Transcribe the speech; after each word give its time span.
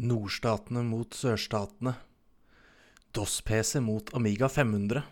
Nordstatene 0.00 0.80
mot 0.86 1.12
sørstatene. 1.12 1.92
DOS-PC 3.12 3.82
mot 3.84 4.12
Amiga 4.16 4.48
500. 4.48 5.02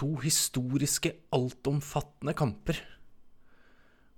To 0.00 0.14
historiske, 0.22 1.12
altomfattende 1.36 2.32
kamper. 2.38 2.80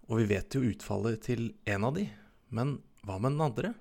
Og 0.06 0.20
vi 0.20 0.28
vet 0.34 0.54
jo 0.54 0.62
utfallet 0.68 1.24
til 1.26 1.48
en 1.66 1.88
av 1.88 1.96
de, 1.96 2.06
men 2.54 2.76
hva 3.02 3.18
med 3.18 3.34
den 3.34 3.46
andre? 3.48 3.72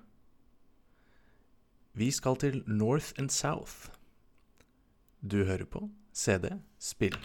Vi 1.94 2.10
skal 2.10 2.40
til 2.40 2.62
North 2.66 3.12
and 3.20 3.30
South. 3.30 3.92
Du 5.20 5.44
hører 5.44 5.68
på 5.68 5.86
CD 6.10 6.56
Spill. 6.80 7.18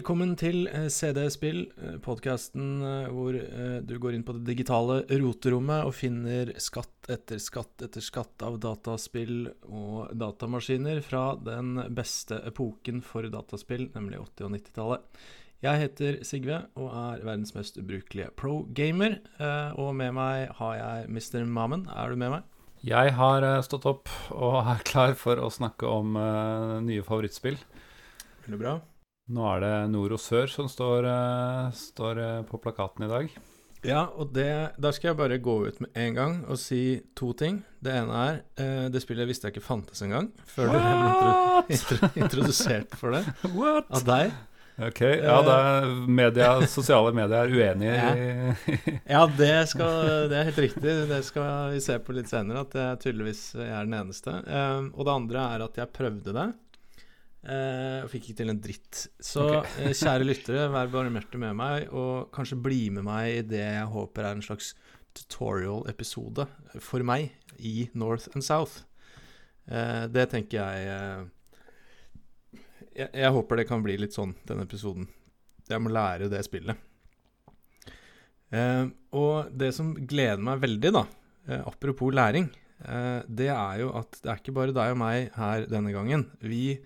Velkommen 0.00 0.30
til 0.40 0.62
eh, 0.72 0.86
CD 0.88 1.26
Spill, 1.28 1.58
podkasten 2.00 2.78
hvor 3.12 3.34
eh, 3.36 3.82
du 3.84 3.98
går 4.00 4.14
inn 4.16 4.22
på 4.24 4.32
det 4.32 4.46
digitale 4.46 5.02
roterommet 5.10 5.84
og 5.84 5.92
finner 5.92 6.54
skatt 6.56 7.10
etter 7.12 7.36
skatt 7.42 7.84
etter 7.84 8.00
skatt 8.00 8.40
av 8.46 8.54
dataspill 8.62 9.50
og 9.68 10.14
datamaskiner 10.16 11.02
fra 11.04 11.34
den 11.44 11.74
beste 11.92 12.38
epoken 12.48 13.02
for 13.04 13.28
dataspill, 13.28 13.90
nemlig 13.92 14.22
80- 14.22 14.46
og 14.46 14.54
90-tallet. 14.54 15.20
Jeg 15.68 15.82
heter 15.82 16.16
Sigve 16.24 16.62
og 16.80 16.94
er 17.02 17.26
verdens 17.26 17.52
mest 17.58 17.76
ubrukelige 17.76 18.30
pro-gamer. 18.40 19.18
eh, 19.36 19.74
Og 19.76 19.92
med 19.98 20.16
meg 20.16 20.46
har 20.62 20.78
jeg 20.78 21.10
Mr. 21.12 21.44
Mammen. 21.44 21.84
Er 21.92 22.08
du 22.08 22.16
med 22.16 22.38
meg? 22.38 22.48
Jeg 22.88 23.12
har 23.20 23.44
eh, 23.44 23.60
stått 23.68 23.84
opp 23.84 24.08
og 24.32 24.62
er 24.64 24.80
klar 24.80 25.12
for 25.12 25.36
å 25.44 25.52
snakke 25.52 25.84
om 25.84 26.16
eh, 26.16 26.78
nye 26.88 27.04
favorittspill. 27.04 27.60
Veldig 28.46 28.62
bra. 28.64 28.78
Nå 29.30 29.46
er 29.46 29.62
det 29.62 29.74
nord 29.92 30.16
og 30.16 30.20
sør 30.22 30.50
som 30.50 30.66
står, 30.70 31.06
eh, 31.06 31.70
står 31.76 32.18
eh, 32.18 32.42
på 32.48 32.58
plakaten 32.62 33.06
i 33.06 33.10
dag. 33.10 33.30
Ja, 33.86 34.02
og 34.20 34.34
det, 34.36 34.50
da 34.76 34.90
skal 34.92 35.12
jeg 35.12 35.18
bare 35.20 35.38
gå 35.40 35.54
ut 35.70 35.78
med 35.80 35.94
en 35.96 36.16
gang 36.18 36.34
og 36.50 36.58
si 36.60 37.00
to 37.16 37.30
ting. 37.38 37.62
Det 37.80 37.94
ene 37.96 38.24
er 38.26 38.40
eh, 38.60 38.88
Det 38.92 39.00
spillet 39.00 39.28
visste 39.30 39.48
jeg 39.48 39.56
ikke 39.56 39.64
fantes 39.70 40.02
engang, 40.04 40.28
før 40.50 40.68
du 40.68 40.74
ble 40.76 40.92
intro, 40.98 41.32
intro, 41.76 42.10
introdusert 42.26 42.96
for 43.00 43.16
det 43.16 43.24
What? 43.54 43.88
av 43.88 44.04
deg. 44.08 44.34
Ok, 44.80 45.00
ja, 45.04 45.34
det 45.44 45.54
er 45.54 45.88
media, 46.08 46.50
sosiale 46.72 47.10
medier 47.12 47.42
er 47.44 47.50
uenige 47.52 47.96
i 48.00 48.94
Ja, 49.14 49.26
det, 49.28 49.50
skal, 49.68 50.28
det 50.32 50.38
er 50.38 50.48
helt 50.48 50.60
riktig. 50.64 50.94
Det 51.10 51.20
skal 51.26 51.74
vi 51.74 51.82
se 51.84 51.98
på 52.00 52.16
litt 52.16 52.30
senere, 52.32 52.64
at 52.64 52.76
jeg 52.78 53.02
tydeligvis 53.04 53.42
er 53.60 53.84
den 53.84 53.96
eneste. 53.98 54.40
Eh, 54.40 54.88
og 54.94 55.04
det 55.04 55.14
andre 55.14 55.46
er 55.54 55.64
at 55.66 55.80
jeg 55.82 55.92
prøvde 55.96 56.34
det. 56.36 56.48
Og 57.40 58.10
fikk 58.12 58.28
ikke 58.28 58.38
til 58.42 58.52
en 58.52 58.60
dritt. 58.60 59.06
Så 59.16 59.46
eh, 59.80 59.94
kjære 59.96 60.26
lyttere, 60.26 60.66
vær 60.72 60.90
barmhjertig 60.92 61.40
med 61.40 61.56
meg, 61.56 61.86
og 61.88 62.28
kanskje 62.36 62.60
bli 62.60 62.82
med 62.92 63.06
meg 63.06 63.38
i 63.38 63.44
det 63.48 63.62
jeg 63.64 63.86
håper 63.94 64.26
er 64.26 64.36
en 64.36 64.44
slags 64.44 64.74
tutorial-episode 65.16 66.46
for 66.84 67.04
meg 67.06 67.32
i 67.56 67.88
North 67.98 68.28
and 68.34 68.44
South. 68.44 68.84
Uh, 69.70 70.04
det 70.10 70.26
tenker 70.32 70.58
jeg, 70.58 70.76
uh, 70.90 72.60
jeg 72.96 73.08
Jeg 73.14 73.32
håper 73.32 73.60
det 73.60 73.68
kan 73.68 73.82
bli 73.84 73.96
litt 74.00 74.16
sånn, 74.16 74.34
denne 74.48 74.66
episoden. 74.68 75.08
Jeg 75.70 75.80
må 75.80 75.92
lære 75.94 76.28
det 76.28 76.42
spillet. 76.44 76.86
Og 79.14 79.52
det 79.54 79.68
som 79.76 79.92
gleder 79.94 80.42
meg 80.42 80.58
veldig, 80.58 80.90
da, 80.90 81.04
apropos 81.62 82.10
læring, 82.10 82.48
det 83.30 83.46
er 83.46 83.76
jo 83.78 83.92
at 83.94 84.18
det 84.18 84.32
er 84.32 84.40
ikke 84.40 84.56
bare 84.56 84.74
deg 84.74 84.96
og 84.96 84.98
meg 84.98 85.28
her 85.36 85.68
denne 85.70 85.92
gangen. 85.94 86.24
Vi 86.42 86.80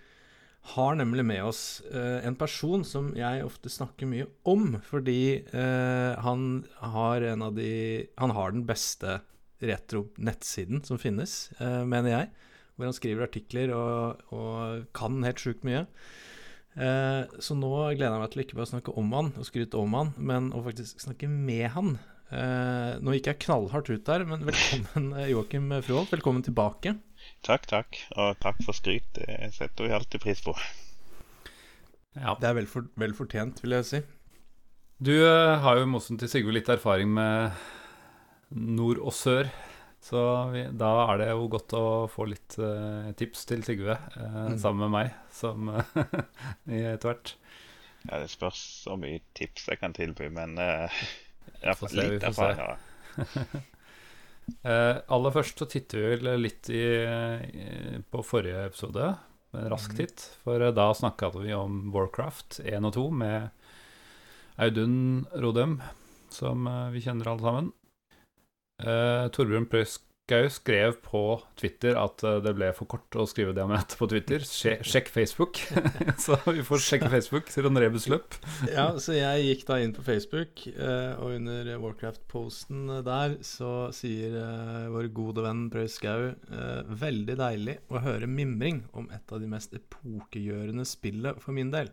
har 0.72 0.96
nemlig 0.96 1.24
med 1.28 1.44
oss 1.44 1.82
eh, 1.92 2.24
en 2.24 2.36
person 2.40 2.84
som 2.88 3.10
jeg 3.18 3.44
ofte 3.44 3.72
snakker 3.72 4.08
mye 4.08 4.26
om, 4.48 4.78
fordi 4.86 5.44
eh, 5.44 6.24
han 6.24 6.64
har 6.80 7.26
en 7.34 7.44
av 7.44 7.54
de 7.58 8.06
Han 8.16 8.32
har 8.32 8.54
den 8.54 8.64
beste 8.68 9.20
retro-nettsiden 9.64 10.82
som 10.84 11.00
finnes, 11.00 11.52
eh, 11.60 11.82
mener 11.84 12.10
jeg. 12.10 12.30
Hvor 12.74 12.88
han 12.88 12.96
skriver 12.96 13.28
artikler 13.28 13.74
og, 13.76 14.24
og 14.34 14.88
kan 14.96 15.20
helt 15.24 15.42
sjukt 15.42 15.66
mye. 15.68 15.84
Eh, 16.74 17.22
så 17.38 17.54
nå 17.54 17.70
gleder 17.94 18.16
jeg 18.16 18.22
meg 18.24 18.32
til 18.32 18.42
ikke 18.42 18.58
bare 18.58 18.66
å 18.66 18.72
snakke 18.72 18.96
om 18.98 19.12
han 19.14 19.30
og 19.38 19.46
skryte 19.46 19.78
om 19.78 19.94
han, 19.94 20.10
men 20.18 20.50
å 20.56 20.64
faktisk 20.64 21.04
snakke 21.04 21.30
med 21.30 21.68
han. 21.76 21.94
Eh, 22.34 22.96
nå 23.04 23.14
gikk 23.14 23.30
jeg 23.30 23.42
knallhardt 23.46 23.92
ut 23.92 24.06
der, 24.08 24.24
men 24.26 24.48
velkommen, 24.48 25.12
eh, 25.20 25.30
Joakim 25.30 25.70
Froholt. 25.84 26.10
Velkommen 26.16 26.42
tilbake. 26.46 26.96
Takk, 27.44 27.66
takk. 27.70 27.98
Og 28.16 28.38
takk 28.42 28.60
for 28.64 28.76
skryt. 28.76 29.06
Det 29.16 29.50
setter 29.56 29.88
vi 29.88 29.94
alltid 29.96 30.22
pris 30.24 30.40
på. 30.44 30.54
Ja. 32.14 32.36
Det 32.40 32.48
er 32.48 32.56
vel, 32.60 32.68
for, 32.70 32.86
vel 33.00 33.14
fortjent, 33.16 33.60
vil 33.64 33.74
jeg 33.78 33.88
si. 33.88 34.00
Du 35.04 35.12
eh, 35.16 35.58
har 35.64 35.76
jo 35.80 35.84
i 35.84 35.90
motsetning 35.90 36.22
til 36.22 36.30
Sigve 36.30 36.54
litt 36.54 36.70
erfaring 36.70 37.10
med 37.16 37.56
nord 38.54 39.00
og 39.02 39.12
sør. 39.16 39.50
Så 40.04 40.20
vi, 40.52 40.62
da 40.76 40.90
er 41.08 41.22
det 41.22 41.28
jo 41.32 41.46
godt 41.50 41.72
å 41.78 41.84
få 42.12 42.26
litt 42.28 42.58
uh, 42.60 43.08
tips 43.16 43.46
til 43.48 43.62
Sigve 43.64 43.96
uh, 43.96 44.40
Mm. 44.52 44.58
sammen 44.60 44.84
med 44.84 44.92
meg, 44.92 45.14
som 45.32 45.70
etter 46.68 47.08
hvert. 47.08 47.32
Ja, 48.04 48.18
Det 48.20 48.28
spørs 48.34 48.60
så 48.84 48.98
mye 49.00 49.22
tips 49.34 49.70
jeg 49.72 49.80
kan 49.80 49.96
tilby, 49.96 50.28
men 50.28 50.58
uh, 50.60 50.92
jeg 51.62 51.78
Får 51.80 51.96
litt 51.96 52.26
erfaring. 52.28 52.76
Eh, 54.64 54.96
aller 55.08 55.32
først 55.32 55.58
så 55.60 55.66
titter 55.70 55.98
vi 56.02 56.16
vel 56.16 56.40
litt 56.42 56.68
i, 56.68 56.82
i, 56.82 58.02
på 58.12 58.20
forrige 58.24 58.66
episode, 58.68 59.06
en 59.54 59.68
rask 59.72 59.92
Mhm. 59.92 59.96
titt. 59.96 60.24
For 60.44 60.60
eh, 60.60 60.72
da 60.76 60.90
snakka 60.92 61.30
vi 61.38 61.52
om 61.56 61.90
Warcraft 61.94 62.60
1 62.64 62.84
og 62.84 62.92
2 62.96 63.10
med 63.10 63.50
Audun 64.58 65.26
Rodem, 65.34 65.78
som 66.30 66.66
eh, 66.66 66.90
vi 66.94 67.00
kjenner 67.04 67.30
alle 67.32 67.40
sammen. 67.46 67.72
Eh, 68.84 69.28
Torbjørn 69.34 69.66
Prøyskau 70.24 70.48
skrev 70.48 70.94
på 71.04 71.20
Twitter 71.60 71.98
at 72.00 72.22
eh, 72.24 72.38
det 72.40 72.54
ble 72.56 72.70
for 72.72 72.88
kort 72.88 73.12
å 73.20 73.26
skrive 73.28 73.52
det 73.52 73.60
han 73.60 73.72
mente 73.74 73.96
på 73.98 74.06
Twitter. 74.08 74.40
Sje- 74.40 74.80
Sjekk 74.88 75.10
Facebook. 75.12 75.58
så 76.24 76.38
vi 76.48 76.64
får 76.64 76.80
sjekke 76.80 77.10
Facebook 77.12 77.50
til 77.52 77.68
en 77.68 77.76
rebusløp. 77.76 78.38
Ja, 78.72 78.86
så 78.96 79.12
jeg 79.18 79.44
gikk 79.50 79.66
da 79.68 79.78
inn 79.84 79.92
på 79.92 80.04
Facebook, 80.06 80.64
eh, 80.72 81.12
og 81.20 81.36
under 81.36 81.68
Warcraft-posten 81.82 82.88
der 83.04 83.36
så 83.44 83.90
sier 83.92 84.38
eh, 84.40 84.88
vår 84.94 85.10
gode 85.12 85.44
venn 85.44 85.66
Preus 85.72 85.98
eh, 86.00 86.80
veldig 87.04 87.36
deilig 87.42 87.76
å 87.92 88.00
høre 88.04 88.30
mimring 88.30 88.80
om 88.96 89.10
et 89.12 89.28
av 89.34 89.44
de 89.44 89.50
mest 89.52 89.76
epokegjørende 89.76 90.88
spillet 90.88 91.44
for 91.44 91.52
min 91.56 91.74
del. 91.74 91.92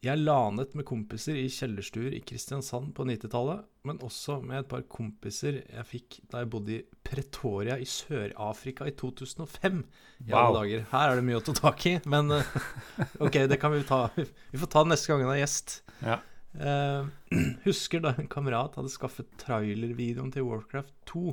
Jeg 0.00 0.16
lanet 0.16 0.70
med 0.72 0.86
kompiser 0.88 1.36
i 1.36 1.48
kjellerstuer 1.52 2.14
i 2.16 2.22
Kristiansand 2.24 2.94
på 2.96 3.04
90-tallet, 3.04 3.66
men 3.84 3.98
også 4.00 4.38
med 4.40 4.62
et 4.62 4.68
par 4.70 4.86
kompiser 4.88 5.58
jeg 5.60 5.84
fikk 5.90 6.16
da 6.32 6.40
jeg 6.40 6.48
bodde 6.54 6.72
i 6.78 6.84
Pretoria 7.04 7.76
i 7.76 7.84
Sør-Afrika 7.84 8.88
i 8.88 8.94
2005. 8.96 9.82
I 10.24 10.32
alle 10.32 10.46
Wow. 10.46 10.56
dager. 10.56 10.86
Her 10.94 11.10
er 11.12 11.20
det 11.20 11.26
mye 11.28 11.42
å 11.42 11.44
ta 11.44 11.52
tak 11.58 11.84
i, 11.92 11.94
men 12.08 12.32
eh, 12.32 12.56
OK, 13.26 13.36
det 13.52 13.60
kan 13.60 13.76
vi 13.76 13.82
ta. 13.84 14.00
Vi 14.16 14.62
får 14.62 14.72
ta 14.72 14.86
det 14.86 14.94
neste 14.94 15.12
gang 15.12 15.26
han 15.26 15.34
er 15.36 15.42
gjest. 15.42 15.76
Ja. 16.00 16.16
Uh, 16.56 17.12
husker 17.68 18.00
da 18.00 18.14
en 18.16 18.32
kamerat 18.32 18.80
hadde 18.80 18.90
skaffet 18.96 19.28
trailervideoen 19.44 20.32
til 20.32 20.48
Warcraft 20.48 20.96
2 21.12 21.26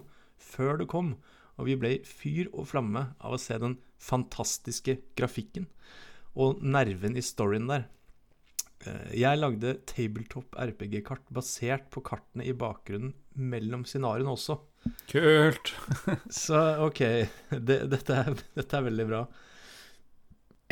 før 0.43 0.81
det 0.83 0.91
kom, 0.91 1.15
og 1.55 1.71
vi 1.71 1.79
ble 1.79 1.95
fyr 2.05 2.51
og 2.51 2.67
flamme 2.75 3.13
av 3.23 3.33
å 3.33 3.39
se 3.41 3.55
den 3.63 3.79
fantastiske 4.03 4.99
grafikken 5.17 5.71
og 6.37 6.59
nerven 6.61 7.15
i 7.17 7.23
storyen 7.23 7.71
der. 7.71 7.87
Eh, 8.87 9.11
Jeg 9.19 9.39
lagde 9.41 9.75
tabletop 9.89 10.55
RPG-kart 10.57 11.27
basert 11.33 11.89
på 11.93 12.03
kartene 12.05 12.45
i 12.47 12.55
bakgrunnen 12.57 13.13
mellom 13.37 13.83
scenarioene 13.87 14.33
også. 14.33 14.57
Kult! 15.11 15.73
Så 16.43 16.61
OK, 16.87 17.03
det, 17.51 17.81
dette, 17.91 18.21
er, 18.23 18.41
dette 18.57 18.79
er 18.79 18.87
veldig 18.87 19.07
bra. 19.09 19.25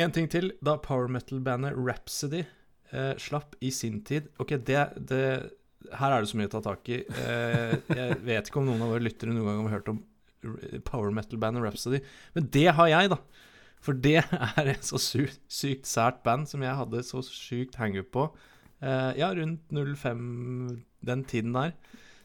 En 0.01 0.11
ting 0.15 0.27
til. 0.31 0.53
Da 0.65 0.77
power 0.83 1.07
metal-bandet 1.11 1.75
Rhapsody 1.77 2.41
eh, 2.91 3.13
slapp 3.21 3.55
i 3.63 3.69
sin 3.71 4.01
tid 4.07 4.27
OK, 4.43 4.57
det, 4.67 4.81
det 5.07 5.21
Her 5.95 6.11
er 6.15 6.23
det 6.25 6.31
så 6.31 6.39
mye 6.39 6.49
å 6.49 6.55
ta 6.57 6.63
tak 6.65 6.89
i. 6.91 6.99
Eh, 7.21 7.75
jeg 7.95 8.19
vet 8.25 8.49
ikke 8.51 8.59
om 8.63 8.67
noen 8.71 8.83
av 8.83 8.91
våre 8.95 9.05
lyttere 9.05 9.35
noen 9.35 9.47
gang 9.51 9.67
har 9.69 9.77
hørt 9.79 9.91
om 9.93 10.03
power 10.85 11.09
metal-bandet 11.15 11.63
Rhapsody, 11.63 11.99
men 12.35 12.49
det 12.53 12.67
har 12.77 12.89
jeg, 12.91 13.09
da. 13.09 13.17
For 13.85 13.93
det 13.93 14.17
er 14.23 14.71
et 14.71 14.85
så 14.87 14.97
sy 15.01 15.27
sykt 15.51 15.85
sært 15.89 16.23
band 16.25 16.49
som 16.49 16.63
jeg 16.65 16.77
hadde 16.79 17.03
så 17.05 17.21
sykt 17.25 17.77
hangup 17.77 18.09
på. 18.15 18.29
Uh, 18.81 19.13
ja, 19.17 19.29
rundt 19.37 19.69
05, 19.71 20.81
den 21.05 21.23
tiden 21.29 21.53
der. 21.55 21.75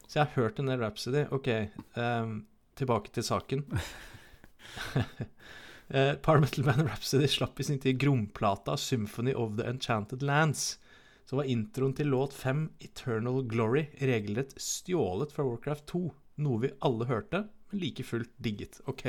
Så 0.07 0.19
jeg 0.19 0.25
har 0.25 0.41
hørt 0.41 0.59
en 0.59 0.71
del 0.71 0.81
Rhapsody. 0.81 1.23
OK, 1.31 1.47
um, 1.95 2.41
tilbake 2.75 3.13
til 3.15 3.23
saken. 3.23 3.63
uh, 4.97 6.15
Power 6.25 6.41
Metal 6.43 6.65
Band 6.65 6.83
Rhapsody 6.89 7.29
slapp 7.31 7.61
i 7.61 7.67
sin 7.67 7.79
tid 7.79 7.99
gromplata 8.01 8.75
'Symphony 8.75 9.33
of 9.33 9.55
the 9.57 9.69
Enchanted 9.69 10.25
Lands', 10.25 10.79
så 11.25 11.39
var 11.39 11.47
introen 11.47 11.93
til 11.95 12.11
låt 12.11 12.33
5, 12.33 12.69
'Eternal 12.79 13.45
Glory', 13.47 13.87
regelrett 14.01 14.57
stjålet 14.57 15.31
fra 15.31 15.45
Warcraft 15.47 15.85
2. 15.93 16.03
Noe 16.41 16.59
vi 16.65 16.73
alle 16.81 17.05
hørte, 17.05 17.45
men 17.71 17.79
like 17.79 18.03
fullt 18.03 18.33
digget. 18.37 18.81
OK, 18.91 19.05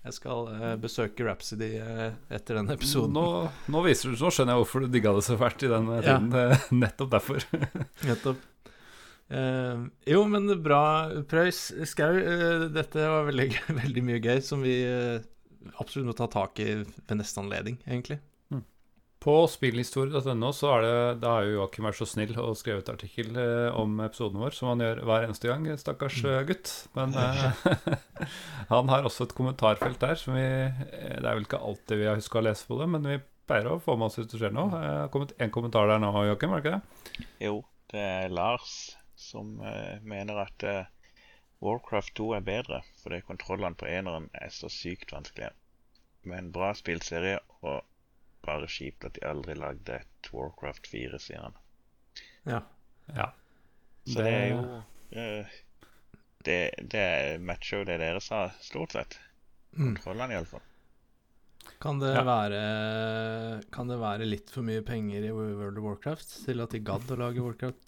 jeg 0.00 0.16
skal 0.16 0.46
uh, 0.48 0.76
besøke 0.80 1.24
Rhapsody 1.26 1.74
uh, 1.76 2.06
etter 2.32 2.56
den 2.56 2.70
episoden. 2.72 3.12
Nå, 3.18 3.24
nå, 3.72 3.82
viser 3.84 4.12
du, 4.12 4.16
nå 4.16 4.30
skjønner 4.32 4.54
jeg 4.56 4.62
hvorfor 4.62 4.84
du 4.84 4.94
digga 4.94 5.12
det 5.16 5.24
så 5.26 5.36
fælt 5.40 5.66
i 5.66 5.72
den 5.72 5.90
eh, 5.92 5.98
Ja. 6.06 6.14
tiden. 6.16 6.30
Eh, 6.40 6.64
Nettopp 6.78 7.10
derfor. 7.12 7.44
Nettopp. 8.08 8.46
Uh, 9.30 9.84
jo, 10.08 10.24
men 10.32 10.48
bra, 10.64 10.80
Prøys. 11.30 11.60
Skau, 11.90 12.16
dette 12.72 13.10
var 13.12 13.28
veldig, 13.28 13.50
veldig 13.82 14.06
mye 14.08 14.22
gøy 14.24 14.40
som 14.44 14.64
vi 14.64 14.78
absolutt 15.76 16.08
må 16.08 16.16
ta 16.16 16.30
tak 16.32 16.62
i 16.64 16.70
ved 16.80 17.16
neste 17.20 17.42
anledning, 17.44 17.76
egentlig. 17.84 18.22
På 19.20 19.34
spillhistorie.no 19.52 20.48
så 20.56 20.68
er 20.78 20.84
det 20.84 20.92
Da 21.20 21.34
har 21.34 21.44
jo 21.44 21.58
Joakim 21.58 21.84
vært 21.84 21.98
så 21.98 22.06
snill 22.08 22.32
og 22.40 22.54
skrevet 22.56 22.88
artikkel 22.88 23.34
eh, 23.36 23.66
om 23.76 23.98
episoden 24.00 24.40
vår, 24.40 24.54
som 24.56 24.70
han 24.70 24.80
gjør 24.80 25.02
hver 25.04 25.26
eneste 25.26 25.50
gang. 25.50 25.66
Stakkars 25.76 26.22
eh, 26.24 26.38
gutt. 26.48 26.70
Men 26.96 27.12
eh, 27.20 27.66
han 28.72 28.88
har 28.88 29.04
også 29.04 29.26
et 29.28 29.34
kommentarfelt 29.36 30.00
der 30.00 30.16
som 30.16 30.38
vi 30.38 30.46
Det 30.46 31.20
er 31.20 31.34
vel 31.34 31.44
ikke 31.44 31.60
alltid 31.60 32.00
vi 32.00 32.08
har 32.08 32.16
huska 32.16 32.40
å 32.40 32.46
lese 32.48 32.64
på 32.64 32.80
det, 32.80 32.86
men 32.94 33.10
vi 33.10 33.18
pleier 33.50 33.68
å 33.68 33.82
få 33.84 33.98
med 34.00 34.08
oss 34.08 34.16
hvis 34.22 34.30
det 34.32 34.40
skjer 34.40 34.56
noe. 34.56 34.72
Det 34.72 34.94
har 35.02 35.12
kommet 35.12 35.36
én 35.36 35.52
kommentar 35.52 35.90
der 35.90 36.00
nå, 36.00 36.14
Joakim, 36.30 36.56
er 36.56 36.64
det 36.64 36.72
ikke 36.72 36.78
det? 36.78 37.28
Jo, 37.44 37.54
det 37.92 38.06
er 38.06 38.32
Lars 38.32 38.74
som 39.20 39.58
mener 39.60 40.46
at 40.46 40.64
Warcraft 41.60 42.14
2 42.16 42.30
er 42.38 42.46
bedre, 42.46 42.80
fordi 43.02 43.20
kontrollene 43.26 43.76
på 43.76 43.84
eneren 43.90 44.30
er 44.32 44.48
så 44.54 44.72
sykt 44.72 45.12
vanskelige. 45.12 45.52
en 46.24 46.52
bra 46.54 46.72
spillserie, 46.72 47.36
og 47.60 47.82
bare 48.46 48.68
kjipt 48.70 49.04
at 49.08 49.16
de 49.18 49.26
aldri 49.28 49.54
lagde 49.58 50.00
et 50.00 50.30
Warcraft 50.32 50.86
4, 50.90 51.18
sier 51.22 51.42
han. 51.44 51.58
Ja. 52.48 52.60
Ja. 53.14 53.30
Så 54.08 54.22
det, 54.24 54.32
er 54.32 54.46
jo 54.54 54.60
uh, 55.12 55.58
det, 56.46 56.58
det 56.92 57.06
matcher 57.44 57.82
jo 57.82 57.88
det 57.90 57.98
dere 58.00 58.20
sa, 58.24 58.46
stort 58.64 58.96
sett. 58.96 59.18
Mm. 59.76 59.92
Kontrollene, 59.94 60.38
iallfall. 60.38 60.64
Kan, 61.80 62.00
det 62.00 62.14
Ja. 62.16 62.22
være, 62.24 62.60
kan 63.72 63.88
det 63.88 63.98
være 64.00 64.26
litt 64.28 64.50
for 64.52 64.64
mye 64.66 64.82
penger 64.84 65.24
i 65.28 65.32
World 65.32 65.78
of 65.78 65.84
Warcraft 65.84 66.32
til 66.46 66.60
at 66.64 66.72
de 66.74 66.80
gadd 66.84 67.12
å 67.12 67.18
lage 67.20 67.44
Warcraft, 67.44 67.84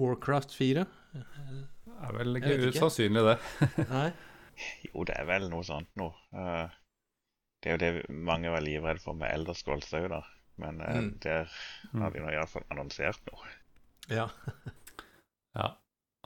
Warcraft 0.00 0.54
4? 0.56 0.84
Det 1.12 1.96
er 2.06 2.14
vel 2.16 2.36
ikke 2.40 2.58
usannsynlig, 2.70 3.24
det. 3.26 3.38
Nei? 3.90 4.06
Jo, 4.90 5.04
det 5.08 5.16
er 5.16 5.26
vel 5.28 5.48
noe 5.52 5.64
sånt 5.64 5.88
nå. 6.00 6.10
Eh, 6.36 6.78
det 7.62 7.70
er 7.70 7.76
jo 7.76 7.80
det 7.82 8.08
mange 8.10 8.50
var 8.52 8.60
livredde 8.64 9.02
for 9.04 9.12
med 9.14 9.30
Elder 9.34 9.54
Scrolls 9.58 9.90
òg, 9.94 10.08
da. 10.12 10.22
Men 10.60 10.80
eh, 10.80 10.96
Mm. 11.00 11.18
der 11.20 11.48
Mm. 11.92 12.00
har 12.02 12.10
de 12.10 12.20
nå 12.20 12.30
iallfall 12.32 12.64
annonsert 12.70 13.20
noe. 13.30 13.46
Ja. 14.08 14.28
Ja. 15.54 15.76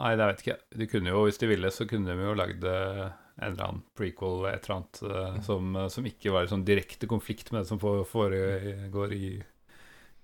Nei, 0.00 0.16
det 0.16 0.26
vet 0.26 0.40
ikke. 0.42 0.56
De 0.76 0.86
kunne 0.90 1.08
jo, 1.08 1.22
hvis 1.24 1.38
de 1.38 1.46
ville, 1.48 1.70
så 1.72 1.86
kunne 1.88 2.12
de 2.12 2.24
jo 2.26 2.34
lagd 2.36 2.64
eh, 2.68 3.04
en 3.38 3.52
eller 3.52 3.64
annen 3.64 3.82
prequel, 3.96 4.44
et 4.50 4.66
eller 4.68 4.76
annet, 4.76 5.00
eh, 5.02 5.38
som, 5.46 5.76
eh, 5.76 5.88
som 5.88 6.04
ikke 6.04 6.32
var 6.34 6.44
i 6.44 6.50
sånn 6.50 6.64
direkte 6.66 7.06
konflikt 7.08 7.52
med 7.52 7.62
det 7.62 7.68
som 7.70 7.78
foregår 7.80 9.12
i, 9.16 9.30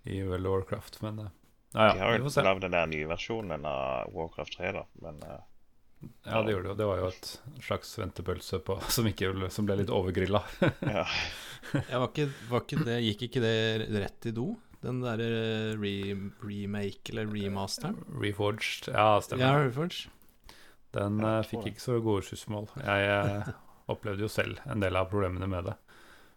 i 0.05 0.23
World 0.27 0.47
of 0.47 0.53
Warcraft. 0.53 1.01
Men 1.03 1.23
ja, 1.23 1.31
ja, 1.73 1.93
De 1.95 2.01
har 2.03 2.19
jo 2.19 2.33
lagd 2.45 2.61
den 2.67 2.73
der 2.77 2.87
nye 2.91 3.09
versjonen 3.09 3.65
av 3.65 4.13
Warcraft 4.13 4.57
3, 4.59 4.73
da. 4.73 4.85
Men 5.01 5.23
Ja, 6.25 6.41
det 6.43 6.55
gjorde 6.55 6.65
det 6.65 6.73
jo. 6.73 6.77
Det 6.79 6.89
var 6.89 7.01
jo 7.01 7.09
et 7.11 7.31
slags 7.67 7.93
ventepølse 8.01 8.61
på, 8.65 8.79
som, 8.97 9.09
ikke, 9.11 9.33
som 9.53 9.69
ble 9.69 9.81
litt 9.83 9.93
overgrilla. 9.95 10.45
ja. 10.87 11.07
Ja, 11.91 11.99
var 12.01 12.09
ikke, 12.09 12.25
var 12.49 12.63
ikke 12.65 12.85
det, 12.87 12.95
gikk 13.05 13.21
ikke 13.27 13.41
det 13.45 13.57
rett 14.01 14.27
i 14.27 14.31
do? 14.35 14.47
Den 14.81 15.03
derre 15.05 15.27
re, 15.77 16.15
remake 16.41 17.13
eller 17.13 17.29
remasteren? 17.29 17.99
Reforged. 18.17 18.89
Ja, 18.89 19.21
stemmer. 19.23 19.45
Ja, 19.45 19.67
reforged. 19.67 20.09
Den 20.97 21.21
eh, 21.21 21.37
tror 21.45 21.49
fikk 21.51 21.69
ikke 21.75 21.85
så 21.85 21.99
gode 22.03 22.25
skussmål. 22.27 22.71
Jeg 22.81 23.11
uh, 23.13 23.53
opplevde 23.93 24.25
jo 24.25 24.33
selv 24.33 24.59
en 24.73 24.83
del 24.83 24.97
av 24.99 25.11
problemene 25.13 25.47
med 25.53 25.69
det. 25.69 25.77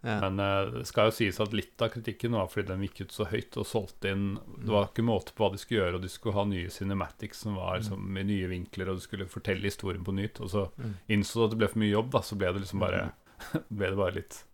Ja. 0.04 0.18
Men 0.20 0.36
eh, 0.44 0.66
det 0.74 0.82
skal 0.90 1.08
jo 1.08 1.14
sies 1.16 1.38
at 1.40 1.54
litt 1.56 1.80
av 1.80 1.88
kritikken 1.94 2.34
var 2.36 2.50
fordi 2.52 2.68
den 2.74 2.82
gikk 2.84 3.06
ut 3.06 3.12
så 3.16 3.24
høyt 3.30 3.56
og 3.56 3.64
solgte 3.64 4.10
inn 4.12 4.26
Det 4.60 4.68
var 4.68 4.90
ikke 4.90 5.04
måte 5.06 5.32
på 5.32 5.46
hva 5.46 5.54
de 5.54 5.60
skulle 5.62 5.80
gjøre, 5.80 5.96
og 5.96 6.02
de 6.04 6.10
skulle 6.12 6.36
ha 6.36 6.44
nye 6.50 6.68
cinematics 6.74 7.40
som 7.46 7.56
var 7.56 7.78
liksom, 7.80 8.02
med 8.12 8.28
nye 8.28 8.50
vinkler, 8.50 8.90
og 8.92 8.98
de 9.00 9.04
skulle 9.06 9.28
fortelle 9.32 9.64
historien 9.64 10.04
på 10.04 10.12
nytt. 10.12 10.42
Og 10.44 10.50
så 10.52 10.66
Mm. 10.76 10.92
innså 11.16 11.38
du 11.40 11.44
at 11.46 11.50
det 11.54 11.58
ble 11.62 11.68
for 11.72 11.80
mye 11.80 11.94
jobb, 11.94 12.10
da, 12.12 12.20
så 12.20 12.36
ble 12.36 12.52
det 12.52 12.60
liksom 12.66 12.82
bare 12.84 13.00
Ble 13.78 13.90
det 13.90 13.96
bare 13.98 14.14
litt 14.20 14.44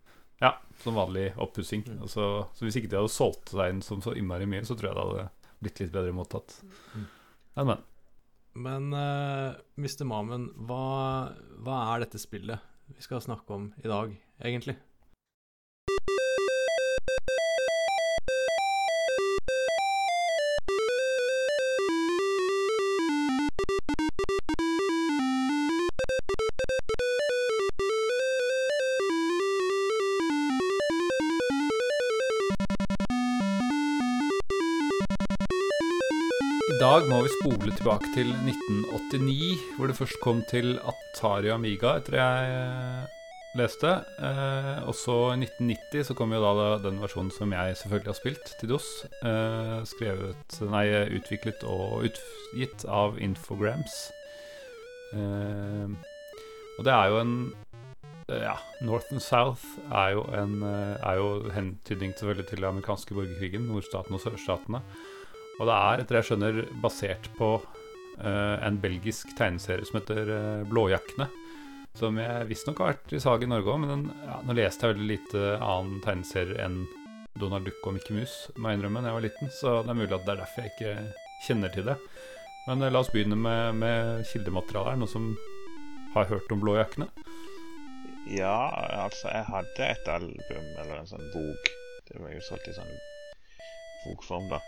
Ja, 0.41 0.55
som 0.85 0.95
vanlig 0.95 1.33
oppussing. 1.37 1.83
Mm. 1.87 2.07
Så, 2.09 2.29
så 2.55 2.65
hvis 2.65 2.77
ikke 2.79 2.89
de 2.95 2.97
hadde 3.01 3.13
solgt 3.13 3.51
seg 3.53 3.75
inn 3.75 3.83
som 3.83 4.01
så 4.01 4.15
innmari 4.17 4.47
mye, 4.49 4.63
så 4.65 4.77
tror 4.79 4.89
jeg 4.91 4.97
det 4.97 5.05
hadde 5.09 5.31
blitt 5.61 5.81
litt 5.83 5.93
bedre 5.93 6.13
mottatt. 6.17 6.55
Mm. 6.95 7.07
Men, 7.57 7.67
men. 7.67 7.83
Men 8.55 8.93
eh, 8.97 9.59
Mr. 9.79 10.05
Mamen, 10.09 10.47
hva, 10.67 11.35
hva 11.63 11.77
er 11.95 12.07
dette 12.07 12.19
spillet 12.23 12.59
vi 12.95 13.03
skal 13.05 13.21
snakke 13.23 13.53
om 13.55 13.69
i 13.85 13.87
dag, 13.91 14.15
egentlig? 14.43 14.75
Spole 37.39 37.73
tilbake 37.77 38.11
til 38.15 38.29
1989, 38.33 39.63
hvor 39.77 39.91
det 39.91 39.97
først 39.99 40.21
kom 40.23 40.43
til 40.51 40.77
Atari 40.91 41.51
Amiga, 41.55 41.97
etter 42.01 42.17
jeg 42.19 42.53
eh, 42.57 43.17
leste. 43.59 43.93
Eh, 44.19 44.81
og 44.89 44.95
så 44.99 45.17
i 45.35 45.41
1990 45.45 46.09
så 46.11 46.17
kom 46.19 46.35
jo 46.35 46.43
da 46.43 46.69
den 46.85 47.01
versjonen 47.03 47.33
som 47.35 47.53
jeg 47.55 47.79
selvfølgelig 47.81 48.13
har 48.13 48.19
spilt, 48.19 48.53
til 48.61 48.73
DOS. 48.73 48.89
Eh, 49.23 49.77
skrevet, 49.91 50.61
nei, 50.73 50.85
utviklet 51.19 51.67
og 51.69 52.07
utgitt 52.11 52.87
av 52.89 53.21
Infograms. 53.23 53.99
Eh, 55.15 55.99
og 56.79 56.87
det 56.87 56.97
er 56.97 57.11
jo 57.11 57.21
en 57.21 57.35
eh, 58.31 58.43
Ja, 58.45 58.55
North 58.87 59.11
and 59.11 59.21
South 59.21 59.65
er 59.91 60.13
jo 60.15 60.21
en 60.39 60.61
eh, 60.63 60.93
Er 61.03 61.17
jo 61.19 61.51
hentydning 61.51 62.13
selvfølgelig 62.15 62.47
til 62.47 62.63
den 62.63 62.69
amerikanske 62.69 63.17
borgerkrigen, 63.17 63.67
nordstatene 63.69 64.21
og 64.21 64.23
sørstatene. 64.23 64.85
Og 65.61 65.69
det 65.69 65.77
er, 65.77 66.03
etter 66.03 66.19
jeg 66.19 66.29
skjønner, 66.31 66.63
basert 66.81 67.29
på 67.37 67.51
uh, 67.61 68.57
en 68.65 68.81
belgisk 68.81 69.35
tegneserie 69.39 69.85
som 69.89 70.01
heter 70.01 70.33
uh, 70.33 70.65
Blåjakkene. 70.71 71.29
Som 71.99 72.17
jeg 72.23 72.47
visstnok 72.49 72.81
har 72.81 72.95
vært 72.95 73.13
i 73.13 73.21
salg 73.21 73.45
i 73.45 73.51
Norge 73.51 73.73
òg, 73.73 73.83
men 73.83 73.93
den, 73.93 74.05
ja, 74.25 74.39
nå 74.47 74.57
leste 74.57 74.87
jeg 74.87 74.95
veldig 74.95 75.09
lite 75.11 75.47
annen 75.59 76.01
tegneserie 76.05 76.61
enn 76.65 76.85
Donald 77.41 77.67
Duck 77.69 77.85
og 77.87 77.97
Mickey 77.97 78.17
Mus, 78.17 78.35
må 78.57 78.71
jeg 78.71 78.79
innrømme, 78.79 79.03
da 79.03 79.11
jeg 79.11 79.19
var 79.19 79.27
liten. 79.27 79.53
Så 79.61 79.75
det 79.85 79.93
er 79.93 80.01
mulig 80.01 80.17
at 80.17 80.25
det 80.27 80.35
er 80.35 80.43
derfor 80.45 80.65
jeg 80.65 80.75
ikke 80.75 80.95
kjenner 81.47 81.75
til 81.75 81.91
det. 81.91 81.99
Men 82.69 82.87
uh, 82.87 82.89
la 82.89 83.05
oss 83.05 83.13
begynne 83.13 83.39
med, 83.39 83.83
med 83.83 84.25
kildematerialet. 84.33 84.97
Er 84.97 85.03
noen 85.05 85.13
som 85.13 85.35
har 86.17 86.31
hørt 86.33 86.51
om 86.55 86.65
Blåjakkene? 86.65 87.11
ja, 88.31 88.71
altså, 89.05 89.29
jeg 89.29 89.45
hadde 89.49 89.87
et 89.87 90.11
album, 90.11 90.67
eller 90.83 91.01
en 91.01 91.09
sånn 91.09 91.31
bok. 91.35 91.71
Det 92.09 92.21
var 92.21 92.35
jo 92.35 92.43
solgt 92.47 92.69
i 92.71 92.77
sånn 92.77 92.93
bokform, 94.05 94.49
da. 94.53 94.61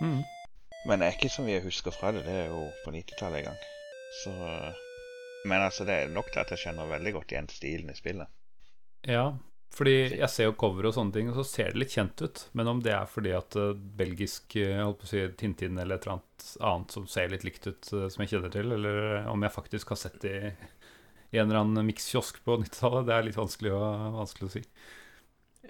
Mm. 0.00 0.22
Men 0.88 0.98
det 0.98 1.08
er 1.08 1.18
ikke 1.18 1.44
mye 1.44 1.58
jeg 1.58 1.66
husker 1.68 1.94
fra 1.94 2.10
det. 2.14 2.24
Det 2.26 2.34
er 2.44 2.50
jo 2.50 2.64
på 2.84 2.94
90-tallet 2.94 3.42
en 3.42 3.50
gang. 3.50 3.62
Så 4.22 4.32
Men 5.44 5.62
altså, 5.62 5.84
det 5.84 5.94
er 5.94 6.12
nok 6.12 6.28
til 6.30 6.42
at 6.42 6.52
jeg 6.54 6.64
kjenner 6.66 6.90
veldig 6.90 7.12
godt 7.16 7.32
igjen 7.34 7.48
stilen 7.50 7.90
i 7.90 7.98
spillet. 7.98 8.30
Ja, 9.10 9.32
fordi 9.72 9.94
jeg 10.18 10.28
ser 10.28 10.50
jo 10.50 10.56
cover 10.60 10.86
og 10.88 10.94
sånne 10.94 11.14
ting, 11.14 11.30
og 11.32 11.38
så 11.38 11.44
ser 11.48 11.72
det 11.72 11.80
litt 11.80 11.94
kjent 11.96 12.20
ut. 12.20 12.44
Men 12.58 12.68
om 12.74 12.82
det 12.84 12.92
er 12.92 13.08
fordi 13.08 13.32
at 13.36 13.56
eh, 13.56 13.72
belgisk 13.98 14.56
eh, 14.60 14.74
jeg 14.74 14.84
holdt 14.84 15.00
på 15.00 15.08
å 15.08 15.10
si 15.10 15.22
Tintin 15.40 15.80
eller 15.80 15.96
et 15.96 16.06
eller 16.06 16.18
annet 16.18 16.48
annet 16.68 16.94
som 16.96 17.06
ser 17.08 17.32
litt 17.32 17.46
likt 17.46 17.66
ut, 17.70 17.92
eh, 17.96 18.08
som 18.12 18.22
jeg 18.22 18.34
kjenner 18.34 18.52
til, 18.52 18.74
eller 18.76 19.30
om 19.32 19.46
jeg 19.46 19.54
faktisk 19.54 19.94
har 19.94 20.00
sett 20.02 20.18
det 20.24 20.34
i, 20.36 20.50
i 21.32 21.40
en 21.40 21.48
eller 21.48 21.62
annen 21.62 21.88
mikskiosk 21.88 22.42
på 22.44 22.58
90-tallet, 22.60 23.08
det 23.08 23.16
er 23.16 23.26
litt 23.30 23.40
vanskelig 23.40 23.72
å, 23.72 23.82
vanskelig 24.18 24.50
å 24.50 24.54
si. 24.58 24.64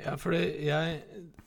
Ja, 0.00 0.16
fordi 0.16 0.40
jeg, 0.64 1.02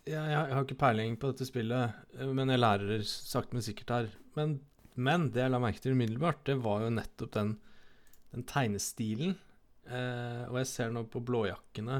jeg, 0.05 0.13
jeg 0.13 0.53
har 0.53 0.61
ikke 0.61 0.77
peiling 0.77 1.17
på 1.17 1.31
dette 1.31 1.47
spillet, 1.47 1.95
eh, 2.19 2.29
men 2.29 2.53
jeg 2.53 2.61
lærer 2.61 3.05
sakte, 3.07 3.57
men 3.57 3.65
sikkert 3.65 3.93
her. 3.95 4.09
Men, 4.37 4.59
men 4.95 5.29
det 5.33 5.41
jeg 5.41 5.53
la 5.53 5.61
merke 5.63 5.81
til 5.81 5.97
umiddelbart, 5.97 6.43
det 6.47 6.59
var 6.63 6.85
jo 6.85 6.93
nettopp 6.93 7.33
den, 7.35 7.55
den 8.35 8.45
tegnestilen. 8.49 9.35
Eh, 9.85 10.43
og 10.49 10.59
jeg 10.61 10.69
ser 10.69 10.93
nå 10.93 11.05
på 11.09 11.23
blåjakkene. 11.25 11.99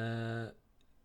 Eh, 0.00 0.46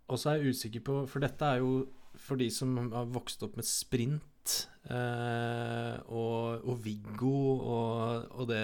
og 0.10 0.17
så 0.17 0.31
er 0.31 0.39
jeg 0.39 0.55
usikker 0.55 0.81
på 0.81 0.93
For 1.05 1.22
dette 1.22 1.46
er 1.46 1.60
jo 1.62 1.84
for 2.19 2.39
de 2.41 2.48
som 2.51 2.74
har 2.89 3.12
vokst 3.13 3.43
opp 3.46 3.53
med 3.60 3.67
Sprint 3.67 4.55
eh, 4.89 5.96
og, 6.10 6.65
og 6.65 6.79
Viggo 6.81 7.36
og, 7.53 8.31
og 8.34 8.50
det 8.50 8.63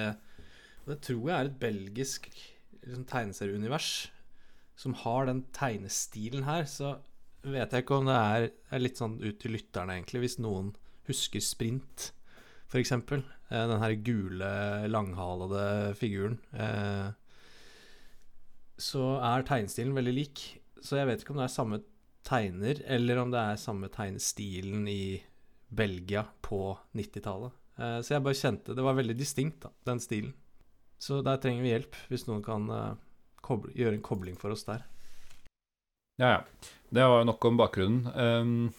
Og 0.81 0.89
det 0.89 0.97
tror 1.05 1.29
jeg 1.29 1.35
er 1.35 1.51
et 1.51 1.59
belgisk 1.61 2.25
liksom, 2.33 3.05
tegneserieunivers 3.05 3.91
som 4.79 4.95
har 5.05 5.29
den 5.29 5.43
tegnestilen 5.55 6.45
her. 6.47 6.65
Så 6.69 6.97
vet 7.45 7.73
jeg 7.73 7.85
ikke 7.85 7.99
om 7.99 8.09
det 8.09 8.17
er, 8.17 8.49
er 8.73 8.83
litt 8.83 8.99
sånn 8.99 9.17
ut 9.23 9.39
til 9.41 9.55
lytterne, 9.55 9.97
egentlig, 9.97 10.25
hvis 10.25 10.39
noen 10.43 10.73
husker 11.09 11.43
Sprint, 11.43 12.11
f.eks. 12.71 12.93
Eh, 12.95 13.11
den 13.51 13.81
her 13.81 13.95
gule, 14.05 14.51
langhalede 14.89 15.95
figuren. 15.99 16.39
Eh, 16.53 17.09
så 18.81 19.03
er 19.23 19.45
tegnestilen 19.47 19.95
veldig 19.95 20.15
lik. 20.15 20.45
Så 20.83 20.99
jeg 20.99 21.09
vet 21.09 21.21
ikke 21.23 21.35
om 21.35 21.41
det 21.41 21.47
er 21.47 21.53
samme 21.55 21.81
tegner, 22.25 22.81
eller 22.89 23.21
om 23.21 23.31
det 23.33 23.41
er 23.41 23.61
samme 23.61 23.89
tegnestilen 23.93 24.87
i 24.89 25.21
Belgia 25.75 26.25
på 26.45 26.73
90-tallet. 26.97 27.53
Eh, 27.77 27.99
så 28.01 28.15
jeg 28.15 28.25
bare 28.25 28.39
kjente 28.39 28.75
Det 28.75 28.83
var 28.85 28.97
veldig 28.97 29.15
distinkt, 29.19 29.61
da, 29.67 29.71
den 29.91 30.01
stilen. 30.01 30.33
Så 30.97 31.19
der 31.25 31.37
trenger 31.43 31.61
vi 31.61 31.73
hjelp, 31.73 31.97
hvis 32.09 32.25
noen 32.25 32.41
kan 32.43 32.69
koble, 33.45 33.73
gjøre 33.77 33.99
en 33.99 34.05
kobling 34.05 34.39
for 34.41 34.55
oss 34.55 34.65
der. 34.67 34.83
Ja, 36.17 36.29
ja. 36.29 36.71
Det 36.89 37.03
var 37.03 37.19
jo 37.19 37.27
nok 37.27 37.45
om 37.45 37.57
bakgrunnen. 37.59 38.05
Um, 38.15 38.73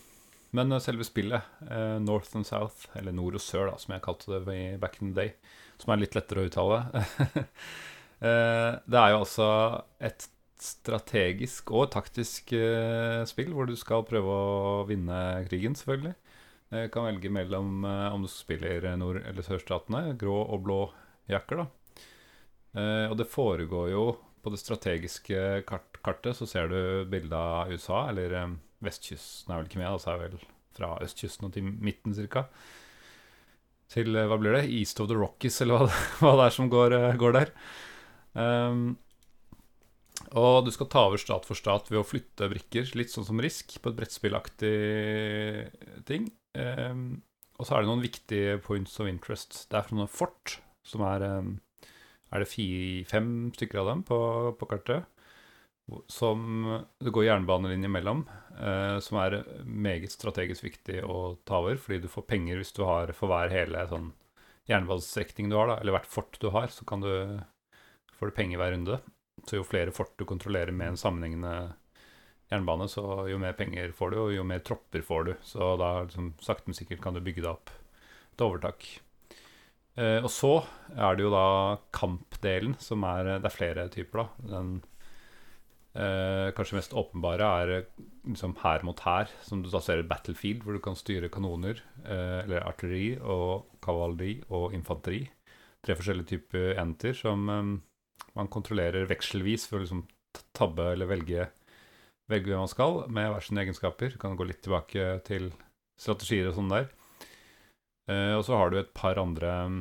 men 0.57 0.73
selve 0.81 1.05
spillet, 1.05 1.45
uh, 1.69 1.99
North 2.01 2.37
and 2.39 2.47
South, 2.49 2.87
eller 2.97 3.13
Nord 3.13 3.37
og 3.37 3.43
Sør, 3.45 3.67
da, 3.69 3.81
som 3.81 3.93
jeg 3.93 4.05
kalte 4.07 4.39
det 4.47 4.55
i 4.55 4.79
back 4.81 5.01
in 5.03 5.13
the 5.13 5.19
day, 5.19 5.35
som 5.83 5.93
er 5.93 6.01
litt 6.01 6.17
lettere 6.17 6.45
å 6.45 6.49
uttale 6.49 6.79
uh, 6.97 8.79
Det 8.89 8.97
er 8.97 9.13
jo 9.13 9.19
altså 9.21 9.49
et 10.01 10.31
strategisk 10.63 11.69
og 11.77 11.91
taktisk 11.93 12.55
uh, 12.57 13.21
spill 13.29 13.53
hvor 13.53 13.69
du 13.69 13.75
skal 13.77 14.07
prøve 14.09 14.33
å 14.33 14.87
vinne 14.89 15.19
krigen, 15.51 15.77
selvfølgelig. 15.77 16.17
Du 16.73 16.79
kan 16.91 17.05
velge 17.07 17.31
mellom 17.31 17.85
om 17.87 18.25
du 18.25 18.27
spiller 18.27 18.89
nord- 18.99 19.21
eller 19.21 19.45
sørstatene, 19.47 20.17
grå 20.19 20.41
og 20.41 20.65
blå 20.65 20.79
jakker, 21.31 21.61
da. 21.61 22.01
og 23.07 23.15
det 23.21 23.29
foregår 23.31 23.93
jo 23.93 24.03
på 24.47 24.53
det 24.55 24.63
strategiske 24.63 25.43
kart 25.67 25.97
kartet 26.07 26.39
så 26.39 26.47
ser 26.47 26.71
du 26.71 26.81
bildet 27.11 27.35
av 27.37 27.73
USA, 27.73 28.05
eller 28.13 28.35
um, 28.45 28.59
vestkysten 28.85 29.51
er 29.51 29.59
vel 29.59 29.71
ikke 29.71 29.81
med, 29.81 29.91
altså 29.91 30.13
er 30.13 30.21
vel 30.23 30.37
fra 30.77 30.93
østkysten 31.03 31.49
og 31.49 31.57
til 31.57 31.67
midten 31.67 32.15
ca. 32.15 32.45
Til 33.91 34.15
uh, 34.15 34.27
hva 34.31 34.39
blir 34.39 34.55
det? 34.55 34.69
East 34.71 35.03
of 35.03 35.11
the 35.11 35.19
Rockies, 35.19 35.59
eller 35.65 35.83
hva, 35.83 35.99
hva 36.23 36.37
det 36.39 36.47
er 36.47 36.57
som 36.61 36.71
går, 36.71 36.95
uh, 36.95 37.11
går 37.19 37.37
der. 37.41 37.53
Um, 38.39 38.87
og 40.37 40.67
du 40.67 40.73
skal 40.75 40.89
ta 40.91 41.07
over 41.09 41.21
stat 41.21 41.47
for 41.47 41.59
stat 41.59 41.91
ved 41.91 42.01
å 42.01 42.07
flytte 42.07 42.51
brikker, 42.51 42.89
litt 42.99 43.13
sånn 43.13 43.27
som 43.27 43.43
Risk, 43.43 43.79
på 43.83 43.91
et 43.91 43.99
brettspillaktig 43.99 44.77
ting. 46.09 46.31
Um, 46.55 47.23
og 47.57 47.67
så 47.67 47.77
er 47.77 47.85
det 47.85 47.91
noen 47.91 48.05
viktige 48.05 48.59
points 48.63 48.99
of 49.01 49.11
interest. 49.11 49.65
Det 49.71 49.79
er 49.79 49.87
fra 49.87 49.99
noen 49.99 50.13
fort, 50.13 50.59
som 50.87 51.03
er 51.09 51.25
um, 51.41 51.57
Er 52.35 52.43
det 52.43 52.51
fire, 52.51 53.05
fem 53.09 53.29
stykker 53.55 53.83
av 53.83 53.93
dem 53.93 54.03
på, 54.07 54.19
på 54.59 54.69
kartet? 54.71 55.07
som 56.11 56.67
det 56.99 57.11
går 57.15 57.25
jernbanelinje 57.29 57.89
mellom, 57.89 58.25
eh, 58.59 58.99
som 58.99 59.19
er 59.23 59.45
meget 59.63 60.11
strategisk 60.11 60.65
viktig 60.67 61.03
å 61.07 61.37
ta 61.47 61.61
over, 61.63 61.79
fordi 61.79 62.01
du 62.03 62.09
får 62.11 62.27
penger 62.27 62.59
hvis 62.59 62.75
du 62.75 62.83
har 62.83 63.13
for 63.15 63.31
hver 63.31 63.53
hele 63.55 63.85
sånn 63.91 64.11
jernbanestrekning 64.67 65.51
du 65.51 65.57
har, 65.57 65.71
da, 65.71 65.79
eller 65.79 65.95
hvert 65.95 66.11
fort 66.11 66.39
du 66.43 66.49
har, 66.51 66.73
så 66.75 66.85
kan 66.89 67.05
du 67.05 67.13
får 68.19 68.33
du 68.33 68.37
penger 68.37 68.59
hver 68.59 68.75
runde. 68.75 69.01
Så 69.47 69.61
jo 69.61 69.67
flere 69.69 69.95
fort 69.95 70.17
du 70.19 70.25
kontrollerer 70.27 70.75
med 70.75 70.95
en 70.95 70.99
sammenhengende 70.99 71.77
jernbane, 72.51 72.89
så 72.91 73.27
jo 73.31 73.39
mer 73.39 73.55
penger 73.59 73.93
får 73.95 74.11
du, 74.11 74.21
og 74.25 74.35
jo 74.35 74.47
mer 74.49 74.65
tropper 74.67 75.05
får 75.07 75.29
du. 75.29 75.35
Så 75.47 75.75
da 75.79 75.91
liksom, 76.03 76.33
sakte, 76.43 76.67
men 76.67 76.79
sikkert 76.79 77.03
kan 77.05 77.15
du 77.15 77.23
bygge 77.23 77.45
deg 77.45 77.53
opp 77.53 77.71
et 78.33 78.43
overtak. 78.43 78.89
Eh, 79.97 80.21
og 80.21 80.29
så 80.33 80.59
er 80.93 81.17
det 81.17 81.25
jo 81.25 81.33
da 81.33 81.47
kampdelen, 81.97 82.77
som 82.79 83.05
er 83.09 83.39
Det 83.39 83.49
er 83.49 83.57
flere 83.57 83.89
typer, 83.93 84.25
da. 84.25 84.51
Den 84.57 84.77
Eh, 85.97 86.51
kanskje 86.53 86.77
mest 86.77 86.93
åpenbare 86.93 87.47
er 87.63 87.71
liksom 88.27 88.53
hær 88.61 88.83
mot 88.85 88.99
hær, 89.01 89.31
som 89.47 89.63
du 89.65 89.71
da 89.73 89.81
ser 89.81 90.03
i 90.03 90.09
Battlefield, 90.09 90.61
hvor 90.65 90.77
du 90.77 90.83
kan 90.85 90.99
styre 90.99 91.31
kanoner, 91.33 91.81
eh, 92.05 92.43
eller 92.43 92.67
artilleri 92.69 93.15
og 93.23 93.79
kavaleri 93.85 94.43
og 94.53 94.75
infanteri. 94.77 95.23
Tre 95.87 95.97
forskjellige 95.97 96.35
typer 96.35 96.77
enter 96.83 97.17
som 97.17 97.49
eh, 97.49 97.71
man 98.37 98.53
kontrollerer 98.53 99.09
vekselvis 99.09 99.65
for 99.71 99.81
å 99.81 99.87
liksom 99.87 100.05
tabbe 100.53 100.91
eller 100.93 101.09
velge, 101.09 101.49
velge 102.29 102.53
hvem 102.53 102.67
man 102.67 102.75
skal, 102.75 103.07
med 103.09 103.33
hver 103.33 103.49
sine 103.49 103.65
egenskaper. 103.65 104.13
Du 104.13 104.21
kan 104.21 104.37
gå 104.37 104.45
litt 104.45 104.61
tilbake 104.67 105.23
til 105.25 105.49
strategier 105.97 106.51
og 106.51 106.59
sånn 106.59 106.75
der. 106.75 106.91
Eh, 108.11 108.33
og 108.37 108.45
så 108.47 108.59
har 108.59 108.71
du 108.71 108.81
et 108.81 108.93
par 108.95 109.19
andre 109.19 109.53
um, 109.67 109.81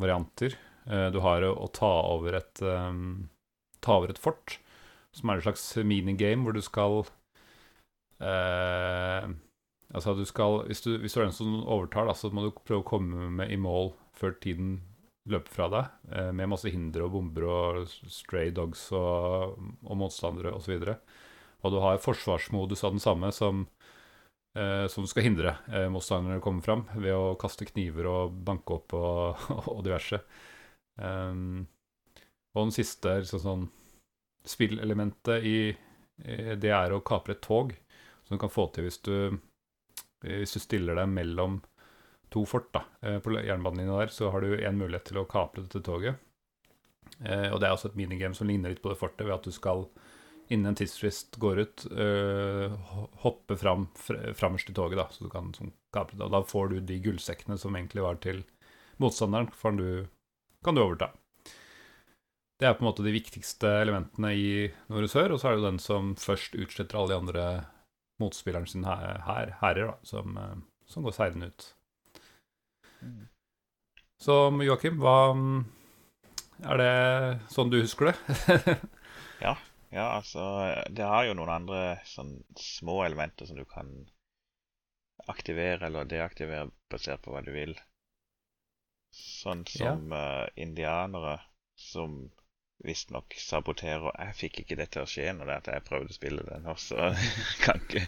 varianter. 0.00 0.56
Eh, 0.86 1.08
du 1.14 1.20
har 1.24 1.46
å, 1.48 1.68
ta 1.74 1.90
over 2.12 2.38
et 2.38 2.62
um, 2.62 3.26
ta 3.84 3.98
over 3.98 4.12
et 4.14 4.20
fort 4.20 4.58
som 5.14 5.30
er 5.30 5.38
et 5.38 5.46
slags 5.46 5.66
minigame 5.86 6.46
hvor 6.46 6.56
du 6.56 6.62
skal 6.64 7.04
eh, 8.22 9.28
Altså, 9.94 10.14
du 10.18 10.24
skal 10.26 10.64
hvis 10.66 10.82
du, 10.82 10.96
hvis 10.98 11.14
du, 11.14 11.20
er 11.20 11.28
den 11.28 11.36
som 11.36 11.60
overtar, 11.60 12.08
da, 12.08 12.16
så 12.18 12.30
må 12.34 12.42
du 12.42 12.54
prøve 12.64 12.82
å 12.82 12.88
komme 12.88 13.28
med 13.30 13.52
i 13.54 13.58
mål 13.60 13.92
før 14.16 14.32
tiden 14.42 14.80
løper 15.30 15.54
fra 15.54 15.68
deg, 15.70 15.92
eh, 16.10 16.30
med 16.34 16.50
masse 16.50 16.72
hindre 16.72 17.06
og 17.06 17.14
bomber 17.14 17.46
og 17.46 17.92
stray 18.10 18.50
dogs 18.52 18.88
og, 18.96 19.54
og 19.84 20.00
motstandere 20.00 20.52
osv. 20.56 20.74
Og, 20.80 20.88
så 20.88 20.96
og 21.64 21.72
du 21.72 21.78
har 21.80 22.02
forsvarsmodus 22.02 22.82
av 22.84 22.96
den 22.96 23.04
samme 23.04 23.30
som, 23.32 23.62
eh, 23.64 23.83
som 24.54 25.02
du 25.02 25.10
skal 25.10 25.26
hindre 25.26 25.56
eh, 25.66 25.88
motstanderne 25.90 26.42
komme 26.42 26.62
fram, 26.62 26.84
ved 26.94 27.14
å 27.16 27.34
kaste 27.40 27.66
kniver 27.66 28.06
og 28.06 28.36
banke 28.46 28.76
opp 28.76 28.94
og, 28.94 29.46
og 29.72 29.80
diverse. 29.86 30.20
Um, 30.94 31.64
og 32.54 32.68
den 32.68 32.76
siste 32.76 33.16
liksom 33.18 33.42
sånn 33.42 33.64
spillelementet 34.46 35.42
i 35.48 35.56
det 36.14 36.70
er 36.70 36.92
å 36.94 37.02
kapre 37.02 37.34
et 37.34 37.42
tog, 37.42 37.72
som 38.22 38.36
du 38.36 38.40
kan 38.40 38.52
få 38.52 38.68
til 38.70 38.86
hvis 38.86 39.00
du, 39.02 39.16
hvis 40.22 40.54
du 40.54 40.60
stiller 40.62 41.00
deg 41.00 41.10
mellom 41.10 41.58
to 42.34 42.44
fort 42.46 42.72
da, 42.74 42.82
eh, 43.00 43.18
på 43.22 43.36
jernbanelinja 43.38 43.98
der, 43.98 44.06
så 44.06 44.30
har 44.30 44.40
du 44.40 44.56
én 44.56 44.78
mulighet 44.78 45.06
til 45.10 45.20
å 45.20 45.28
kapre 45.30 45.62
dette 45.62 45.82
toget. 45.86 46.18
Eh, 47.20 47.50
og 47.52 47.60
det 47.60 47.68
er 47.68 47.76
også 47.76 47.92
et 47.92 47.98
minigame 48.00 48.34
som 48.34 48.48
ligner 48.48 48.72
litt 48.72 48.82
på 48.82 48.90
det 48.90 48.98
fortet, 48.98 49.22
ved 49.26 49.36
at 49.36 49.46
du 49.46 49.54
skal 49.54 49.86
innen 50.48 50.72
en 50.72 50.78
tidsfrist 50.78 51.36
går 51.40 51.60
ut, 51.64 51.86
uh, 51.92 52.74
hoppe 53.24 53.56
fram 53.56 53.86
framerst 53.96 54.70
i 54.70 54.76
toget, 54.76 54.98
da, 55.00 55.08
så 55.10 55.24
du 55.24 55.30
kan 55.32 55.52
kapre 55.94 56.18
det. 56.18 56.24
Og 56.26 56.32
da 56.34 56.42
får 56.46 56.72
du 56.72 56.80
de 56.80 57.00
gullsekkene 57.04 57.58
som 57.60 57.76
egentlig 57.76 58.04
var 58.04 58.20
til 58.24 58.42
motstanderen, 59.02 59.50
for 59.56 59.76
du, 59.76 60.06
kan 60.64 60.76
du 60.76 60.84
overta. 60.84 61.10
Det 62.60 62.68
er 62.68 62.76
på 62.76 62.84
en 62.84 62.90
måte 62.90 63.04
de 63.04 63.14
viktigste 63.14 63.70
elementene 63.82 64.30
i 64.38 64.48
Nord 64.92 65.08
og 65.08 65.10
Sør, 65.10 65.34
og 65.34 65.40
så 65.40 65.50
er 65.50 65.56
det 65.56 65.62
jo 65.62 65.70
den 65.70 65.80
som 65.82 66.12
først 66.20 66.54
utsletter 66.54 67.00
alle 67.00 67.10
de 67.10 67.20
andre 67.22 67.46
motspilleren 68.22 68.68
sin 68.70 68.86
her, 68.86 69.24
her, 69.26 69.56
herrer, 69.60 69.90
da, 69.90 69.96
som, 70.06 70.36
eh, 70.38 70.58
som 70.86 71.06
går 71.06 71.16
seirende 71.16 71.50
ut. 71.50 71.66
Mm. 73.02 73.24
Så 74.22 74.36
Joakim, 74.64 75.00
hva 75.02 75.16
Er 76.64 76.78
det 76.78 76.92
sånn 77.50 77.68
du 77.68 77.80
husker 77.80 78.12
det? 78.12 78.76
ja, 79.44 79.56
ja, 79.94 80.08
altså 80.16 80.44
Det 80.90 81.06
har 81.06 81.28
jo 81.28 81.36
noen 81.38 81.52
andre 81.54 81.80
sånn 82.10 82.36
små 82.58 83.04
elementer 83.06 83.46
som 83.46 83.58
du 83.58 83.64
kan 83.70 83.92
aktivere 85.30 85.86
eller 85.86 86.08
deaktivere 86.10 86.72
basert 86.90 87.22
på 87.22 87.34
hva 87.34 87.44
du 87.46 87.52
vil. 87.54 87.76
Sånn 89.14 89.62
som 89.70 90.10
ja. 90.10 90.24
uh, 90.42 90.48
indianere 90.58 91.38
som 91.78 92.24
visstnok 92.84 93.36
saboterer. 93.38 94.10
Jeg 94.18 94.38
fikk 94.40 94.60
ikke 94.64 94.80
det 94.82 94.90
til 94.92 95.04
å 95.04 95.08
skje 95.08 95.30
når 95.32 95.50
det 95.50 95.60
at 95.60 95.72
jeg 95.76 95.86
prøvde 95.86 96.10
å 96.10 96.18
spille 96.18 96.44
den, 96.50 96.68
så 96.82 97.08
jeg 97.14 97.62
kan 97.62 97.86
ikke 97.86 98.04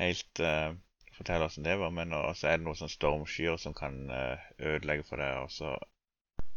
helt 0.00 0.42
uh, 0.42 0.72
fortelle 1.18 1.50
åssen 1.50 1.68
det 1.68 1.76
var. 1.84 1.92
Men 1.94 2.16
så 2.32 2.48
er 2.48 2.58
det 2.58 2.64
noe 2.64 2.80
sånn 2.80 2.92
stormskyer 2.96 3.60
som 3.60 3.76
kan 3.76 4.06
uh, 4.08 4.40
ødelegge 4.58 5.06
for 5.10 5.20
deg. 5.20 5.44
og 5.44 5.52
så 5.52 5.76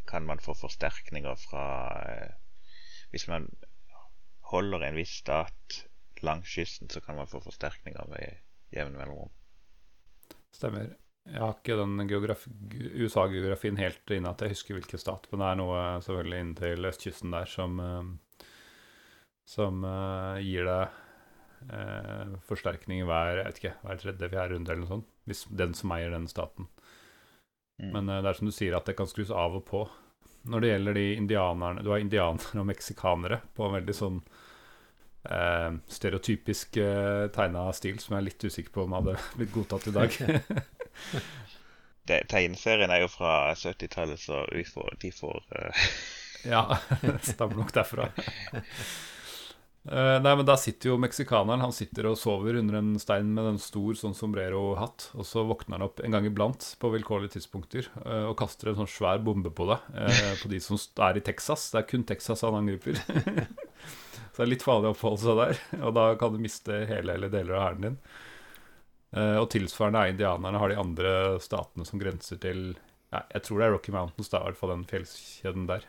kan 0.08 0.24
man 0.24 0.40
få 0.40 0.56
forsterkninger 0.56 1.36
fra 1.50 1.66
uh, 2.00 2.30
Hvis 3.12 3.28
man 3.28 3.52
holder 4.52 4.88
en 4.88 4.98
viss 4.98 5.18
stat 5.24 5.82
langs 6.26 6.50
kysten, 6.50 6.90
så 6.90 7.02
kan 7.02 7.18
man 7.20 7.28
få 7.30 7.42
forsterkninger 7.44 8.08
ved 8.12 8.40
jevne 8.74 8.98
mellomrom. 8.98 9.34
Stemmer. 10.56 10.96
Jeg 11.28 11.44
har 11.44 11.58
ikke 11.58 11.76
den 11.76 12.00
USA-geografien 13.04 13.80
helt 13.82 14.14
inne 14.16 14.32
at 14.32 14.42
jeg 14.42 14.54
husker 14.54 14.78
hvilken 14.78 15.02
stat, 15.02 15.28
men 15.32 15.44
det 15.44 15.50
er 15.50 15.60
noe 15.60 15.82
selvfølgelig 16.06 16.40
inntil 16.44 16.88
østkysten 16.88 17.36
der 17.36 17.52
som, 17.52 17.76
eh, 17.84 18.46
som 19.48 19.84
uh, 19.84 20.40
gir 20.40 20.64
deg 20.70 20.96
uh, 21.68 22.38
forsterkning 22.48 23.04
hver, 23.10 23.42
jeg 23.42 23.50
vet 23.50 23.62
ikke, 23.62 23.76
hver 23.84 24.02
tredje-fjerde 24.06 24.56
runde 24.56 24.72
eller 24.72 24.86
noe 24.86 24.94
sånt. 24.94 25.12
Hvis 25.28 25.44
den 25.52 25.76
som 25.76 25.92
eier 25.98 26.16
den 26.16 26.32
staten. 26.32 26.70
Mm. 27.84 27.92
Men 27.92 28.14
det 28.16 28.24
er 28.24 28.40
som 28.40 28.48
du 28.48 28.56
sier, 28.56 28.78
at 28.80 28.88
det 28.88 28.96
kan 28.98 29.12
skrus 29.12 29.34
av 29.36 29.60
og 29.60 29.68
på. 29.68 29.84
Når 30.48 30.64
det 30.64 30.70
gjelder 30.72 30.98
de 30.98 31.06
indianerne 31.16 31.84
Du 31.84 31.90
har 31.92 32.04
indianere 32.04 32.62
og 32.62 32.70
meksikanere 32.70 33.42
på 33.56 33.68
en 33.68 33.76
veldig 33.78 33.96
sånn 33.96 34.22
eh, 35.30 35.72
stereotypisk 35.98 36.80
eh, 36.84 37.26
tegna 37.36 37.68
stil 37.76 38.00
som 38.04 38.16
jeg 38.16 38.22
er 38.22 38.28
litt 38.30 38.48
usikker 38.48 38.74
på 38.74 38.86
om 38.86 38.96
hadde 38.98 39.18
blitt 39.36 39.54
godtatt 39.56 39.90
i 39.92 39.96
dag. 39.98 40.22
det, 42.10 42.22
tegneserien 42.32 42.94
er 42.94 43.04
jo 43.04 43.12
fra 43.12 43.34
70-tallet, 43.56 44.22
så 44.22 44.46
får, 44.72 44.96
de 45.04 45.14
får 45.16 45.44
uh... 45.58 45.84
Ja, 46.48 46.64
stammer 47.26 47.64
nok 47.64 47.74
derfra. 47.76 48.12
Eh, 49.88 50.20
nei, 50.20 50.34
men 50.36 50.46
Da 50.46 50.58
sitter 50.60 50.92
jo 50.92 50.98
meksikaneren 51.00 51.64
Han 51.64 51.72
sitter 51.76 52.10
og 52.10 52.18
sover 52.20 52.58
under 52.60 52.76
en 52.82 52.98
stein 53.00 53.30
med 53.36 53.54
en 53.54 53.62
stor 53.62 53.96
sånn 53.96 54.16
sombrero-hatt. 54.18 55.12
Og 55.16 55.28
så 55.28 55.46
våkner 55.48 55.78
han 55.78 55.88
opp 55.88 56.02
en 56.04 56.18
gang 56.18 56.28
iblant 56.28 56.74
på 56.82 56.92
vilkårlige 56.92 57.38
tidspunkter 57.38 57.88
uh, 58.04 58.28
og 58.32 58.38
kaster 58.42 58.72
en 58.72 58.82
sånn 58.82 58.92
svær 58.92 59.24
bombe 59.24 59.54
på 59.56 59.70
deg. 59.70 59.88
Uh, 59.96 60.34
på 60.42 60.52
de 60.52 60.60
som 60.64 60.80
er 61.08 61.20
i 61.20 61.24
Texas. 61.24 61.70
Det 61.72 61.82
er 61.82 61.90
kun 61.90 62.08
Texas 62.08 62.44
han 62.44 62.60
angriper. 62.60 63.00
så 64.34 64.42
det 64.42 64.48
er 64.48 64.52
litt 64.52 64.66
farlig 64.66 64.92
å 64.92 64.96
oppholde 64.96 65.24
seg 65.24 65.40
der. 65.40 65.64
Og 65.82 65.96
da 65.96 66.10
kan 66.20 66.36
du 66.36 66.44
miste 66.44 66.84
hele 66.90 67.16
eller 67.16 67.32
deler 67.32 67.56
av 67.58 67.68
hæren 67.70 67.88
din. 67.88 68.02
Og 69.18 69.46
tilsvarende 69.50 70.02
er 70.04 70.12
indianerne 70.12 70.60
har 70.60 70.70
de 70.70 70.78
andre 70.82 71.12
statene 71.40 71.86
som 71.88 71.98
grenser 71.98 72.38
til 72.44 72.74
ja, 73.08 73.22
Jeg 73.32 73.46
tror 73.48 73.62
det 73.62 73.70
er 73.70 73.72
Rocky 73.72 73.94
Mountains, 73.96 74.28
da, 74.30 74.42
i 74.42 74.50
hvert 74.50 74.60
fall 74.60 74.74
den 74.74 74.84
fjellkjeden 74.90 75.70
der. 75.70 75.88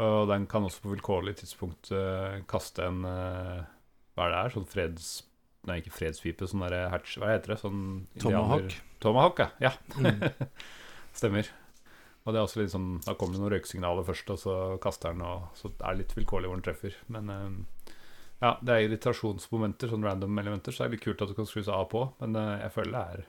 Og 0.00 0.30
den 0.30 0.46
kan 0.50 0.64
også 0.66 0.84
på 0.84 0.94
vilkårlig 0.94 1.36
tidspunkt 1.40 1.90
uh, 1.92 2.40
kaste 2.50 2.86
en 2.88 3.02
uh, 3.04 3.60
Hva 4.16 4.26
er 4.26 4.32
det 4.32 4.42
her? 4.44 4.54
Sånn 4.56 4.70
freds... 4.70 5.10
Nei, 5.68 5.82
ikke 5.82 5.92
fredspipe, 5.92 6.46
sånn 6.48 6.62
derre 6.64 6.86
hatch... 6.88 7.18
Hva 7.20 7.34
heter 7.34 7.52
det? 7.52 7.58
Sånn 7.60 7.82
Tomahawk. 8.22 8.78
Tomahawk, 9.04 9.42
ja. 9.42 9.50
ja. 9.68 9.72
Mm. 10.00 10.24
Stemmer. 11.20 11.50
Og 12.24 12.32
det 12.32 12.40
er 12.40 12.46
også 12.46 12.60
litt 12.62 12.72
sånn 12.72 12.88
Da 13.04 13.12
kommer 13.18 13.36
det 13.36 13.42
noen 13.42 13.52
røyksignaler 13.54 14.06
først, 14.08 14.32
og 14.32 14.40
så 14.40 14.56
kaster 14.80 15.12
den, 15.12 15.24
og 15.26 15.50
så 15.58 15.68
er 15.72 15.92
det 15.92 15.98
litt 16.02 16.16
vilkårlig 16.16 16.48
hvor 16.48 16.60
den 16.60 16.64
treffer. 16.64 16.96
Men 17.12 17.28
uh, 17.32 17.92
ja, 18.40 18.54
det 18.64 18.72
er 18.72 18.86
irritasjonsmomenter, 18.86 19.92
sånn 19.92 20.06
random 20.06 20.40
elementer, 20.40 20.72
så 20.72 20.84
det 20.84 20.88
er 20.88 20.96
litt 20.96 21.04
kult 21.04 21.24
at 21.24 21.32
du 21.32 21.36
kan 21.36 21.48
skru 21.48 21.60
seg 21.60 21.74
av 21.76 21.90
på, 21.92 22.06
men 22.22 22.38
eh, 22.40 22.62
jeg 22.62 22.72
føler 22.72 22.94
det 22.94 23.02
er 23.12 23.26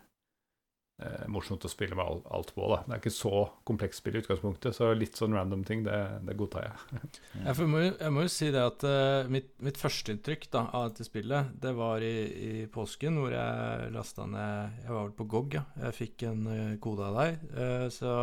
eh, 1.01 1.25
morsomt 1.31 1.65
å 1.67 1.71
spille 1.71 1.97
med 1.97 2.05
all, 2.05 2.21
alt 2.37 2.53
på. 2.55 2.67
da 2.71 2.81
Det 2.85 2.95
er 2.95 3.01
ikke 3.01 3.13
så 3.15 3.43
komplekst 3.67 4.03
spill 4.03 4.17
i 4.17 4.21
utgangspunktet, 4.21 4.77
så 4.77 4.91
litt 4.97 5.19
sånn 5.19 5.35
random 5.37 5.65
ting, 5.67 5.83
det, 5.87 5.97
det 6.27 6.37
godtar 6.39 6.69
jeg. 6.69 7.01
Jeg, 7.47 7.67
må, 7.67 7.81
jeg 7.87 8.13
må 8.13 8.25
jo 8.25 8.31
si 8.31 8.49
det 8.53 8.61
at 8.61 8.83
uh, 8.85 9.29
mitt, 9.31 9.53
mitt 9.63 9.77
førsteinntrykk 9.79 10.47
av 10.61 10.91
dette 10.91 11.05
spillet, 11.07 11.51
det 11.63 11.71
var 11.77 12.03
i, 12.05 12.15
i 12.31 12.51
påsken, 12.71 13.17
hvor 13.21 13.33
jeg 13.33 13.91
lasta 13.95 14.25
ned 14.29 14.81
Jeg 14.83 14.91
var 14.91 15.05
vel 15.05 15.15
på 15.17 15.27
GOG, 15.31 15.55
ja. 15.57 15.63
Jeg 15.87 15.97
fikk 15.97 16.25
en 16.29 16.43
uh, 16.47 16.75
kode 16.83 17.07
av 17.07 17.17
deg. 17.21 17.45
Uh, 17.55 17.87
så 17.93 18.13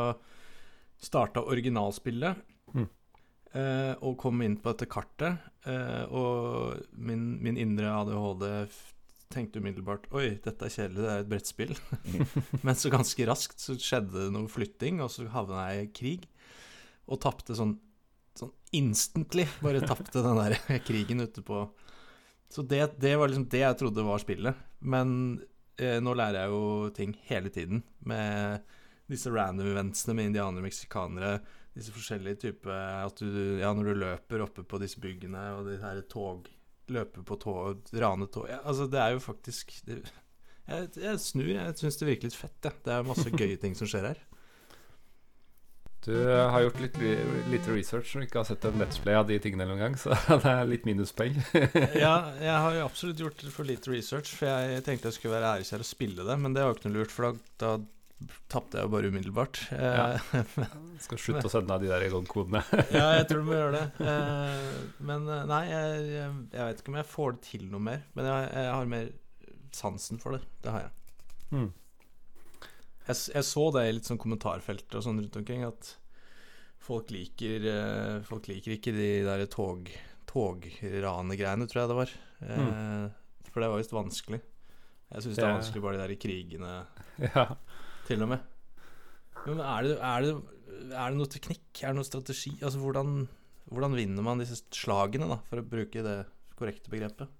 starta 0.98 1.42
originalspillet. 1.42 2.36
Mm. 2.74 2.88
eh, 3.52 3.94
og 4.04 4.18
kom 4.20 4.42
inn 4.42 4.58
på 4.60 4.72
dette 4.72 4.88
kartet. 4.90 5.38
Uh, 5.68 6.04
og 6.14 6.82
min, 6.92 7.36
min 7.42 7.58
indre 7.60 7.90
ADHD 7.92 8.44
tenkte 9.32 9.60
umiddelbart 9.62 10.06
Oi, 10.16 10.38
dette 10.44 10.64
er 10.66 10.72
kjedelig, 10.72 11.02
det 11.04 11.10
er 11.12 11.24
et 11.24 11.30
brettspill. 11.30 11.74
Men 12.66 12.78
så 12.78 12.92
ganske 12.92 13.28
raskt 13.28 13.60
så 13.62 13.76
skjedde 13.76 14.24
det 14.26 14.32
noe 14.34 14.50
flytting, 14.50 15.02
og 15.04 15.12
så 15.12 15.28
havna 15.32 15.68
jeg 15.72 15.88
i 15.88 15.92
krig. 16.00 16.26
Og 17.08 17.20
tapte 17.24 17.56
sånn 17.56 17.78
sånn 18.38 18.54
instantly 18.78 19.46
bare 19.64 19.82
tapte 19.82 20.22
den 20.22 20.38
der 20.38 20.58
krigen 20.86 21.24
ute 21.24 21.42
på 21.42 21.64
Så 22.48 22.62
det, 22.62 22.94
det 23.02 23.16
var 23.18 23.28
liksom 23.28 23.48
det 23.50 23.64
jeg 23.64 23.78
trodde 23.80 24.06
var 24.06 24.22
spillet. 24.22 24.66
Men 24.80 25.10
eh, 25.76 25.98
nå 26.00 26.14
lærer 26.16 26.44
jeg 26.44 26.54
jo 26.54 26.90
ting 26.96 27.16
hele 27.28 27.52
tiden 27.52 27.82
med 28.08 28.62
disse 29.08 29.32
random 29.32 29.72
eventsene 29.72 30.14
med 30.16 30.30
indianere 30.30 30.62
og 30.62 30.68
meksikanere. 30.68 31.32
Disse 31.76 31.92
forskjellige 31.94 32.40
typer 32.46 33.04
At 33.04 33.20
du 33.20 33.60
Ja, 33.60 33.72
når 33.76 33.90
du 33.90 34.00
løper 34.00 34.44
oppe 34.44 34.64
på 34.64 34.80
disse 34.80 35.00
byggene, 35.00 35.42
og 35.58 35.68
de 35.68 35.76
her 35.82 36.00
tog 36.10 36.48
Løper 36.92 37.24
på 37.26 37.36
tå, 37.42 37.54
rane 38.00 38.28
tå 38.32 38.46
ja, 38.48 38.62
Altså, 38.64 38.86
det 38.88 39.00
er 39.02 39.12
jo 39.12 39.20
faktisk 39.20 39.74
det, 39.84 40.00
jeg, 40.68 40.88
jeg 41.00 41.20
snur. 41.24 41.52
Jeg 41.54 41.76
syns 41.80 41.96
det 42.00 42.08
virker 42.08 42.28
litt 42.28 42.36
fett, 42.36 42.56
jeg. 42.64 42.80
Det 42.84 42.92
er 42.92 43.06
masse 43.08 43.30
gøye 43.32 43.56
ting 43.60 43.76
som 43.76 43.88
skjer 43.88 44.10
her. 44.10 44.24
Du 46.04 46.14
har 46.14 46.62
gjort 46.62 46.78
litt, 46.80 46.96
litt 47.50 47.66
research 47.68 48.14
og 48.16 48.22
ikke 48.24 48.38
har 48.40 48.46
sett 48.46 48.64
en 48.68 48.78
Let's 48.80 49.00
Play 49.02 49.16
av 49.18 49.26
de 49.28 49.36
tingene 49.42 49.66
noen 49.68 49.80
gang, 49.82 49.96
så 49.98 50.14
det 50.44 50.52
er 50.52 50.70
litt 50.70 50.86
minuspoeng. 50.88 51.36
ja, 52.04 52.14
jeg 52.48 52.54
har 52.54 52.76
jo 52.76 52.84
absolutt 52.86 53.22
gjort 53.24 53.44
for 53.52 53.68
lite 53.68 53.92
research, 53.92 54.32
for 54.38 54.48
jeg 54.48 54.84
tenkte 54.86 55.10
jeg 55.10 55.18
skulle 55.18 55.36
være 55.36 55.58
æreskjær 55.58 55.84
og 55.84 55.88
spille 55.88 56.26
det, 56.28 56.38
men 56.40 56.54
det 56.56 56.64
var 56.64 56.76
ikke 56.76 56.88
noe 56.88 57.00
lurt, 57.00 57.14
for 57.14 57.28
da, 57.28 57.34
da 57.64 57.72
tapte 58.50 58.78
jeg 58.78 58.86
jo 58.86 58.90
bare 58.92 59.10
umiddelbart. 59.12 59.60
Ja. 59.70 60.18
Skal 61.04 61.20
slutte 61.22 61.46
å 61.46 61.52
sende 61.52 61.76
deg 61.76 61.86
de 61.86 61.92
der 61.92 62.26
kodene. 62.30 62.62
ja, 62.96 63.12
jeg 63.18 63.28
tror 63.30 63.42
du 63.42 63.48
må 63.48 63.58
gjøre 63.58 63.78
det. 63.78 63.86
Eh, 64.08 64.78
men 65.04 65.28
eh, 65.30 65.44
nei, 65.48 65.60
jeg, 65.68 66.06
jeg, 66.08 66.58
vet 66.58 66.80
ikke 66.80 66.92
om 66.92 66.98
jeg 66.98 67.10
får 67.10 67.34
det 67.34 67.42
til 67.46 67.66
noe 67.70 67.84
mer, 67.84 68.02
men 68.16 68.28
jeg, 68.28 68.48
jeg 68.56 68.72
har 68.72 68.90
mer 68.90 69.12
sansen 69.76 70.20
for 70.22 70.34
det. 70.34 70.42
Det 70.64 70.74
har 70.74 70.86
jeg. 70.86 70.92
Mm. 71.52 71.68
Jeg, 73.06 73.16
jeg 73.36 73.46
så 73.46 73.64
det 73.76 73.86
i 73.86 73.94
litt 73.94 74.10
sånn 74.10 74.20
kommentarfelt 74.20 74.98
og 74.98 75.06
sånn 75.06 75.22
rundt 75.22 75.38
omkring, 75.40 75.64
at 75.68 75.94
folk 76.88 77.12
liker 77.14 77.66
eh, 77.70 78.18
Folk 78.26 78.48
liker 78.50 78.74
ikke 78.76 78.94
de 78.96 79.10
der 79.28 79.46
tog 79.52 79.90
togranegreiene, 80.28 81.68
tror 81.70 81.84
jeg 81.84 81.92
det 81.92 81.98
var. 82.02 82.14
Mm. 82.44 83.08
For 83.48 83.62
det 83.62 83.70
var 83.72 83.80
visst 83.80 83.94
vanskelig. 83.96 84.42
Jeg 85.08 85.24
syns 85.24 85.38
det 85.38 85.44
er 85.46 85.54
vanskelig 85.56 85.82
bare 85.84 85.96
de 85.96 86.04
der 86.04 86.18
krigene, 86.20 86.72
Ja. 87.30 87.44
Til 88.08 88.24
og 88.24 88.32
med. 88.34 88.44
Men 89.46 89.60
er 89.62 89.86
det, 89.86 89.96
er, 90.02 90.24
det, 90.26 90.92
er 90.92 91.12
det 91.12 91.18
noe 91.20 91.30
teknikk? 91.32 91.66
Er 91.82 91.92
det 91.92 92.00
noe 92.00 92.08
strategi? 92.08 92.54
Altså 92.58 92.80
hvordan, 92.82 93.26
hvordan 93.70 93.96
vinner 93.96 94.24
man 94.26 94.42
disse 94.42 94.60
slagene, 94.74 95.28
da, 95.30 95.38
for 95.48 95.62
å 95.62 95.66
bruke 95.68 96.04
det 96.04 96.18
korrekte 96.58 96.92
begrepet? 96.92 97.30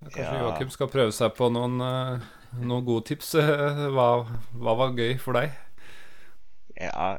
Kanskje 0.00 0.22
Ja. 0.24 0.36
Joakim 0.40 0.70
skal 0.72 0.88
prøve 0.88 1.12
seg 1.12 1.34
på 1.36 1.50
noen, 1.52 1.74
eh, 1.84 2.28
noen 2.64 2.86
gode 2.86 3.10
tips. 3.10 3.34
Eh, 3.36 3.82
Hva, 3.92 4.06
hva 4.56 4.76
var 4.78 4.94
gøy 4.96 5.18
for 5.20 5.36
deg? 5.36 5.52
Ja, 6.80 7.18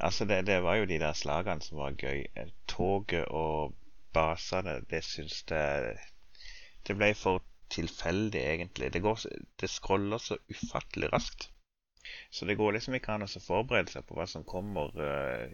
altså 0.00 0.24
det, 0.24 0.46
det 0.48 0.62
var 0.64 0.78
jo 0.80 0.86
de 0.88 0.96
der 1.02 1.12
slagene 1.18 1.60
som 1.62 1.82
var 1.82 1.98
gøy. 2.00 2.24
Eh, 2.34 2.48
Toget 2.70 3.28
og 3.28 3.74
basene, 4.16 4.78
det 4.88 5.02
syns 5.04 5.42
jeg 5.50 5.98
Det 6.86 6.96
ble 6.96 7.10
for 7.16 7.44
tilfeldig, 7.72 8.40
egentlig. 8.40 8.90
Det, 8.92 9.02
går, 9.04 9.20
det 9.60 9.68
scroller 9.72 10.20
så 10.20 10.36
ufattelig 10.52 11.12
raskt. 11.12 11.50
Så 12.30 12.48
det 12.48 12.58
går 12.58 12.76
liksom 12.76 12.96
ikke 12.98 13.14
an 13.14 13.26
å 13.26 13.30
forberede 13.30 13.92
seg 13.92 14.04
på 14.08 14.18
hva 14.18 14.26
som 14.30 14.46
kommer 14.48 14.92
uh, 14.98 15.48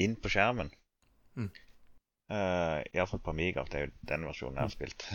inn 0.00 0.16
på 0.20 0.32
skjermen. 0.32 0.70
Mm. 1.36 1.50
Uh, 2.30 2.78
Iallfall 2.94 3.22
på 3.24 3.34
Amiga. 3.34 3.64
Det 3.66 3.78
er 3.78 3.88
jo 3.88 3.92
den 4.12 4.28
versjonen 4.28 4.60
jeg 4.60 4.68
har 4.68 4.76
spilt. 4.76 5.10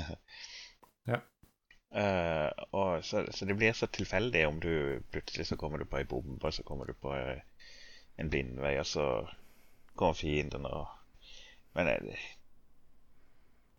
Ja. 1.05 1.19
Uh, 1.93 2.49
og 2.73 3.03
så, 3.05 3.21
så 3.29 3.45
det 3.45 3.53
blir 3.59 3.75
så 3.77 3.85
tilfeldig 3.93 4.39
om 4.47 4.55
du 4.59 5.03
plutselig 5.13 5.45
så 5.45 5.55
kommer 5.55 5.77
du 5.77 5.85
på 5.85 5.99
ei 5.99 6.07
bombe, 6.09 6.49
så 6.51 6.65
kommer 6.65 6.89
du 6.89 6.95
på 6.97 7.13
en 7.13 8.31
blindvei, 8.33 8.73
og 8.81 8.87
så 8.89 9.05
kommer 9.95 10.17
fienden 10.17 10.65
og 10.65 10.87
Men 11.75 11.87
eh, 11.91 12.25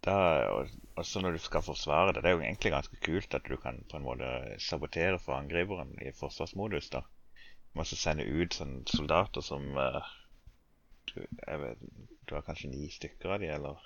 da 0.06 0.16
og, 0.54 0.70
og 0.96 1.06
så 1.06 1.20
når 1.22 1.36
du 1.36 1.42
skal 1.42 1.64
forsvare 1.66 2.12
det, 2.14 2.22
det 2.24 2.30
er 2.30 2.36
jo 2.38 2.44
egentlig 2.44 2.72
ganske 2.74 3.00
kult 3.04 3.34
at 3.36 3.48
du 3.50 3.56
kan 3.60 3.82
på 3.90 3.98
en 3.98 4.06
måte 4.06 4.28
sabotere 4.62 5.18
for 5.22 5.36
angriperen 5.38 5.92
i 6.02 6.12
forsvarsmodus. 6.14 6.90
da. 6.94 7.02
Du 7.02 7.78
må 7.80 7.84
også 7.84 7.98
sende 8.00 8.24
ut 8.24 8.54
sånne 8.56 8.86
soldater 8.88 9.44
som 9.44 9.66
eh, 9.82 10.14
du, 11.10 11.20
jeg 11.26 11.60
vet, 11.62 11.84
du 12.26 12.34
har 12.34 12.46
kanskje 12.46 12.70
ni 12.72 12.88
stykker 12.90 13.34
av 13.36 13.42
de, 13.42 13.50
eller? 13.58 13.82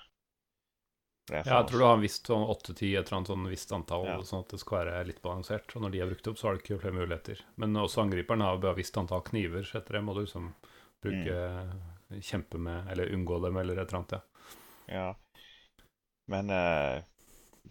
Er 1.31 1.45
Ja, 1.47 1.61
jeg 1.61 1.67
tror 1.71 1.79
du 1.79 1.85
har 1.87 1.97
en 1.99 2.03
visst 2.03 2.27
sånn 2.27 2.43
8-10, 2.43 2.89
et 2.99 3.07
eller 3.07 3.17
annet 3.21 3.31
sånn 3.31 3.49
visst 3.53 3.73
antall, 3.77 4.07
Ja. 4.09 4.17
sånn 4.27 4.43
at 4.43 4.51
det 4.55 4.59
skal 4.63 4.81
være 4.81 5.05
litt 5.07 5.21
balansert. 5.23 5.75
Og 5.77 5.85
når 5.85 5.93
de 5.95 6.01
er 6.03 6.09
brukt 6.11 6.31
opp, 6.33 6.39
så 6.41 6.49
har 6.49 6.57
du 6.57 6.63
ikke 6.63 6.81
flere 6.83 6.97
muligheter. 6.97 7.43
Men 7.61 7.77
også 7.79 8.03
angriperen 8.03 8.43
har 8.43 8.59
bare 8.63 8.79
visst 8.81 8.99
antall 8.99 9.23
kniver, 9.29 9.63
så 9.69 9.79
etter 9.79 9.99
det 9.99 10.03
må 10.07 10.17
du 10.17 10.25
liksom 10.25 10.49
bruke 11.05 11.37
Kjempe 12.11 12.59
med, 12.59 12.89
eller 12.91 13.13
unngå 13.15 13.37
dem, 13.45 13.57
eller 13.61 13.79
et 13.79 13.93
eller 13.93 14.01
annet. 14.01 14.17
Ja. 14.17 14.23
Ja. 14.91 15.09
Men 16.31 16.51
eh, 16.55 17.03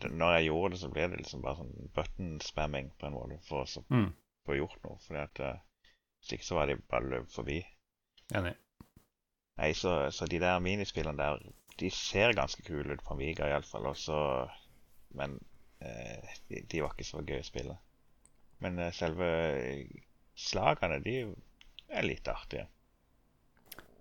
når 0.09 0.33
jeg 0.37 0.47
gjorde 0.49 0.73
det, 0.75 0.79
så 0.83 0.89
ble 0.93 1.07
det 1.11 1.19
liksom 1.21 1.43
bare 1.43 1.59
sånn 1.61 1.91
button-spamming 1.95 2.89
på 2.99 3.07
en 3.09 3.15
måte 3.17 3.39
for 3.47 3.65
å 3.65 3.83
Mm, 3.95 4.09
få 4.47 4.57
gjort 4.59 4.79
noe. 4.85 4.97
Fordi 5.05 5.21
at 5.23 5.41
eh, 5.45 5.61
hvis 6.19 6.33
ikke 6.37 6.47
så 6.49 6.57
var 6.59 6.67
de 6.71 6.75
bare 6.91 7.09
løp 7.13 7.31
forbi. 7.33 7.59
enig. 8.35 8.55
Nei, 9.59 9.73
så, 9.75 9.93
så 10.15 10.27
de 10.31 10.39
der 10.39 10.59
minispillene 10.63 11.19
der, 11.19 11.41
de 11.79 11.89
ser 11.91 12.33
ganske 12.35 12.63
kule 12.67 12.95
ut 12.95 13.03
på 13.03 13.13
Amiga 13.15 13.47
iallfall. 13.49 13.89
Også, 13.91 14.17
men 15.19 15.37
eh, 15.83 16.35
de, 16.49 16.61
de 16.71 16.81
var 16.83 16.95
ikke 16.95 17.07
så 17.07 17.23
gøy 17.23 17.39
å 17.41 17.47
spille. 17.47 17.75
Men 18.63 18.79
eh, 18.79 18.91
selve 18.95 19.27
slagene, 20.39 20.99
de 21.03 21.15
er 21.89 22.05
litt 22.07 22.27
artige. 22.31 22.67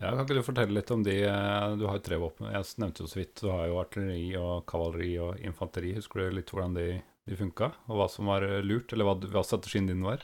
Ja, 0.00 0.12
Kan 0.14 0.20
ikke 0.22 0.36
du 0.38 0.42
fortelle 0.46 0.74
litt 0.76 0.90
om 0.94 1.02
de 1.02 1.14
eh, 1.26 1.76
Du 1.80 1.86
har 1.88 1.96
jo 1.98 2.02
tre 2.06 2.18
våpen. 2.22 2.50
Jeg 2.54 2.66
nevnte 2.78 3.02
jo 3.02 3.08
så 3.10 3.18
vidt. 3.18 3.40
Du 3.42 3.48
har 3.50 3.66
jo 3.66 3.80
artilleri 3.80 4.28
og 4.38 4.66
kavaleri 4.70 5.16
og 5.18 5.40
infanteri. 5.42 5.94
Husker 5.96 6.22
du 6.28 6.36
litt 6.36 6.52
hvordan 6.54 6.76
de, 6.78 6.84
de 7.26 7.38
funka? 7.40 7.72
Og 7.88 7.98
hva 7.98 8.06
som 8.12 8.30
var 8.30 8.46
eh, 8.46 8.60
lurt, 8.62 8.92
eller 8.94 9.08
hva, 9.08 9.16
hva 9.34 9.42
strategien 9.46 9.88
din 9.90 10.04
var? 10.06 10.22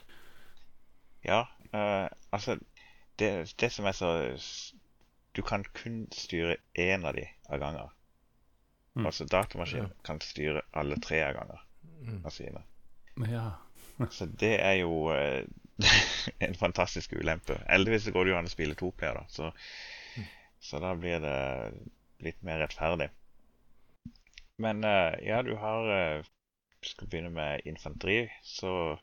Ja, 1.27 1.41
uh, 1.73 2.07
altså 2.37 2.59
det, 3.19 3.31
det 3.59 3.71
som 3.73 3.87
er 3.89 3.95
så 3.97 4.11
Du 5.35 5.41
kan 5.43 5.65
kun 5.75 6.05
styre 6.15 6.59
én 6.79 7.03
av 7.09 7.17
de 7.17 7.25
av 7.49 7.59
ganger. 7.63 7.91
Mm. 8.95 9.07
Altså 9.09 9.25
datamaskinen 9.27 9.89
Ja. 9.91 10.03
kan 10.07 10.21
styre 10.23 10.63
alle 10.73 11.01
tre 11.03 11.23
av 11.27 11.35
ganger 11.41 11.63
Mm. 12.05 12.21
av 12.27 12.31
sine. 12.31 12.61
Ja. 13.31 13.45
Så 14.11 14.27
det 14.27 14.59
er 14.61 14.75
jo 14.83 15.09
en 16.45 16.55
fantastisk 16.55 17.13
ulempe. 17.13 17.59
Heldigvis 17.69 18.11
går 18.15 18.25
det 18.25 18.33
jo 18.35 18.39
an 18.39 18.49
å 18.49 18.53
spille 18.53 18.79
toplayer, 18.79 19.19
da. 19.19 19.25
Så, 19.29 19.51
så 20.63 20.81
da 20.83 20.95
blir 20.99 21.23
det 21.25 21.39
litt 22.25 22.41
mer 22.47 22.63
rettferdig. 22.63 23.11
Men 24.63 24.85
eh, 24.85 25.19
ja, 25.27 25.43
du 25.43 25.57
har 25.59 25.91
eh, 25.91 26.31
Skal 26.85 27.09
begynne 27.09 27.33
med 27.35 27.65
infanteri, 27.67 28.29
så 28.45 28.99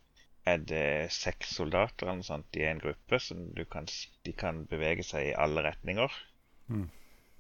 er 0.45 0.61
det 0.69 1.11
seks 1.13 1.55
soldater 1.57 2.05
eller 2.05 2.19
noe 2.19 2.27
sånt 2.27 2.57
i 2.57 2.65
en 2.65 2.81
gruppe. 2.81 3.17
Så 3.19 3.35
du 3.57 3.63
kan, 3.65 3.87
de 4.25 4.33
kan 4.37 4.63
bevege 4.69 5.05
seg 5.05 5.31
i 5.31 5.37
alle 5.37 5.63
retninger. 5.65 6.13
Mm. 6.69 6.87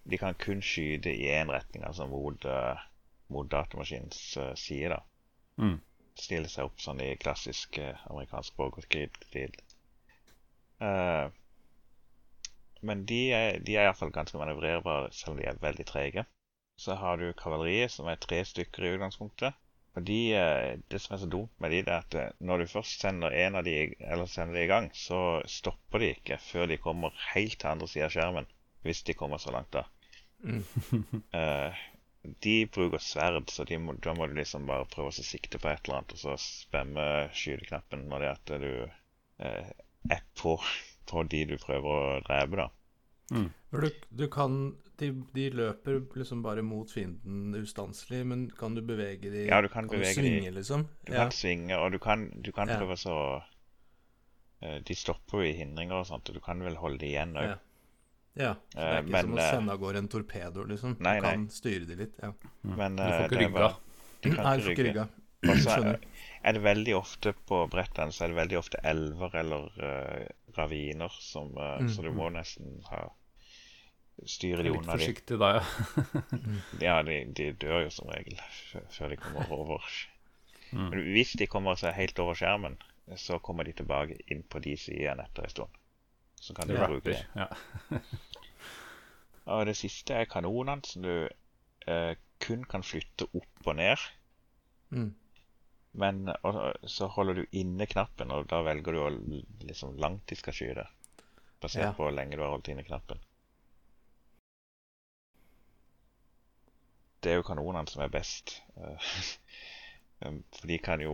De 0.09 0.17
kan 0.17 0.37
kun 0.41 0.63
skyte 0.65 1.13
i 1.13 1.29
én 1.29 1.53
retning, 1.53 1.85
altså 1.85 2.07
mot, 2.09 2.45
uh, 2.45 2.81
mot 3.29 3.49
datamaskinens 3.49 4.19
uh, 4.41 4.51
side. 4.57 4.95
da. 4.95 5.01
Mm. 5.61 5.77
Stille 6.19 6.49
seg 6.51 6.67
opp 6.67 6.81
sånn 6.83 7.01
i 7.03 7.13
klassisk 7.19 7.77
eh, 7.79 8.01
amerikansk 8.11 8.57
borgerkrig-stil. 8.59 9.55
Eh, 10.83 11.27
men 12.81 13.05
de 13.05 13.21
er, 13.37 13.59
de 13.61 13.77
er 13.77 13.87
iallfall 13.87 14.13
ganske 14.13 14.37
manøvrerbare, 14.41 15.11
selv 15.15 15.35
om 15.35 15.41
de 15.41 15.47
er 15.49 15.59
veldig 15.61 15.85
trege. 15.87 16.25
Så 16.81 16.97
har 16.97 17.19
du 17.21 17.27
kavaleriet, 17.37 17.93
som 17.93 18.09
er 18.09 18.21
tre 18.21 18.41
stykker 18.47 18.87
i 18.87 18.95
utgangspunktet. 18.95 19.57
Og 19.95 20.05
de, 20.07 20.19
eh, 20.33 20.79
Det 20.89 21.01
som 21.01 21.15
er 21.15 21.21
så 21.21 21.29
dumt 21.29 21.51
med 21.59 21.71
de, 21.71 21.83
det 21.85 21.93
er 21.93 22.05
at 22.05 22.35
når 22.39 22.57
du 22.57 22.71
først 22.73 23.01
sender 23.01 23.35
en 23.45 23.55
av 23.55 23.63
de, 23.63 23.93
eller 23.99 24.25
sender 24.25 24.55
de 24.55 24.63
i 24.63 24.71
gang, 24.71 24.89
så 24.95 25.41
stopper 25.45 25.99
de 25.99 26.13
ikke 26.15 26.37
før 26.41 26.65
de 26.71 26.77
kommer 26.77 27.15
helt 27.33 27.59
til 27.59 27.69
andre 27.69 27.87
sida 27.87 28.07
av 28.07 28.15
skjermen. 28.15 28.47
Hvis 28.81 29.03
de 29.03 29.13
kommer 29.13 29.37
så 29.37 29.51
langt, 29.51 29.73
da. 29.73 29.83
Mm. 30.41 30.63
De 32.45 32.55
bruker 32.69 33.01
sverd, 33.01 33.49
så 33.49 33.63
de 33.65 33.77
må, 33.81 33.95
da 33.97 34.13
må 34.13 34.27
du 34.29 34.35
liksom 34.37 34.67
bare 34.69 34.85
prøve 34.93 35.09
å 35.09 35.25
sikte 35.25 35.57
på 35.61 35.71
et 35.71 35.81
eller 35.87 36.01
annet, 36.01 36.13
og 36.17 36.21
så 36.21 36.35
spemme 36.41 37.05
skyteknappen 37.33 38.05
når 38.11 38.21
det 38.25 38.27
er 38.29 38.35
at 38.37 38.51
du 38.61 38.73
eh, 39.47 39.71
er 40.17 40.21
på, 40.37 40.53
på 41.09 41.23
de 41.33 41.41
du 41.49 41.55
prøver 41.61 41.89
å 41.95 42.19
drepe, 42.27 42.59
da. 42.61 42.67
Mm. 43.31 43.47
du, 43.71 43.89
du 44.19 44.25
kan 44.27 44.55
de, 44.99 45.09
de 45.33 45.45
løper 45.55 46.01
liksom 46.19 46.43
bare 46.45 46.61
mot 46.61 46.91
fienden 46.91 47.55
ustanselig, 47.57 48.21
men 48.27 48.43
kan 48.59 48.75
du 48.77 48.83
bevege 48.85 49.31
de 49.33 49.47
Ja, 49.47 49.61
du 49.65 49.69
kan 49.71 49.87
Kan 49.89 49.97
bevege 49.97 50.21
du 50.21 50.21
de. 50.27 50.35
svinge, 50.35 50.51
liksom? 50.59 50.85
Du 51.07 51.13
ja. 51.13 51.23
kan 51.23 51.31
svinge, 51.33 51.77
og 51.79 51.91
du 51.95 51.99
kan, 52.03 52.27
du 52.43 52.51
kan 52.51 52.69
Ja. 52.69 52.95
så 52.95 53.15
eh, 54.61 54.77
De 54.85 54.95
stopper 54.95 55.41
jo 55.41 55.49
i 55.49 55.57
hindringer 55.57 56.03
og 56.03 56.07
sånt, 56.11 56.29
og 56.29 56.35
du 56.37 56.41
kan 56.43 56.61
vel 56.63 56.77
holde 56.77 56.99
de 57.01 57.13
igjen 57.15 57.33
òg. 57.39 57.49
Ja. 57.49 57.57
Ja. 58.39 58.53
Så 58.71 58.77
det 58.77 58.81
Eh, 58.81 58.91
er 58.95 59.01
ikke 59.01 59.11
men, 59.11 59.25
som 59.25 59.33
å 59.33 59.41
eh, 59.41 59.49
sende 59.55 59.73
av 59.75 59.79
gårde 59.81 59.97
en 60.03 60.07
torpedo, 60.11 60.63
liksom. 60.69 60.97
Nei, 60.99 61.15
du 61.19 61.25
nei. 61.25 61.31
kan 61.35 61.47
styre 61.51 61.85
de 61.89 61.95
litt. 62.03 62.13
Ja. 62.21 62.31
Men 62.63 62.95
Du 62.95 63.03
eh, 63.03 63.15
får 63.17 63.25
ikke 63.25 63.39
er 63.39 63.43
rygga. 63.45 63.71
Nei, 64.45 64.53
du 64.57 64.63
får 64.67 64.71
ikke 64.75 64.87
rygga. 64.89 65.07
Skjønner. 65.41 66.03
er, 66.45 66.53
det 66.53 66.61
veldig 66.61 66.93
ofte 66.95 67.33
på 67.49 67.63
brettene 67.73 68.13
så 68.13 68.23
er 68.27 68.29
det 68.29 68.37
veldig 68.37 68.57
ofte 68.59 68.77
elver 68.85 69.35
eller 69.41 69.63
uh, 69.81 70.27
raviner, 70.57 71.15
som, 71.19 71.49
uh, 71.57 71.79
Mm. 71.81 71.89
så 71.89 72.03
du 72.05 72.11
må 72.13 72.27
nesten 72.29 72.75
ha 72.91 73.07
styre 74.29 74.61
de 74.61 74.69
Litt 74.69 74.77
unna 74.83 74.93
de. 74.93 74.99
forsiktig 74.99 75.39
da, 75.41 75.49
ja. 75.57 76.21
Ja, 76.85 76.95
de, 77.07 77.15
de 77.33 77.47
dør 77.57 77.87
jo 77.87 77.89
som 77.89 78.11
regel 78.13 78.37
før 78.93 79.09
de 79.09 79.17
kommer 79.17 79.49
over. 79.55 79.87
Mm. 80.71 80.89
Men 80.93 81.01
hvis 81.15 81.33
de 81.41 81.47
kommer 81.49 81.75
seg 81.81 81.97
helt 81.97 82.19
over 82.21 82.37
skjermen, 82.37 82.77
så 83.17 83.39
kommer 83.41 83.65
de 83.65 83.73
tilbake 83.81 84.19
inn 84.31 84.43
på 84.47 84.61
de 84.61 84.75
sidene 84.77 85.25
etter 85.25 85.47
en 85.49 85.55
stund. 85.55 85.80
Så 86.41 86.55
kan 86.57 86.67
du 86.67 86.73
Det 86.73 86.87
bruke 86.89 87.13
det. 87.13 87.25
Ja. 87.37 87.47
Og 89.51 89.65
det 89.69 89.75
siste 89.77 90.13
er 90.17 90.29
kanonene, 90.29 90.81
som 90.85 91.03
du 91.05 91.27
eh, 91.87 92.13
kun 92.41 92.63
kan 92.69 92.83
flytte 92.85 93.27
opp 93.37 93.67
og 93.67 93.75
ned. 93.77 93.97
Mm. 94.89 95.11
Men 96.01 96.29
og, 96.47 96.59
så 96.89 97.07
holder 97.11 97.41
du 97.41 97.57
inne 97.61 97.85
knappen, 97.89 98.31
og 98.31 98.47
da 98.49 98.61
velger 98.65 98.95
du 98.95 98.99
å 99.01 99.09
liksom 99.67 99.97
langt 100.01 100.23
de 100.31 100.37
skal 100.39 100.55
skyte. 100.55 100.85
Basert 101.61 101.83
Ja. 101.89 101.91
på 101.93 102.05
hvor 102.07 102.15
lenge 102.15 102.37
du 102.37 102.41
har 102.45 102.53
holdt 102.55 102.71
inne 102.73 102.85
knappen. 102.87 103.19
Det 107.21 107.31
er 107.31 107.37
jo 107.41 107.45
kanonene 107.45 107.87
som 107.89 108.01
er 108.01 108.09
best. 108.13 108.61
eh, 108.77 109.11
For 110.57 110.67
de 110.69 110.77
kan 110.77 111.01
jo 111.01 111.13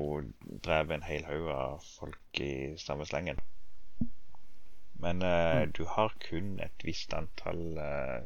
drepe 0.64 0.94
en 0.96 1.04
hel 1.08 1.24
haug 1.28 1.48
av 1.52 1.84
folk 1.98 2.40
i 2.44 2.76
samme 2.80 3.06
slengen. 3.08 3.40
Men 5.00 5.22
mm. 5.22 5.72
du 5.78 5.84
har 5.86 6.14
kun 6.30 6.56
et 6.64 6.84
visst 6.86 7.14
antall 7.14 7.78
eh, 7.78 8.24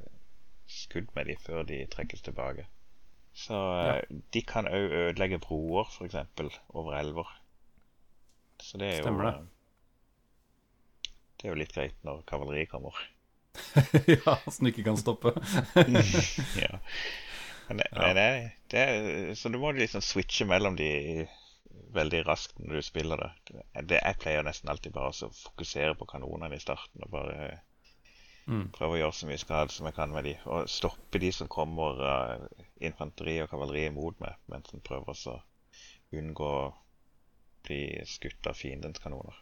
skudd 0.72 1.10
med 1.16 1.28
dem 1.28 1.40
før 1.44 1.64
de 1.68 1.82
trekkes 1.92 2.22
tilbake. 2.24 2.68
Så 3.34 3.56
ja. 3.56 3.96
de 4.34 4.42
kan 4.44 4.68
òg 4.68 4.92
ødelegge 5.02 5.40
broer, 5.44 5.88
f.eks., 5.92 6.16
over 6.70 6.96
elver. 7.00 7.28
Så 8.62 8.78
det 8.78 8.88
er 8.94 9.02
jo 9.04 9.18
det. 9.20 9.34
eh, 9.34 9.42
Det 11.42 11.48
er 11.48 11.54
jo 11.56 11.60
litt 11.60 11.74
greit 11.74 11.96
når 12.06 12.24
kavaleriet 12.30 12.70
kommer. 12.70 12.96
ja, 14.16 14.38
som 14.48 14.64
du 14.64 14.72
ikke 14.72 14.84
kan 14.88 15.00
stoppe. 15.00 15.34
ja. 16.64 16.80
Men 17.68 17.80
det, 17.82 17.88
Ja. 17.96 18.14
det, 18.16 18.52
det 18.72 19.38
så 19.40 19.50
du 19.50 19.58
må 19.60 19.72
liksom 19.76 20.04
switche 20.04 20.46
mellom 20.48 20.76
de 20.80 20.92
veldig 21.96 22.22
raskt 22.28 22.60
når 22.60 22.80
du 22.80 22.86
spiller 22.86 23.22
det. 23.24 23.66
det 23.90 24.00
jeg 24.00 24.20
pleier 24.22 24.46
nesten 24.46 24.72
alltid 24.72 24.94
bare 24.96 25.12
å 25.12 25.34
fokusere 25.36 25.98
på 26.00 26.08
kanonene 26.14 26.58
i 26.58 26.64
starten 26.64 27.04
og 27.06 27.14
bare 27.14 27.52
Mm. 28.50 28.72
prøve 28.74 28.98
å 28.98 29.00
gjøre 29.02 29.16
så 29.16 29.28
mye 29.30 29.42
skade 29.42 29.74
som 29.74 29.88
jeg 29.88 29.96
kan 29.96 30.14
med 30.14 30.26
de. 30.28 30.34
Og 30.50 30.70
stoppe 30.70 31.22
de 31.22 31.30
som 31.36 31.50
kommer 31.52 32.02
uh, 32.02 32.64
infanteri 32.84 33.38
og 33.44 33.52
kavaleri 33.52 33.86
imot 33.90 34.20
meg, 34.24 34.40
mens 34.52 34.74
en 34.74 34.84
prøver 34.86 35.14
å 35.14 35.38
unngå 36.18 36.50
å 36.50 36.74
bli 37.68 37.84
skutt 38.10 38.50
av 38.50 38.58
fiendens 38.58 39.00
kanoner. 39.00 39.38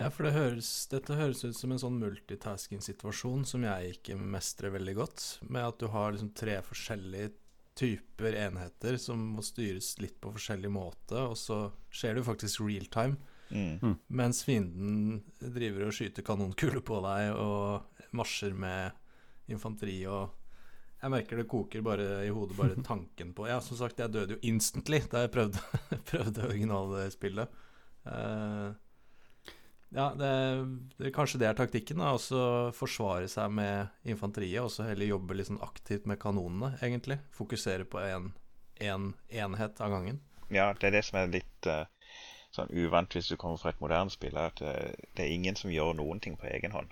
Ja, 0.00 0.08
for 0.08 0.24
det 0.24 0.32
høres, 0.32 0.70
dette 0.88 1.18
høres 1.18 1.42
ut 1.44 1.58
som 1.58 1.74
en 1.74 1.80
sånn 1.82 2.00
multitasking-situasjon 2.00 3.44
som 3.46 3.66
jeg 3.68 3.98
ikke 3.98 4.16
mestrer 4.16 4.72
veldig 4.72 4.94
godt, 4.96 5.26
med 5.44 5.68
at 5.68 5.82
du 5.82 5.90
har 5.92 6.14
liksom 6.14 6.32
tre 6.34 6.56
forskjellige 6.64 7.34
typer 7.78 8.34
enheter 8.36 8.98
som 9.00 9.20
må 9.36 9.42
styres 9.44 9.94
litt 10.02 10.18
på 10.20 10.32
forskjellig 10.34 10.70
måte, 10.72 11.16
og 11.30 11.36
så 11.40 11.64
skjer 11.92 12.14
det 12.18 12.24
jo 12.24 12.30
faktisk 12.32 12.64
real 12.66 12.88
time, 12.92 13.16
Mm. 13.52 13.98
mens 14.08 14.38
fienden 14.46 15.18
driver 15.36 15.84
og 15.90 15.92
skyter 15.92 16.24
kanonkuler 16.24 16.80
på 16.80 17.02
deg 17.04 17.34
og 17.36 17.82
marsjer 18.16 18.54
med 18.56 18.92
infanteri 19.52 20.06
og 20.08 20.30
Jeg 21.02 21.10
merker 21.10 21.36
det 21.36 21.48
koker 21.50 21.82
bare 21.82 22.06
i 22.24 22.30
hodet, 22.30 22.56
bare 22.56 22.82
tanken 22.86 23.34
på 23.34 23.48
Ja, 23.50 23.58
som 23.60 23.76
sagt, 23.76 23.98
jeg 23.98 24.08
døde 24.14 24.36
jo 24.36 24.38
instantly 24.48 25.00
da 25.10 25.26
jeg 25.26 25.32
prøvde, 25.34 25.60
prøvde 26.12 26.46
originalspillet. 26.48 27.48
Eh, 28.06 28.72
ja, 29.94 30.06
det, 30.18 30.30
det, 30.98 31.12
kanskje 31.14 31.40
det 31.42 31.48
er 31.50 31.58
taktikken. 31.58 32.00
da 32.02 32.12
Også 32.16 32.72
forsvare 32.76 33.28
seg 33.28 33.52
med 33.52 33.88
infanteriet, 34.08 34.62
og 34.64 34.70
så 34.72 34.86
heller 34.88 35.10
jobbe 35.10 35.36
litt 35.36 35.50
sånn 35.50 35.62
aktivt 35.64 36.06
med 36.08 36.20
kanonene, 36.22 36.74
egentlig. 36.82 37.18
Fokusere 37.36 37.84
på 37.88 38.00
én 38.02 38.30
en 38.82 39.12
enhet 39.30 39.80
av 39.80 39.92
gangen. 39.92 40.16
Ja, 40.50 40.72
det 40.74 40.88
er 40.88 40.94
det 40.96 41.04
som 41.06 41.20
er 41.20 41.28
litt 41.30 41.66
uh, 41.70 41.84
sånn 42.50 42.72
uvant 42.74 43.14
hvis 43.14 43.28
du 43.30 43.36
kommer 43.38 43.60
fra 43.60 43.70
et 43.70 43.80
moderne 43.84 44.10
spill, 44.10 44.34
er 44.34 44.50
at 44.50 44.58
det, 44.58 44.72
det 45.14 45.22
er 45.22 45.34
ingen 45.36 45.56
som 45.56 45.70
gjør 45.70 45.94
noen 46.00 46.20
ting 46.24 46.34
på 46.40 46.48
egen 46.50 46.74
hånd. 46.74 46.90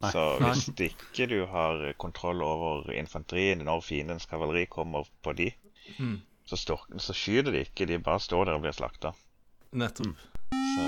Nei. 0.00 0.12
Så 0.14 0.22
hvis 0.40 0.70
ikke 0.88 1.26
du 1.28 1.42
har 1.50 1.82
kontroll 2.00 2.40
over 2.46 2.88
infanteriet 2.96 3.60
når 3.60 3.84
fiendens 3.84 4.24
kavaleri 4.30 4.66
kommer 4.70 5.10
på 5.22 5.36
de, 5.36 5.50
Mm. 5.98 6.20
så, 6.44 6.56
står, 6.56 6.82
så 7.02 7.14
skyter 7.16 7.50
de 7.52 7.64
ikke, 7.64 7.86
de 7.88 7.96
bare 7.98 8.20
står 8.22 8.44
der 8.46 8.54
og 8.54 8.62
blir 8.62 8.74
slakta. 8.76 9.10
Nettopp. 9.72 10.20
Så 10.52 10.84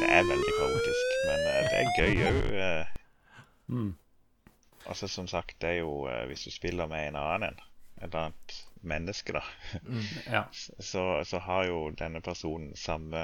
det 0.00 0.08
er 0.10 0.26
veldig 0.28 0.52
kaotisk, 0.58 1.16
men 1.26 1.46
eh, 1.50 1.62
det 1.70 1.80
er 1.80 1.90
gøy 1.98 2.22
òg. 2.30 2.96
Mm. 3.70 3.90
Altså, 4.90 5.08
som 5.08 5.28
sagt, 5.30 5.58
det 5.62 5.68
er 5.76 5.78
jo 5.82 5.92
eh, 6.10 6.24
hvis 6.30 6.44
du 6.48 6.50
spiller 6.54 6.88
med 6.90 7.10
en 7.10 7.18
annen 7.20 7.50
en, 7.52 7.60
et 8.02 8.14
annet 8.16 8.56
menneske, 8.82 9.34
da, 9.36 9.42
Mm. 9.84 10.02
Ja. 10.36 10.44
så, 10.52 11.02
så 11.28 11.38
har 11.44 11.66
jo 11.68 11.90
denne 12.00 12.20
personen 12.24 12.72
samme 12.76 13.20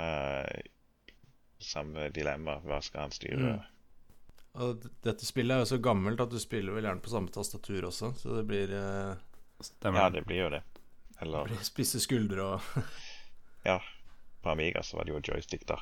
samme 1.58 2.10
dilemma. 2.12 2.58
Hva 2.68 2.82
skal 2.84 3.06
han 3.06 3.14
styre? 3.16 3.54
Mm. 3.56 3.72
Og 4.60 4.84
dette 5.04 5.24
spillet 5.28 5.54
er 5.56 5.62
jo 5.64 5.68
så 5.72 5.78
gammelt 5.84 6.20
at 6.20 6.32
du 6.32 6.38
spiller 6.40 6.72
vel 6.76 6.84
gjerne 6.88 7.02
på 7.04 7.12
samme 7.12 7.32
tastatur 7.32 7.88
også, 7.90 8.12
så 8.20 8.36
det 8.38 8.44
blir, 8.48 8.72
eh, 8.72 9.16
Stemmer. 9.64 10.02
Ja, 10.04 10.10
det 10.12 10.26
blir 10.28 10.42
jo 10.44 10.48
det. 10.52 10.62
Eller 11.24 11.48
blir 11.48 11.64
spisse 11.72 12.00
skuldre 12.04 12.44
og 12.44 12.60
ja, 13.68 13.78
på 14.44 14.52
Amiga 14.52 14.82
så 14.84 14.98
var 14.98 15.08
det 15.08 15.14
jo 15.16 15.22
joystick, 15.32 15.64
da. 15.68 15.80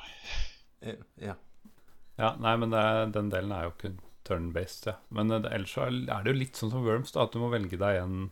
Eh, 0.85 1.01
Ja. 1.21 1.35
Ja, 2.15 2.29
nei, 2.39 2.53
men 2.61 2.71
er, 2.71 3.09
den 3.11 3.27
delen 3.27 3.51
er 3.51 3.65
jo 3.65 3.73
ikke 3.73 3.91
turn-based, 4.27 4.87
ja. 4.87 4.95
Men 5.15 5.33
eh, 5.33 5.41
det, 5.43 5.51
ellers 5.55 5.75
er 5.81 6.23
det 6.23 6.31
jo 6.31 6.37
litt 6.37 6.59
sånn 6.59 6.71
som 6.73 6.85
Worms, 6.85 7.11
da, 7.15 7.25
at 7.25 7.35
du 7.35 7.41
må 7.41 7.51
velge 7.53 7.79
deg 7.81 7.99
en, 8.01 8.29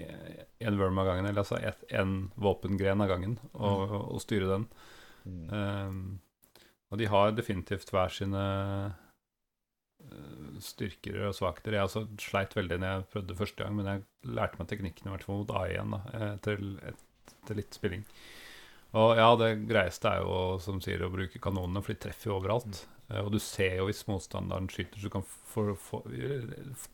en 0.00 0.80
worm 0.80 1.02
av 1.02 1.10
gangen, 1.10 1.28
eller 1.28 1.44
altså 1.44 1.60
et, 1.60 1.84
en 1.92 2.30
våpengren 2.40 3.04
av 3.04 3.12
gangen, 3.12 3.36
og, 3.52 3.94
og 4.00 4.24
styre 4.24 4.48
den. 4.54 4.66
Mm. 5.28 5.46
Um, 5.52 6.02
og 6.90 6.98
de 6.98 7.06
har 7.10 7.36
definitivt 7.36 7.92
hver 7.94 8.10
sine 8.10 8.40
eh, 10.02 10.56
styrker 10.64 11.20
og 11.28 11.36
svakheter. 11.38 11.76
Jeg 11.76 11.86
altså 11.86 12.06
sleit 12.18 12.56
veldig 12.56 12.80
når 12.80 12.94
jeg 12.94 13.08
prøvde 13.12 13.38
første 13.38 13.62
gang, 13.62 13.76
men 13.78 13.90
jeg 13.92 14.32
lærte 14.40 14.58
meg 14.58 14.72
teknikken 14.72 15.06
i 15.06 15.14
hvert 15.14 15.26
fall 15.28 15.42
mot 15.44 15.54
AI 15.60 15.76
igjen, 15.76 15.94
da, 15.94 16.00
etter, 16.32 16.64
etter 16.90 17.60
litt 17.60 17.78
spilling. 17.78 18.02
Og 18.98 19.12
ja, 19.18 19.28
det 19.38 19.52
greieste 19.70 20.10
er 20.10 20.24
jo, 20.24 20.58
som 20.62 20.80
sier, 20.82 21.02
å 21.06 21.12
bruke 21.12 21.38
kanonene, 21.42 21.82
for 21.84 21.94
de 21.94 22.02
treffer 22.02 22.32
jo 22.32 22.38
overalt. 22.40 22.80
Mm. 23.10 23.20
Og 23.24 23.30
du 23.34 23.38
ser 23.42 23.76
jo 23.78 23.86
hvis 23.88 24.02
motstanderen 24.06 24.68
skyter, 24.70 24.98
så 24.98 25.10
du 25.10 25.14
kan 25.14 25.26
få, 25.26 25.68
få, 25.78 26.02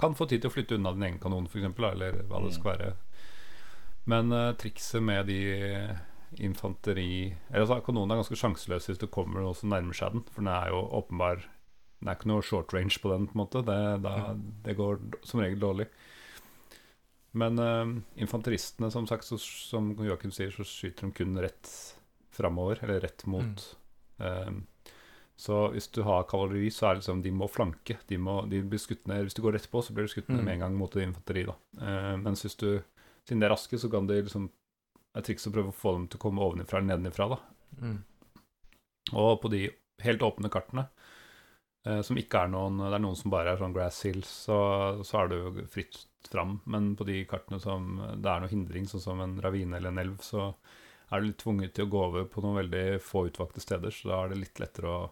kan 0.00 0.16
få 0.16 0.28
tid 0.28 0.44
til 0.44 0.50
å 0.50 0.54
flytte 0.54 0.76
unna 0.76 0.92
din 0.96 1.08
egen 1.08 1.22
kanon, 1.22 1.48
f.eks., 1.48 1.72
eller 1.72 2.20
hva 2.28 2.42
det 2.44 2.52
skal 2.56 2.72
være. 2.74 2.92
Men 4.06 4.30
uh, 4.32 4.52
trikset 4.58 5.02
med 5.02 5.26
de 5.26 5.40
infanteri 6.42 7.34
Eller 7.50 7.64
altså, 7.64 7.80
Kanonen 7.86 8.14
er 8.14 8.20
ganske 8.20 8.38
sjanseløs 8.38 8.88
hvis 8.90 9.00
du 9.00 9.06
kommer 9.10 9.42
noe 9.42 9.56
som 9.56 9.70
nærmer 9.72 9.96
seg 9.96 10.14
den. 10.14 10.24
For 10.30 10.44
den 10.44 10.52
er 10.52 10.70
jo 10.70 10.84
åpenbar 10.98 11.42
Den 11.42 12.10
er 12.10 12.18
ikke 12.18 12.30
noe 12.30 12.44
short 12.44 12.74
range 12.76 13.00
på 13.02 13.10
den. 13.12 13.26
på 13.26 13.36
en 13.36 13.42
måte 13.42 13.64
Det, 13.66 13.80
da, 14.04 14.36
det 14.66 14.76
går 14.78 15.00
som 15.26 15.42
regel 15.42 15.62
dårlig. 15.62 15.88
Men 17.36 17.58
uh, 17.60 17.98
infanteristene, 18.14 18.90
som 18.90 19.06
sagt, 19.06 19.28
så, 19.28 19.38
som 19.38 19.92
Joakim 20.00 20.32
sier, 20.32 20.52
så 20.54 20.64
skyter 20.64 21.06
de 21.06 21.12
kun 21.16 21.36
rett 21.42 21.70
framover. 22.32 22.80
Eller 22.84 23.02
rett 23.04 23.26
mot. 23.28 23.66
Mm. 24.18 24.24
Uh, 24.24 24.94
så 25.36 25.66
hvis 25.74 25.90
du 25.92 26.00
har 26.06 26.24
kavaleri, 26.30 26.70
så 26.72 26.86
er 26.86 26.94
det 26.94 27.02
liksom 27.02 27.20
de 27.24 27.32
må 27.36 27.48
flanke. 27.52 27.98
De, 28.08 28.16
må, 28.18 28.38
de 28.48 28.62
blir 28.64 28.80
skutt 28.80 29.04
ned 29.10 29.26
Hvis 29.26 29.36
du 29.36 29.42
går 29.44 29.58
rett 29.58 29.68
på, 29.68 29.82
så 29.84 29.92
blir 29.92 30.08
du 30.08 30.14
skutt 30.14 30.30
ned 30.30 30.40
mm. 30.40 30.46
med 30.46 30.54
en 30.54 30.64
gang 30.64 30.78
mot 30.80 30.96
infanteri. 30.96 31.44
da 31.48 31.56
uh, 31.82 32.14
Mens 32.22 32.46
hvis 32.46 32.56
du 32.62 32.70
siden 33.26 33.42
de 33.42 33.48
er 33.48 33.52
raske, 33.52 33.76
så 33.78 33.90
kan 33.92 34.08
de 34.08 34.20
liksom 34.22 34.48
Det 34.48 35.20
er 35.20 35.26
triks 35.28 35.48
å 35.48 35.52
prøve 35.52 35.72
å 35.74 35.76
få 35.76 35.96
dem 35.96 36.08
til 36.08 36.20
å 36.20 36.24
komme 36.24 36.44
ovenifra 36.44 36.78
eller 36.78 36.94
nedenifra. 36.94 37.28
da 37.34 37.84
mm. 37.84 37.98
Og 39.20 39.32
på 39.42 39.52
de 39.52 39.66
helt 40.04 40.24
åpne 40.24 40.50
kartene, 40.52 40.88
som 42.04 42.18
ikke 42.18 42.40
er 42.42 42.50
noen 42.52 42.80
Det 42.82 42.96
er 42.96 43.02
noen 43.02 43.18
som 43.18 43.32
bare 43.32 43.52
er 43.54 43.60
sånn 43.60 43.74
grass 43.74 44.00
hills, 44.06 44.30
så, 44.46 44.58
så 45.06 45.20
er 45.20 45.30
det 45.30 45.38
jo 45.40 45.66
fritt 45.72 46.00
fram. 46.32 46.58
Men 46.64 46.94
på 46.98 47.06
de 47.08 47.20
kartene 47.28 47.60
som 47.62 47.96
det 47.98 48.30
er 48.30 48.42
noe 48.42 48.52
hindring, 48.52 48.88
sånn 48.90 49.04
som 49.04 49.22
en 49.24 49.38
ravine 49.42 49.78
eller 49.78 49.94
en 49.94 50.02
elv, 50.02 50.18
så 50.24 50.50
er 51.10 51.22
du 51.22 51.28
litt 51.28 51.40
tvunget 51.42 51.76
til 51.76 51.86
å 51.86 51.92
gå 51.92 52.02
over 52.08 52.28
på 52.30 52.42
noen 52.42 52.60
veldig 52.64 52.84
få 53.04 53.26
utvalgte 53.28 53.62
steder. 53.62 53.94
Så 53.94 54.10
da 54.10 54.22
er 54.22 54.32
det 54.32 54.40
litt 54.42 54.62
lettere 54.62 54.92
å 54.92 55.02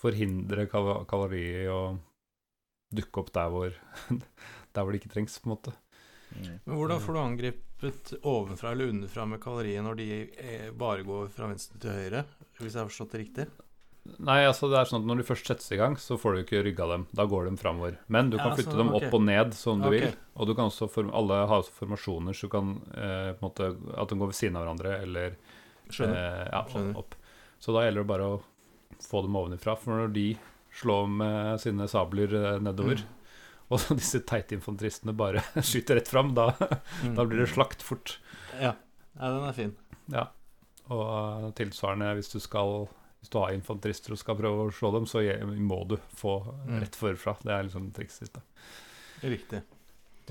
forhindre 0.00 0.66
kavaleri 0.70 1.44
i 1.64 1.68
å 1.70 1.96
dukke 2.94 3.22
opp 3.22 3.32
der 3.34 3.50
hvor, 3.52 3.78
der 4.74 4.84
hvor 4.84 4.92
det 4.92 5.02
ikke 5.02 5.14
trengs, 5.14 5.38
på 5.40 5.48
en 5.48 5.56
måte. 5.56 5.74
Mm. 6.34 6.58
Men 6.64 6.78
hvordan 6.78 7.02
får 7.02 7.14
du 7.14 7.20
angrepet 7.20 8.14
ovenfra 8.22 8.72
eller 8.74 8.90
underfra 8.90 9.26
med 9.28 9.42
kalorier 9.42 9.84
når 9.86 10.00
de 10.00 10.08
eh, 10.24 10.70
bare 10.74 11.06
går 11.06 11.30
fra 11.34 11.50
venstre 11.50 11.78
til 11.82 11.94
høyre, 11.94 12.24
hvis 12.58 12.74
jeg 12.74 12.80
har 12.80 12.90
forstått 12.90 13.14
det 13.14 13.22
riktig? 13.24 13.46
Nei, 14.04 14.42
altså 14.44 14.68
det 14.68 14.76
er 14.78 14.88
sånn 14.88 15.00
at 15.00 15.08
når 15.08 15.20
de 15.22 15.26
først 15.26 15.48
settes 15.48 15.70
i 15.72 15.78
gang, 15.80 15.94
så 16.00 16.18
får 16.20 16.34
du 16.34 16.40
ikke 16.42 16.62
rygga 16.66 16.86
dem. 16.90 17.06
Da 17.16 17.24
går 17.28 17.48
de 17.48 17.54
framover. 17.60 17.96
Men 18.12 18.28
du 18.32 18.36
kan 18.36 18.52
ja, 18.52 18.58
flytte 18.58 18.76
dem 18.76 18.90
dem 18.92 18.98
opp 18.98 19.16
og 19.16 19.22
ned 19.24 19.56
som 19.56 19.80
du 19.80 19.88
okay. 19.88 20.10
vil. 20.10 20.16
Og 20.36 20.50
du 20.50 20.54
kan 20.58 20.68
også 20.68 20.90
alle 21.06 21.40
har 21.48 21.62
også 21.62 21.76
formasjoner 21.78 22.36
så 22.36 22.48
du 22.48 22.52
kan 22.52 22.74
eh, 22.92 23.30
på 23.32 23.40
en 23.40 23.46
måte 23.46 23.70
at 23.72 24.12
de 24.12 24.18
går 24.20 24.32
ved 24.32 24.38
siden 24.38 24.58
av 24.60 24.66
hverandre, 24.66 24.96
eller 25.06 25.36
Skjønner. 25.88 26.20
Eh, 26.20 26.46
ja, 26.52 26.62
Skjønner. 26.68 26.98
opp. 27.00 27.16
Så 27.60 27.72
da 27.76 27.84
gjelder 27.86 28.04
det 28.04 28.12
bare 28.12 28.28
å 28.28 28.40
få 29.04 29.24
dem 29.24 29.40
ovenifra. 29.40 29.76
For 29.80 29.96
når 29.96 30.14
de 30.14 30.28
slår 30.74 31.08
med 31.20 31.64
sine 31.64 31.88
sabler 31.90 32.36
eh, 32.40 32.62
nedover, 32.64 33.00
mm 33.00 33.20
og 33.72 33.80
disse 33.96 34.20
teite 34.28 34.56
infanteristene 34.58 35.14
bare 35.16 35.42
skyter 35.64 35.98
rett 35.98 36.10
fram, 36.10 36.34
da, 36.36 36.50
mm. 36.60 37.14
da, 37.16 37.24
blir 37.24 37.44
det 37.44 37.52
slakt 37.54 37.82
fort. 37.82 38.18
Ja. 38.60 38.74
ja, 39.16 39.30
den 39.30 39.46
er 39.48 39.56
fin. 39.56 39.72
Ja. 40.12 40.28
Og 40.92 41.00
uh, 41.00 41.48
tilsvarende 41.56 42.12
hvis 42.18 42.28
du 42.34 42.38
skal 42.44 42.86
Hvis 43.24 43.32
du 43.32 43.38
har 43.40 43.54
infanterister 43.56 44.12
og 44.12 44.20
skal 44.20 44.36
prøve 44.36 44.66
å 44.66 44.74
slå 44.74 44.90
dem, 44.98 45.06
så 45.08 45.22
må 45.56 45.78
du 45.88 45.94
få 46.12 46.42
mm. 46.44 46.74
rett 46.82 46.98
forfra. 46.98 47.32
Det 47.40 47.54
er 47.54 47.64
liksom 47.64 47.86
trikset. 47.96 48.36
Riktig. 49.24 49.62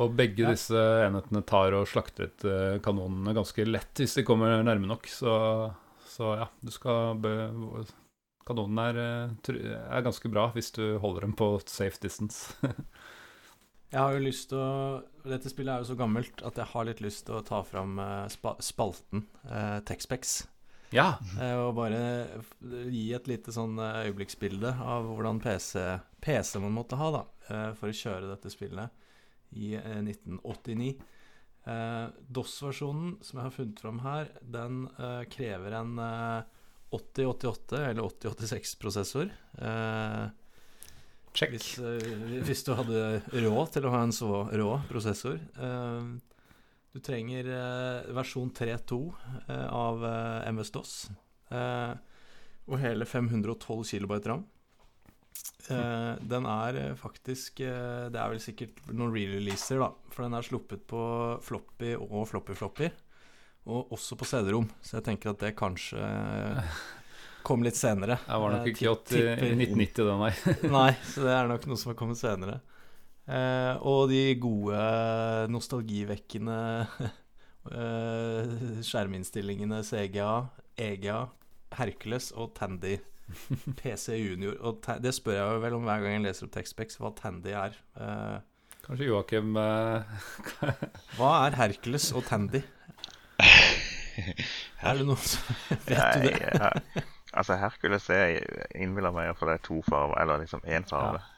Og 0.02 0.14
begge 0.14 0.46
ja. 0.46 0.52
disse 0.54 0.78
enhetene 1.08 1.42
tar 1.50 1.74
og 1.74 1.88
slakter 1.90 2.30
ut 2.30 2.46
uh, 2.46 2.78
kanonene 2.86 3.34
ganske 3.34 3.66
lett 3.66 4.02
hvis 4.02 4.20
de 4.20 4.26
kommer 4.26 4.62
nærme 4.62 4.90
nok. 4.90 5.10
Så, 5.10 5.34
så 6.10 6.36
ja, 6.38 6.48
du 6.62 6.70
skal 6.74 7.18
be, 7.22 7.34
Kanonene 8.46 8.88
er, 8.92 9.02
uh, 9.34 9.58
er 9.90 10.06
ganske 10.06 10.30
bra 10.30 10.52
hvis 10.54 10.70
du 10.78 10.84
holder 11.02 11.26
dem 11.26 11.34
på 11.38 11.56
safe 11.66 11.98
distance. 12.02 12.54
Jeg 13.94 14.02
har 14.02 14.16
jo 14.16 14.24
lyst 14.26 14.50
til 14.50 14.58
å 14.58 15.02
Dette 15.30 15.52
spillet 15.52 15.70
er 15.70 15.84
jo 15.84 15.92
så 15.92 15.98
gammelt 15.98 16.42
at 16.46 16.58
jeg 16.58 16.66
har 16.72 16.88
litt 16.88 17.02
lyst 17.04 17.28
til 17.28 17.38
å 17.38 17.44
ta 17.46 17.60
fram 17.64 18.00
uh, 18.02 18.26
spalten 18.60 19.22
eh, 19.46 19.78
Texpex. 19.88 20.42
Ja. 20.94 21.16
Uh, 21.40 21.68
og 21.68 21.74
bare 21.80 22.02
gi 22.94 23.08
et 23.18 23.30
lite 23.32 23.54
sånn 23.56 23.80
øyeblikksbilde 23.82 24.76
av 24.84 25.10
hvordan 25.10 25.42
PC, 25.44 25.82
PC 26.24 26.62
man 26.64 26.78
måtte 26.78 27.00
ha 27.00 27.10
da, 27.18 27.24
for 27.76 27.90
å 27.90 27.98
kjøre 27.98 28.30
dette 28.30 28.52
spillet 28.54 29.02
i 29.60 29.74
1989. 29.76 30.94
DOS-versjonen 31.64 33.18
som 33.24 33.40
jeg 33.40 33.46
har 33.46 33.54
funnet 33.56 33.82
fram 33.84 34.00
her, 34.04 34.32
den 34.56 34.80
krever 35.32 35.76
en 35.78 36.00
8088 36.94 37.86
eller 37.90 38.04
8086-prosessor. 38.04 39.32
Uh, 39.58 40.30
Check. 41.34 41.50
Hvis, 41.50 41.80
hvis, 42.46 42.62
du 42.62 42.76
hadde 42.78 43.24
råd 43.34 43.72
til 43.74 43.88
å 43.90 43.94
ha 43.96 44.04
en 44.06 44.14
så 44.14 44.44
rå 44.54 44.70
prosessor. 44.92 45.40
Uh, 45.58 46.14
du 46.94 47.02
trenger 47.02 47.50
uh, 47.50 48.14
versjon 48.14 48.52
3.2 48.54 49.00
av 49.68 50.04
MS-DOS. 50.54 50.96
og 52.70 52.76
hele 52.80 53.06
512 53.06 53.82
kB 53.90 54.20
ram. 54.30 54.44
den 56.22 56.46
er 56.46 56.78
faktisk 56.96 57.58
Det 57.58 58.20
er 58.20 58.30
vel 58.30 58.42
sikkert 58.42 58.80
noen 58.92 59.14
re-releaser, 59.14 59.82
da. 59.82 59.90
For 60.14 60.26
den 60.28 60.38
er 60.38 60.46
sluppet 60.46 60.86
på 60.88 61.04
floppy 61.42 61.96
og 61.98 62.28
floppy-floppy. 62.30 62.92
Og 63.74 63.94
også 63.96 64.18
på 64.20 64.28
CD-rom. 64.28 64.70
Så 64.84 65.00
jeg 65.00 65.08
tenker 65.08 65.34
at 65.34 65.42
det 65.44 65.56
kanskje 65.60 66.04
kom 67.44 67.64
litt 67.64 67.78
senere. 67.78 68.18
Det 68.26 68.40
var 68.40 68.56
nok 68.56 68.70
ikke 68.72 68.92
80, 68.96 69.20
i 69.20 69.50
1990, 69.52 70.06
det, 70.08 70.16
nei. 70.20 70.32
nei, 70.72 70.92
så 71.12 71.26
det 71.26 71.34
er 71.36 71.50
nok 71.52 71.68
noe 71.70 71.80
som 71.80 71.92
har 71.92 72.00
kommet 72.00 72.20
senere. 72.20 72.62
Eh, 73.24 73.76
og 73.88 74.10
de 74.12 74.36
gode, 74.36 74.80
nostalgivekkende 75.54 76.58
eh, 77.72 78.56
skjerminnstillingene 78.84 79.80
CGA, 79.88 80.34
EGA, 80.76 81.26
Hercules 81.80 82.32
og 82.36 82.54
Tandy. 82.58 82.98
PC 83.80 84.18
Junior. 84.20 84.58
Og 84.68 84.84
det 85.02 85.14
spør 85.16 85.40
jeg 85.40 85.62
vel 85.64 85.78
om 85.78 85.88
hver 85.88 86.04
gang 86.04 86.18
jeg 86.18 86.26
leser 86.28 86.48
opp 86.48 86.58
Textbex, 86.58 87.00
hva 87.00 87.14
Tandy 87.18 87.56
er. 87.56 87.78
Eh, 87.96 88.42
Kanskje 88.84 89.08
Joakim 89.08 89.56
uh... 89.56 90.04
Hva 91.18 91.30
er 91.46 91.56
Hercules 91.56 92.10
og 92.12 92.26
Tandy? 92.28 92.60
er 94.84 95.00
det 95.00 95.06
noen 95.08 95.24
som 95.24 95.56
Vet 95.88 96.20
du 96.20 96.28
det? 96.28 97.06
Altså, 97.32 97.56
Hercules 97.58 98.10
er 98.14 98.44
innbiller 98.76 99.16
meg 99.16 99.30
iallfall 99.30 99.54
det 99.54 99.56
er 99.62 99.64
to 99.66 99.80
farger, 99.88 100.20
eller 100.22 100.44
liksom 100.44 100.68
én 100.68 100.84
farge. 100.86 101.24
Ja. 101.24 101.33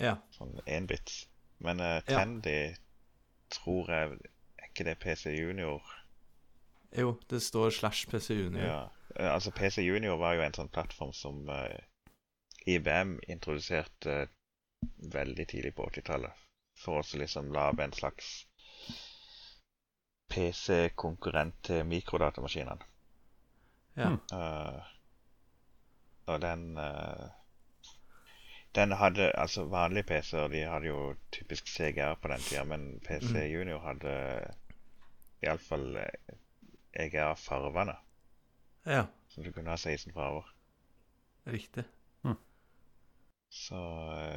Ja. 0.00 0.16
Sånn 0.36 0.54
én 0.66 0.88
bits. 0.90 1.26
Men 1.62 1.80
uh, 1.80 2.00
Tandy 2.06 2.56
ja. 2.72 2.76
tror 3.54 3.90
jeg 3.92 4.16
Er 4.58 4.70
ikke 4.70 4.86
det 4.88 4.98
PC 5.02 5.34
Junior? 5.36 5.82
Jo, 6.96 7.14
det 7.30 7.42
står 7.44 7.70
slash 7.70 8.08
PC 8.10 8.34
Junior. 8.34 8.66
Ja. 8.66 8.82
Uh, 9.18 9.34
altså, 9.34 9.52
PC 9.54 9.84
Junior 9.84 10.18
var 10.20 10.36
jo 10.36 10.44
en 10.44 10.56
sånn 10.56 10.72
plattform 10.72 11.12
som 11.16 11.44
uh, 11.48 11.76
IBM 12.66 13.18
introduserte 13.32 14.26
veldig 15.12 15.46
tidlig 15.48 15.74
på 15.76 15.86
80-tallet. 15.90 16.40
For 16.82 17.02
å 17.02 17.20
liksom 17.20 17.52
lage 17.54 17.84
en 17.84 17.94
slags 17.96 18.32
PC-konkurrent 20.32 21.58
til 21.68 21.84
mikrodatamaskinene. 21.86 22.88
Ja. 24.00 24.14
Uh, 24.32 24.80
og 26.32 26.40
den 26.40 26.78
uh, 26.78 27.28
Den 28.74 28.92
hadde 28.96 29.32
Altså, 29.38 29.64
vanlige 29.64 30.08
PC-er 30.08 30.48
de 30.48 30.64
hadde 30.64 30.86
jo 30.86 31.14
typisk 31.32 31.66
CGR 31.68 32.14
på 32.14 32.28
den 32.28 32.40
tida, 32.40 32.64
men 32.64 33.00
PC 33.04 33.32
mm. 33.32 33.52
Junior 33.52 33.78
hadde 33.84 34.14
iallfall 35.42 35.98
EGA-farvene. 36.92 37.96
Ja. 38.86 39.04
Så 39.28 39.42
du 39.42 39.52
kunne 39.52 39.70
ha 39.70 39.76
16 39.76 40.12
farver. 40.12 40.54
Riktig. 41.46 41.84
Mm. 42.24 42.36
Så 43.50 43.78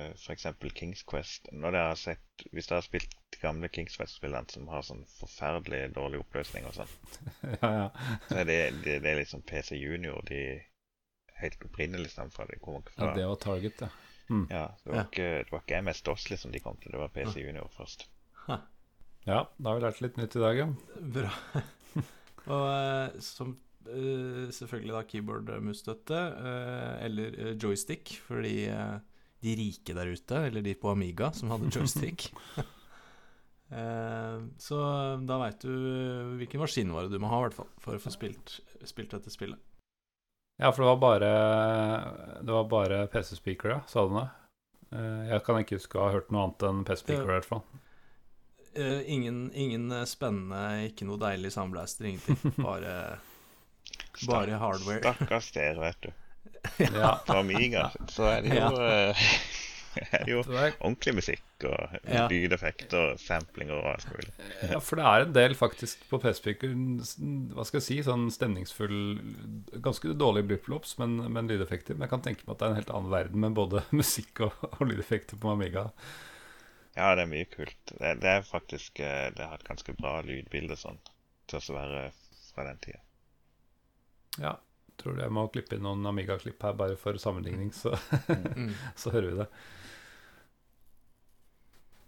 f.eks. 0.09 0.25
for 0.25 0.33
eksempel 0.33 0.71
Kings 0.71 1.03
Quest 1.03 1.47
Når 1.51 1.71
dere 1.71 1.87
har 1.91 1.99
sett 1.99 2.45
Hvis 2.51 2.67
dere 2.67 2.79
har 2.81 2.85
spilt 2.87 3.13
de 3.35 3.39
gamle 3.39 3.69
Kings 3.69 3.97
Quest-spillene 3.97 4.49
som 4.49 4.67
har 4.67 4.81
sånn 4.83 5.03
forferdelig 5.19 5.93
dårlig 5.95 6.19
oppløsning 6.23 6.65
og 6.65 6.73
sånn, 6.75 6.95
ja, 7.61 7.69
ja. 7.69 7.85
så 8.27 8.39
er 8.41 8.49
det, 8.49 8.57
det, 8.83 8.97
det 9.05 9.11
er 9.11 9.21
liksom 9.21 9.45
PC 9.47 9.77
Junior 9.77 10.25
de 10.27 10.41
helt 11.39 11.63
opprinnelig 11.67 12.13
stammer 12.13 12.31
fra. 12.31 12.47
De 12.49 12.59
kommer 12.63 12.83
fra. 12.89 13.11
Ja, 13.11 13.15
det 13.17 13.27
var 13.27 13.41
Target, 13.43 13.85
ja. 13.85 13.89
Mm. 14.29 14.45
Ja, 14.49 14.63
det 14.81 14.89
var, 14.89 14.97
ja. 14.97 15.03
Ikke, 15.05 15.27
det 15.43 15.53
var 15.53 15.63
ikke 15.65 15.81
MS-DOS 15.85 16.29
liksom 16.31 16.53
de 16.55 16.61
kom 16.63 16.79
til, 16.81 16.95
det 16.95 17.01
var 17.01 17.13
PC 17.13 17.43
Junior 17.43 17.69
først. 17.73 18.07
Ha. 18.47 18.59
Ja, 19.25 19.43
da 19.57 19.69
har 19.69 19.79
vi 19.79 19.85
lært 19.85 20.01
litt 20.05 20.19
nytt 20.21 20.37
i 20.37 20.43
dag, 20.43 20.61
ja. 20.61 20.67
Bra. 21.17 21.33
og 22.55 22.65
uh, 22.69 23.19
som 23.25 23.55
uh, 23.89 24.45
selvfølgelig 24.53 24.95
da 24.95 25.03
keyboard-mus-støtte, 25.11 26.21
uh, 26.37 26.93
eller 27.05 27.53
joystick, 27.53 28.15
fordi 28.25 28.55
de 29.45 29.57
rike 29.59 29.93
der 29.97 30.13
ute, 30.13 30.45
eller 30.49 30.65
de 30.65 30.73
på 30.77 30.93
Amiga 30.93 31.31
som 31.35 31.53
hadde 31.53 31.73
joystick. 31.77 32.31
Eh, 33.65 34.41
så 34.61 34.79
da 35.25 35.37
veit 35.41 35.63
du 35.65 35.71
hvilken 36.37 36.61
maskinvare 36.61 37.09
du 37.09 37.17
må 37.21 37.31
ha, 37.31 37.41
hvert 37.45 37.57
fall, 37.57 37.71
for 37.81 37.97
å 37.97 38.01
få 38.01 38.13
spilt, 38.13 38.59
spilt, 38.85 39.15
dette 39.15 39.33
spillet. 39.33 39.57
Ja, 40.57 40.71
for 40.71 40.83
det 40.83 40.87
var 40.87 40.97
bare, 40.97 41.29
det 42.41 42.51
var 42.51 42.67
bare 42.71 43.07
PC-speaker, 43.11 43.69
ja, 43.69 43.79
sa 43.87 44.05
du 44.07 44.15
det? 44.15 44.27
Eh, 44.95 45.23
jeg 45.33 45.43
kan 45.43 45.59
ikke 45.59 45.79
huske 45.79 45.99
å 45.99 46.05
ha 46.07 46.13
hørt 46.15 46.29
noe 46.31 46.45
annet 46.45 46.63
enn 46.69 46.83
PC-speaker, 46.87 47.27
i 47.27 47.33
hvert 47.33 47.49
fall. 47.49 47.63
Eh, 48.75 49.01
ingen, 49.11 49.49
ingen 49.53 49.91
eh, 49.91 50.05
spennende, 50.07 50.61
ikke 50.89 51.07
noe 51.09 51.19
deilig 51.19 51.51
soundblaster, 51.55 52.07
ingenting. 52.07 52.39
Bare, 52.67 52.95
bare 54.27 54.59
hardware. 54.61 55.01
Stakkars 55.03 55.51
dere, 55.55 55.79
vet 55.89 56.07
du. 56.07 56.13
Ja. 56.95 57.17
På 57.27 57.41
Amiga 57.41 57.89
så 58.09 58.25
er 58.31 58.45
det 58.45 58.55
jo, 58.57 58.69
eh, 60.01 60.13
er 60.21 60.29
jo 60.29 60.41
er, 60.43 60.75
ordentlig 60.79 61.13
musikk 61.21 61.65
og 61.69 61.95
Ja. 62.11 62.25
lydeffekter 62.31 63.13
og 63.13 63.19
samplinger 63.23 63.77
og 63.79 63.87
alt 63.93 64.07
mulig. 64.11 64.33
ja, 64.73 64.79
for 64.83 64.99
det 64.99 65.05
er 65.11 65.25
en 65.25 65.33
del 65.37 65.55
faktisk 65.57 66.03
på 66.11 66.19
PC-speaker 66.23 66.75
Hva 67.55 67.65
skal 67.65 67.79
jeg 67.79 67.85
si, 67.87 67.97
sånn 68.05 68.27
stemningsfull 68.33 68.97
Ganske 69.85 70.13
dårlige 70.19 70.49
blip-flops, 70.51 70.97
men, 71.01 71.17
men 71.31 71.47
lydeffekter. 71.51 71.95
Men 71.95 72.05
jeg 72.07 72.13
kan 72.15 72.25
tenke 72.27 72.45
meg 72.47 72.55
at 72.55 72.61
det 72.61 72.67
er 72.67 72.73
en 72.75 72.79
helt 72.81 72.93
annen 72.99 73.13
verden 73.15 73.43
med 73.45 73.55
både 73.57 73.83
musikk 74.01 74.43
og, 74.49 74.61
og 74.75 74.85
lydeffekter 74.89 75.39
på 75.41 75.53
Amiga. 75.55 75.87
Ja, 76.95 77.09
det 77.17 77.25
er 77.25 77.31
mye 77.31 77.47
kult. 77.51 77.79
Det, 77.91 78.13
det 78.23 78.29
er 78.37 78.45
faktisk 78.47 79.01
eh, 79.03 79.27
Det 79.35 79.43
har 79.49 79.57
et 79.59 79.67
ganske 79.67 79.95
bra 79.99 80.19
lydbilde 80.23 80.77
sånn 80.79 80.99
til 81.51 81.59
å 81.59 81.75
være 81.75 82.05
fra 82.53 82.63
den 82.69 82.79
tida. 82.81 83.01
Ja, 84.41 84.53
tror 84.99 85.19
jeg 85.19 85.31
må 85.35 85.43
klippe 85.51 85.75
inn 85.77 85.83
noen 85.85 86.07
Amiga-klipp 86.07 86.63
her 86.63 86.75
bare 86.79 86.95
for 86.99 87.19
sammenligning, 87.21 87.71
så, 87.75 87.91
Mm. 88.55 88.71
så 88.95 89.11
hører 89.13 89.27
vi 89.31 89.37
det. 89.43 89.47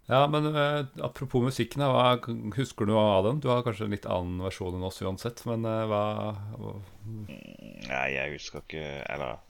Ja, 0.10 0.28
men 0.28 0.46
uh, 0.46 0.86
apropos 1.04 1.43
musikken, 1.43 1.84
hva, 1.84 2.13
husker 2.56 2.88
du 2.88 2.93
noe 2.93 3.08
av 3.17 3.26
den? 3.26 3.41
Du 3.43 3.50
har 3.52 3.65
kanskje 3.65 3.89
en 3.89 3.91
litt 3.91 4.06
annen 4.08 4.39
versjon 4.39 4.78
enn 4.78 4.86
oss 4.88 5.02
uansett, 5.04 5.41
men 5.50 5.67
uh, 5.67 5.84
hva, 5.91 6.04
hva 6.56 6.76
Nei, 7.04 8.06
jeg 8.13 8.38
husker 8.38 8.63
ikke 8.63 8.86
Eller 9.12 9.41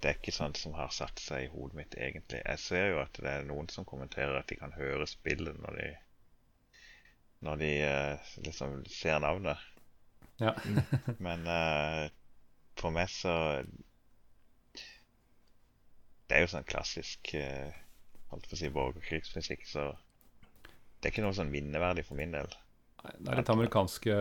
Det 0.00 0.08
er 0.08 0.16
ikke 0.16 0.32
sånt 0.32 0.56
som 0.56 0.72
har 0.78 0.88
satt 0.96 1.20
seg 1.20 1.44
i 1.44 1.50
hodet 1.52 1.76
mitt, 1.76 1.96
egentlig. 2.00 2.40
Jeg 2.46 2.62
ser 2.62 2.86
jo 2.94 3.02
at 3.02 3.20
det 3.20 3.28
er 3.34 3.44
noen 3.48 3.68
som 3.72 3.84
kommenterer 3.88 4.38
at 4.38 4.48
de 4.48 4.56
kan 4.56 4.72
høre 4.78 5.08
spillet 5.10 5.60
når 5.66 5.76
de 5.82 5.90
Når 7.44 7.60
de 7.60 7.70
uh, 7.84 8.32
liksom 8.46 8.80
ser 8.88 9.20
navnet. 9.20 9.60
Ja. 10.40 10.54
Men 11.26 11.44
uh, 11.44 12.08
for 12.80 12.96
meg 12.96 13.12
så 13.12 13.36
Det 16.24 16.38
er 16.38 16.46
jo 16.46 16.52
sånn 16.56 16.68
klassisk 16.72 17.34
uh, 17.36 17.68
Holdt 18.30 18.46
på 18.50 18.54
å 18.54 18.58
si 18.60 18.68
borgerkrigsmusikk, 18.74 19.64
så 19.66 19.88
det 21.00 21.08
er 21.08 21.12
ikke 21.14 21.24
noe 21.24 21.34
sånn 21.34 21.50
vinneverdig 21.50 22.04
for 22.06 22.18
min 22.18 22.34
del. 22.34 22.50
Nei, 23.04 23.14
Det 23.18 23.32
er 23.32 23.40
litt 23.40 23.50
amerikanske 23.54 24.14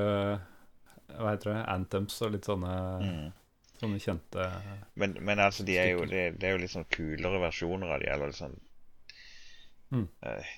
Hva 1.20 1.34
heter 1.34 1.52
det? 1.52 1.60
Anthems 1.74 2.16
og 2.24 2.32
litt 2.36 2.48
sånne, 2.48 2.74
sånne 3.82 4.00
kjente 4.00 4.46
Men, 4.96 5.18
men 5.20 5.42
altså, 5.44 5.66
de 5.68 5.76
er 5.82 5.90
jo, 5.92 6.06
det, 6.08 6.22
det 6.40 6.48
er 6.48 6.56
jo 6.56 6.62
litt 6.64 6.72
sånn 6.72 6.88
kulere 6.94 7.42
versjoner 7.44 7.92
av 7.92 8.00
de, 8.04 8.10
eller 8.14 8.32
litt 8.34 8.40
sånn 8.40 8.58
Mm. 9.90 10.04
uh, 10.22 10.50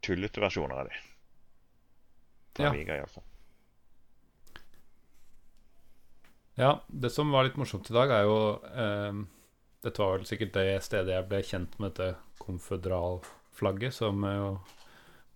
tullete 0.00 0.40
versjoner 0.40 0.78
av 0.80 0.86
de. 0.88 0.94
På 2.56 2.62
Ja. 2.64 2.70
Amiga, 2.70 2.94
iallfall. 2.96 3.24
Ja, 6.56 6.70
det 6.88 7.10
som 7.12 7.30
var 7.36 7.44
litt 7.44 7.58
morsomt 7.60 7.90
i 7.90 7.94
dag, 7.96 8.10
er 8.16 8.22
jo 8.24 8.38
eh, 8.64 9.18
Dette 9.84 10.00
var 10.00 10.16
vel 10.16 10.24
sikkert 10.26 10.54
det 10.56 10.78
stedet 10.86 11.12
jeg 11.12 11.28
ble 11.28 11.42
kjent 11.44 11.76
med 11.78 11.92
dette 11.92 12.16
konføderalflagget, 12.42 13.94
som 13.94 14.24
eh, 14.24 14.38
jo 14.40 14.50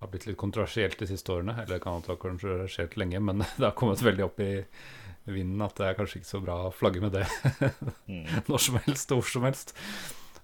har 0.00 0.08
blitt 0.08 0.26
litt 0.26 0.38
kontroversielt 0.40 0.98
de 1.00 1.08
siste 1.10 1.32
årene. 1.34 1.58
Eller 1.60 1.76
det 1.76 1.84
kan 1.84 1.98
ha 1.98 2.04
vært 2.06 2.22
kontroversielt 2.22 2.96
lenge, 3.00 3.20
men 3.20 3.44
det 3.58 3.66
har 3.66 3.76
kommet 3.76 4.02
veldig 4.04 4.26
opp 4.26 4.40
i 4.44 4.54
vinden 5.30 5.60
at 5.62 5.76
det 5.76 5.90
er 5.90 5.98
kanskje 5.98 6.22
ikke 6.22 6.30
så 6.30 6.40
bra 6.42 6.56
å 6.66 6.74
flagge 6.74 7.02
med 7.04 7.12
det 7.18 7.26
Mm. 8.10 8.24
når 8.48 8.62
som 8.64 8.80
helst 8.82 9.12
og 9.14 9.20
hvor 9.20 9.30
som 9.30 9.44
helst. 9.46 9.74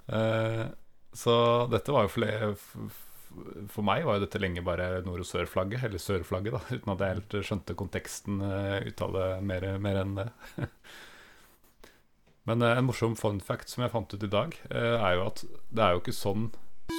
Uh, 0.07 0.69
så 1.17 1.35
dette 1.73 1.91
var 1.91 2.07
jo 2.07 2.13
for, 2.13 2.93
for 3.73 3.87
meg 3.87 4.05
var 4.07 4.19
jo 4.19 4.23
dette 4.23 4.39
lenge 4.39 4.63
bare 4.63 5.01
nord- 5.03 5.25
og 5.25 5.27
sør-flagget, 5.27 5.83
eller 5.89 6.03
sørflagget, 6.03 6.55
da, 6.55 6.77
uten 6.77 6.93
at 6.93 7.03
jeg 7.03 7.17
helt 7.17 7.37
skjønte 7.49 7.79
konteksten 7.81 8.39
uh, 8.45 8.79
ut 8.87 9.03
av 9.09 9.17
det 9.17 9.27
mer, 9.51 9.67
mer 9.83 10.03
enn 10.05 10.15
det. 10.21 10.29
Men 12.47 12.63
eh, 12.63 12.79
en 12.79 12.87
morsom 12.89 13.17
fun 13.19 13.41
fact 13.43 13.73
som 13.73 13.85
jeg 13.85 13.93
fant 13.95 14.15
ut 14.15 14.23
i 14.23 14.31
dag, 14.33 14.55
eh, 14.71 14.97
er 14.97 15.19
jo 15.19 15.27
at 15.27 15.43
det 15.71 15.83
er 15.85 15.95
jo 15.97 16.03
ikke 16.03 16.17
sånn 16.17 16.51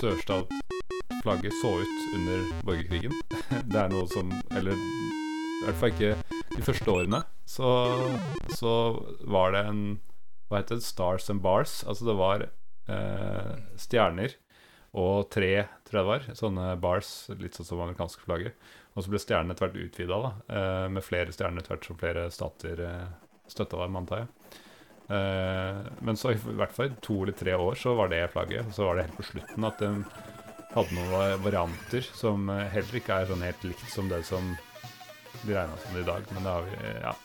sørstatsflagget 0.01 1.55
så 1.61 1.73
ut 1.81 2.01
under 2.17 2.49
borgerkrigen. 2.67 3.15
Det 3.71 3.79
er 3.79 3.91
noe 3.91 4.07
som 4.11 4.31
Eller 4.55 4.75
i 4.75 5.63
hvert 5.65 5.79
fall 5.79 5.93
ikke 5.93 6.11
de 6.53 6.65
første 6.65 6.91
årene. 6.91 7.21
Så, 7.49 7.69
så 8.59 8.73
var 9.25 9.55
det 9.55 9.63
en 9.69 9.81
Hva 10.47 10.61
heter 10.61 10.79
det? 10.79 10.85
Stars 10.85 11.29
and 11.33 11.41
bars. 11.43 11.79
Altså 11.87 12.07
det 12.07 12.17
var 12.19 12.45
eh, 12.45 13.55
stjerner 13.79 14.35
og 14.97 15.27
tre, 15.33 15.67
tror 15.85 15.99
jeg 15.99 16.03
det 16.03 16.09
var, 16.09 16.27
sånne 16.39 16.67
bars, 16.81 17.09
litt 17.37 17.57
sånn 17.57 17.67
som 17.67 17.81
amerikanske 17.83 18.23
flagget. 18.23 18.55
Og 18.95 19.03
så 19.03 19.11
ble 19.11 19.19
stjernene 19.21 19.53
etter 19.53 19.67
hvert 19.67 19.81
utvida, 19.83 20.19
da, 20.23 20.31
eh, 20.47 20.85
med 20.95 21.05
flere 21.05 21.33
stjerner 21.35 21.61
etter 21.61 21.75
hvert 21.75 21.89
som 21.89 21.99
flere 21.99 22.23
stater 22.33 22.81
eh, 22.81 23.03
støtta 23.51 23.81
dem, 23.83 23.99
antar 23.99 24.23
jeg. 24.23 24.61
Eh, 25.07 25.77
men 26.03 26.17
så 26.19 26.33
i 26.33 26.39
hvert 26.39 26.73
fall 26.75 26.91
i 26.91 26.97
to 27.01 27.21
eller 27.23 27.35
tre 27.37 27.55
år 27.55 27.79
så 27.79 27.95
var 27.95 28.11
det 28.11 28.25
flagget. 28.33 28.67
Og 28.67 28.75
så 28.75 28.87
var 28.89 28.97
det 28.97 29.07
helt 29.07 29.19
på 29.19 29.27
slutten 29.31 29.67
at 29.69 29.83
de 29.83 29.91
hadde 30.73 30.97
noen 30.97 31.43
varianter 31.45 32.09
som 32.13 32.49
eh, 32.53 32.65
heller 32.73 32.99
ikke 32.99 33.21
er 33.21 33.29
sånn 33.31 33.45
helt 33.47 33.67
likt 33.67 33.87
som 33.93 34.09
det 34.11 34.23
som 34.27 34.55
de 35.43 35.53
regna 35.53 35.77
som 35.83 35.95
det 35.95 36.03
i 36.03 36.07
dag. 36.07 36.29
Men 36.33 36.43
det 36.43 36.55
har 36.55 36.67
vi 36.67 36.93
Ja. 37.01 37.15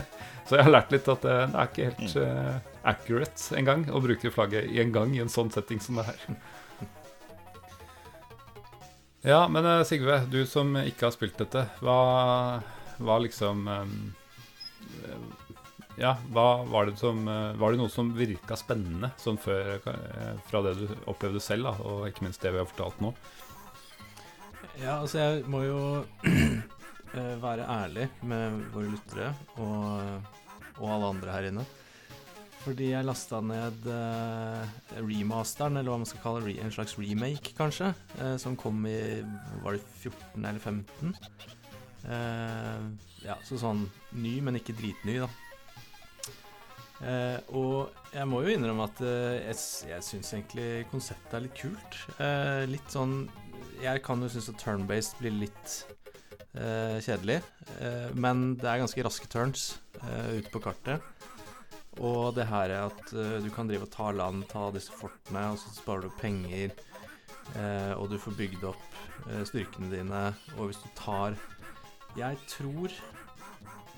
så 0.50 0.58
jeg 0.58 0.66
har 0.66 0.74
lært 0.74 0.94
litt 0.94 1.08
at 1.08 1.24
eh, 1.24 1.44
det 1.46 1.60
er 1.62 1.70
ikke 1.70 1.90
helt 1.90 2.16
eh, 2.24 2.54
accurate 2.92 3.58
engang 3.60 3.86
å 3.90 4.02
bruke 4.04 4.32
flagget 4.34 4.70
i 4.70 4.80
en 4.82 4.92
gang 4.94 5.14
i 5.16 5.22
en 5.22 5.32
sånn 5.32 5.52
setting 5.54 5.80
som 5.82 6.00
det 6.00 6.08
her. 6.10 6.40
Ja, 9.22 9.48
men 9.52 9.66
eh, 9.68 9.82
Sigve, 9.84 10.22
du 10.32 10.42
som 10.48 10.72
ikke 10.80 11.08
har 11.08 11.14
spilt 11.16 11.36
dette, 11.40 11.66
hva, 11.84 12.60
hva 13.00 13.18
liksom 13.20 13.66
eh, 13.68 13.92
Ja, 15.98 16.14
hva 16.32 16.62
var 16.70 16.86
det 16.86 16.96
som 17.00 17.26
eh, 17.28 17.56
Var 17.58 17.72
det 17.72 17.80
noe 17.80 17.92
som 17.92 18.12
virka 18.16 18.56
spennende 18.58 19.10
sånn 19.20 19.38
før, 19.40 19.80
eh, 19.90 20.34
fra 20.48 20.62
det 20.64 20.76
du 20.78 20.86
opplevde 21.10 21.42
selv, 21.42 21.70
da, 21.70 21.74
og 21.82 22.06
ikke 22.08 22.26
minst 22.26 22.42
det 22.44 22.54
vi 22.54 22.60
har 22.62 22.68
fortalt 22.70 23.02
nå? 23.04 23.12
Ja, 24.80 25.00
altså 25.00 25.18
jeg 25.20 25.44
må 25.50 25.64
jo 25.66 25.80
eh, 26.30 27.34
være 27.42 27.66
ærlig 27.68 28.08
med 28.22 28.62
våre 28.74 28.94
lyttere 28.94 29.34
og, 29.58 30.32
og 30.78 30.88
alle 30.94 31.12
andre 31.16 31.36
her 31.36 31.50
inne. 31.50 31.66
Fordi 32.60 32.90
jeg 32.90 33.06
lasta 33.08 33.38
ned 33.40 33.86
remasteren, 35.00 35.78
eller 35.80 35.94
hva 35.94 36.02
man 36.02 36.08
skal 36.10 36.20
kalle 36.20 36.42
det, 36.44 36.58
en 36.60 36.74
slags 36.74 36.92
remake, 37.00 37.54
kanskje, 37.56 37.88
som 38.36 38.52
kom 38.60 38.82
i 38.84 38.98
Var 39.64 39.78
det 39.78 39.80
14 40.02 40.44
eller 40.44 40.60
15? 40.60 41.14
Eh, 42.08 42.82
ja, 43.26 43.36
så 43.44 43.58
sånn 43.60 43.84
ny, 44.16 44.38
men 44.44 44.58
ikke 44.60 44.76
dritny, 44.76 45.18
da. 45.20 45.28
Eh, 47.00 47.38
og 47.56 47.94
jeg 48.12 48.28
må 48.28 48.42
jo 48.44 48.52
innrømme 48.52 48.84
at 48.84 48.98
eh, 49.00 49.38
jeg, 49.46 49.56
jeg 49.88 50.04
syns 50.04 50.32
egentlig 50.34 50.66
konseptet 50.90 51.36
er 51.38 51.44
litt 51.46 51.56
kult. 51.56 51.96
Eh, 52.20 52.64
litt 52.68 52.92
sånn 52.92 53.22
Jeg 53.80 54.02
kan 54.04 54.20
jo 54.20 54.28
synes 54.28 54.50
at 54.52 54.60
turn-based 54.60 55.16
blir 55.22 55.32
litt 55.32 55.76
eh, 56.52 56.98
kjedelig, 57.00 57.38
eh, 57.80 58.10
men 58.12 58.58
det 58.60 58.68
er 58.68 58.82
ganske 58.82 59.06
raske 59.06 59.30
turns 59.32 59.70
eh, 60.02 60.42
ute 60.42 60.52
på 60.52 60.60
kartet. 60.66 61.00
Og 62.04 62.34
det 62.36 62.46
her 62.46 62.70
er 62.70 62.84
at 62.86 63.08
du 63.42 63.48
kan 63.52 63.68
drive 63.68 63.88
og 63.88 63.90
ta 63.92 64.12
land, 64.14 64.44
ta 64.48 64.68
disse 64.72 64.94
fortene, 64.94 65.48
og 65.50 65.58
så 65.58 65.72
sparer 65.74 66.06
du 66.06 66.20
penger. 66.20 66.70
og 67.98 68.06
du 68.08 68.14
får 68.16 68.36
bygd 68.38 68.62
opp 68.70 69.00
styrkene 69.48 69.90
dine. 69.90 70.20
Og 70.56 70.70
hvis 70.70 70.78
du 70.80 70.86
tar 70.96 71.34
Jeg 72.16 72.38
tror 72.46 72.94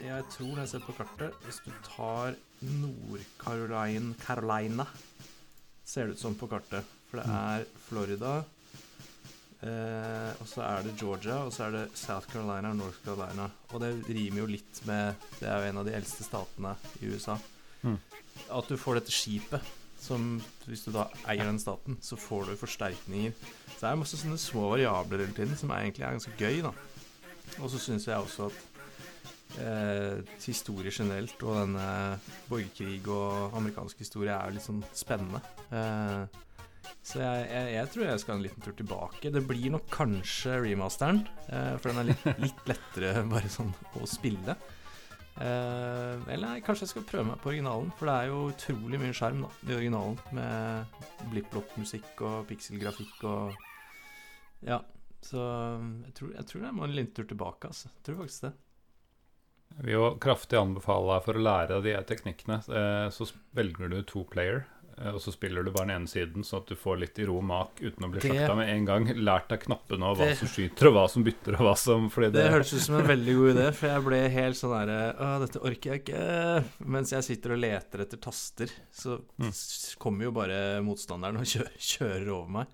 Jeg 0.01 0.25
tror 0.33 0.49
når 0.49 0.63
jeg 0.63 0.69
ser 0.73 0.87
på 0.87 0.97
kartet 0.97 1.37
Hvis 1.45 1.61
du 1.67 1.71
tar 1.85 2.35
Nord-Carolina 2.63 4.15
Carolina, 4.23 4.87
ser 5.85 6.07
det 6.07 6.17
ut 6.17 6.23
som 6.23 6.37
på 6.39 6.49
kartet. 6.51 6.87
For 7.11 7.21
det 7.21 7.27
er 7.29 7.67
Florida, 7.89 8.33
eh, 9.61 10.31
og 10.41 10.49
så 10.49 10.65
er 10.65 10.87
det 10.87 10.95
Georgia, 10.97 11.43
og 11.45 11.53
så 11.53 11.67
er 11.67 11.77
det 11.77 11.83
South 11.99 12.31
Carolina 12.33 12.71
og 12.73 12.79
North 12.79 13.03
Carolina. 13.05 13.51
Og 13.73 13.83
det 13.83 13.93
rimer 14.09 14.45
jo 14.45 14.49
litt 14.55 14.81
med 14.89 15.15
Det 15.41 15.49
er 15.49 15.61
jo 15.61 15.69
en 15.69 15.83
av 15.83 15.89
de 15.89 15.95
eldste 15.99 16.25
statene 16.25 16.75
i 17.03 17.13
USA. 17.13 17.37
Mm. 17.83 17.99
At 18.49 18.71
du 18.71 18.79
får 18.81 19.01
dette 19.01 19.13
skipet 19.13 19.79
som 20.03 20.41
Hvis 20.67 20.83
du 20.83 20.91
da 20.95 21.05
eier 21.31 21.47
den 21.47 21.61
staten, 21.63 21.95
så 22.03 22.17
får 22.19 22.49
du 22.49 22.57
forsterkninger. 22.59 23.37
Så 23.69 23.77
det 23.77 23.91
er 23.91 24.01
masse 24.01 24.19
sånne 24.19 24.39
små 24.41 24.65
variabler 24.73 25.23
hele 25.23 25.37
tiden 25.37 25.55
som 25.59 25.71
egentlig 25.77 26.03
er 26.03 26.17
ganske 26.17 26.35
gøy, 26.39 26.59
da. 26.65 26.73
Og 27.61 27.71
så 27.71 27.79
syns 27.79 28.09
jeg 28.09 28.19
også 28.19 28.49
at 28.49 28.72
eh, 29.61 30.23
historie 30.45 30.93
generelt 30.95 31.43
og 31.45 31.59
denne 31.59 31.89
borgerkrig 32.49 33.03
og 33.11 33.57
amerikansk 33.59 34.05
historie 34.05 34.35
er 34.37 34.55
litt 34.55 34.65
sånn 34.65 34.83
spennende. 34.97 35.43
Eh, 35.75 36.41
så 37.03 37.19
jeg, 37.19 37.47
jeg, 37.51 37.73
jeg 37.77 37.91
tror 37.93 38.05
jeg 38.07 38.23
skal 38.23 38.37
en 38.37 38.45
liten 38.45 38.65
tur 38.65 38.77
tilbake. 38.79 39.33
Det 39.35 39.43
blir 39.47 39.73
nok 39.75 39.89
kanskje 39.93 40.61
remasteren, 40.63 41.25
eh, 41.49 41.75
for 41.79 41.91
den 41.91 42.03
er 42.03 42.09
litt, 42.13 42.29
litt 42.45 42.71
lettere 42.71 43.25
bare 43.33 43.51
sånn 43.51 43.75
å 43.99 44.09
spille. 44.09 44.57
Eh, 45.41 46.15
eller 46.35 46.61
kanskje 46.63 46.87
jeg 46.87 46.93
skal 46.93 47.07
prøve 47.09 47.27
meg 47.31 47.41
på 47.43 47.53
originalen, 47.55 47.93
for 47.99 48.11
det 48.11 48.17
er 48.17 48.31
jo 48.31 48.41
utrolig 48.53 49.01
mye 49.01 49.17
skjerm 49.17 49.45
da, 49.47 49.53
i 49.67 49.77
originalen. 49.79 50.19
Med 50.37 50.99
blipp-blopp-musikk 51.33 52.25
og 52.29 52.43
pikselgrafikk 52.51 53.29
og 53.31 53.63
Ja. 54.69 54.83
Så 55.23 55.39
jeg 55.39 56.15
tror, 56.19 56.31
jeg 56.35 56.47
tror 56.51 56.65
jeg 56.65 56.75
må 56.75 56.83
en 56.83 56.95
liten 56.97 57.15
tur 57.15 57.27
tilbake, 57.31 57.69
altså. 57.71 57.87
Jeg 57.95 58.07
tror 58.09 58.17
faktisk 58.25 58.47
det. 58.49 58.51
Vil 59.81 59.95
jo 59.95 60.17
kraftig 60.21 60.59
anbefale 60.61 61.15
deg 61.15 61.25
for 61.25 61.35
å 61.35 61.43
lære 61.43 61.83
de 61.83 61.95
teknikkene. 62.05 62.61
eh, 62.69 63.09
Så 63.11 63.33
velger 63.55 63.89
du 63.91 64.03
to 64.03 64.25
player, 64.25 64.67
eh, 64.99 65.11
og 65.15 65.21
så 65.21 65.33
spiller 65.33 65.65
du 65.65 65.71
bare 65.71 65.87
den 65.89 65.97
ene 66.03 66.07
siden, 66.07 66.45
sånn 66.45 66.61
at 66.63 66.67
du 66.69 66.75
får 66.77 66.99
litt 67.01 67.19
i 67.19 67.25
ro 67.25 67.39
og 67.39 67.45
mak 67.45 67.81
uten 67.81 68.05
å 68.05 68.11
bli 68.13 68.21
slakta 68.21 68.55
med 68.57 68.69
en 68.69 68.85
gang. 68.85 69.07
Lært 69.17 69.49
deg 69.49 69.61
knappene 69.65 70.03
og 70.05 70.19
hva 70.19 70.29
Det- 70.29 70.39
som 70.39 70.49
skyter, 70.49 70.87
og 70.89 70.95
hva 70.95 71.09
som 71.11 71.25
bytter, 71.25 71.55
og 71.55 71.61
hva 71.67 71.77
som 71.77 72.09
Det 72.09 72.33
det, 72.33 72.51
høres 72.53 72.73
ut 72.75 72.81
som 72.81 72.95
en 72.97 73.07
veldig 73.07 73.35
god 73.35 73.57
idé, 73.57 73.75
for 73.75 73.87
jeg 73.89 74.05
ble 74.05 74.29
helt 74.29 74.57
sånn 74.57 74.79
herre 74.79 75.15
Å, 75.19 75.41
dette 75.41 75.61
orker 75.65 75.91
jeg 75.93 76.05
ikke. 76.05 76.65
Mens 76.87 77.11
jeg 77.11 77.23
sitter 77.25 77.53
og 77.53 77.59
leter 77.59 78.01
etter 78.01 78.17
taster, 78.21 78.69
så 78.93 79.21
Mm. 79.41 79.97
kommer 79.99 80.23
jo 80.25 80.31
bare 80.33 80.81
motstanderen 80.83 81.37
og 81.39 81.45
kjører, 81.45 81.73
kjører 81.79 82.29
over 82.29 82.49
meg. 82.51 82.67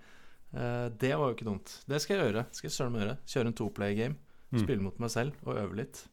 Eh, 0.55 0.89
det 0.89 1.15
var 1.15 1.29
jo 1.29 1.35
ikke 1.35 1.45
dumt. 1.45 1.83
Det 1.87 2.01
skal 2.01 2.17
jeg 2.17 2.33
gjøre. 2.33 2.45
Skal 2.51 2.69
jeg 2.69 2.77
søren 2.77 2.91
meg 2.91 3.01
gjøre. 3.07 3.17
Kjøre 3.27 3.45
en 3.47 3.53
toplay 3.53 3.95
game. 3.95 4.15
Mm. 4.51 4.63
Spille 4.65 4.81
mot 4.81 4.99
meg 4.99 5.09
selv 5.11 5.33
og 5.45 5.55
øve 5.57 5.75
litt. 5.75 6.07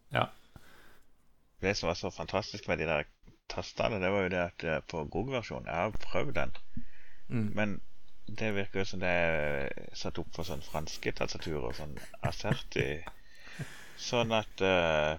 Det 1.63 1.75
som 1.77 1.89
var 1.89 1.95
så 1.99 2.11
fantastisk 2.13 2.69
med 2.69 2.79
de 2.79 2.87
der 2.89 3.05
tastene, 3.49 4.01
det 4.03 4.11
var 4.13 4.27
jo 4.27 4.33
det 4.33 4.41
at 4.43 4.65
eh, 4.65 4.81
på 4.91 5.05
GOG-versjonen 5.11 5.69
Jeg 5.71 5.75
har 5.85 6.01
prøvd 6.11 6.35
den, 6.41 6.57
Mm. 7.29 7.51
men 7.59 7.81
det 8.39 8.53
virker 8.55 8.79
jo 8.81 8.85
som 8.87 9.01
det 9.03 9.09
er 9.11 9.89
satt 9.99 10.19
opp 10.23 10.29
for 10.35 10.47
sånn 10.47 10.61
franske 10.63 11.11
tastaturer, 11.19 11.73
sånn 11.75 11.97
asserti 12.23 13.01
Sånn 14.09 14.31
at 14.37 14.63
uh, 14.63 15.17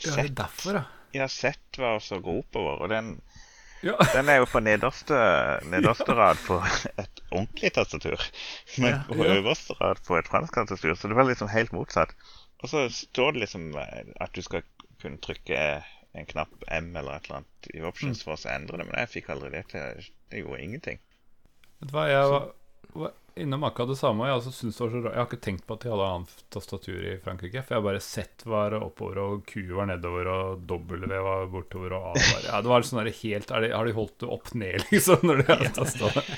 Ja, 0.00 0.14
det 0.16 0.24
er 0.24 0.34
derfor, 0.38 0.78
ja. 0.78 0.84
Ja, 1.12 1.26
sett 1.28 1.76
var 1.76 1.98
også 1.98 2.22
gå 2.24 2.38
oppover, 2.40 2.80
og 2.80 2.88
den, 2.88 3.18
Ja. 3.84 3.98
den 4.16 4.30
er 4.32 4.40
jo 4.40 4.48
på 4.48 4.62
nederste, 4.64 5.18
nederste 5.68 6.14
rad 6.16 6.40
på 6.46 6.62
et 6.96 7.20
ordentlig 7.30 7.72
tastatur. 7.76 8.24
Men 8.78 8.94
Ja, 8.94 9.02
på 9.10 9.26
øverste 9.28 9.76
rad 9.82 10.00
på 10.06 10.16
et 10.16 10.30
fransk 10.32 10.54
tastatur, 10.56 10.94
så 10.96 11.12
det 11.12 11.18
var 11.18 11.28
liksom 11.28 11.52
helt 11.52 11.72
motsatt. 11.76 12.14
Og 12.62 12.70
så 12.72 12.86
står 12.88 13.32
det 13.36 13.44
liksom 13.44 13.68
eh, 13.76 14.14
at 14.16 14.32
du 14.32 14.40
skal 14.40 14.62
kunne 15.02 15.22
trykke 15.22 15.58
en 16.12 16.28
knapp 16.28 16.64
M 16.68 16.92
eller 16.96 17.16
et 17.16 17.28
eller 17.28 17.40
annet 17.40 17.70
i 17.72 17.82
options 17.88 18.20
for 18.24 18.36
å 18.36 18.52
endre 18.52 18.80
det, 18.80 18.88
men 18.88 18.98
jeg 19.00 19.12
fikk 19.14 19.32
aldri 19.32 19.52
det 19.54 19.64
til. 19.72 20.10
Det 20.32 20.42
gjorde 20.42 20.64
ingenting. 20.64 21.00
Vet 21.80 21.90
du 21.90 21.96
hva, 21.96 22.04
jeg 22.10 22.32
var, 22.32 22.48
var 23.00 23.14
innom 23.40 23.64
akkurat 23.64 23.88
det 23.94 23.96
samme. 23.96 24.26
Jeg, 24.28 24.36
altså, 24.36 24.52
det 24.52 24.76
var 24.76 24.92
så 24.92 25.00
rart. 25.00 25.14
jeg 25.14 25.20
har 25.22 25.30
ikke 25.30 25.44
tenkt 25.46 25.64
på 25.66 25.76
at 25.76 25.84
de 25.84 25.92
hadde 25.92 26.08
annet 26.16 26.44
tastatur 26.52 27.08
i 27.08 27.16
Frankrike. 27.24 27.64
For 27.64 27.74
jeg 27.74 27.80
har 27.80 27.86
bare 27.88 28.04
sett 28.04 28.46
var 28.48 28.76
oppover, 28.78 29.22
og 29.22 29.46
Q 29.48 29.64
var 29.72 29.88
nedover, 29.88 30.30
og 30.32 30.66
W 30.68 31.08
var 31.28 31.48
bortover, 31.52 31.96
og 31.96 32.10
A 32.12 32.14
var 32.18 32.48
ja, 32.50 32.60
Det 32.60 32.72
var 32.74 32.88
sånn 32.88 33.02
der 33.02 33.14
helt 33.22 33.54
det, 33.64 33.72
Har 33.72 33.88
de 33.88 33.96
holdt 33.96 34.18
det 34.20 34.30
opp 34.36 34.52
ned, 34.52 34.84
liksom, 34.92 35.24
når 35.24 35.42
de 35.42 35.48
har 35.52 35.68
tasta 35.80 36.12
det? 36.18 36.26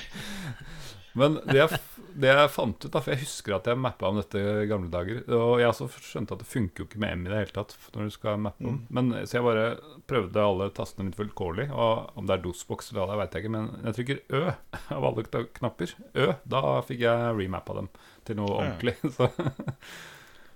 Men 1.15 1.37
det 1.47 1.55
jeg, 1.57 1.79
det 2.19 2.31
jeg 2.31 2.51
fant 2.51 2.75
ut, 2.75 2.91
da, 2.91 2.99
for 2.99 3.13
jeg 3.13 3.21
husker 3.23 3.55
at 3.55 3.67
jeg 3.69 3.79
mappa 3.79 4.09
om 4.09 4.17
dette 4.19 4.39
i 4.39 4.65
gamle 4.67 4.89
dager 4.91 5.21
Og 5.31 5.61
jeg 5.61 5.69
også 5.69 5.87
skjønte 6.03 6.35
at 6.35 6.41
det 6.41 6.47
funker 6.49 6.83
jo 6.83 6.87
ikke 6.89 6.99
med 7.03 7.21
M 7.21 7.27
i 7.27 7.31
det 7.31 7.37
hele 7.39 7.55
tatt 7.55 7.75
når 7.95 8.09
du 8.09 8.15
skal 8.15 8.41
mappe 8.43 8.67
om. 8.67 8.81
Men, 8.95 9.13
så 9.23 9.37
jeg 9.37 9.45
bare 9.47 9.67
prøvde 10.11 10.43
alle 10.43 10.67
tastene 10.75 11.09
litt 11.09 11.19
vilkårlig. 11.19 11.69
Og 11.71 12.19
om 12.19 12.27
det 12.27 12.35
er 12.35 12.43
DOS-boks 12.43 12.91
eller 12.91 13.01
hva 13.01 13.07
det 13.07 13.15
er, 13.15 13.21
veit 13.21 13.37
jeg 13.37 13.45
ikke. 13.45 13.53
Men 13.55 13.71
jeg 13.87 13.97
trykker 13.99 14.21
Ø 14.35 14.43
av 14.97 15.07
alle 15.11 15.45
knapper. 15.59 15.95
Ø. 16.11 16.27
Da 16.55 16.63
fikk 16.89 17.05
jeg 17.05 17.39
remappa 17.39 17.79
dem 17.79 17.89
til 18.27 18.39
noe 18.41 18.59
ordentlig. 18.59 18.97
Så, 19.15 19.29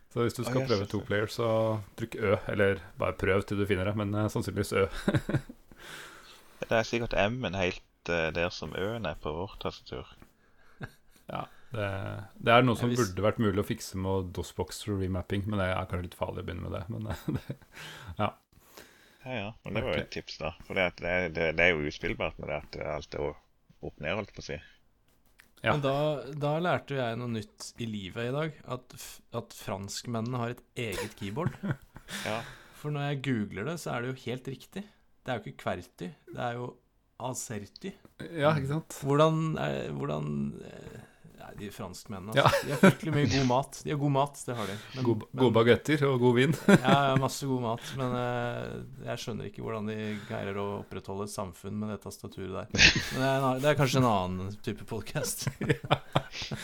så 0.10 0.24
hvis 0.26 0.34
du 0.34 0.42
skal 0.42 0.64
prøve 0.66 0.88
to 0.90 1.04
player, 1.06 1.30
så 1.30 1.48
trykk 2.00 2.16
Ø. 2.18 2.38
Eller 2.50 2.80
bare 2.98 3.14
prøv 3.14 3.44
til 3.46 3.60
du 3.62 3.68
finner 3.70 3.86
det, 3.86 3.94
men 4.00 4.16
eh, 4.18 4.26
sannsynligvis 4.34 4.74
Ø. 4.74 4.88
Det 6.70 6.76
er 6.76 6.88
sikkert 6.88 7.14
M-en 7.14 7.56
helt 7.56 8.10
eh, 8.10 8.32
der 8.34 8.50
som 8.54 8.74
Ø-en 8.74 9.06
er 9.06 9.20
på 9.22 9.32
vårt 9.36 9.60
tastatur. 9.62 10.10
Ja, 11.30 11.44
det, 11.72 11.88
det 12.42 12.54
er 12.56 12.64
noe 12.66 12.76
som 12.80 12.90
Ja, 12.90 12.96
hvis- 12.96 13.12
burde 13.12 13.26
vært 13.28 13.42
mulig 13.44 13.62
å 13.62 13.68
fikse 13.68 14.00
med 14.02 14.32
DOSBox 14.34 14.84
remapping, 14.90 15.46
men 15.48 15.62
det 15.62 15.68
er 15.70 15.86
kanskje 15.92 16.08
litt 16.10 16.18
farlig 16.18 16.44
å 16.44 16.48
begynne 16.48 16.66
med 16.66 16.74
det. 16.78 16.84
Men 16.90 17.10
det, 17.38 17.58
Ja, 18.18 18.32
ja. 19.26 19.54
Men 19.66 19.76
det 19.78 19.84
var 19.86 19.96
jo 19.98 20.02
et 20.02 20.12
tips, 20.16 20.40
da. 20.42 20.54
For 20.66 20.80
det, 20.80 20.90
det, 21.04 21.14
det, 21.36 21.52
det 21.60 21.66
er 21.68 21.74
jo 21.76 21.88
uspillbart 21.92 22.40
med 22.42 22.50
det 22.50 22.60
at 22.64 22.80
alt 22.96 23.18
er 23.20 23.30
opp 23.30 24.00
ned, 24.02 24.16
holdt 24.18 24.34
på 24.36 24.42
å 24.42 24.48
si. 24.50 24.58
Ja. 25.60 25.74
Men 25.76 25.82
da, 25.84 25.96
da 26.40 26.54
lærte 26.64 26.96
jeg 26.96 27.18
noe 27.20 27.34
nytt 27.34 27.74
i 27.84 27.88
livet 27.90 28.30
i 28.30 28.36
dag. 28.36 28.60
At, 28.78 28.96
at 29.36 29.56
franskmennene 29.60 30.40
har 30.42 30.56
et 30.56 30.64
eget 30.90 31.16
keyboard. 31.20 31.56
Ja. 32.26 32.40
For 32.80 32.90
når 32.90 33.04
jeg 33.12 33.18
googler 33.28 33.68
det, 33.68 33.76
så 33.84 33.92
er 33.94 34.02
det 34.02 34.08
jo 34.10 34.22
helt 34.24 34.48
riktig. 34.50 34.82
Det 35.22 35.30
er 35.30 35.36
jo 35.38 35.44
ikke 35.52 35.60
Kverti, 35.62 36.08
det 36.32 36.42
er 36.42 36.56
jo 36.58 36.70
aserti 37.22 37.92
ja, 38.40 38.54
ikke 38.56 38.70
sant? 38.72 38.96
Hvordan, 39.04 39.42
er, 39.62 39.92
hvordan 39.94 40.30
eh, 40.64 41.02
Nei, 41.50 41.56
de 41.58 41.70
franskmennene, 41.74 42.36
Ja. 42.38 42.44
altså. 42.46 42.66
De 42.68 42.72
har 42.76 42.82
fryktelig 42.84 43.14
mye 43.16 43.30
god 43.32 43.48
mat. 43.50 43.80
De 43.86 43.90
har 43.94 43.98
god 44.02 44.12
mat, 44.14 44.42
det 44.46 44.56
har 44.60 44.68
de. 44.70 44.76
Men, 44.96 45.04
God, 45.08 45.24
men- 45.26 45.42
gode 45.42 45.54
bagetter 45.56 46.04
og 46.06 46.20
god 46.22 46.36
vin. 46.38 46.54
Ja, 46.84 46.94
ja, 47.10 47.16
masse 47.22 47.48
god 47.50 47.62
mat. 47.64 47.92
Men 47.98 48.14
uh, 48.14 49.06
jeg 49.08 49.24
skjønner 49.24 49.50
ikke 49.50 49.64
hvordan 49.66 49.90
de 49.90 49.98
greier 50.30 50.60
å 50.62 50.68
opprettholde 50.84 51.26
et 51.26 51.34
samfunn 51.34 51.80
med 51.82 51.94
det 51.96 52.00
tastaturet 52.06 52.54
der. 52.54 52.70
Men 52.70 53.24
det 53.24 53.30
er, 53.32 53.42
en, 53.50 53.62
det 53.64 53.72
er 53.74 53.80
kanskje 53.80 54.02
en 54.04 54.10
annen 54.14 54.58
type 54.66 54.86
podkast. 54.90 55.48
Ja. 55.80 56.58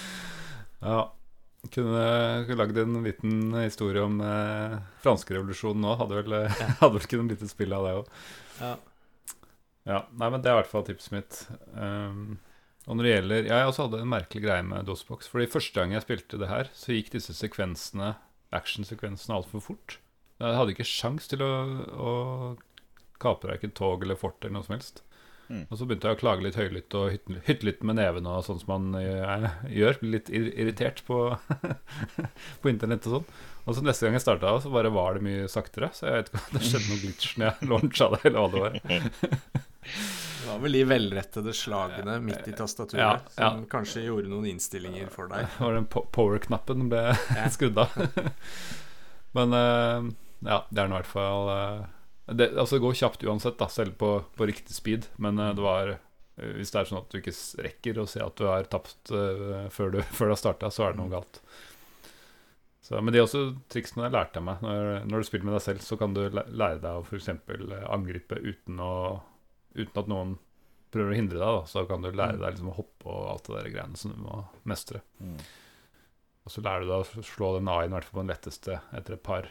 ja. 0.86 1.04
Kunne 1.74 2.56
lagd 2.60 2.78
en 2.78 3.00
liten 3.04 3.40
historie 3.64 4.04
om 4.06 4.20
eh, 4.22 4.76
franskrevolusjonen 5.02 5.82
nå. 5.82 5.96
Hadde 5.98 6.20
vel, 6.20 6.36
ja. 6.46 6.68
hadde 6.84 7.00
vel 7.00 7.08
kunnet 7.10 7.32
blitt 7.32 7.46
et 7.48 7.50
spill 7.50 7.74
av 7.74 7.88
det 7.88 7.94
òg. 8.04 8.12
Ja. 8.60 8.76
Ja, 9.86 10.00
nei, 10.18 10.30
men 10.34 10.42
Det 10.42 10.50
er 10.52 10.56
i 10.56 10.60
hvert 10.62 10.70
fall 10.72 10.86
tipset 10.86 11.14
mitt. 11.14 11.40
Um, 11.74 12.38
og 12.86 12.98
når 12.98 13.06
det 13.06 13.14
gjelder 13.14 13.48
Jeg 13.50 13.68
også 13.70 13.88
hadde 13.88 14.00
en 14.04 14.12
merkelig 14.12 14.44
greie 14.44 14.66
med 14.66 14.86
DOSBox. 14.86 15.30
Fordi 15.32 15.50
første 15.50 15.80
gang 15.80 15.96
jeg 15.96 16.06
spilte 16.06 16.40
det 16.42 16.52
her, 16.52 16.70
så 16.78 16.94
gikk 16.94 17.12
disse 17.16 17.34
sekvensene 17.38 18.14
actionsekvensene 18.56 19.36
altfor 19.36 19.64
fort. 19.64 19.98
Jeg 20.40 20.58
hadde 20.60 20.76
ikke 20.76 20.88
sjans 20.88 21.30
til 21.32 21.44
å, 21.44 21.52
å 21.96 22.12
kapre 23.22 23.54
verken 23.54 23.74
tog 23.76 24.04
eller 24.04 24.20
fort 24.20 24.38
eller 24.44 24.58
noe 24.58 24.68
som 24.68 24.76
helst. 24.78 25.02
Mm. 25.46 25.66
Og 25.70 25.78
så 25.78 25.86
begynte 25.86 26.10
jeg 26.10 26.18
å 26.18 26.20
klage 26.20 26.42
litt 26.42 26.58
høylytt 26.58 26.96
og 26.98 27.12
hytte, 27.14 27.40
hytte 27.46 27.68
litt 27.68 27.84
med 27.86 28.00
neven 28.00 28.26
og 28.30 28.42
sånn 28.48 28.60
som 28.62 28.72
man 28.74 29.00
eh, 29.00 29.48
gjør. 29.70 30.00
Blir 30.02 30.16
litt 30.18 30.32
irritert 30.34 31.04
på, 31.08 31.20
på 32.62 32.72
internett 32.72 33.06
og 33.10 33.20
sånn. 33.20 33.30
Og 33.66 33.78
så 33.78 33.86
neste 33.86 34.06
gang 34.06 34.18
jeg 34.18 34.26
starta, 34.26 34.56
så 34.62 34.74
bare 34.74 34.94
var 34.94 35.18
det 35.18 35.26
mye 35.26 35.48
saktere. 35.52 35.92
Så 35.96 36.10
jeg 36.10 36.20
vet 36.20 36.32
ikke 36.32 36.42
om 36.42 36.58
det 36.58 36.68
skjedde 36.70 36.90
noe 36.90 37.02
glitch 37.04 37.32
når 37.38 37.48
jeg 37.50 37.70
launcha 37.72 38.12
det, 38.16 38.22
eller 38.30 38.42
hva 38.42 38.50
det 38.54 38.66
var. 38.66 38.80
Det 40.46 40.52
var 40.52 40.60
vel 40.62 40.76
de 40.78 40.84
velrettede 40.86 41.54
slagene 41.58 42.20
midt 42.22 42.48
i 42.48 42.52
tastaturet 42.54 43.02
Ja, 43.02 43.14
ja. 43.34 43.48
som 43.50 43.64
kanskje 43.66 44.04
gjorde 44.06 44.30
noen 44.30 44.46
innstillinger 44.52 45.10
for 45.10 45.32
deg. 45.32 45.48
Det 45.58 45.64
var 45.66 45.74
den 45.74 45.88
power-knappen 45.90 46.86
ble 46.92 47.02
skrudd 47.56 47.80
av. 47.82 47.96
Men 49.38 49.56
eh, 49.58 50.12
ja, 50.46 50.60
det 50.70 50.84
er 50.84 50.92
nå 50.92 51.00
i 51.00 51.02
hvert 51.02 51.10
fall 51.10 51.50
eh, 51.50 51.82
det, 52.30 52.52
Altså, 52.54 52.78
det 52.78 52.84
går 52.86 53.00
kjapt 53.02 53.26
uansett, 53.26 53.58
da, 53.58 53.72
selv 53.74 53.98
på, 53.98 54.12
på 54.38 54.50
riktig 54.52 54.78
speed. 54.78 55.10
Men 55.18 55.42
eh, 55.42 55.54
det 55.58 55.66
var 55.66 55.96
Hvis 56.38 56.76
det 56.76 56.84
er 56.84 56.92
sånn 56.92 57.02
at 57.02 57.10
du 57.10 57.18
ikke 57.24 57.36
rekker 57.66 58.00
å 58.04 58.10
se 58.12 58.22
at 58.22 58.38
du 58.38 58.46
har 58.46 58.70
tapt 58.70 59.10
uh, 59.16 59.66
før, 59.74 59.94
du, 59.96 60.02
før 60.04 60.30
du 60.30 60.34
har 60.36 60.42
starta, 60.44 60.70
så 60.70 60.84
er 60.86 60.94
det 60.94 61.00
noe 61.00 61.14
galt. 61.14 61.40
Så, 62.86 63.00
men 63.00 63.16
det 63.16 63.22
er 63.22 63.26
også 63.26 63.48
triksene 63.72 64.06
jeg 64.06 64.14
lærte 64.14 64.44
meg. 64.46 64.60
Når, 64.62 65.08
når 65.10 65.24
du 65.24 65.28
spiller 65.30 65.48
med 65.48 65.56
deg 65.56 65.64
selv, 65.64 65.86
så 65.88 65.98
kan 65.98 66.14
du 66.14 66.26
lære 66.30 66.84
deg 66.84 66.92
å 66.92 67.06
f.eks. 67.08 67.32
angripe 67.88 68.38
uten, 68.44 68.84
å, 68.84 68.92
uten 69.76 70.02
at 70.02 70.10
noen 70.12 70.34
prøver 70.96 71.12
å 71.14 71.18
hindre 71.20 71.42
deg. 71.42 71.60
Da. 71.60 71.68
Så 71.70 71.86
kan 71.90 72.04
du 72.04 72.10
lære 72.12 72.40
deg 72.40 72.56
liksom 72.56 72.72
å 72.72 72.78
hoppe 72.80 73.12
og 73.12 73.30
alt 73.34 73.50
det 73.50 73.58
der 73.58 73.72
greiene 73.74 74.00
som 74.00 74.16
du 74.16 74.20
må 74.24 74.42
mestre. 74.70 75.04
Mm. 75.20 75.38
Og 76.46 76.54
så 76.54 76.62
lærer 76.62 76.86
du 76.86 76.92
deg 76.92 77.22
å 77.22 77.26
slå 77.26 77.56
den 77.58 77.70
A-en 77.74 77.92
i 77.92 77.98
hvert 77.98 78.08
fall 78.08 78.20
på 78.20 78.24
den 78.24 78.34
letteste 78.34 78.80
etter 78.96 79.18
et 79.18 79.26
par 79.26 79.50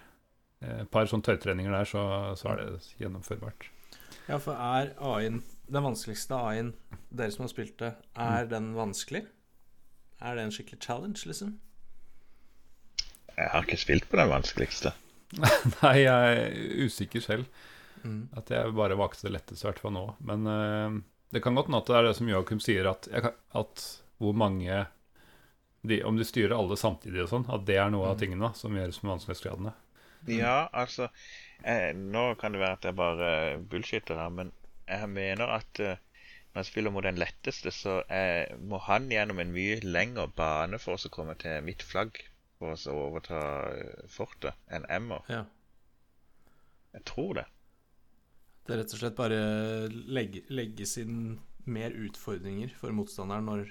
eh, 0.62 0.84
par 0.90 1.10
sånne 1.10 1.26
tøytreninger 1.26 1.74
der, 1.74 1.88
så, 1.90 2.04
så 2.38 2.52
er 2.52 2.62
det 2.62 2.94
gjennomførbart. 3.02 3.68
Ja, 4.28 4.38
for 4.38 4.54
er 4.54 4.94
A-en 5.02 5.42
den 5.66 5.86
vanskeligste 5.86 6.38
A-en 6.38 6.72
dere 7.10 7.34
som 7.34 7.46
har 7.46 7.52
spilt 7.52 7.76
det, 7.80 7.94
er 8.14 8.48
den 8.48 8.72
vanskelig? 8.76 9.24
Er 10.24 10.36
det 10.38 10.46
en 10.46 10.54
skikkelig 10.54 10.80
challenge, 10.84 11.24
liksom? 11.28 11.56
Jeg 13.34 13.50
har 13.50 13.66
ikke 13.66 13.80
spilt 13.80 14.06
på 14.08 14.20
den 14.20 14.30
vanskeligste. 14.30 14.94
Nei, 15.82 15.96
jeg 16.04 16.34
er 16.38 16.84
usikker 16.86 17.24
selv. 17.24 17.48
Mm. 18.04 18.22
At 18.36 18.52
jeg 18.52 18.74
bare 18.76 18.98
valgte 19.00 19.28
det 19.28 19.34
letteste, 19.38 19.64
i 19.64 19.68
hvert 19.70 19.82
fall 19.82 19.94
nå. 19.96 20.04
Men 20.28 20.48
uh, 20.48 20.98
det 21.34 21.42
kan 21.44 21.56
godt 21.56 21.70
hende 21.70 21.80
at 21.82 21.90
det 21.90 21.96
er 21.98 22.08
det 22.08 22.16
som 22.18 22.28
Joakim 22.30 22.60
sier, 22.62 22.88
at, 22.90 23.08
jeg 23.10 23.24
kan, 23.24 23.38
at 23.58 23.86
hvor 24.22 24.36
mange 24.38 24.84
de, 25.84 25.98
Om 26.06 26.16
de 26.16 26.24
styrer 26.24 26.54
alle 26.56 26.78
samtidig 26.80 27.26
og 27.26 27.28
sånn, 27.28 27.42
at 27.52 27.66
det 27.68 27.74
er 27.76 27.90
noe 27.92 28.08
av 28.08 28.20
tingene 28.20 28.48
som 28.56 28.72
gjøres 28.72 29.02
med 29.02 29.10
vanskelighetsgradene. 29.10 29.74
Ja, 30.32 30.70
altså 30.72 31.10
eh, 31.60 31.90
Nå 31.92 32.22
kan 32.40 32.54
det 32.54 32.62
være 32.62 32.78
at 32.78 32.86
jeg 32.88 32.96
bare 32.96 33.28
bullshitter 33.68 34.16
her, 34.16 34.30
men 34.32 34.54
jeg 34.88 35.10
mener 35.12 35.52
at 35.58 35.80
eh, 35.84 36.00
når 36.54 36.62
jeg 36.62 36.70
spiller 36.70 36.94
mot 36.94 37.04
den 37.04 37.18
letteste, 37.18 37.72
så 37.74 37.98
eh, 38.06 38.54
må 38.62 38.78
han 38.86 39.10
gjennom 39.10 39.40
en 39.42 39.52
mye 39.52 39.80
lengre 39.82 40.28
bane 40.38 40.78
for 40.80 40.94
å 40.96 41.12
komme 41.12 41.34
til 41.40 41.64
mitt 41.66 41.82
flagg 41.82 42.20
for 42.60 42.78
å 42.78 42.96
overta 43.08 43.40
eh, 43.74 44.04
fortet 44.08 44.54
enn 44.70 44.86
Emmer. 44.88 45.26
Ja. 45.28 45.42
Jeg 46.94 47.04
tror 47.10 47.40
det. 47.40 47.46
Det 48.64 48.72
er 48.74 48.78
rett 48.80 48.94
og 48.96 49.00
slett 49.00 49.16
bare 49.18 49.38
legge, 49.90 50.40
legges 50.48 50.96
inn 51.02 51.38
mer 51.66 51.90
utfordringer 51.92 52.70
for 52.76 52.92
motstanderen 52.96 53.44
når 53.48 53.66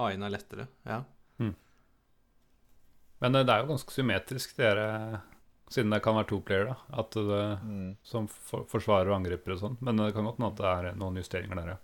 AI-en 0.00 0.22
er 0.24 0.32
lettere. 0.32 0.68
Ja. 0.88 1.02
Men 3.20 3.34
eh, 3.36 3.44
det 3.44 3.52
er 3.52 3.62
jo 3.64 3.70
ganske 3.74 3.92
symmetrisk, 3.92 4.54
det 4.56 4.64
der, 4.70 4.80
eh, 4.80 5.18
siden 5.70 5.92
det 5.92 6.00
kan 6.02 6.16
være 6.16 6.28
to 6.32 6.38
player, 6.40 6.70
da. 6.72 6.76
At 7.02 7.10
det, 7.12 7.60
Mm. 7.60 7.96
som 8.02 8.26
for, 8.28 8.64
forsvarer 8.64 9.10
og 9.12 9.18
angriper 9.20 9.52
og 9.52 9.60
sånn. 9.60 9.76
Men 9.80 9.96
det 10.00 10.14
kan 10.14 10.24
godt 10.24 10.38
hende 10.40 10.52
at 10.52 10.56
det 10.56 10.70
er 10.90 10.96
noen 10.98 11.16
justeringer 11.20 11.54
der, 11.60 11.68
ja. 11.74 11.76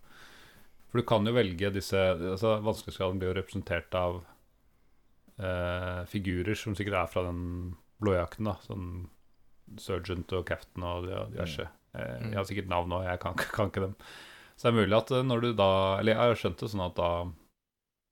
For 0.91 0.99
du 1.03 1.05
kan 1.07 1.27
jo 1.27 1.33
velge 1.35 1.73
disse 1.75 1.93
altså 2.17 2.55
Vanskelighetsgraden 2.63 3.19
blir 3.21 3.35
jo 3.35 3.41
representert 3.43 3.95
av 3.95 4.23
eh, 5.39 6.05
figurer 6.09 6.57
som 6.57 6.75
sikkert 6.75 6.95
er 7.03 7.07
fra 7.13 7.23
den 7.29 7.77
blåjakten, 8.01 8.45
da. 8.49 8.55
Sånn 8.65 9.09
Sergeant 9.77 10.33
og 10.33 10.47
Captain 10.47 10.83
og 10.87 11.05
de- 11.05 11.37
diverse. 11.37 11.61
Eh, 11.61 11.69
jeg 11.97 12.37
har 12.37 12.47
sikkert 12.49 12.71
navn 12.73 12.95
òg, 12.97 13.07
jeg 13.09 13.23
kan, 13.23 13.37
kan 13.57 13.73
ikke 13.73 13.85
dem. 13.89 13.97
Så 14.57 14.69
det 14.69 14.73
er 14.73 14.79
mulig 14.83 14.97
at 14.97 15.11
eh, 15.13 15.27
når 15.27 15.43
du 15.43 15.51
da 15.53 15.71
Eller 16.01 16.15
jeg 16.15 16.31
har 16.31 16.39
skjønt 16.41 16.63
det 16.63 16.71
sånn 16.73 16.87
at 16.87 16.97
da 16.97 17.11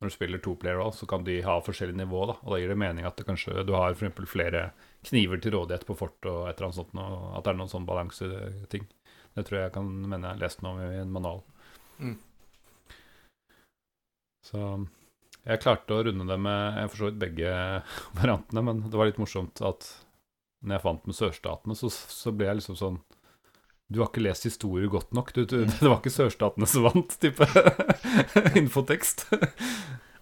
når 0.03 0.11
du 0.11 0.13
spiller 0.13 0.41
to 0.43 0.53
player 0.61 0.81
også, 0.83 1.05
så 1.05 1.09
kan 1.09 1.23
de 1.25 1.39
ha 1.47 1.55
forskjellig 1.65 1.95
nivå, 1.97 2.25
da. 2.29 2.35
Og 2.43 2.53
da 2.53 2.59
gir 2.61 2.69
det 2.69 2.77
mening 2.77 3.07
at 3.09 3.17
det 3.17 3.25
kanskje 3.25 3.63
du 3.65 3.73
har 3.73 3.95
eksempel 3.95 4.27
flere 4.29 4.67
kniver 5.07 5.41
til 5.41 5.55
rådighet 5.55 5.87
på 5.89 5.97
fort 5.97 6.29
og 6.29 6.49
et 6.51 6.59
eller 6.59 6.67
annet 6.69 6.81
sånt, 6.81 6.99
og 6.99 7.39
at 7.39 7.47
det 7.47 7.53
er 7.53 7.59
noen 7.61 7.73
sånn 7.73 7.87
balanseting. 7.89 8.85
Det 9.39 9.47
tror 9.47 9.61
jeg 9.63 9.73
kan 9.73 9.89
mene 9.89 10.27
jeg 10.27 10.37
har 10.37 10.43
lest 10.43 10.61
noe 10.61 10.75
om 10.75 10.83
i 10.83 11.01
en 11.01 11.15
manual. 11.15 11.41
Mm. 12.03 12.19
Så 14.45 14.61
jeg 15.45 15.63
klarte 15.63 15.97
å 15.97 16.05
runde 16.05 16.29
det 16.29 16.41
med 16.43 16.79
jeg 16.83 16.91
for 16.91 17.01
så 17.01 17.09
vidt 17.09 17.23
begge 17.23 17.55
variantene, 18.21 18.67
men 18.69 18.85
det 18.85 19.01
var 19.01 19.09
litt 19.09 19.23
morsomt 19.23 19.65
at 19.65 19.89
når 20.65 20.79
jeg 20.79 20.85
fant 20.85 21.09
med 21.09 21.19
sørstatene, 21.19 21.77
så, 21.77 21.91
så 21.93 22.33
ble 22.35 22.51
jeg 22.51 22.61
liksom 22.61 22.77
sånn 22.81 23.01
Du 23.93 24.01
har 24.01 24.09
ikke 24.09 24.23
lest 24.25 24.47
historier 24.49 24.89
godt 24.89 25.13
nok. 25.15 25.33
Du, 25.37 25.43
du, 25.45 25.59
det 25.69 25.85
var 25.85 25.99
ikke 26.01 26.11
sørstatene 26.15 26.67
som 26.71 26.87
vant, 26.87 27.13
type 27.21 27.45
infotekst. 28.61 29.27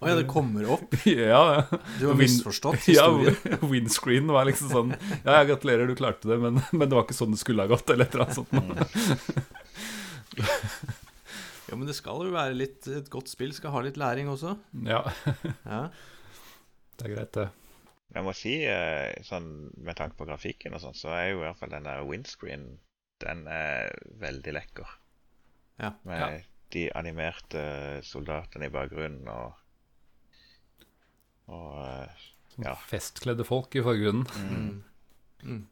Å 0.03 0.09
ja, 0.11 0.17
det 0.19 0.25
kommer 0.27 0.67
opp. 0.75 0.97
ja, 1.07 1.63
Du 2.01 2.09
har 2.09 2.17
misforstått 2.19 2.81
historien? 2.91 3.37
ja, 3.47 3.59
windscreen 3.63 4.27
var 4.35 4.49
liksom 4.49 4.73
sånn 4.73 4.91
Ja, 5.23 5.37
jeg 5.39 5.53
gratulerer, 5.53 5.87
du 5.87 5.95
klarte 5.95 6.27
det, 6.33 6.41
men, 6.43 6.59
men 6.75 6.91
det 6.91 6.99
var 6.99 7.07
ikke 7.07 7.15
sånn 7.21 7.37
det 7.37 7.39
skulle 7.45 7.63
ha 7.63 7.71
gått, 7.71 7.87
eller 7.95 8.11
et 8.11 8.17
eller 8.19 8.27
annet 8.27 8.41
sånt. 8.43 8.51
Ja, 11.71 11.77
men 11.79 11.87
det 11.89 11.95
skal 11.97 12.27
jo 12.27 12.33
være 12.35 12.57
litt 12.59 12.87
Et 12.91 13.07
godt 13.13 13.31
spill 13.31 13.55
skal 13.57 13.73
ha 13.77 13.81
litt 13.87 13.97
læring 14.01 14.29
også. 14.33 14.57
Ja, 14.85 15.05
Ja. 15.65 15.85
det 16.99 17.07
er 17.09 17.15
greit, 17.15 17.33
det. 17.39 17.47
Jeg 18.13 18.25
må 18.27 18.35
si, 18.37 18.59
eh, 18.69 19.15
sånn 19.25 19.47
med 19.81 19.97
tanke 19.97 20.19
på 20.19 20.27
grafikken 20.29 20.75
og 20.77 20.83
sånn, 20.83 20.99
så 20.99 21.15
er 21.17 21.31
jo 21.31 21.39
i 21.39 21.45
hvert 21.47 21.57
fall 21.63 21.71
den 21.73 21.87
der 21.87 22.03
windscreen 22.05 22.67
Den 23.23 23.45
er 23.51 23.91
veldig 24.21 24.53
lekker. 24.59 24.89
Ja. 25.81 25.93
Med 26.05 26.21
Ja. 26.21 26.31
de 26.73 26.87
animerte 26.97 27.63
soldatene 28.07 28.67
i 28.69 28.73
bakgrunnen 28.73 29.29
og 29.29 29.53
Og 31.53 31.79
eh, 31.85 32.09
Sånn 32.53 32.65
Ja. 32.69 32.75
Festkledde 32.89 33.45
folk 33.49 33.75
i 33.77 33.83
forgrunnen. 33.83 34.27
mm, 34.27 34.83
Mm. 35.43 35.67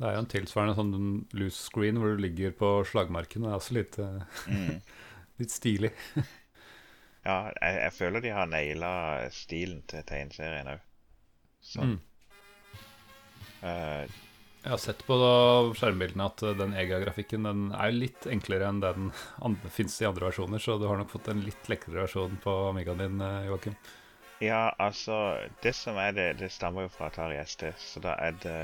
Det 0.00 0.06
er 0.08 0.12
jo 0.14 0.18
en 0.20 0.26
tilsvarende 0.32 0.74
sånn 0.76 1.26
loose 1.32 1.62
screen 1.70 1.96
hvor 2.00 2.12
du 2.16 2.20
ligger 2.20 2.52
på 2.56 2.68
slagmarken. 2.88 3.42
Det 3.44 3.50
er 3.50 3.56
også 3.56 3.74
litt, 3.76 3.98
eh, 3.98 4.20
mm. 4.48 4.82
litt 5.40 5.50
stilig. 5.54 5.92
Ja, 7.24 7.50
jeg, 7.60 7.74
jeg 7.82 7.92
føler 7.92 8.22
de 8.24 8.30
har 8.32 8.46
naila 8.48 8.90
stilen 9.30 9.82
til 9.86 10.00
tegneserien 10.08 10.70
òg. 10.72 10.80
Sånn. 11.60 11.98
Mm. 13.60 14.08
Jeg 14.60 14.74
har 14.74 14.80
sett 14.82 15.00
på 15.08 15.16
skjermbildene 15.78 16.26
at 16.28 16.42
eh, 16.44 16.56
den 16.58 16.74
EGA-grafikken 16.76 17.48
den 17.48 17.62
er 17.72 17.94
litt 17.96 18.26
enklere 18.28 18.68
enn 18.68 18.82
den 18.82 19.08
andre, 19.40 19.70
fins 19.72 19.96
i 20.02 20.08
andre 20.08 20.28
versjoner, 20.28 20.60
så 20.60 20.76
du 20.76 20.84
har 20.90 21.00
nok 21.00 21.14
fått 21.14 21.30
en 21.32 21.40
litt 21.46 21.70
lekrere 21.72 22.04
versjon 22.04 22.36
på 22.44 22.56
Amigaen 22.68 23.00
din, 23.00 23.22
eh, 23.24 23.46
Joakim. 23.48 23.76
ja, 24.44 24.74
altså 24.78 25.16
Det 25.62 25.72
som 25.76 25.96
er 25.96 26.12
det, 26.12 26.28
det 26.42 26.50
stammer 26.52 26.84
jo 26.84 26.92
fra 26.92 27.08
Atari 27.08 27.40
ST, 27.44 27.72
så 27.80 28.04
da 28.04 28.18
er 28.20 28.36
det 28.44 28.58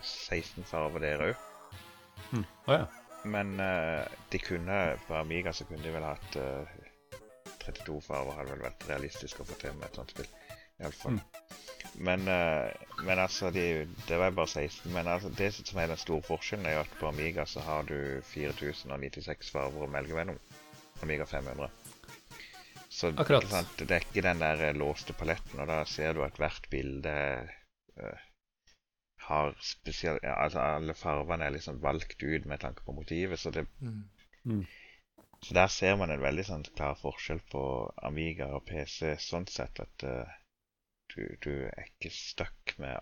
16 0.00 0.64
farger 0.64 1.04
der 1.04 1.26
òg. 1.28 1.44
Å 2.66 2.72
ja. 2.80 2.86
Men 3.26 3.60
eh, 3.60 4.08
de 4.30 4.38
kunne 4.38 4.80
på 5.06 5.14
Amiga 5.20 5.52
så 5.52 5.66
kunne 5.68 5.82
de 5.84 5.92
vel 5.92 6.04
hatt 6.06 6.36
eh, 6.40 6.76
32 7.66 8.00
farger, 8.08 8.36
hadde 8.38 8.54
vel 8.54 8.68
vært 8.70 8.88
realistisk 8.88 9.42
å 9.42 9.48
få 9.48 9.58
til 9.60 9.76
med 9.76 9.90
et 9.90 10.00
sånt 10.00 10.16
spill. 10.16 10.28
Iallfall. 10.80 11.18
Mm. 11.18 11.20
Men, 12.06 12.28
eh, 12.28 12.70
men 13.04 13.18
altså, 13.18 13.50
de, 13.50 13.86
det 14.08 14.18
var 14.20 14.30
bare 14.36 14.46
16. 14.48 14.92
Men 14.92 15.08
altså, 15.08 15.30
det 15.38 15.52
som 15.54 15.78
er 15.80 15.86
den 15.92 16.00
store 16.00 16.22
forskjellen, 16.22 16.66
er 16.66 16.76
jo 16.76 16.84
at 16.84 16.96
på 17.00 17.08
Amiga 17.08 17.46
så 17.48 17.60
har 17.64 17.88
du 17.88 18.20
4096 18.28 19.50
farger 19.54 19.86
å 19.86 19.90
velge 19.92 20.18
mellom. 20.18 20.38
Amiga 21.02 21.26
500. 21.26 21.70
Så 22.96 23.10
Akkurat. 23.12 23.42
ikke 23.44 23.52
sant, 23.52 23.72
det 23.78 23.90
er 23.92 24.04
ikke 24.04 24.24
den 24.24 24.40
der 24.40 24.62
eh, 24.68 24.76
låste 24.76 25.12
paletten, 25.16 25.60
og 25.60 25.68
da 25.68 25.82
ser 25.88 26.16
du 26.16 26.22
at 26.24 26.38
hvert 26.40 26.68
bilde 26.72 27.12
uh, 28.00 28.22
har 29.26 29.52
spesielt 29.60 30.22
ja, 30.24 30.36
Altså 30.46 30.62
alle 30.62 30.94
fargene 30.96 31.44
er 31.44 31.52
liksom 31.56 31.82
valgt 31.82 32.22
ut 32.22 32.46
med 32.48 32.62
tanke 32.62 32.84
på 32.86 32.96
motivet, 32.96 33.38
så 33.40 33.50
det 33.50 33.66
Mm. 34.46 34.64
så 35.42 35.54
der 35.54 35.66
ser 35.66 35.96
man 35.96 36.10
en 36.10 36.22
veldig 36.22 36.44
sånn 36.46 36.64
klar 36.76 36.94
forskjell 37.00 37.40
på 37.50 37.62
Amiga 38.06 38.46
og 38.54 38.64
PC 38.68 39.16
sånn 39.18 39.46
sett 39.50 39.80
at 39.82 40.04
eh, 40.06 40.36
du, 41.16 41.24
du 41.42 41.52
er 41.66 41.88
ikke 41.88 42.12
stuck 42.12 42.76
med 42.82 43.00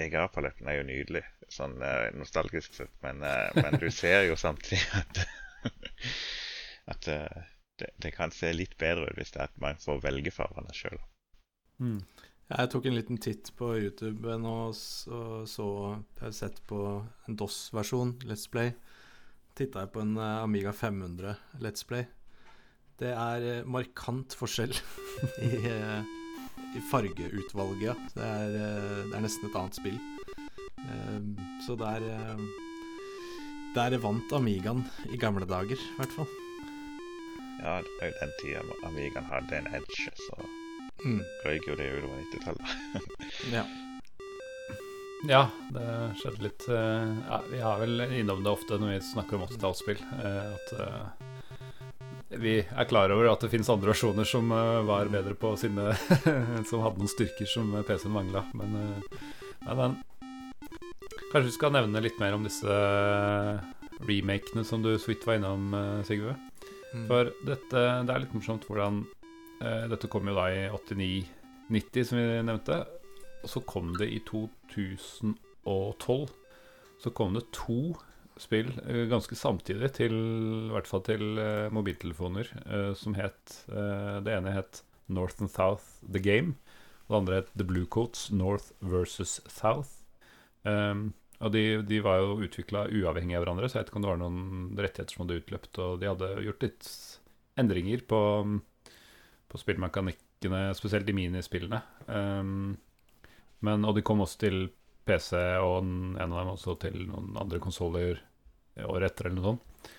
EGA-paletten 0.00 0.68
er 0.70 0.78
jo 0.78 0.88
nydelig, 0.88 1.22
sånn 1.52 1.76
eh, 1.84 2.08
nostalgisk 2.16 2.76
sett, 2.78 2.92
men, 3.04 3.20
eh, 3.26 3.50
men 3.58 3.76
du 3.80 3.90
ser 3.92 4.24
jo 4.24 4.38
samtidig 4.40 4.86
at 5.02 5.24
at 6.90 7.08
eh, 7.08 7.42
det, 7.78 7.90
det 8.02 8.12
kan 8.16 8.32
se 8.34 8.50
litt 8.54 8.74
bedre 8.80 9.10
ut 9.10 9.18
hvis 9.18 9.34
det 9.34 9.42
er 9.42 9.50
at 9.50 9.60
man 9.62 9.80
får 9.80 10.00
velge 10.04 10.32
fargene 10.34 10.74
sjøl. 10.76 10.98
Mm. 11.82 12.00
Jeg 12.52 12.70
tok 12.72 12.86
en 12.88 12.96
liten 12.98 13.20
titt 13.22 13.48
på 13.56 13.70
YouTube 13.80 14.34
nå 14.42 14.54
og 14.68 14.74
så 14.76 15.68
Jeg 16.18 16.24
har 16.24 16.34
sett 16.36 16.58
på 16.68 16.80
en 17.28 17.38
DOS-versjon, 17.38 18.18
Let's 18.28 18.48
Play. 18.50 18.74
Titta 19.56 19.84
jeg 19.84 19.92
på 19.94 20.02
en 20.02 20.18
Amiga 20.20 20.72
500 20.76 21.36
Let's 21.64 21.86
Play. 21.88 22.08
Det 23.00 23.14
er 23.16 23.64
markant 23.64 24.36
forskjell 24.36 24.74
i, 25.48 25.52
i 26.76 26.80
fargeutvalget. 26.90 27.82
ja. 27.82 27.94
Det 28.14 28.24
er, 28.26 28.54
eh, 28.56 29.02
det 29.10 29.16
er 29.18 29.24
nesten 29.26 29.48
et 29.50 29.56
annet 29.60 29.78
spill. 29.78 29.98
Eh, 30.82 31.20
Så 31.66 31.76
der 31.78 32.02
eh, 32.02 32.42
Der 33.74 33.98
vant 33.98 34.32
Amigaen 34.36 34.84
i 35.12 35.16
gamle 35.16 35.46
dager, 35.48 35.76
i 35.80 35.96
hvert 35.96 36.12
fall. 36.12 36.26
Ja, 37.62 37.78
det 37.80 38.02
er 38.02 38.10
jo 38.10 38.18
den 38.20 38.32
tida 38.40 38.62
Amigaen 38.88 39.24
hadde 39.30 39.56
en 39.62 39.70
edge, 39.74 40.10
så 40.26 40.42
Mm. 41.04 41.22
røyk 41.44 41.64
jo 41.66 41.74
det 41.74 41.86
utover 41.98 42.18
90-tallet. 42.20 42.66
Ja. 43.56 43.64
Ja, 45.26 45.40
det 45.72 45.86
skjedde 46.18 46.42
litt 46.42 46.64
ja, 46.68 47.38
Vi 47.50 47.58
har 47.62 47.78
vel 47.78 48.00
innom 48.18 48.42
det 48.42 48.50
ofte 48.52 48.78
når 48.78 48.92
vi 48.96 49.00
snakker 49.06 49.38
om 49.38 49.44
80-tallsspill, 49.46 50.00
eh, 50.18 50.54
at 50.54 50.72
vi 52.40 52.54
er 52.62 52.88
klar 52.88 53.12
over 53.12 53.28
at 53.32 53.42
det 53.44 53.50
finnes 53.52 53.70
andre 53.72 53.92
versjoner 53.92 54.26
som 54.28 54.52
eh, 54.54 54.86
var 54.88 55.10
bedre 55.12 55.34
på 55.38 55.52
sine 55.60 55.84
Som 56.68 56.84
hadde 56.84 57.02
noen 57.02 57.10
styrker 57.10 57.48
som 57.48 57.66
PC-en 57.86 58.14
mangla. 58.14 58.40
Men, 58.58 58.70
eh, 58.78 58.98
nei, 59.66 59.74
men 59.78 59.90
kanskje 61.32 61.48
vi 61.48 61.56
skal 61.56 61.74
nevne 61.74 62.04
litt 62.04 62.18
mer 62.20 62.36
om 62.36 62.44
disse 62.46 62.72
remakene 64.02 64.64
som 64.66 64.82
du 64.82 64.90
så 64.98 65.12
vidt 65.12 65.26
var 65.26 65.34
innom, 65.38 65.62
eh, 65.74 66.04
Sigve. 66.08 66.34
Mm. 66.92 67.06
For 67.08 67.22
dette, 67.46 67.80
det 68.06 68.12
er 68.12 68.22
litt 68.24 68.34
morsomt 68.36 68.66
hvordan 68.68 68.94
eh, 69.62 69.84
Dette 69.92 70.10
kom 70.12 70.24
jo 70.28 70.34
da 70.36 70.44
i 70.52 70.54
89-90, 70.68 72.04
som 72.04 72.14
vi 72.20 72.26
nevnte. 72.44 72.76
Og 73.42 73.48
så 73.50 73.60
kom 73.66 73.86
det 73.98 74.08
i 74.12 74.20
2012 74.28 76.28
Så 77.02 77.10
kom 77.10 77.34
det 77.34 77.50
to 77.56 77.96
spill 78.42 78.70
eh, 78.82 79.06
ganske 79.10 79.36
samtidig, 79.38 79.92
til, 79.98 80.14
i 80.68 80.74
hvert 80.74 80.90
fall 80.90 81.04
til 81.06 81.38
eh, 81.40 81.70
mobiltelefoner, 81.74 82.50
eh, 82.66 82.92
som 82.98 83.16
het 83.18 83.62
Det 83.68 84.32
ene 84.32 84.54
het 84.54 84.82
North 85.12 85.42
and 85.42 85.50
South 85.50 86.02
The 86.02 86.20
Game. 86.22 86.56
Og 87.06 87.14
det 87.14 87.18
andre 87.18 87.40
het 87.42 87.50
The 87.58 87.66
Blue 87.66 87.86
Coats 87.86 88.30
North 88.30 88.72
versus 88.80 89.40
South. 89.50 90.02
Um, 90.62 91.12
og 91.42 91.50
de, 91.52 91.82
de 91.82 91.98
var 92.04 92.20
jo 92.22 92.38
utvikla 92.46 92.86
uavhengig 92.86 93.34
av 93.34 93.42
hverandre, 93.42 93.68
så 93.68 93.78
jeg 93.78 93.82
vet 93.82 93.90
ikke 93.90 93.98
om 93.98 94.04
det 94.04 94.12
var 94.12 94.20
noen 94.20 94.42
rettigheter 94.78 95.16
som 95.16 95.24
hadde 95.24 95.40
utløpt. 95.40 95.80
Og 95.82 95.96
de 95.98 96.08
hadde 96.08 96.28
gjort 96.46 96.66
litt 96.68 96.90
endringer 97.58 98.04
på, 98.08 98.20
på 99.50 99.60
spillmekanikkene, 99.60 100.68
spesielt 100.78 101.10
i 101.10 101.16
minispillene. 101.18 101.82
Um, 102.06 102.76
men, 103.66 103.86
og 103.86 103.98
de 103.98 104.06
kom 104.06 104.22
også 104.22 104.44
til 104.46 104.62
PC, 105.08 105.34
og 105.62 105.82
en 105.82 106.22
av 106.22 106.36
dem 106.38 106.52
også 106.54 106.78
til 106.86 107.02
noen 107.08 107.34
andre 107.42 107.58
konsoller 107.62 108.22
året 108.80 109.10
etter, 109.10 109.28
eller 109.28 109.38
noe 109.38 109.50
sånt. 109.50 109.94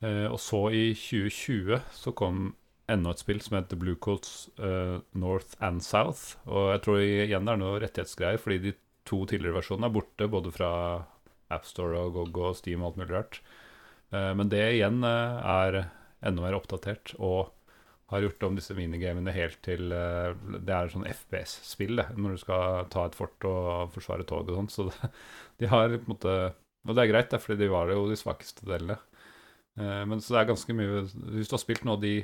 Eh, 0.00 0.26
og 0.30 0.38
så, 0.40 0.62
i 0.72 0.84
2020, 0.96 1.80
så 1.92 2.14
kom 2.16 2.52
enda 2.90 3.12
et 3.14 3.22
spill 3.22 3.40
som 3.44 3.58
heter 3.58 3.78
Blue 3.78 3.98
Coats 4.02 4.48
eh, 4.58 4.98
North 5.18 5.56
and 5.62 5.84
South. 5.84 6.38
Og 6.48 6.72
jeg 6.74 6.84
tror 6.86 7.02
igjen 7.04 7.46
det 7.46 7.54
er 7.54 7.62
noe 7.62 7.80
rettighetsgreier, 7.82 8.40
fordi 8.42 8.60
de 8.68 8.76
to 9.08 9.22
tidligere 9.28 9.58
versjonene 9.58 9.90
er 9.90 9.96
borte, 9.96 10.30
både 10.30 10.52
fra 10.54 10.70
AppStore 11.50 12.04
og 12.06 12.14
GoGo 12.16 12.50
og 12.50 12.58
Steam 12.58 12.82
og 12.82 12.92
alt 12.92 13.00
mulig 13.00 13.14
rart. 13.14 13.40
Eh, 14.14 14.32
men 14.38 14.50
det 14.52 14.62
igjen 14.74 15.04
eh, 15.06 15.40
er 15.54 15.80
enda 16.26 16.44
mer 16.44 16.58
oppdatert 16.58 17.14
og 17.18 17.52
har 18.10 18.24
gjort 18.24 18.42
om 18.48 18.56
disse 18.58 18.74
minigamene 18.74 19.32
helt 19.34 19.60
til 19.62 19.92
eh, 19.94 20.32
Det 20.66 20.74
er 20.74 20.90
sånn 20.90 21.06
FPS-spill, 21.06 22.02
når 22.18 22.34
du 22.34 22.42
skal 22.42 22.88
ta 22.90 23.06
et 23.06 23.18
fort 23.18 23.46
og 23.46 23.94
forsvare 23.94 24.26
tog 24.26 24.50
og 24.50 24.58
sånn. 24.58 24.72
Så 24.72 24.88
det, 24.90 25.12
de 25.62 25.70
har 25.70 25.94
på 25.94 26.02
en 26.02 26.14
måte 26.16 26.36
Og 26.88 26.96
det 26.96 27.04
er 27.04 27.12
greit, 27.12 27.34
fordi 27.42 27.64
de 27.64 27.72
var 27.72 27.90
jo 27.92 28.08
de 28.08 28.18
svakeste 28.18 28.66
delene. 28.68 28.96
Eh, 29.78 30.02
men 30.08 30.20
så 30.20 30.34
det 30.34 30.42
er 30.42 30.50
ganske 30.50 30.74
mye 30.76 31.04
Hvis 31.36 31.50
du 31.50 31.54
har 31.54 31.62
spilt 31.62 31.84
noen 31.84 31.98
av 31.98 32.04
de 32.04 32.14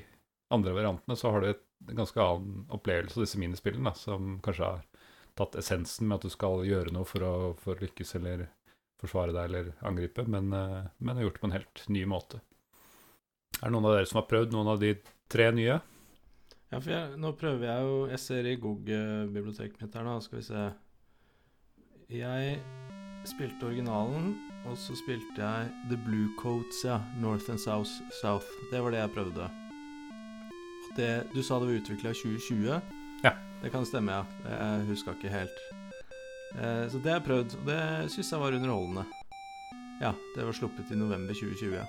andre 0.54 0.74
variantene, 0.76 1.16
så 1.18 1.32
har 1.34 1.42
du 1.42 1.50
et 1.50 1.64
ganske 1.96 2.22
annen 2.22 2.66
opplevelse 2.72 3.18
av 3.18 3.26
disse 3.26 3.40
minispillene, 3.40 3.90
da, 3.90 3.98
som 3.98 4.36
kanskje 4.44 4.70
har 4.70 4.84
tatt 5.36 5.58
essensen 5.60 6.08
med 6.08 6.20
at 6.20 6.28
du 6.28 6.32
skal 6.32 6.62
gjøre 6.64 6.94
noe 6.94 7.08
for 7.08 7.26
å, 7.26 7.34
for 7.60 7.74
å 7.74 7.84
lykkes 7.84 8.14
eller 8.20 8.46
forsvare 9.02 9.34
deg 9.34 9.50
eller 9.50 9.72
angripe, 9.86 10.24
men, 10.30 10.52
eh, 10.56 10.86
men 10.98 11.18
har 11.18 11.26
gjort 11.26 11.38
det 11.38 11.44
på 11.44 11.50
en 11.50 11.58
helt 11.58 11.84
ny 11.92 12.06
måte. 12.08 12.40
Er 13.60 13.68
det 13.68 13.74
noen 13.74 13.90
av 13.90 13.96
dere 13.96 14.08
som 14.08 14.22
har 14.22 14.30
prøvd 14.30 14.54
noen 14.54 14.72
av 14.72 14.80
de 14.80 14.94
tre 15.32 15.50
nye? 15.56 15.78
Ja, 16.70 16.80
for 16.80 16.90
jeg, 16.92 17.18
nå 17.22 17.30
prøver 17.38 17.68
jeg 17.68 17.84
jo 17.86 17.98
Jeg 18.10 18.18
ser 18.18 18.48
i 18.50 18.56
GOG-biblioteket 18.58 19.84
mitt 19.84 19.94
her 19.94 20.02
nå, 20.06 20.16
skal 20.24 20.40
vi 20.40 20.46
se 20.48 20.64
Jeg 22.10 22.58
spilte 23.30 23.66
originalen, 23.68 24.34
og 24.66 24.76
så 24.80 24.96
spilte 24.98 25.40
jeg 25.42 25.70
The 25.90 25.98
Blue 26.06 26.32
Coats, 26.40 26.82
ja. 26.84 27.00
North 27.22 27.50
and 27.52 27.60
South. 27.62 27.90
South. 28.20 28.46
Det 28.72 28.82
var 28.82 28.94
det 28.94 29.02
jeg 29.02 29.14
prøvde. 29.14 29.48
Det, 30.96 31.10
du 31.34 31.42
sa 31.42 31.58
det 31.60 31.68
var 31.68 31.80
utvikla 31.80 32.12
i 32.12 32.18
2020? 32.18 32.80
Ja. 33.24 33.32
Det 33.62 33.72
kan 33.72 33.86
stemme, 33.86 34.16
ja. 34.16 34.48
Jeg 34.48 34.88
huska 34.90 35.16
ikke 35.16 35.32
helt. 35.32 35.62
Eh, 36.56 36.84
så 36.90 36.98
det 36.98 37.12
har 37.12 37.20
jeg 37.20 37.28
prøvd, 37.28 37.58
og 37.60 37.68
det 37.68 37.80
syns 38.14 38.32
jeg 38.32 38.42
var 38.42 38.56
underholdende. 38.56 39.06
Ja, 40.00 40.12
det 40.36 40.44
var 40.44 40.56
sluppet 40.56 40.92
i 40.92 40.98
november 40.98 41.34
2020. 41.34 41.76
Ja. 41.76 41.86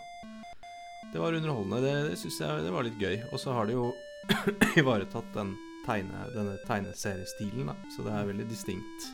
Det 1.14 1.20
var 1.20 1.34
underholdende. 1.34 1.82
Det, 1.84 1.96
det 2.12 2.20
syns 2.20 2.40
jeg 2.44 2.64
det 2.66 2.74
var 2.76 2.88
litt 2.88 3.00
gøy. 3.02 3.20
Og 3.32 3.40
så 3.40 3.56
har 3.56 3.68
de 3.68 3.78
jo 3.78 3.90
ivaretatt 4.82 5.34
den 5.36 5.56
tegne, 5.88 6.28
denne 6.36 6.58
tegneseriestilen, 6.68 7.72
da. 7.72 7.78
Så 7.96 8.04
det 8.08 8.16
er 8.16 8.32
veldig 8.32 8.48
distinkt. 8.52 9.12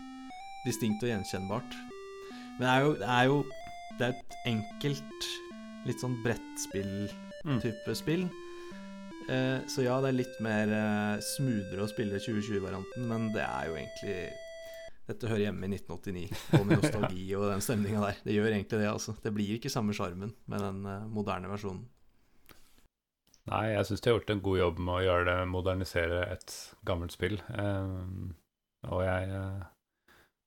Distinkt 0.65 1.05
og 1.05 1.13
gjenkjennbart. 1.13 1.77
Men 2.59 2.63
det 2.67 2.71
er 2.73 2.83
jo, 2.85 2.93
det 3.01 3.09
er 3.09 3.25
jo 3.29 3.37
Det 3.99 4.05
er 4.07 4.13
et 4.15 4.35
enkelt, 4.49 5.25
litt 5.85 5.99
sånn 6.01 6.15
brettspill-type 6.23 7.91
Mm. 7.91 7.95
spill. 7.95 8.23
Eh, 9.29 9.59
så 9.69 9.83
ja, 9.85 9.99
det 10.01 10.09
er 10.09 10.17
litt 10.17 10.39
mer 10.43 10.71
eh, 10.73 11.19
smoothere 11.21 11.83
å 11.85 11.89
spille 11.91 12.17
2020-varianten, 12.19 13.05
men 13.07 13.29
det 13.35 13.43
er 13.45 13.67
jo 13.69 13.75
egentlig 13.77 14.15
Dette 15.05 15.27
hører 15.27 15.43
hjemme 15.49 15.67
i 15.67 15.73
1989, 15.75 16.29
og 16.57 16.65
med 16.65 16.79
nostalgi 16.79 17.25
og 17.37 17.49
den 17.51 17.61
stemninga 17.63 18.01
der. 18.05 18.19
Det 18.23 18.33
gjør 18.37 18.53
egentlig 18.53 18.79
det, 18.79 18.87
altså. 18.87 19.13
Det 19.21 19.33
blir 19.35 19.57
ikke 19.57 19.69
samme 19.71 19.91
sjarmen 19.93 20.31
med 20.47 20.63
den 20.63 20.85
eh, 20.87 21.05
moderne 21.11 21.51
versjonen. 21.51 21.83
Nei, 23.51 23.65
jeg 23.75 23.85
syns 23.89 23.99
de 24.01 24.09
har 24.09 24.15
gjort 24.21 24.29
en 24.31 24.41
god 24.45 24.57
jobb 24.61 24.77
med 24.79 24.93
å 24.95 25.03
gjøre 25.03 25.25
det, 25.27 25.37
modernisere 25.51 26.21
et 26.31 26.53
gammelt 26.87 27.11
spill. 27.11 27.35
Um, 27.51 28.31
og 28.87 29.03
jeg 29.03 29.27
eh, 29.35 29.65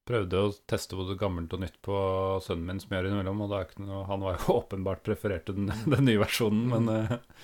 prøvde 0.06 0.40
å 0.40 0.54
teste 0.70 0.98
både 0.98 1.18
gammelt 1.20 1.54
og 1.56 1.62
nytt 1.62 1.78
på 1.84 1.98
sønnen 2.44 2.70
min, 2.70 2.80
som 2.82 2.92
jeg 2.92 3.00
gjør 3.00 3.10
innimellom, 3.10 3.44
og 3.44 3.52
det 3.52 3.84
noe, 3.84 4.04
han 4.08 4.24
var 4.24 4.38
jo 4.38 4.56
åpenbart 4.60 5.04
prefererte 5.06 5.56
den, 5.56 5.70
den 5.94 6.08
nye 6.08 6.22
versjonen, 6.22 6.66
men, 6.72 6.90
eh, 6.92 7.42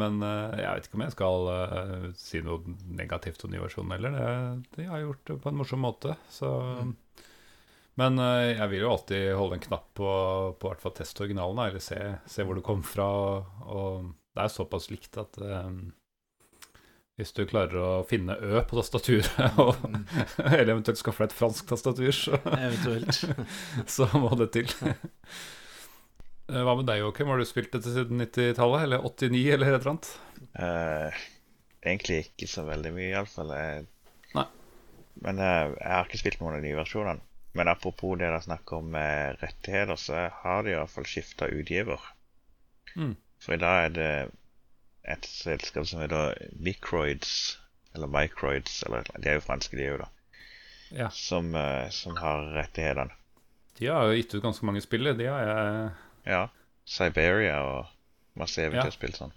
men 0.00 0.22
eh, 0.26 0.60
jeg 0.62 0.78
vet 0.78 0.88
ikke 0.88 1.00
om 1.00 1.04
jeg 1.06 1.16
skal 1.16 1.50
eh, 1.56 2.08
si 2.20 2.42
noe 2.46 2.76
negativt 3.00 3.44
om 3.46 3.54
ny 3.54 3.62
versjon 3.62 3.94
heller. 3.96 4.16
Det, 4.16 4.30
de 4.78 4.88
har 4.90 5.04
gjort 5.04 5.26
det 5.32 5.40
på 5.42 5.52
en 5.52 5.62
morsom 5.62 5.86
måte, 5.88 6.18
så 6.32 6.56
Mm. 6.80 6.96
Men 7.98 8.16
jeg 8.16 8.68
vil 8.70 8.84
jo 8.84 8.92
alltid 8.94 9.34
holde 9.36 9.56
en 9.58 9.64
knapp 9.66 9.88
på, 9.98 10.10
på 10.56 10.68
hvert 10.70 10.80
fall 10.80 10.94
teste 10.96 11.20
originalen, 11.20 11.58
eller 11.66 11.82
se, 11.84 11.98
se 12.32 12.46
hvor 12.46 12.56
det 12.56 12.62
kom 12.64 12.80
fra. 12.86 13.08
Og, 13.12 13.66
og 13.66 14.06
det 14.36 14.44
er 14.44 14.52
såpass 14.54 14.88
likt 14.92 15.18
at 15.20 15.38
eh, 15.42 15.70
hvis 17.20 17.34
du 17.36 17.42
klarer 17.48 17.76
å 17.76 17.88
finne 18.08 18.34
Ø 18.40 18.62
på 18.66 18.78
tastaturet, 18.80 19.30
og, 19.62 19.76
Mm. 19.84 20.04
eller 20.48 20.72
eventuelt 20.74 21.00
skaffe 21.00 21.22
deg 21.22 21.30
et 21.30 21.36
fransk 21.36 21.68
tastatur, 21.68 22.10
så, 22.16 22.40
så 23.96 24.08
må 24.18 24.32
det 24.40 24.50
til. 24.56 24.70
Eh, 26.50 26.64
Hva 26.66 26.72
med 26.74 26.88
deg, 26.88 26.98
Joakim? 26.98 27.28
Har 27.30 27.38
du 27.38 27.46
spilt 27.46 27.70
dette 27.70 27.92
siden 27.94 28.18
90-tallet? 28.24 28.82
Eller 28.88 29.04
89, 29.06 29.42
eller 29.54 29.68
et 29.68 29.76
eller 29.76 29.90
annet? 29.92 30.08
Uh, 30.58 31.20
egentlig 31.86 32.16
ikke 32.24 32.48
så 32.50 32.64
veldig 32.66 32.90
mye, 32.96 33.12
iallfall. 33.12 33.52
Nei. 34.34 34.46
Men 35.22 35.38
uh, 35.38 35.70
jeg 35.76 35.92
har 35.94 36.08
ikke 36.08 36.18
spilt 36.24 36.40
noen 36.42 36.56
av 36.56 36.58
de 36.58 36.66
nye 36.66 36.80
versjonene. 36.80 37.22
Men 37.54 37.70
apropos 37.70 38.16
det 38.18 38.26
dere 38.26 38.42
snakker 38.42 38.80
om 38.82 38.98
rettigheter, 39.44 39.94
så 39.98 40.24
har 40.42 40.66
de 40.66 40.74
iallfall 40.74 41.06
skifta 41.06 41.46
utgiver. 41.54 42.02
Mm. 42.98 43.14
For 43.46 43.54
i 43.54 43.62
dag 43.62 43.84
er 43.84 43.94
det 43.94 44.10
et 45.04 45.24
selskap 45.24 45.86
som 45.86 46.00
heter 46.00 46.34
Microids, 46.60 47.58
eller 47.94 48.06
Microids, 48.06 48.82
eller 48.86 49.06
de 49.18 49.28
er 49.28 49.34
jo 49.38 49.40
franske, 49.46 49.76
de 49.76 49.88
òg, 49.94 49.98
da, 50.04 50.08
Ja. 50.90 51.08
som, 51.10 51.54
eh, 51.54 51.88
som 51.90 52.16
har 52.16 52.42
rettighetene. 52.54 53.10
De 53.78 53.86
har 53.86 54.04
jo 54.10 54.16
gitt 54.16 54.34
ut 54.34 54.42
ganske 54.42 54.64
mange 54.66 54.80
spill. 54.82 55.04
De 55.16 55.24
har 55.26 55.44
jeg 55.46 55.90
Ja. 56.26 56.48
Siberia 56.84 57.60
og 57.62 57.86
masse 58.36 58.58
eventyrspill 58.60 59.12
sånn. 59.14 59.32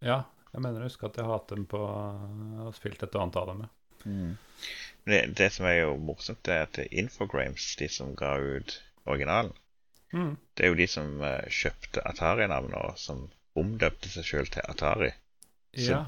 Ja, 0.00 0.22
jeg 0.54 0.60
mener 0.62 0.80
jeg 0.80 0.90
husker 0.90 1.06
at 1.08 1.16
jeg 1.16 1.24
har 1.26 1.38
hatt 1.38 1.48
dem 1.48 1.66
på 1.66 1.78
og 1.80 2.74
spilt 2.74 3.02
et 3.02 3.14
og 3.14 3.22
annet 3.22 3.36
av 3.36 3.46
dem. 3.46 3.68
Mm. 4.06 4.38
Det, 5.06 5.34
det 5.34 5.52
som 5.52 5.66
er 5.66 5.80
jo 5.82 5.96
morsomt, 5.96 6.48
er 6.48 6.62
at 6.62 6.78
Infogrames, 6.90 7.74
de 7.76 7.88
som 7.88 8.14
ga 8.14 8.36
ut 8.38 8.82
originalen, 9.06 9.52
Mm. 10.12 10.36
det 10.54 10.64
er 10.64 10.68
jo 10.68 10.74
de 10.74 10.86
som 10.86 11.18
kjøpte 11.20 12.00
Atari-navnet 12.06 12.74
og 12.74 12.96
som 12.98 13.28
omdøpte 13.56 14.10
seg 14.12 14.24
sjøl 14.28 14.46
til 14.52 14.62
Atari. 14.68 15.10
Så- 15.76 15.90
Ja. 15.90 16.02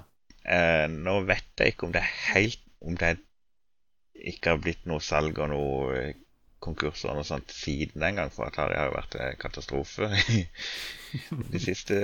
Eh, 0.49 0.87
nå 0.89 1.19
vet 1.29 1.45
jeg 1.61 1.75
ikke 1.75 1.87
om 1.89 1.93
det 1.93 2.01
er 2.01 2.13
helt 2.33 2.63
Om 2.81 2.95
det 2.97 3.19
ikke 4.15 4.51
har 4.55 4.59
blitt 4.63 4.85
noe 4.87 5.01
salg 5.03 5.37
og 5.43 5.49
noe 5.51 5.97
eh, 5.99 6.15
konkurser 6.63 7.11
og 7.11 7.17
noe 7.19 7.27
sånt 7.27 7.51
siden 7.53 8.01
den 8.01 8.15
gang, 8.17 8.31
for 8.31 8.47
Atari 8.47 8.77
har 8.79 8.87
jo 8.89 8.95
vært 8.97 9.17
en 9.21 9.37
katastrofe 9.43 10.09
de 11.53 11.59
siste 11.69 11.99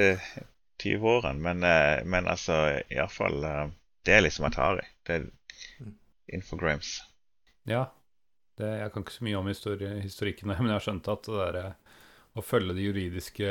20 0.82 1.06
årene. 1.14 1.40
Men, 1.40 1.62
eh, 1.62 2.02
men 2.04 2.26
altså, 2.30 2.80
iallfall 2.90 3.38
uh, 3.44 3.70
Det 4.04 4.14
er 4.18 4.20
liksom 4.26 4.44
Atari. 4.50 4.82
Det 5.06 5.14
er 5.20 5.26
Infogrames. 6.34 7.00
Ja. 7.66 7.84
Det, 8.58 8.68
jeg 8.80 8.92
kan 8.92 9.02
ikke 9.02 9.12
så 9.16 9.24
mye 9.26 9.38
om 9.38 9.46
histori 9.50 9.88
historikken, 10.02 10.48
men 10.48 10.58
jeg 10.68 10.74
har 10.76 10.84
skjønt 10.84 11.08
at 11.10 11.26
det 11.26 11.38
der, 11.40 11.56
eh, 11.64 11.98
å 12.38 12.42
følge 12.44 12.74
de 12.76 12.84
juridiske. 12.86 13.48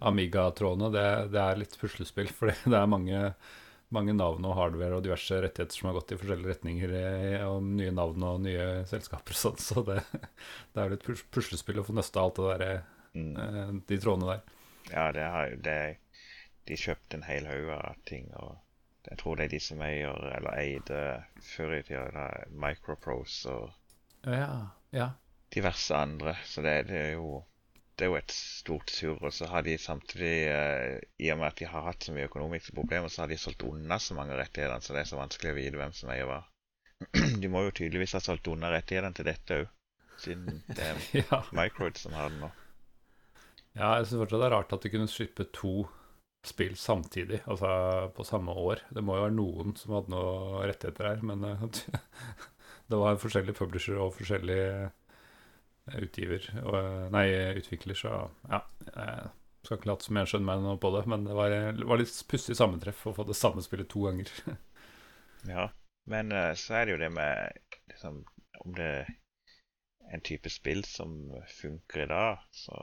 Amiga-trådene, 0.00 0.90
det, 0.94 1.06
det 1.34 1.40
er 1.42 1.58
litt 1.60 1.78
puslespill. 1.80 2.30
For 2.38 2.50
det 2.52 2.76
er 2.78 2.86
mange, 2.90 3.22
mange 3.94 4.14
navn 4.16 4.44
og 4.48 4.56
hardware 4.58 4.98
og 4.98 5.04
diverse 5.06 5.38
rettigheter 5.44 5.76
som 5.78 5.90
har 5.90 5.98
gått 5.98 6.12
i 6.14 6.18
forskjellige 6.20 6.52
retninger, 6.54 6.94
eh, 7.00 7.46
og 7.48 7.62
nye 7.68 7.92
navn 7.94 8.24
og 8.28 8.40
nye 8.46 8.68
selskaper 8.90 9.36
og 9.36 9.42
sånn. 9.42 9.58
Så 9.68 9.84
det, 9.88 9.98
det 10.74 10.84
er 10.84 10.94
litt 10.94 11.06
puslespill 11.34 11.80
å 11.82 11.86
få 11.88 11.96
nøsta 11.98 12.24
alt 12.24 12.40
det 12.42 12.54
der, 12.64 12.78
Mm. 13.16 13.30
eh, 13.40 13.70
de 13.88 13.96
trådene 13.98 14.26
der. 14.34 14.40
Ja, 14.92 15.06
det 15.16 15.22
har, 15.32 15.54
det, 15.64 15.76
de 16.68 16.76
kjøpte 16.76 17.16
en 17.16 17.22
hel 17.24 17.46
haug 17.48 17.70
av 17.72 17.94
ting. 18.06 18.26
og 18.36 18.58
Jeg 19.08 19.16
tror 19.22 19.38
det 19.40 19.46
er 19.46 19.52
de 19.54 19.60
som 19.64 19.80
eier, 19.82 20.20
eller 20.36 20.58
eide 20.60 20.98
før 21.42 21.72
i 21.78 21.82
tida, 21.88 22.02
da, 22.14 22.26
Microprose 22.52 23.48
og 23.48 24.28
Ja, 24.28 24.68
ja. 24.92 25.08
diverse 25.56 25.96
andre. 25.96 26.36
Så 26.44 26.62
det, 26.62 26.76
det 26.92 27.00
er 27.00 27.12
jo 27.16 27.40
det 27.98 28.06
er 28.06 28.12
jo 28.12 28.18
et 28.18 28.34
stort 28.34 28.92
surr. 28.94 29.18
Og 29.26 29.34
så 29.34 29.48
har 29.50 29.64
de 29.66 29.74
samtidig, 29.80 30.34
eh, 30.52 31.00
i 31.18 31.32
og 31.34 31.40
med 31.40 31.50
at 31.50 31.58
de 31.58 31.66
har 31.66 31.86
hatt 31.88 32.06
så 32.06 32.14
mye 32.14 32.28
økonomiske 32.28 32.74
problemer, 32.76 33.10
så 33.10 33.24
har 33.24 33.32
de 33.32 33.40
solgt 33.40 33.66
unna 33.66 33.98
så 33.98 34.14
mange 34.14 34.38
rettigheter, 34.38 34.84
så 34.84 34.94
det 34.94 35.02
er 35.02 35.10
så 35.10 35.18
vanskelig 35.18 35.52
å 35.52 35.58
vite 35.58 35.80
hvem 35.80 35.96
som 35.96 36.14
eier 36.14 36.30
hva. 36.30 36.42
De 37.42 37.50
må 37.50 37.64
jo 37.66 37.74
tydeligvis 37.74 38.16
ha 38.18 38.22
solgt 38.22 38.50
unna 38.50 38.70
rettighetene 38.74 39.14
til 39.14 39.28
dette 39.28 39.60
òg, 39.62 39.68
siden 40.18 40.62
det 40.66 40.82
er 40.82 41.04
ja. 41.20 41.42
Microid 41.54 41.98
som 41.98 42.16
har 42.18 42.32
den 42.32 42.42
nå. 42.42 42.50
Ja, 43.78 43.92
jeg 43.98 44.08
syns 44.08 44.22
fortsatt 44.24 44.42
det 44.42 44.48
er 44.48 44.54
rart 44.56 44.74
at 44.74 44.82
de 44.82 44.90
kunne 44.90 45.10
slippe 45.10 45.46
to 45.54 45.72
spill 46.46 46.74
samtidig, 46.78 47.42
altså 47.50 47.68
på 48.14 48.24
samme 48.26 48.54
år. 48.54 48.82
Det 48.94 49.02
må 49.04 49.18
jo 49.18 49.26
være 49.26 49.36
noen 49.36 49.74
som 49.78 49.94
hadde 49.94 50.14
noen 50.14 50.62
rettigheter 50.70 51.10
her, 51.12 51.22
men 51.26 51.44
eh, 51.46 51.66
det 52.90 53.02
var 53.02 53.20
forskjellige 53.22 53.58
publisher 53.58 53.98
og 54.02 54.14
forskjellige 54.18 54.88
utgiver 55.96 56.48
og, 56.62 56.78
Nei, 57.14 57.26
utvikler, 57.58 57.98
så 57.98 58.14
ja. 58.50 58.62
Jeg 58.88 59.66
skal 59.66 59.78
ikke 59.78 59.90
late 59.90 60.06
som 60.06 60.18
jeg 60.20 60.30
skjønner 60.30 60.48
meg 60.48 60.64
noe 60.64 60.80
på 60.80 60.90
det, 60.94 61.04
men 61.10 61.26
det 61.26 61.36
var, 61.36 61.54
var 61.90 62.00
litt 62.00 62.14
pussig 62.30 62.56
sammentreff 62.56 63.06
å 63.08 63.14
få 63.16 63.26
det 63.28 63.36
samme 63.38 63.64
spillet 63.64 63.90
to 63.92 64.08
ganger. 64.08 64.32
Ja, 65.46 65.68
men 66.10 66.32
eh, 66.34 66.50
så 66.58 66.74
er 66.74 66.88
det 66.88 66.94
jo 66.96 66.98
det 66.98 67.08
med 67.14 67.58
liksom, 67.92 68.16
Om 68.64 68.72
det 68.74 68.88
er 68.90 69.10
en 70.10 70.24
type 70.26 70.50
spill 70.50 70.82
som 70.82 71.12
funker 71.60 72.02
i 72.02 72.08
dag, 72.10 72.42
så 72.50 72.74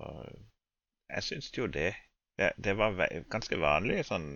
Jeg 1.11 1.25
syns 1.27 1.49
jo 1.57 1.67
det. 1.67 1.89
Det, 2.39 2.53
det 2.55 2.77
var 2.79 2.95
ganske 3.31 3.59
vanlig 3.59 4.05
sånn 4.07 4.29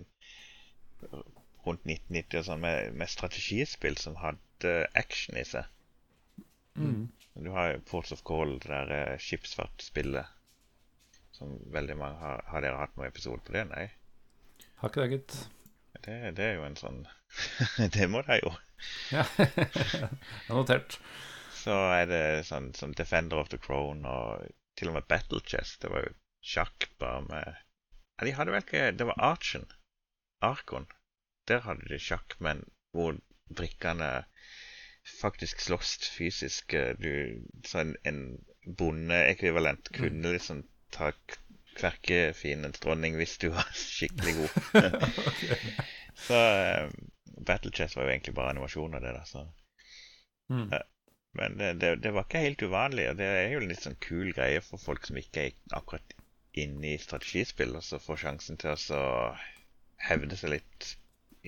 rundt 1.65 1.85
1990 1.85 2.39
og 2.39 2.45
sånn 2.47 2.61
med, 2.63 2.93
med 2.99 3.11
strategispill 3.11 3.97
som 3.99 4.19
hadde 4.19 4.75
action 4.99 5.39
i 5.39 5.45
seg. 5.47 5.67
Mm. 6.79 7.07
Du 7.39 7.49
har 7.55 7.71
jo 7.71 7.83
Ports 7.87 8.11
of 8.11 8.23
Call, 8.27 8.57
det 8.59 8.67
der 8.67 8.91
eh, 8.91 9.19
skipsfartsspillet, 9.21 10.27
som 11.31 11.55
veldig 11.71 11.95
mange 11.97 12.19
har 12.19 12.43
Har 12.51 12.65
dere 12.65 12.81
hatt 12.81 12.97
noen 12.97 13.07
episode 13.07 13.39
på 13.47 13.55
det? 13.55 13.63
Nei? 13.69 13.85
Har 14.81 14.91
ikke 14.91 15.05
det, 15.05 15.13
gitt. 15.13 15.37
Det, 16.03 16.17
det 16.35 16.45
er 16.45 16.57
jo 16.57 16.65
en 16.67 16.77
sånn 16.79 16.99
Det 17.95 18.09
må 18.11 18.23
de 18.27 18.41
jo. 18.41 18.51
Ja, 19.13 19.23
det 19.37 19.71
er 20.49 20.55
notert. 20.55 20.99
Så 21.55 21.75
er 21.93 22.05
det 22.11 22.23
sånn 22.47 22.71
som 22.75 22.95
Defender 22.95 23.41
of 23.41 23.51
the 23.53 23.59
Crown 23.59 24.05
og 24.07 24.45
til 24.79 24.91
og 24.91 24.95
med 24.99 25.07
Battle 25.11 25.41
Chess. 25.45 25.77
Det 25.79 25.91
var 25.91 26.07
jo 26.07 26.13
sjakk 26.43 26.87
bare 26.99 27.23
med 27.27 27.47
ja, 27.49 28.25
De 28.27 28.35
hadde 28.35 28.55
vel 28.55 28.63
ikke 28.63 28.85
Det 28.95 29.07
var 29.09 29.23
Archen. 29.31 29.67
Arkon. 30.43 30.87
Der 31.47 31.63
hadde 31.65 31.87
de 31.91 31.99
sjakk, 31.99 32.35
men 32.39 32.63
hvor 32.95 33.15
brikkene 33.55 34.25
faktisk 35.19 35.61
slåss 35.63 35.95
fysisk. 36.15 36.75
Du, 37.01 37.11
sånn 37.67 37.95
en, 38.03 38.09
en 38.09 38.19
bondeekvivalent 38.79 39.85
kunne 39.95 40.35
liksom 40.35 40.57
ta 40.93 41.07
kverke 41.79 42.33
fiendens 42.35 42.81
dronning 42.83 43.13
hvis 43.19 43.37
du 43.41 43.47
var 43.53 43.67
skikkelig 43.95 44.33
god. 44.39 44.51
Så 46.27 46.35
uh, 46.35 46.83
Battle 47.45 47.71
Chess 47.71 47.95
var 47.95 48.03
jo 48.03 48.11
egentlig 48.13 48.35
bare 48.35 48.49
animasjon 48.53 48.95
av 48.97 49.01
det. 49.05 49.13
da, 49.15 49.23
så. 49.25 49.39
Mm. 50.51 50.67
Uh, 50.73 50.79
men 51.39 51.49
det, 51.57 51.69
det, 51.79 51.89
det, 52.03 52.11
var 52.11 52.23
ikke 52.25 52.43
helt 52.43 52.63
uvanlig, 52.65 53.05
og 53.09 53.15
det 53.21 53.25
er 53.25 53.51
jo 53.53 53.59
en 53.61 53.71
litt 53.71 53.85
sånn 53.85 54.03
kul 54.03 54.27
greie 54.35 54.61
for 54.65 54.77
folk 54.81 55.01
som 55.07 55.17
ikke 55.21 55.39
er 55.45 55.51
akkurat 55.77 56.07
inne 56.57 56.87
i 56.95 56.97
strategispill, 56.99 57.73
og 57.77 57.83
så 57.85 57.97
får 58.01 58.17
sjansen 58.25 58.55
til 58.59 58.71
å 58.97 58.99
hevde 60.09 60.35
seg 60.39 60.49
litt 60.57 60.79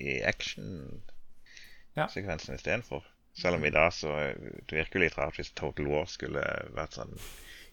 i 0.00 0.22
action-sekvensen 0.24 2.52
ja. 2.54 2.56
istedenfor. 2.56 3.02
Selv 3.36 3.56
om 3.56 3.64
i 3.64 3.72
dag 3.72 3.92
så 3.96 4.12
Det 4.68 4.76
virker 4.76 4.98
jo 4.98 5.04
litt 5.06 5.16
rart 5.16 5.38
hvis 5.40 5.54
Total 5.56 5.86
War 5.88 6.08
skulle 6.10 6.42
vært 6.76 6.98
sånn 6.98 7.14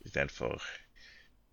istedenfor 0.08 0.64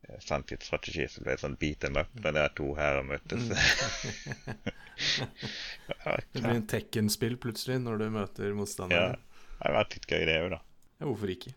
Eh, 0.09 0.21
sanntidsstrategi, 0.23 1.07
så 1.11 1.23
ble 1.25 1.35
det 1.35 1.43
sånn 1.43 1.57
beat 1.61 1.81
them 1.83 1.99
up 1.99 2.13
når 2.21 2.37
det 2.37 2.43
er 2.45 2.55
to 2.59 2.69
her 2.79 3.01
møtes. 3.07 3.49
Mm. 3.51 3.57
det 6.33 6.43
blir 6.43 6.53
en 6.53 6.69
Tekken-spill 6.71 7.37
plutselig 7.43 7.81
når 7.83 8.05
du 8.05 8.07
møter 8.15 8.55
motstanderen. 8.57 9.17
Ja, 9.17 9.51
det 9.57 9.65
har 9.65 9.77
vært 9.81 9.99
litt 9.99 10.09
gøy, 10.13 10.23
det 10.29 10.39
òg, 10.45 10.49
da. 10.55 10.63
Ja, 11.01 11.09
hvorfor 11.09 11.33
ikke? 11.33 11.53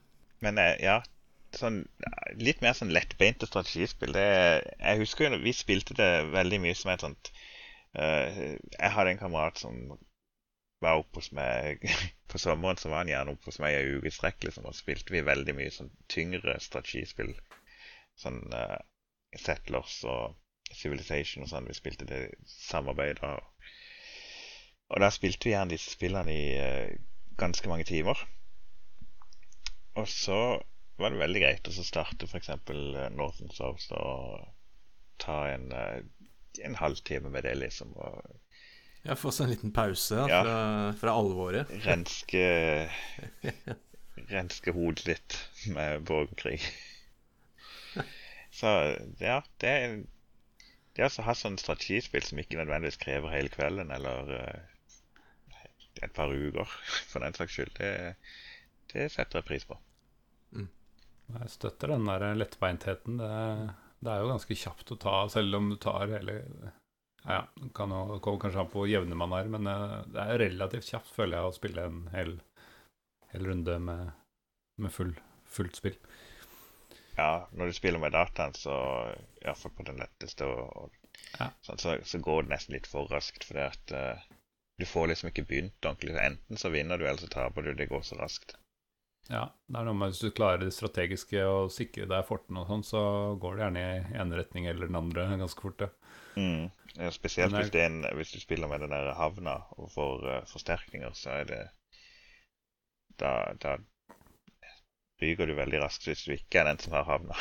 Men 0.46 0.62
eh, 0.62 0.76
ja, 0.82 0.98
sånn, 1.56 1.84
litt 2.40 2.64
mer 2.66 2.78
sånn 2.78 2.94
lettbeinte 2.96 3.50
strategispill. 3.50 4.16
Det, 4.18 4.26
jeg 4.80 5.04
husker 5.04 5.30
jo 5.30 5.42
vi 5.44 5.54
spilte 5.56 5.98
det 6.00 6.12
veldig 6.34 6.62
mye 6.66 6.78
som 6.78 6.94
et 6.94 7.06
sånt 7.06 7.32
uh, 7.98 8.28
Jeg 8.30 8.92
hadde 8.96 9.14
en 9.14 9.22
kamerat 9.22 9.62
som 9.62 9.98
var 10.84 11.00
oppe 11.02 11.20
hos 11.20 11.32
meg 11.36 11.84
På 12.30 12.38
sommeren 12.38 12.78
så 12.78 12.92
var 12.92 13.04
han 13.04 13.10
gjerne 13.10 13.34
oppe 13.34 13.50
hos 13.50 13.58
meg 13.64 14.06
i 14.06 14.12
strekk. 14.14 14.44
liksom, 14.46 14.68
og 14.70 14.76
spilte 14.78 15.16
vi 15.16 15.26
veldig 15.26 15.56
mye 15.58 15.72
sånn 15.74 15.90
tyngre 16.14 16.60
strategispill 16.62 17.32
sånn 18.22 18.44
uh, 18.54 18.78
Settlers 19.34 19.96
og 20.06 20.36
Civilization 20.70 21.46
og 21.46 21.50
sånn. 21.50 21.66
Vi 21.66 21.78
spilte 21.78 22.06
det 22.06 22.20
samarbeidet. 22.46 23.26
Og, 23.26 23.72
og 24.94 25.02
da 25.02 25.10
spilte 25.14 25.50
vi 25.50 25.56
gjerne 25.56 25.74
disse 25.74 25.96
spillene 25.96 26.36
i 26.36 26.46
uh, 26.62 26.94
ganske 27.42 27.72
mange 27.72 27.88
timer. 27.90 28.22
Og 29.98 30.06
så 30.12 30.40
var 31.00 31.16
det 31.16 31.24
veldig 31.24 31.42
greit 31.42 31.72
å 31.72 31.74
starte 31.74 32.30
f.eks. 32.30 32.52
Northern 32.70 33.18
North 33.18 33.42
South 33.56 33.90
og 33.98 34.46
ta 35.24 35.42
en, 35.50 35.72
uh, 35.74 36.30
en 36.62 36.78
halvtime 36.78 37.34
med 37.34 37.50
det, 37.50 37.56
liksom. 37.58 37.98
Og, 37.98 38.22
ja, 39.10 39.18
Få 39.18 39.34
seg 39.34 39.48
en 39.48 39.54
liten 39.56 39.74
pause 39.76 40.20
da, 40.22 40.28
ja, 40.30 40.40
fra, 40.46 40.60
fra, 41.02 41.16
alvoret. 41.18 41.72
Renske 41.86 42.44
Renske 44.30 44.74
hodet 44.76 45.08
litt 45.08 45.38
med 45.74 46.06
borgerkrig. 46.06 46.60
Så 48.54 48.72
ja, 49.22 49.40
det 49.62 49.70
er 49.70 50.00
det 50.98 51.08
å 51.08 51.24
ha 51.26 51.36
sånn 51.38 51.58
strategispill 51.62 52.26
som 52.28 52.42
ikke 52.42 52.58
nødvendigvis 52.60 53.00
krever 53.00 53.32
hele 53.32 53.52
kvelden 53.54 53.94
eller 53.96 54.32
uh, 54.36 55.60
et 56.04 56.14
par 56.16 56.32
uker, 56.34 56.68
for 57.12 57.24
den 57.24 57.36
saks 57.38 57.56
skyld, 57.56 57.72
det, 57.80 58.16
det 58.94 59.08
setter 59.14 59.40
jeg 59.40 59.48
pris 59.48 59.68
på. 59.70 59.78
Mm. 60.56 60.68
Jeg 61.38 61.54
støtter 61.54 61.94
den 61.94 62.08
der 62.10 62.26
lettbeintheten. 62.38 63.20
Det, 63.22 63.32
det, 64.00 64.12
er 64.12 64.24
jo 64.24 64.32
ganske 64.34 64.60
kjapt 64.64 64.94
å 64.96 65.00
ta, 65.00 65.16
selv 65.32 65.60
om 65.60 65.72
du 65.72 65.78
tar 65.82 66.12
hele 66.18 66.40
Ja, 67.26 67.42
kan 67.76 67.92
jo 67.92 68.20
komme 68.24 68.40
kanskje 68.42 68.64
an 68.64 68.72
på 68.72 68.84
hvor 68.84 68.90
jevne 68.90 69.18
man 69.20 69.34
er, 69.36 69.50
men 69.52 69.68
eh, 69.68 69.98
det 70.14 70.24
er 70.24 70.44
relativt 70.46 70.88
kjapt, 70.88 71.12
føler 71.16 71.38
jeg, 71.38 71.50
å 71.50 71.58
spille 71.58 71.86
en 71.90 72.02
hel, 72.14 72.38
hel 73.34 73.50
runde 73.52 73.76
med, 73.84 74.14
med 74.80 74.94
full, 74.96 75.12
fullt 75.52 75.82
spill 75.82 75.98
ja, 77.20 77.48
når 77.52 77.70
du 77.70 77.74
spiller 77.74 78.00
med 78.00 78.16
dataen, 78.16 78.56
så 78.56 78.76
iallfall 79.44 79.74
på 79.76 79.86
den 79.90 80.00
letteste, 80.02 80.48
og, 80.48 80.84
og 80.84 81.40
ja. 81.40 81.50
sånn, 81.66 81.82
så, 81.82 81.96
så, 82.08 82.22
går 82.24 82.46
det 82.46 82.54
nesten 82.54 82.78
litt 82.78 82.90
for 82.90 83.12
raskt. 83.12 83.46
Fordi 83.48 83.66
at 83.66 83.94
uh, 83.96 84.28
du 84.80 84.88
får 84.88 85.12
liksom 85.12 85.32
ikke 85.32 85.48
begynt 85.50 85.90
ordentlig. 85.90 86.16
Enten 86.22 86.62
så 86.62 86.72
vinner 86.74 87.00
du, 87.00 87.08
eller 87.08 87.22
så 87.22 87.32
taper 87.32 87.66
du. 87.66 87.74
Det 87.76 87.90
går 87.92 88.06
så 88.08 88.20
raskt. 88.22 88.56
Ja, 89.30 89.44
det 89.70 89.78
er 89.78 89.86
noe 89.86 89.98
med 89.98 90.10
hvis 90.10 90.24
du 90.26 90.34
klarer 90.34 90.64
det 90.64 90.74
strategiske 90.74 91.44
og 91.46 91.70
sikre 91.74 92.08
deg 92.10 92.26
fortene 92.26 92.64
og 92.64 92.72
sånn, 92.72 92.86
så 92.86 93.02
går 93.42 93.56
det 93.56 93.64
gjerne 93.64 93.84
i 93.86 94.20
ene 94.24 94.40
retning 94.40 94.66
eller 94.66 94.90
den 94.90 94.98
andre 94.98 95.28
ganske 95.38 95.62
fort, 95.62 95.86
ja. 95.86 95.90
Mm. 96.40 96.70
ja 96.96 97.12
spesielt 97.14 97.54
hvis, 97.54 97.70
en, 97.78 98.02
hvis, 98.18 98.34
du 98.34 98.42
spiller 98.42 98.72
med 98.72 98.82
den 98.82 98.96
der 98.96 99.12
havna 99.18 99.60
og 99.78 99.92
får 99.94 100.26
uh, 100.26 100.40
forsterkninger, 100.50 101.14
så 101.14 101.42
er 101.42 101.50
det 101.52 101.62
da, 103.22 103.34
da 103.62 103.76
ryker 105.22 105.50
du 105.50 105.58
veldig 105.60 105.84
raskt 105.84 106.10
hvis 106.10 106.26
du 106.26 106.34
ikke 106.34 106.64
er 106.64 106.72
den 106.72 106.82
som 106.82 106.98
har 106.98 107.06
havna. 107.10 107.38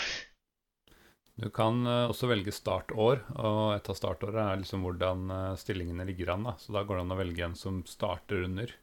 Du 1.41 1.49
kan 1.55 1.81
uh, 1.87 2.11
også 2.11 2.29
velge 2.29 2.53
startår, 2.53 3.23
og 3.39 3.61
et 3.79 3.89
av 3.89 3.97
startårene 3.97 4.45
er 4.51 4.61
liksom 4.61 4.85
hvordan 4.85 5.25
uh, 5.33 5.57
stillingene 5.57 6.05
ligger 6.09 6.35
an. 6.35 6.51
Da. 6.51 6.57
Så 6.61 6.77
da 6.77 6.85
går 6.85 6.99
det 6.99 7.07
an 7.07 7.17
å 7.17 7.21
velge 7.23 7.49
en 7.49 7.57
som 7.57 7.81
starter 7.89 8.45
under. 8.45 8.77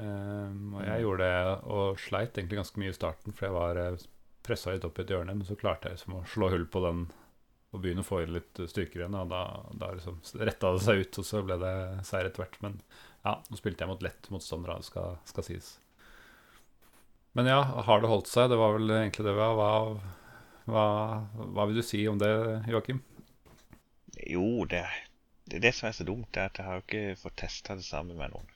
Um, 0.00 0.76
og 0.78 0.84
jeg 0.86 1.04
gjorde 1.04 1.26
det 1.26 1.70
og 1.76 2.00
sleit 2.00 2.38
egentlig 2.38 2.60
ganske 2.60 2.80
mye 2.80 2.92
i 2.92 2.96
starten, 2.96 3.34
for 3.36 3.48
jeg 3.48 3.56
var 3.56 3.80
uh, 3.80 4.04
pressa 4.46 4.72
litt 4.72 4.86
opp 4.88 5.00
i 5.00 5.04
et 5.04 5.12
hjørne. 5.12 5.34
Men 5.36 5.48
så 5.48 5.58
klarte 5.60 5.90
jeg 5.90 5.98
liksom 5.98 6.16
å 6.20 6.26
slå 6.30 6.50
hull 6.54 6.66
på 6.70 6.84
den 6.86 7.08
og 7.70 7.84
begynne 7.84 8.02
å 8.02 8.06
få 8.06 8.24
inn 8.24 8.32
litt 8.34 8.58
styrker 8.70 9.02
igjen. 9.02 9.18
Og 9.18 9.30
da, 9.30 9.44
da 9.78 9.92
liksom 9.94 10.18
retta 10.40 10.72
det 10.74 10.82
seg 10.86 11.04
ut, 11.04 11.20
og 11.22 11.28
så 11.28 11.42
ble 11.46 11.58
det 11.62 11.74
seier 12.08 12.30
etter 12.30 12.44
hvert. 12.44 12.58
Men 12.64 12.80
ja, 13.26 13.36
nå 13.46 13.60
spilte 13.60 13.84
jeg 13.84 13.92
mot 13.92 14.02
lett 14.04 14.30
motstandere, 14.34 14.80
det 14.80 14.88
skal, 14.88 15.20
skal 15.28 15.46
sies. 15.46 15.74
Men 17.38 17.46
ja, 17.46 17.60
har 17.86 18.02
det 18.02 18.10
holdt 18.10 18.30
seg? 18.30 18.50
Det 18.50 18.58
var 18.58 18.74
vel 18.74 18.90
egentlig 18.96 19.28
det. 19.28 19.36
Hva, 19.36 19.70
hva, 20.66 20.86
hva 21.36 21.68
vil 21.70 21.78
du 21.78 21.86
si 21.86 22.02
om 22.10 22.18
det, 22.18 22.32
Joakim? 22.72 23.04
Jo, 24.26 24.64
det, 24.68 24.82
det, 25.46 25.60
det, 25.62 25.76
som 25.76 25.88
er 25.88 25.94
så 25.96 26.06
dumt, 26.08 26.26
det 26.34 26.42
er 26.42 26.50
at 26.50 26.58
jeg 26.58 26.66
har 26.66 26.82
ikke 26.82 27.20
fått 27.20 27.38
testa 27.44 27.78
det 27.78 27.86
samme 27.86 28.18
med 28.18 28.34
noen 28.34 28.50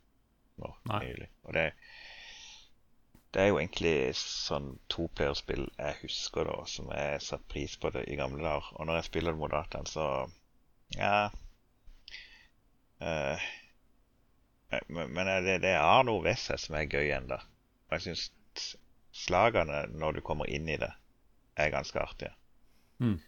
nå 0.63 0.71
nylig. 1.01 1.29
Og 1.43 1.57
det, 1.57 1.65
det, 3.35 3.43
er 3.43 3.51
jo 3.51 3.59
egentlig 3.59 3.97
sånn 4.19 4.75
toplayerspill 4.93 5.67
jeg 5.79 5.99
husker 6.03 6.49
da, 6.51 6.61
som 6.71 6.93
jeg 6.95 7.23
satte 7.25 7.51
pris 7.51 7.77
på 7.81 7.91
det 7.95 8.07
i 8.11 8.19
gamle 8.21 8.43
dager. 8.45 8.71
Og 8.79 8.89
når 8.89 9.01
jeg 9.01 9.09
spiller 9.11 9.35
det 9.35 9.43
mot 9.43 9.55
dataen, 9.55 9.91
så 9.91 10.07
ja 10.95 11.31
uh, 13.03 13.51
Men, 14.91 15.29
det, 15.47 15.61
det 15.63 15.75
er 15.79 16.07
noe 16.07 16.23
ved 16.25 16.39
seg 16.39 16.61
som 16.61 16.77
er 16.79 16.91
gøy 16.91 17.13
ennå. 17.15 17.39
Og 17.89 17.97
jeg 17.97 18.07
syns 18.09 18.75
slagene 19.15 19.85
når 19.95 20.19
du 20.19 20.25
kommer 20.27 20.51
inn 20.51 20.69
i 20.71 20.79
det, 20.81 20.91
er 21.55 21.71
ganske 21.71 22.01
artige. 22.01 22.33
Mm. 22.99 23.21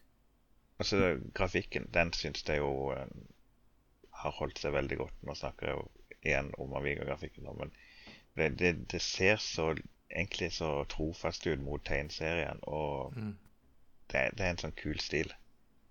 Altså, 0.79 1.17
grafikken, 1.35 1.87
den 1.95 2.11
syns 2.15 2.43
jeg 2.47 2.59
jo 2.59 2.91
uh, 2.95 3.07
har 4.23 4.35
holdt 4.41 4.59
seg 4.61 4.75
veldig 4.75 4.99
godt. 5.05 5.23
Nå 5.27 5.37
snakker 5.39 5.71
jeg 5.71 5.79
jo 5.79 5.87
igjen 6.27 6.53
om 6.63 6.75
Amiga-grafikken, 6.79 7.49
men 7.59 7.73
det, 8.37 8.51
det, 8.61 8.73
det, 8.93 9.01
ser 9.03 9.41
så 9.43 9.71
egentlig 10.11 10.53
så 10.53 10.71
trofast 10.93 11.47
ut 11.47 11.63
mot 11.63 11.85
tegneserien, 11.85 12.61
og 12.63 13.17
mm. 13.17 13.33
det, 14.13 14.25
det, 14.37 14.45
er 14.45 14.51
en 14.51 14.63
sånn 14.67 14.77
kul 14.77 15.01
stil. 15.03 15.33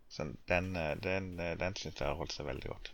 Så 0.09 0.29
den, 0.51 0.75
eh, 0.79 0.93
den, 1.01 1.33
eh, 1.41 1.55
den 1.59 1.75
syns 1.79 1.99
jeg 1.99 2.07
har 2.07 2.19
holdt 2.19 2.35
seg 2.35 2.47
veldig 2.47 2.71
godt. 2.71 2.93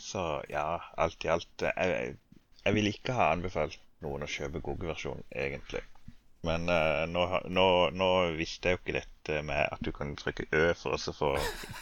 Så 0.00 0.42
ja, 0.50 0.82
alt 0.98 1.24
i 1.24 1.30
alt 1.30 1.62
Jeg, 1.62 2.16
jeg 2.64 2.74
vil 2.76 2.90
ikke 2.90 3.14
ha 3.16 3.30
anbefalt 3.32 3.78
noen 4.04 4.26
å 4.26 4.30
kjøpe 4.30 4.62
Google-versjonen, 4.64 5.24
egentlig. 5.30 5.82
Men 6.44 6.68
uh, 6.68 7.04
nå, 7.08 7.22
nå, 7.48 7.66
nå, 7.96 8.08
visste 8.36 8.68
jeg 8.68 8.76
jo 8.76 8.80
ikke 8.82 8.96
dette 8.98 9.38
med 9.48 9.62
at 9.64 9.80
du 9.80 9.94
kan 9.96 10.10
trykke 10.18 10.44
Ø 10.52 10.64
for 10.76 10.96
å 10.96 11.14
få 11.16 11.30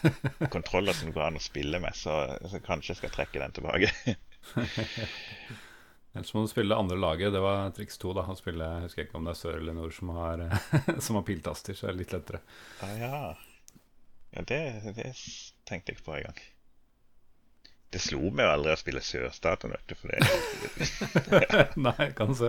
kontroller 0.54 0.94
som 0.94 1.10
går 1.14 1.24
an 1.26 1.40
å 1.40 1.42
spille 1.42 1.80
med, 1.82 1.96
så, 1.98 2.20
så 2.46 2.60
kanskje 2.62 2.92
jeg 2.92 3.00
skal 3.00 3.14
trekke 3.16 3.42
den 3.42 3.56
tilbake. 3.58 3.90
Ellers 6.12 6.34
må 6.36 6.42
du 6.44 6.50
spille 6.50 6.74
det 6.74 6.78
andre 6.78 6.98
laget. 7.00 7.32
Det 7.32 7.40
var 7.40 7.70
triks 7.76 7.96
to. 8.00 8.12
da 8.16 8.26
å 8.28 8.36
spille, 8.36 8.66
Jeg 8.76 8.88
husker 8.88 9.06
ikke 9.06 9.16
om 9.20 9.28
det 9.28 9.32
er 9.32 9.40
sør 9.40 9.60
eller 9.60 9.76
nord 9.76 9.94
som 9.96 10.12
har, 10.16 10.42
som 11.04 11.16
har 11.16 11.24
piltaster, 11.28 11.76
så 11.78 11.88
er 11.88 11.94
det 11.94 12.04
litt 12.04 12.16
lettere. 12.16 12.42
Ah, 12.84 12.96
ja, 13.00 13.20
ja 14.36 14.44
det, 14.48 14.60
det 14.98 15.12
tenkte 15.68 15.92
jeg 15.92 15.98
ikke 15.98 16.10
på 16.10 16.18
engang. 16.18 16.42
Det 17.92 18.00
slo 18.00 18.30
meg 18.32 18.46
jo 18.46 18.52
aldri 18.54 18.72
å 18.72 18.80
spille 18.80 19.00
sørstaten, 19.04 19.72
vet 19.74 19.90
du. 19.90 19.96
For 20.00 20.12
det 20.12 21.66
Nei, 21.86 22.06
kan 22.16 22.32
se. 22.36 22.48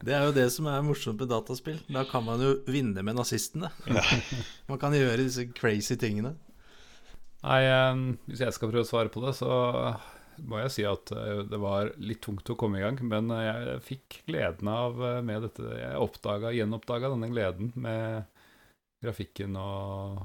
Det 0.00 0.14
er 0.16 0.24
jo 0.24 0.36
det 0.36 0.46
som 0.54 0.68
er 0.72 0.84
morsomt 0.84 1.20
med 1.20 1.28
dataspill. 1.28 1.76
Da 1.92 2.06
kan 2.08 2.24
man 2.24 2.40
jo 2.40 2.54
vinne 2.68 3.04
med 3.04 3.18
nazistene. 3.18 3.68
Ja. 3.84 4.04
Man 4.70 4.80
kan 4.80 4.96
gjøre 4.96 5.20
disse 5.20 5.44
crazy 5.56 5.98
tingene. 6.00 6.34
Nei, 7.44 7.60
eh, 7.68 8.00
hvis 8.30 8.46
jeg 8.46 8.56
skal 8.56 8.72
prøve 8.72 8.86
å 8.86 8.88
svare 8.88 9.12
på 9.12 9.20
det, 9.26 9.34
så 9.36 9.50
må 10.44 10.60
jeg 10.60 10.72
si 10.74 10.86
at 10.88 11.12
eh, 11.14 11.42
det 11.48 11.60
var 11.62 11.92
litt 12.02 12.22
tungt 12.24 12.48
å 12.52 12.56
komme 12.58 12.80
i 12.80 12.84
gang. 12.84 12.98
Men 13.08 13.30
eh, 13.34 13.44
jeg 13.46 13.84
fikk 13.86 14.20
gleden 14.28 14.70
av 14.72 14.98
eh, 15.00 15.20
med 15.26 15.46
dette 15.48 15.76
Jeg 15.78 16.00
oppdaga, 16.02 16.54
gjenoppdaga 16.56 17.12
denne 17.14 17.30
gleden 17.32 17.72
med 17.74 18.26
grafikken 19.04 19.56
og, 19.60 20.20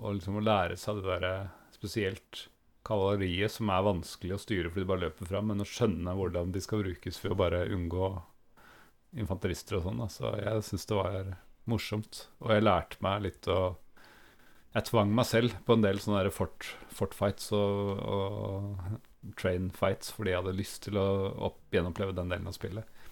og 0.00 0.16
liksom 0.16 0.40
å 0.40 0.44
lære 0.44 0.78
seg 0.80 1.00
det 1.00 1.08
derre 1.10 1.34
spesielt 1.74 2.46
kavaleriet 2.84 3.52
som 3.52 3.70
er 3.72 3.84
vanskelig 3.84 4.36
å 4.36 4.40
styre 4.40 4.70
fordi 4.70 4.84
de 4.84 4.90
bare 4.90 5.04
løper 5.06 5.28
fram, 5.28 5.48
men 5.50 5.64
å 5.64 5.68
skjønne 5.68 6.14
hvordan 6.16 6.52
de 6.52 6.60
skal 6.64 6.82
brukes 6.82 7.20
for 7.20 7.32
å 7.32 7.38
bare 7.38 7.64
unngå 7.72 8.10
infanterister 9.20 9.78
og 9.78 9.86
sånn. 9.86 10.04
Så 10.12 10.34
jeg 10.40 10.66
syns 10.68 10.88
det 10.90 10.98
var 10.98 11.32
morsomt. 11.70 12.26
Og 12.42 12.52
jeg 12.52 12.64
lærte 12.64 13.00
meg 13.04 13.24
litt 13.30 13.50
å 13.52 13.78
Jeg 14.74 14.88
tvang 14.88 15.12
meg 15.14 15.26
selv 15.28 15.52
på 15.62 15.76
en 15.76 15.84
del 15.84 16.00
sånne 16.02 16.32
fort, 16.34 16.66
fort 16.90 17.12
fights 17.14 17.52
og, 17.54 18.00
og 18.02 18.96
train 19.38 19.70
fights 19.74 20.12
fordi 20.14 20.32
jeg 20.32 20.42
hadde 20.42 20.56
lyst 20.58 20.82
til 20.86 20.98
å 21.00 21.06
opp, 21.48 21.60
gjenoppleve 21.74 22.14
den 22.16 22.32
delen 22.32 22.48
av 22.50 22.56
spillet. 22.56 23.02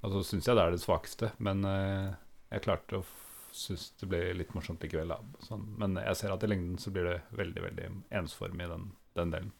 Og 0.00 0.14
så 0.14 0.22
syns 0.30 0.48
jeg 0.48 0.56
det 0.56 0.64
er 0.64 0.74
det 0.74 0.82
svakeste, 0.82 1.32
men 1.44 1.64
uh, 1.66 2.12
jeg 2.50 2.64
klarte 2.64 3.00
å 3.00 3.08
synes 3.50 3.88
det 3.98 4.06
ble 4.08 4.20
litt 4.38 4.54
morsomt 4.54 4.82
likevel. 4.84 5.12
Sånn, 5.42 5.66
men 5.80 5.98
jeg 5.98 6.16
ser 6.20 6.32
at 6.32 6.44
i 6.46 6.48
lengden 6.48 6.78
så 6.80 6.92
blir 6.94 7.08
det 7.08 7.18
veldig 7.36 7.64
veldig 7.66 7.88
ensformig, 8.20 8.70
den, 8.70 8.86
den 9.18 9.34
delen. 9.34 9.52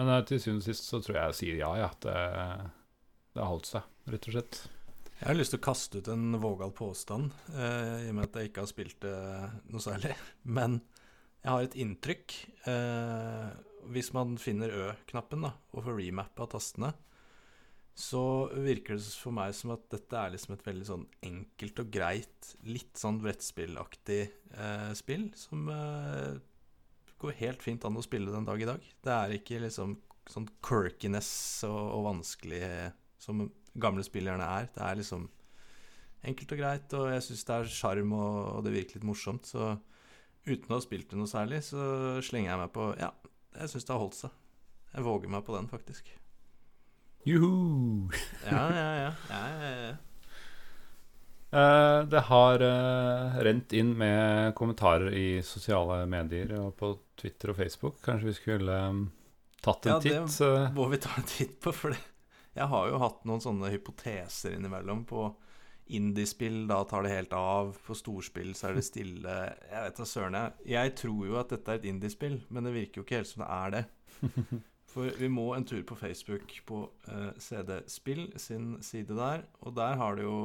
Men 0.00 0.10
uh, 0.14 0.22
til 0.26 0.42
syvende 0.42 0.64
og 0.64 0.68
sist 0.70 0.88
så 0.88 1.02
tror 1.04 1.20
jeg 1.20 1.30
jeg 1.30 1.38
sier 1.42 1.62
ja, 1.62 1.70
ja. 1.78 1.92
At 1.92 2.02
det, 2.06 2.18
det 3.36 3.44
har 3.44 3.52
holdt 3.52 3.70
seg, 3.70 3.94
rett 4.10 4.28
og 4.30 4.38
slett. 4.38 4.60
Jeg 5.18 5.26
har 5.26 5.34
lyst 5.34 5.50
til 5.54 5.58
å 5.58 5.66
kaste 5.66 5.98
ut 5.98 6.08
en 6.12 6.38
vågal 6.42 6.70
påstand, 6.74 7.34
uh, 7.54 7.98
i 8.02 8.10
og 8.10 8.18
med 8.18 8.28
at 8.28 8.40
jeg 8.40 8.50
ikke 8.50 8.64
har 8.64 8.70
spilt 8.70 9.00
det 9.04 9.18
noe 9.70 9.82
særlig. 9.82 10.14
Men 10.58 10.80
jeg 11.42 11.54
har 11.54 11.64
et 11.64 11.76
inntrykk. 11.78 12.34
Eh, 12.68 13.48
hvis 13.92 14.12
man 14.16 14.36
finner 14.40 14.72
Ø-knappen 14.72 15.46
da, 15.46 15.52
og 15.72 15.84
får 15.86 15.98
remappa 16.00 16.48
tastene, 16.52 16.92
så 17.98 18.22
virker 18.54 18.94
det 18.94 19.06
for 19.18 19.34
meg 19.34 19.54
som 19.58 19.72
at 19.74 19.88
dette 19.90 20.14
er 20.14 20.30
liksom 20.30 20.54
et 20.54 20.66
veldig 20.66 20.86
sånn 20.86 21.06
enkelt 21.26 21.80
og 21.82 21.88
greit, 21.90 22.52
litt 22.68 23.00
sånn 23.00 23.18
brettspillaktig 23.24 24.20
eh, 24.54 24.92
spill, 24.98 25.24
som 25.34 25.66
eh, 25.74 26.36
går 27.18 27.34
helt 27.40 27.64
fint 27.64 27.82
an 27.88 27.98
å 27.98 28.04
spille 28.04 28.30
den 28.30 28.46
dag 28.46 28.62
i 28.62 28.68
dag. 28.68 28.84
Det 29.02 29.14
er 29.14 29.34
ikke 29.34 29.58
liksom 29.64 29.96
sånn 30.30 30.46
quirkiness 30.62 31.32
og, 31.66 31.80
og 31.96 32.06
vanskelig 32.12 32.62
som 33.18 33.48
gamle 33.74 34.04
spillerne 34.06 34.46
er. 34.46 34.70
Det 34.74 34.84
er 34.84 35.00
liksom 35.00 35.26
enkelt 36.28 36.54
og 36.54 36.60
greit, 36.60 36.94
og 36.98 37.10
jeg 37.12 37.24
syns 37.26 37.46
det 37.48 37.56
er 37.56 37.72
sjarm, 37.80 38.14
og, 38.14 38.38
og, 38.52 38.60
det 38.66 38.74
virker 38.74 38.98
litt 38.98 39.08
morsomt. 39.08 39.48
Så 39.50 39.72
uten 40.46 40.70
å 40.70 40.78
ha 40.78 40.84
spilt 40.84 41.10
det 41.10 41.18
noe 41.18 41.30
særlig, 41.30 41.64
så 41.66 41.82
slenger 42.24 42.52
jeg 42.52 42.62
meg 42.62 42.72
på 42.74 42.92
Ja, 43.00 43.10
jeg 43.58 43.72
syns 43.72 43.86
det 43.88 43.94
har 43.94 44.02
holdt 44.02 44.18
seg. 44.18 44.34
Jeg 44.94 45.04
våger 45.04 45.32
meg 45.32 45.44
på 45.46 45.54
den, 45.56 45.68
faktisk. 45.70 46.12
Juhu! 47.28 48.10
ja, 48.46 48.64
ja, 48.72 48.90
ja. 49.02 49.10
ja, 49.30 49.40
ja, 49.48 49.72
ja. 49.86 49.96
Uh, 51.48 52.04
det 52.08 52.20
har 52.28 52.60
uh, 52.60 53.38
rent 53.40 53.72
inn 53.72 53.94
med 53.96 54.52
kommentarer 54.54 55.14
i 55.16 55.40
sosiale 55.40 56.02
medier 56.06 56.52
og 56.60 56.74
på 56.76 56.92
Twitter 57.16 57.54
og 57.54 57.56
Facebook. 57.56 58.02
Kanskje 58.04 58.28
vi 58.28 58.36
skulle 58.36 58.80
um, 58.92 59.06
tatt 59.64 59.88
en 59.88 59.96
ja, 59.96 60.00
titt? 60.04 60.38
Det 60.38 60.74
må 60.76 60.90
vi 60.92 61.00
ta 61.00 61.14
en 61.16 61.28
titt 61.28 61.56
på, 61.64 61.72
for 61.72 61.96
det. 61.96 62.02
jeg 62.58 62.68
har 62.68 62.90
jo 62.92 63.00
hatt 63.00 63.24
noen 63.28 63.40
sånne 63.40 63.72
hypoteser 63.72 64.58
innimellom. 64.58 65.06
På 65.08 65.30
indiespill, 65.94 66.62
da 66.68 66.82
tar 66.88 67.04
det 67.06 67.12
helt 67.14 67.34
av. 67.36 67.74
På 67.86 67.96
storspill 67.96 68.54
så 68.56 68.70
er 68.70 68.78
det 68.78 68.86
stille. 68.86 69.36
Jeg 69.70 69.84
vet 69.84 70.00
da 70.00 70.08
søren, 70.08 70.38
jeg. 70.38 70.66
Jeg 70.74 70.94
tror 71.00 71.22
jo 71.28 71.38
at 71.40 71.52
dette 71.54 71.74
er 71.74 71.80
et 71.80 71.88
indiespill, 71.90 72.40
men 72.48 72.68
det 72.68 72.74
virker 72.76 73.00
jo 73.00 73.06
ikke 73.06 73.20
helt 73.20 73.30
som 73.30 73.44
det 73.44 73.50
er 73.58 73.76
det. 73.76 73.84
For 74.92 75.12
vi 75.20 75.28
må 75.28 75.50
en 75.54 75.66
tur 75.68 75.82
på 75.86 75.98
Facebook 76.00 76.54
på 76.66 76.82
uh, 77.10 77.30
CD 77.38 77.82
Spill 77.92 78.30
sin 78.40 78.78
side 78.82 79.16
der, 79.16 79.44
og 79.60 79.76
der 79.76 79.98
har 80.00 80.16
det 80.16 80.24
jo 80.24 80.38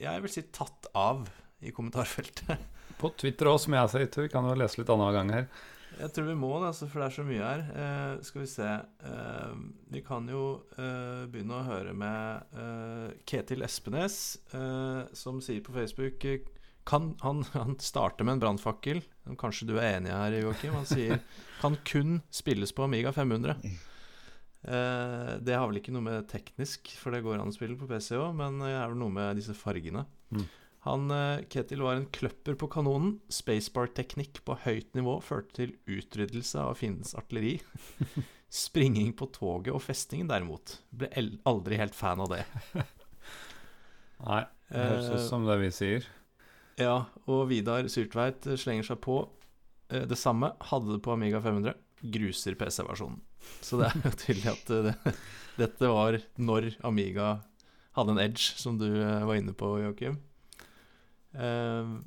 Jeg 0.00 0.22
vil 0.22 0.32
si 0.32 0.46
tatt 0.54 0.86
av 0.96 1.26
i 1.60 1.72
kommentarfeltet. 1.76 2.62
På 3.00 3.10
Twitter 3.20 3.50
òg, 3.50 3.58
som 3.60 3.74
jeg 3.76 3.90
sier. 3.92 4.08
Vi 4.24 4.30
kan 4.32 4.46
jo 4.48 4.54
lese 4.56 4.80
litt 4.80 4.88
annenhver 4.88 5.18
gang 5.18 5.32
her. 5.34 5.50
Jeg 5.98 6.12
tror 6.14 6.30
vi 6.30 6.36
må 6.38 6.52
det, 6.60 6.70
altså, 6.70 6.86
for 6.88 7.02
det 7.02 7.08
er 7.08 7.16
så 7.16 7.24
mye 7.26 7.48
her. 7.48 7.64
Eh, 7.82 8.12
skal 8.24 8.44
vi 8.44 8.48
se 8.48 8.68
eh, 8.70 9.58
Vi 9.92 10.04
kan 10.06 10.28
jo 10.30 10.44
begynne 10.78 11.58
å 11.58 11.66
høre 11.66 11.92
med 11.96 13.18
Ketil 13.28 13.66
Espenes, 13.66 14.16
som 15.18 15.42
sier 15.44 15.60
på 15.66 15.74
Facebook 15.74 16.24
kan, 16.90 17.14
han, 17.20 17.44
han 17.52 17.78
starter 17.78 18.24
med 18.24 18.38
en 18.38 18.42
brannfakkel. 18.44 19.02
Kanskje 19.38 19.68
du 19.70 19.76
er 19.78 19.98
enig 19.98 20.14
her, 20.14 20.40
Joakim. 20.40 20.74
Han 20.78 20.88
sier 20.88 21.20
kan 21.62 21.78
kun 21.86 22.20
spilles 22.34 22.72
på 22.74 22.86
Amiga 22.86 23.12
500. 23.12 23.56
Eh, 24.60 25.34
det 25.40 25.56
har 25.56 25.68
vel 25.68 25.80
ikke 25.80 25.94
noe 25.94 26.04
med 26.04 26.28
teknisk, 26.30 26.92
for 27.00 27.14
det 27.14 27.22
går 27.24 27.40
an 27.40 27.52
å 27.52 27.56
spille 27.56 27.78
på 27.80 27.88
PC 27.90 28.16
òg, 28.18 28.32
men 28.36 28.60
det 28.64 28.74
er 28.74 28.88
vel 28.90 28.98
noe 29.00 29.14
med 29.14 29.38
disse 29.40 29.56
fargene. 29.56 30.04
Mm. 30.34 30.48
Han, 30.86 31.10
eh, 31.12 31.42
Ketil 31.52 31.82
var 31.84 31.98
en 31.98 32.08
kløpper 32.08 32.56
på 32.56 32.68
kanonen. 32.72 33.18
Spacebar-teknikk 33.32 34.40
på 34.46 34.56
høyt 34.64 34.94
nivå 34.96 35.18
førte 35.24 35.58
til 35.58 35.74
utryddelse 35.90 36.62
av 36.62 36.78
fiendens 36.80 37.12
artilleri. 37.18 37.58
Springing 38.64 39.12
på 39.14 39.28
toget 39.34 39.74
og 39.76 39.82
festingen, 39.84 40.30
derimot, 40.30 40.78
ble 40.90 41.10
aldri 41.46 41.78
helt 41.78 41.94
fan 41.94 42.22
av 42.24 42.32
det. 42.32 42.40
Nei, 44.26 44.40
det 44.72 44.86
høres 44.88 45.12
ut 45.12 45.28
som 45.28 45.44
det 45.48 45.58
vi 45.60 45.68
sier. 45.74 46.08
Ja, 46.80 46.96
og 47.28 47.44
Vidar 47.50 47.86
Syrtveit 47.92 48.48
slenger 48.58 48.88
seg 48.88 49.02
på 49.04 49.20
eh, 49.92 50.06
det 50.08 50.18
samme. 50.18 50.54
Hadde 50.70 50.96
det 50.96 51.02
på 51.04 51.12
Amiga 51.12 51.42
500. 51.44 51.76
Gruser 52.00 52.56
PC-versjonen. 52.56 53.20
Så 53.60 53.80
det 53.80 53.90
er 53.90 54.00
jo 54.04 54.16
tydelig 54.16 54.50
at 54.54 54.72
eh, 54.72 54.88
det, 54.88 55.14
dette 55.62 55.92
var 55.92 56.18
når 56.40 56.72
Amiga 56.88 57.34
hadde 57.98 58.16
en 58.16 58.22
edge, 58.22 58.54
som 58.56 58.80
du 58.80 58.88
eh, 58.88 59.26
var 59.28 59.36
inne 59.36 59.54
på, 59.56 59.74
Joakim. 59.84 60.18
Uh, 61.34 62.00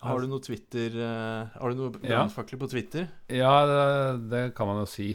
har 0.00 0.22
du 0.22 0.30
noe 0.30 0.40
Twitter 0.40 0.94
uh, 0.96 1.50
Har 1.60 1.72
du 1.72 1.82
noe 1.82 1.92
brannfakler 1.92 2.56
ja. 2.56 2.62
på 2.62 2.70
Twitter? 2.72 3.10
Ja, 3.28 3.52
det, 3.68 3.82
det, 4.32 4.44
kan 4.56 4.70
man 4.70 4.80
jo 4.82 4.88
si. 4.88 5.12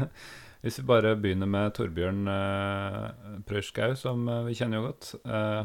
Hvis 0.64 0.78
vi 0.80 0.86
bare 0.88 1.12
begynner 1.20 1.50
med 1.50 1.74
Torbjørn 1.76 2.22
uh, 2.30 3.10
Prøyskau, 3.44 3.92
som 4.00 4.24
uh, 4.30 4.46
vi 4.46 4.56
kjenner 4.56 4.80
jo 4.80 4.86
godt. 4.86 5.10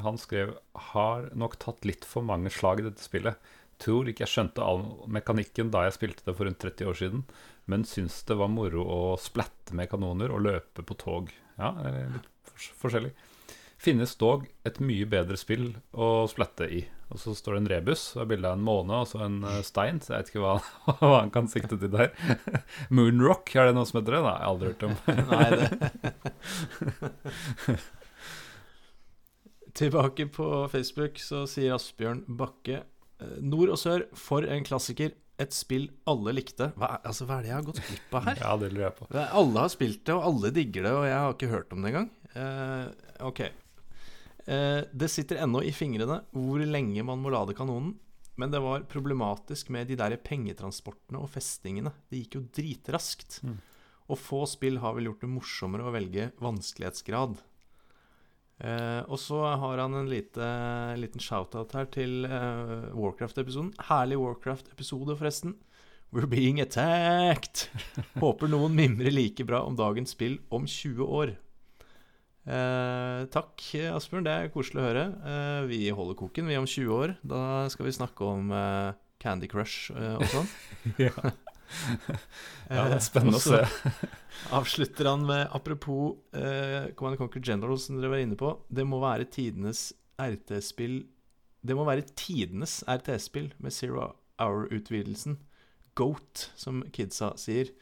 Han 0.03 0.19
skrev 0.19 0.57
har 0.91 1.29
nok 1.39 1.55
tatt 1.61 1.87
litt 1.87 2.03
for 2.07 2.25
mange 2.27 2.51
slag 2.51 2.83
i 2.83 2.89
dette 2.89 3.05
spillet. 3.05 3.39
Tror 3.79 4.11
ikke 4.11 4.25
jeg 4.25 4.33
skjønte 4.33 4.65
all 4.65 4.83
mekanikken 5.07 5.71
da 5.71 5.85
jeg 5.87 5.95
spilte 5.95 6.27
det 6.27 6.35
for 6.35 6.49
rundt 6.49 6.59
30 6.59 6.91
år 6.91 6.99
siden, 6.99 7.23
men 7.71 7.87
syns 7.87 8.17
det 8.27 8.35
var 8.41 8.51
moro 8.51 8.83
å 8.83 9.01
splatte 9.21 9.77
med 9.77 9.87
kanoner 9.87 10.33
og 10.35 10.43
løpe 10.43 10.83
på 10.83 10.99
tog. 10.99 11.31
Ja, 11.55 11.71
litt 12.11 12.73
forskjellig 12.81 13.13
finnes 13.79 14.15
dog 14.19 14.45
et 14.67 14.79
mye 14.83 15.05
bedre 15.09 15.37
spill 15.39 15.77
å 15.95 16.27
splette 16.29 16.67
i. 16.67 16.81
Og 17.09 17.17
så 17.21 17.33
står 17.33 17.55
det 17.55 17.59
en 17.61 17.69
rebus 17.71 18.01
og 18.19 18.27
bilde 18.29 18.49
av 18.49 18.57
en 18.57 18.65
måne 18.65 18.99
og 19.01 19.07
så 19.09 19.23
en 19.25 19.39
uh, 19.45 19.61
stein. 19.65 20.01
Så 20.03 20.13
jeg 20.13 20.19
vet 20.19 20.31
ikke 20.33 20.43
hva, 20.43 20.55
hva, 20.99 21.15
han 21.15 21.31
kan 21.33 21.47
sikte 21.49 21.79
til 21.79 21.91
der. 21.93 22.09
Moonrock, 22.95 23.55
er 23.55 23.63
det 23.69 23.75
noe 23.77 23.87
som 23.89 24.01
heter 24.01 24.13
det? 24.17 24.21
Nei, 24.25 24.35
jeg 24.35 24.43
har 24.43 24.51
aldri 24.51 24.67
hørt 24.73 24.85
om. 24.89 24.95
Nei, 25.31 25.49
det 25.55 25.67
Tilbake 29.79 30.25
på 30.35 30.45
Facebook 30.67 31.13
så 31.23 31.45
sier 31.47 31.77
Asbjørn 31.77 32.25
Bakke 32.35 32.81
eh, 32.81 33.37
Nord 33.39 33.69
og 33.71 33.79
sør, 33.79 34.03
for 34.17 34.43
en 34.43 34.65
klassiker. 34.67 35.13
Et 35.39 35.53
spill 35.55 35.85
alle 36.09 36.33
likte. 36.35 36.73
Hva, 36.75 36.97
altså, 36.99 37.23
hva 37.29 37.37
er 37.37 37.45
det 37.45 37.51
jeg 37.53 37.55
har 37.55 37.67
gått 37.69 37.79
glipp 37.85 38.17
av 38.19 38.25
her? 38.27 38.41
ja, 38.43 38.51
det 38.59 38.69
lurer 38.73 38.87
jeg 38.89 38.95
på. 38.97 39.07
Alle 39.15 39.63
har 39.63 39.71
spilt 39.71 40.01
det, 40.03 40.13
og 40.17 40.25
alle 40.27 40.51
digger 40.57 40.83
det, 40.83 40.93
og 40.97 41.05
jeg 41.07 41.15
har 41.15 41.31
ikke 41.37 41.53
hørt 41.53 41.71
om 41.71 41.79
det 41.79 41.93
engang. 41.93 42.09
Uh, 42.35 42.85
ok. 43.29 43.41
Eh, 44.45 44.83
det 44.91 45.09
sitter 45.11 45.41
ennå 45.43 45.63
i 45.65 45.73
fingrene 45.75 46.21
hvor 46.35 46.63
lenge 46.63 47.03
man 47.05 47.19
må 47.23 47.33
lade 47.33 47.57
kanonen. 47.57 47.95
Men 48.39 48.53
det 48.53 48.61
var 48.63 48.85
problematisk 48.87 49.67
med 49.75 49.89
de 49.89 49.97
der 49.99 50.15
pengetransportene 50.23 51.19
og 51.19 51.27
festingene. 51.33 51.91
Det 52.07 52.21
gikk 52.21 52.37
jo 52.37 52.45
dritraskt. 52.55 53.41
Mm. 53.43 53.57
Og 54.09 54.19
få 54.19 54.45
spill 54.47 54.79
har 54.79 54.95
vel 54.95 55.09
gjort 55.09 55.25
det 55.25 55.31
morsommere 55.33 55.89
å 55.89 55.91
velge 55.93 56.29
vanskelighetsgrad. 56.39 57.35
Eh, 58.59 59.01
og 59.07 59.19
så 59.19 59.41
har 59.43 59.83
han 59.83 59.95
en 59.95 60.09
lite, 60.11 60.45
liten 60.99 61.23
shout-out 61.23 61.75
her 61.75 61.91
til 61.91 62.23
eh, 62.27 62.89
Warcraft-episoden. 62.95 63.73
Herlig 63.91 64.19
Warcraft-episode, 64.19 65.19
forresten. 65.19 65.57
We're 66.11 66.27
being 66.27 66.59
attacked! 66.63 67.67
Håper 68.23 68.49
noen 68.49 68.75
mimrer 68.75 69.13
like 69.13 69.45
bra 69.45 69.61
om 69.67 69.77
dagens 69.79 70.15
spill 70.15 70.39
om 70.49 70.63
20 70.67 71.05
år. 71.05 71.35
Eh, 72.47 73.25
takk, 73.33 73.65
Asbjørn. 73.91 74.25
Det 74.25 74.33
er 74.33 74.53
koselig 74.53 74.81
å 74.81 74.87
høre. 74.87 75.05
Eh, 75.33 75.61
vi 75.69 75.81
holder 75.95 76.17
koken, 76.19 76.49
vi, 76.49 76.57
om 76.59 76.67
20 76.69 76.95
år. 76.95 77.15
Da 77.21 77.67
skal 77.73 77.89
vi 77.89 77.95
snakke 77.97 78.25
om 78.25 78.53
eh, 78.55 78.97
Candy 79.21 79.49
Crush 79.51 79.91
eh, 79.95 80.15
og 80.17 80.27
sånn. 80.31 80.51
ja. 81.07 81.13
ja, 82.73 82.85
det 82.89 82.95
er 82.95 83.03
spennende 83.03 83.37
å 83.37 83.43
se. 83.43 83.61
avslutter 84.59 85.11
han 85.11 85.25
med 85.27 85.47
apropos 85.55 86.17
eh, 86.33 86.89
Command 86.97 87.19
Conquer 87.19 87.43
General, 87.43 87.77
som 87.81 87.99
dere 87.99 88.13
var 88.13 88.23
inne 88.23 88.39
på. 88.39 88.55
Det 88.71 88.87
må 88.87 89.01
være 89.03 89.29
tidenes 89.29 89.89
RT-spill 90.19 91.03
Det 91.61 91.75
må 91.75 91.85
være 91.87 92.07
tidenes 92.17 92.79
RTS-spill 92.87 93.53
med 93.59 93.75
Zero 93.75 94.13
Hour-utvidelsen. 94.39 95.37
GOAT, 95.99 96.49
som 96.55 96.81
kidsa 96.95 97.33
sier. 97.39 97.73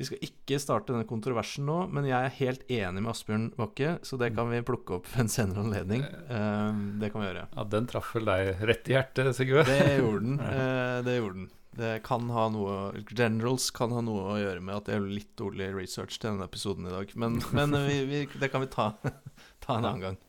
Vi 0.00 0.06
skal 0.08 0.22
ikke 0.24 0.56
starte 0.56 0.94
denne 0.94 1.04
kontroversen 1.04 1.66
nå, 1.68 1.82
men 1.92 2.06
jeg 2.08 2.16
er 2.16 2.36
helt 2.38 2.62
enig 2.72 3.02
med 3.04 3.10
Asbjørn 3.12 3.50
Bakke, 3.58 3.98
så 4.06 4.16
det 4.20 4.30
kan 4.32 4.48
vi 4.48 4.62
plukke 4.64 4.96
opp 4.96 5.10
ved 5.12 5.26
en 5.26 5.28
senere 5.28 5.60
anledning. 5.60 6.06
Eh, 6.08 6.78
det 7.02 7.10
kan 7.12 7.20
vi 7.20 7.26
gjøre. 7.28 7.42
Ja, 7.52 7.64
Den 7.74 7.88
traff 7.90 8.14
vel 8.16 8.30
deg 8.30 8.62
rett 8.70 8.88
i 8.88 8.94
hjertet, 8.96 9.28
Sigurd? 9.36 9.68
Det 9.68 9.98
gjorde 9.98 10.22
den. 10.24 10.38
Eh, 10.50 11.02
det 11.04 11.18
gjorde 11.18 11.42
den. 11.42 11.50
Det 11.76 11.92
kan 12.02 12.32
ha 12.34 12.46
noe 12.50 13.04
Generals 13.12 13.68
kan 13.76 13.92
ha 13.94 14.00
noe 14.02 14.24
å 14.32 14.38
gjøre 14.40 14.64
med 14.64 14.74
at 14.74 14.88
det 14.88 14.96
er 14.96 15.04
litt 15.04 15.30
dårlig 15.38 15.68
research 15.76 16.16
til 16.16 16.32
denne 16.32 16.48
episoden 16.48 16.88
i 16.88 16.96
dag. 16.96 17.12
Men, 17.20 17.36
men 17.60 17.76
vi, 17.84 18.00
vi, 18.08 18.24
det 18.40 18.50
kan 18.52 18.64
vi 18.64 18.72
ta, 18.72 18.90
ta 19.66 19.76
en 19.76 19.84
annen 19.84 20.04
gang. 20.08 20.20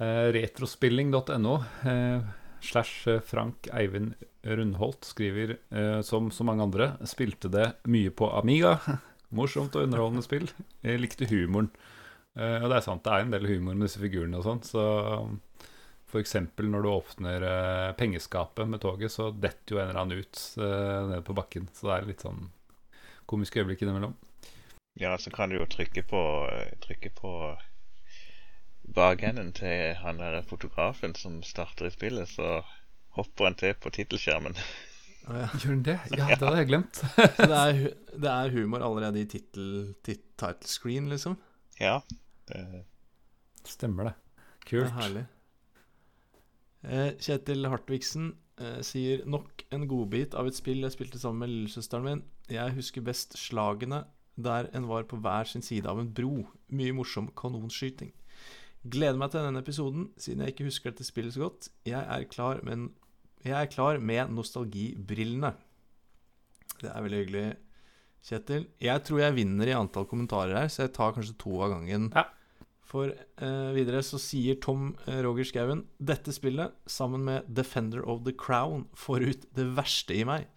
Eh, 0.00 0.26
retrospilling.no 0.40 1.54
eh, 1.84 2.32
slash 2.64 3.08
Frank 3.26 3.68
Eivind 3.72 4.14
Rundholt 4.42 5.04
skriver 5.04 5.56
eh, 5.70 6.00
som 6.06 6.30
så 6.30 6.46
mange 6.46 6.64
andre 6.64 6.92
spilte 7.08 7.50
det 7.52 7.72
mye 7.90 8.10
på 8.14 8.30
Amiga. 8.38 8.78
Morsomt 9.36 9.76
og 9.76 9.84
underholdende 9.84 10.24
spill. 10.24 10.48
Jeg 10.84 11.02
likte 11.02 11.28
humoren. 11.28 11.70
Eh, 12.38 12.58
og 12.62 12.70
det 12.70 12.78
er 12.78 12.86
sant, 12.86 13.04
det 13.04 13.12
er 13.12 13.26
en 13.26 13.34
del 13.34 13.48
humor 13.50 13.76
med 13.76 13.88
disse 13.88 14.00
figurene 14.00 14.38
og 14.38 14.46
sånn, 14.46 14.62
så 14.66 14.84
F.eks. 16.08 16.36
når 16.62 16.84
du 16.84 16.88
åpner 16.88 17.44
eh, 17.44 17.90
pengeskapet 17.98 18.68
med 18.70 18.80
toget, 18.80 19.12
så 19.12 19.28
detter 19.34 19.74
jo 19.74 19.82
en 19.82 19.90
eller 19.90 20.00
annen 20.00 20.22
ut 20.22 20.44
eh, 20.56 21.00
ned 21.10 21.24
på 21.26 21.36
bakken. 21.36 21.68
Så 21.74 21.90
det 21.90 21.96
er 21.96 22.08
litt 22.08 22.24
sånn 22.24 22.46
komiske 23.28 23.60
øyeblikk 23.60 23.84
innimellom. 23.84 24.14
Ja, 24.98 25.12
så 25.20 25.30
kan 25.30 25.52
du 25.52 25.58
jo 25.58 25.66
trykke 25.68 26.02
på, 26.08 26.22
trykke 26.82 27.12
på 27.14 27.32
bakenden 28.94 29.52
til 29.56 29.94
han 30.02 30.20
der 30.20 30.42
fotografen 30.46 31.14
som 31.18 31.40
starter 31.46 31.88
i 31.88 31.94
spillet, 31.94 32.28
så 32.28 32.60
hopper 33.18 33.50
han 33.50 33.58
til 33.58 33.74
på 33.80 33.92
tittelskjermen. 33.94 34.56
Å 35.28 35.34
ja. 35.42 35.48
Gjør 35.60 35.72
han 35.74 35.82
det? 35.84 35.96
Ja, 36.14 36.28
det 36.30 36.38
hadde 36.40 36.60
jeg 36.62 36.68
glemt. 36.70 37.00
Så 37.36 37.48
det 37.50 37.58
er, 37.58 37.80
det 38.16 38.30
er 38.32 38.54
humor 38.54 38.84
allerede 38.86 39.20
i 39.20 39.26
tittel, 39.28 39.90
title 40.06 40.70
screen, 40.70 41.10
liksom? 41.12 41.36
Ja. 41.80 41.98
Det, 42.48 42.62
Stemmer 43.68 44.08
det. 44.08 44.14
Det 44.62 44.70
Kult. 44.70 44.86
er 44.86 44.94
herlig. 44.96 45.24
Eh, 46.88 47.10
Kjetil 47.20 47.68
Hartvigsen 47.68 48.30
eh, 48.62 48.78
sier 48.86 49.24
nok 49.28 49.66
en 49.74 49.84
godbit 49.90 50.36
av 50.38 50.48
et 50.48 50.56
spill 50.56 50.84
jeg 50.86 50.94
spilte 50.94 51.20
sammen 51.20 51.44
med 51.44 51.52
lillesøsteren 51.52 52.06
min. 52.06 52.24
Jeg 52.48 52.76
husker 52.78 53.04
best 53.04 53.36
slagene 53.36 54.06
der 54.38 54.70
en 54.76 54.86
var 54.88 55.04
på 55.10 55.18
hver 55.20 55.48
sin 55.50 55.64
side 55.66 55.90
av 55.90 56.00
en 56.00 56.12
bro. 56.14 56.46
Mye 56.72 56.94
morsom 56.96 57.28
kanonskyting. 57.36 58.14
Gleder 58.86 59.18
meg 59.18 59.32
til 59.32 59.42
denne 59.42 59.62
episoden, 59.64 60.10
siden 60.20 60.44
jeg 60.44 60.54
ikke 60.54 60.68
husker 60.68 60.92
dette 60.92 61.06
spillet 61.06 61.34
så 61.34 61.46
godt. 61.48 61.70
Jeg 61.88 61.98
er 61.98 62.28
klar, 62.30 62.60
men 62.66 62.90
jeg 63.44 63.56
er 63.58 63.70
klar 63.72 63.98
med 63.98 64.30
nostalgibrillene. 64.34 65.54
Det 66.78 66.90
er 66.92 67.02
veldig 67.02 67.22
hyggelig, 67.24 67.46
Kjetil. 68.28 68.66
Jeg 68.82 69.04
tror 69.06 69.22
jeg 69.22 69.36
vinner 69.36 69.70
i 69.70 69.76
antall 69.76 70.06
kommentarer 70.10 70.56
her, 70.58 70.72
så 70.72 70.84
jeg 70.84 70.94
tar 70.96 71.14
kanskje 71.16 71.36
to 71.40 71.54
av 71.62 71.72
gangen. 71.76 72.10
Ja. 72.14 72.26
For 72.88 73.12
eh, 73.12 73.70
videre 73.76 74.00
så 74.04 74.18
sier 74.20 74.56
Tom 74.64 74.94
eh, 75.06 75.20
Roger 75.24 75.46
Skauen 75.48 75.84
dette 76.00 76.32
spillet, 76.34 76.74
sammen 76.88 77.26
med 77.26 77.48
Defender 77.52 78.04
of 78.08 78.24
the 78.26 78.34
Crown, 78.36 78.86
får 78.96 79.26
ut 79.28 79.46
det 79.56 79.68
verste 79.76 80.16
i 80.16 80.24
meg. 80.28 80.48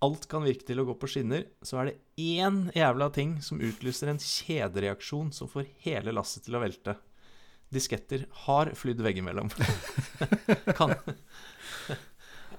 Alt 0.00 0.24
kan 0.32 0.46
virke 0.46 0.64
til 0.64 0.80
å 0.80 0.86
gå 0.88 0.96
på 0.96 1.10
skinner, 1.12 1.44
så 1.60 1.82
er 1.82 1.90
det 1.90 1.98
én 2.40 2.62
jævla 2.72 3.10
ting 3.12 3.36
som 3.44 3.60
utlyser 3.60 4.08
en 4.08 4.20
kjedereaksjon 4.20 5.28
som 5.36 5.50
får 5.52 5.68
hele 5.84 6.14
lasset 6.16 6.46
til 6.46 6.56
å 6.56 6.62
velte. 6.64 6.96
Disketter 7.70 8.24
har 8.46 8.72
flydd 8.74 9.00
veggimellom. 9.04 9.50
kan 10.78 10.94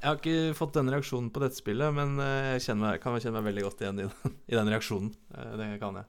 Jeg 0.02 0.08
har 0.08 0.18
ikke 0.18 0.54
fått 0.58 0.78
den 0.80 0.90
reaksjonen 0.90 1.28
på 1.34 1.42
dette 1.44 1.60
spillet, 1.60 1.92
men 1.94 2.16
eh, 2.24 2.54
jeg 2.56 2.64
kjenner 2.70 2.98
kan 3.02 3.18
kjenne 3.22 3.38
meg 3.38 3.52
veldig 3.52 3.66
godt 3.68 3.84
igjen 3.84 4.00
i 4.02 4.06
den, 4.08 4.38
i 4.50 4.56
den 4.58 4.72
reaksjonen. 4.74 5.12
Eh, 5.36 5.52
Det 5.60 5.68
kan 5.84 6.00
jeg. 6.00 6.08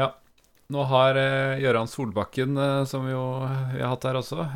Ja. 0.00 0.06
Nå 0.72 0.86
har 0.88 1.18
eh, 1.20 1.58
Gøran 1.60 1.90
Solbakken, 1.92 2.56
som 2.88 3.04
vi 3.04 3.12
jo 3.12 3.24
vi 3.74 3.82
har 3.82 3.90
hatt 3.92 4.06
her 4.08 4.16
også, 4.16 4.46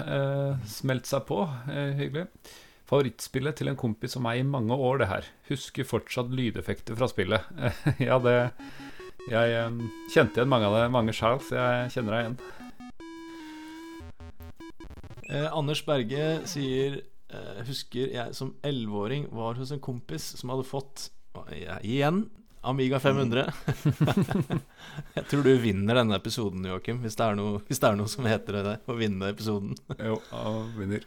smelt 0.78 1.10
seg 1.10 1.26
på. 1.28 1.42
Hyggelig. 1.68 2.24
Favorittspillet 2.88 3.58
til 3.60 3.68
en 3.68 3.76
kompis 3.76 4.16
og 4.16 4.24
meg 4.24 4.40
i 4.40 4.46
mange 4.48 4.72
år, 4.72 5.02
det 5.02 5.10
her. 5.10 5.28
Husker 5.50 5.84
fortsatt 5.84 6.32
lydeffekter 6.32 6.96
fra 6.96 7.10
spillet. 7.12 7.44
ja, 8.08 8.16
det 8.24 8.38
Jeg 9.28 9.68
kjente 10.14 10.40
igjen 10.40 10.48
mange 10.48 10.70
av 10.70 10.78
det, 10.78 10.86
mange 10.96 11.12
sjæl, 11.12 11.42
så 11.44 11.60
jeg 11.60 11.92
kjenner 11.98 12.16
deg 12.16 12.24
igjen. 12.24 12.40
Eh, 15.28 15.46
Anders 15.52 15.82
Berge 15.84 16.40
sier 16.48 17.00
eh, 17.28 17.58
Husker 17.68 18.12
jeg 18.14 18.34
som 18.36 18.54
11-åring 18.64 19.26
var 19.36 19.58
hos 19.60 19.72
en 19.74 19.82
kompis 19.84 20.30
som 20.40 20.48
hadde 20.54 20.64
fått 20.64 21.10
ja, 21.52 21.76
Igjen 21.84 22.24
Amiga 22.68 22.98
500. 23.00 23.44
jeg 25.14 25.24
tror 25.30 25.44
du 25.46 25.50
vinner 25.62 25.94
denne 26.00 26.16
episoden, 26.18 26.64
Joakim, 26.66 26.98
hvis, 27.04 27.14
det 27.16 27.28
er 27.28 27.36
noe- 27.38 27.60
det 27.62 27.78
er 27.86 27.94
noe 27.96 28.10
som 28.10 28.26
heter 28.26 28.58
det. 28.66 28.72
Å 28.90 28.96
vinne 28.98 29.28
episoden. 29.30 29.76
Jo, 29.94 30.16
jeg 30.32 30.64
vinner. 30.80 31.04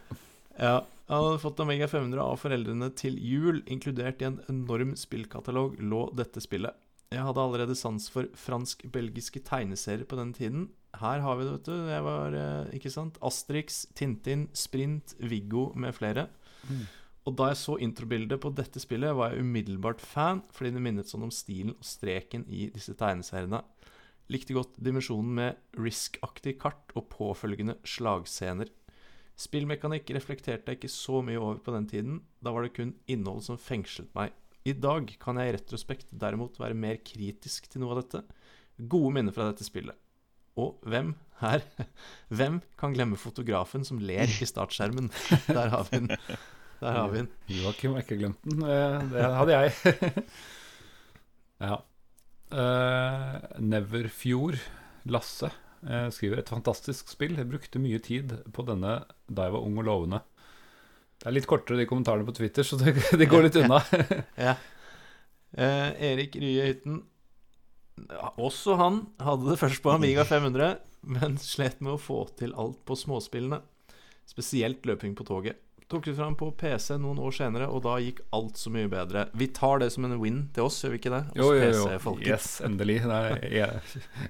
Ja, 0.56 0.78
Han 1.12 1.26
hadde 1.26 1.42
fått 1.42 1.60
Amiga 1.60 1.86
500 1.92 2.24
av 2.24 2.38
foreldrene 2.40 2.88
til 2.96 3.18
jul. 3.20 3.60
Inkludert 3.70 4.22
i 4.24 4.30
en 4.30 4.40
enorm 4.48 4.94
spillkatalog 4.98 5.76
lå 5.84 6.06
dette 6.16 6.40
spillet. 6.40 6.72
Jeg 7.12 7.20
hadde 7.28 7.44
allerede 7.44 7.76
sans 7.76 8.08
for 8.08 8.30
fransk-belgiske 8.46 9.44
tegneserier 9.44 10.08
på 10.08 10.16
den 10.16 10.32
tiden. 10.32 10.70
Her 11.00 11.22
har 11.24 11.38
vi 11.38 11.44
det, 11.46 11.52
vet 11.56 11.68
du. 11.70 11.76
Jeg 11.88 12.04
var, 12.04 12.34
eh, 12.36 12.74
ikke 12.76 12.92
sant? 12.92 13.16
Asterix, 13.24 13.86
Tintin, 13.96 14.48
Sprint, 14.52 15.14
Viggo 15.18 15.70
med 15.74 15.94
flere. 15.96 16.28
Mm. 16.68 16.84
Og 17.22 17.36
da 17.38 17.52
jeg 17.52 17.60
så 17.60 17.76
introbildet 17.78 18.40
på 18.42 18.50
dette 18.54 18.82
spillet, 18.82 19.14
var 19.14 19.32
jeg 19.32 19.46
umiddelbart 19.46 20.02
fan, 20.02 20.42
fordi 20.50 20.74
det 20.74 20.82
minnet 20.82 21.10
sånn 21.10 21.28
om 21.28 21.32
stilen 21.32 21.76
og 21.76 21.86
streken 21.86 22.44
i 22.50 22.66
disse 22.74 22.96
tegneseriene. 22.98 23.62
Likte 24.32 24.56
godt 24.56 24.78
dimensjonen 24.82 25.32
med 25.38 25.78
Risk-aktig 25.78 26.56
kart 26.62 26.92
og 26.98 27.08
påfølgende 27.12 27.78
slagscener. 27.86 28.70
Spillmekanikk 29.38 30.10
reflekterte 30.16 30.72
jeg 30.72 30.80
ikke 30.80 30.92
så 30.92 31.22
mye 31.24 31.40
over 31.40 31.62
på 31.64 31.74
den 31.74 31.88
tiden. 31.90 32.20
Da 32.42 32.52
var 32.54 32.66
det 32.66 32.74
kun 32.76 32.94
innhold 33.10 33.42
som 33.46 33.58
fengslet 33.60 34.12
meg. 34.18 34.34
I 34.68 34.74
dag 34.78 35.08
kan 35.22 35.40
jeg 35.40 35.50
i 35.50 35.54
retrospekt 35.56 36.12
derimot 36.14 36.60
være 36.60 36.78
mer 36.78 37.00
kritisk 37.02 37.66
til 37.70 37.82
noe 37.82 37.96
av 37.96 38.02
dette. 38.02 38.22
Gode 38.78 39.14
minner 39.16 39.34
fra 39.34 39.48
dette 39.48 39.66
spillet. 39.66 39.96
Og 40.60 40.74
hvem 40.84 41.14
her 41.42 41.62
Hvem 42.38 42.60
kan 42.78 42.94
glemme 42.96 43.18
fotografen 43.20 43.84
som 43.88 44.00
ler 44.02 44.28
i 44.30 44.48
startskjermen? 44.48 45.10
Der 45.48 45.72
har 45.72 45.86
vi 45.90 46.02
den. 46.02 46.10
Der 46.82 46.98
har 46.98 47.08
vi 47.12 47.22
den. 47.22 47.30
Joakim 47.48 47.94
har 47.96 48.04
ikke 48.04 48.18
glemt 48.20 48.42
den. 48.44 48.62
Eh, 48.66 48.98
Det 49.12 49.26
hadde 49.38 49.58
jeg. 49.58 50.24
ja. 51.68 51.76
Uh, 52.52 53.36
Neverfjord, 53.64 54.58
Lasse, 55.08 55.48
eh, 55.86 56.08
skriver 56.12 56.42
et 56.42 56.50
fantastisk 56.52 57.08
spill. 57.14 57.38
Jeg 57.38 57.48
brukte 57.48 57.80
mye 57.80 58.00
tid 58.02 58.34
på 58.52 58.64
denne 58.68 58.98
da 59.30 59.46
jeg 59.46 59.54
var 59.54 59.64
ung 59.64 59.78
og 59.80 59.86
lovende. 59.88 60.20
Det 61.22 61.30
er 61.30 61.36
litt 61.38 61.46
kortere 61.48 61.78
de 61.78 61.86
kommentarene 61.88 62.26
på 62.26 62.34
Twitter, 62.36 62.66
så 62.66 62.76
det, 62.82 62.96
det 63.16 63.30
går 63.30 63.46
litt 63.46 63.56
unna. 63.62 63.78
Ja. 64.36 64.56
Eh, 65.54 65.88
Erik 66.10 66.36
Rye 66.42 66.66
Hytten 66.66 66.98
Også 68.40 68.76
han 68.80 69.02
hadde 69.22 69.50
det 69.50 69.58
først 69.60 69.82
på 69.84 69.92
Amiga 69.92 70.24
500, 70.24 70.78
men 71.12 71.36
slet 71.40 71.80
med 71.82 71.96
å 71.96 72.00
få 72.00 72.24
til 72.38 72.54
alt 72.58 72.80
på 72.88 72.96
småspillene. 72.98 73.60
Spesielt 74.28 74.86
løping 74.88 75.16
på 75.18 75.26
toget. 75.28 75.58
Tok 75.92 76.06
det 76.08 76.14
fram 76.16 76.32
på 76.40 76.46
PC 76.56 76.94
noen 76.96 77.18
år 77.20 77.34
senere, 77.36 77.66
og 77.68 77.82
da 77.84 77.98
gikk 78.00 78.22
alt 78.32 78.56
så 78.56 78.70
mye 78.72 78.88
bedre. 78.88 79.26
Vi 79.36 79.50
tar 79.52 79.82
det 79.82 79.90
som 79.92 80.06
en 80.08 80.14
win 80.22 80.38
til 80.56 80.64
oss, 80.64 80.78
gjør 80.80 80.94
vi 80.94 81.00
ikke 81.02 81.12
det? 81.12 81.20
Oss 81.34 81.36
Jo, 81.36 81.48
jo, 81.52 81.66
jo. 82.00 82.14
Yes, 82.24 82.46
endelig. 82.64 83.02
Det 83.04 83.18
er 83.60 83.74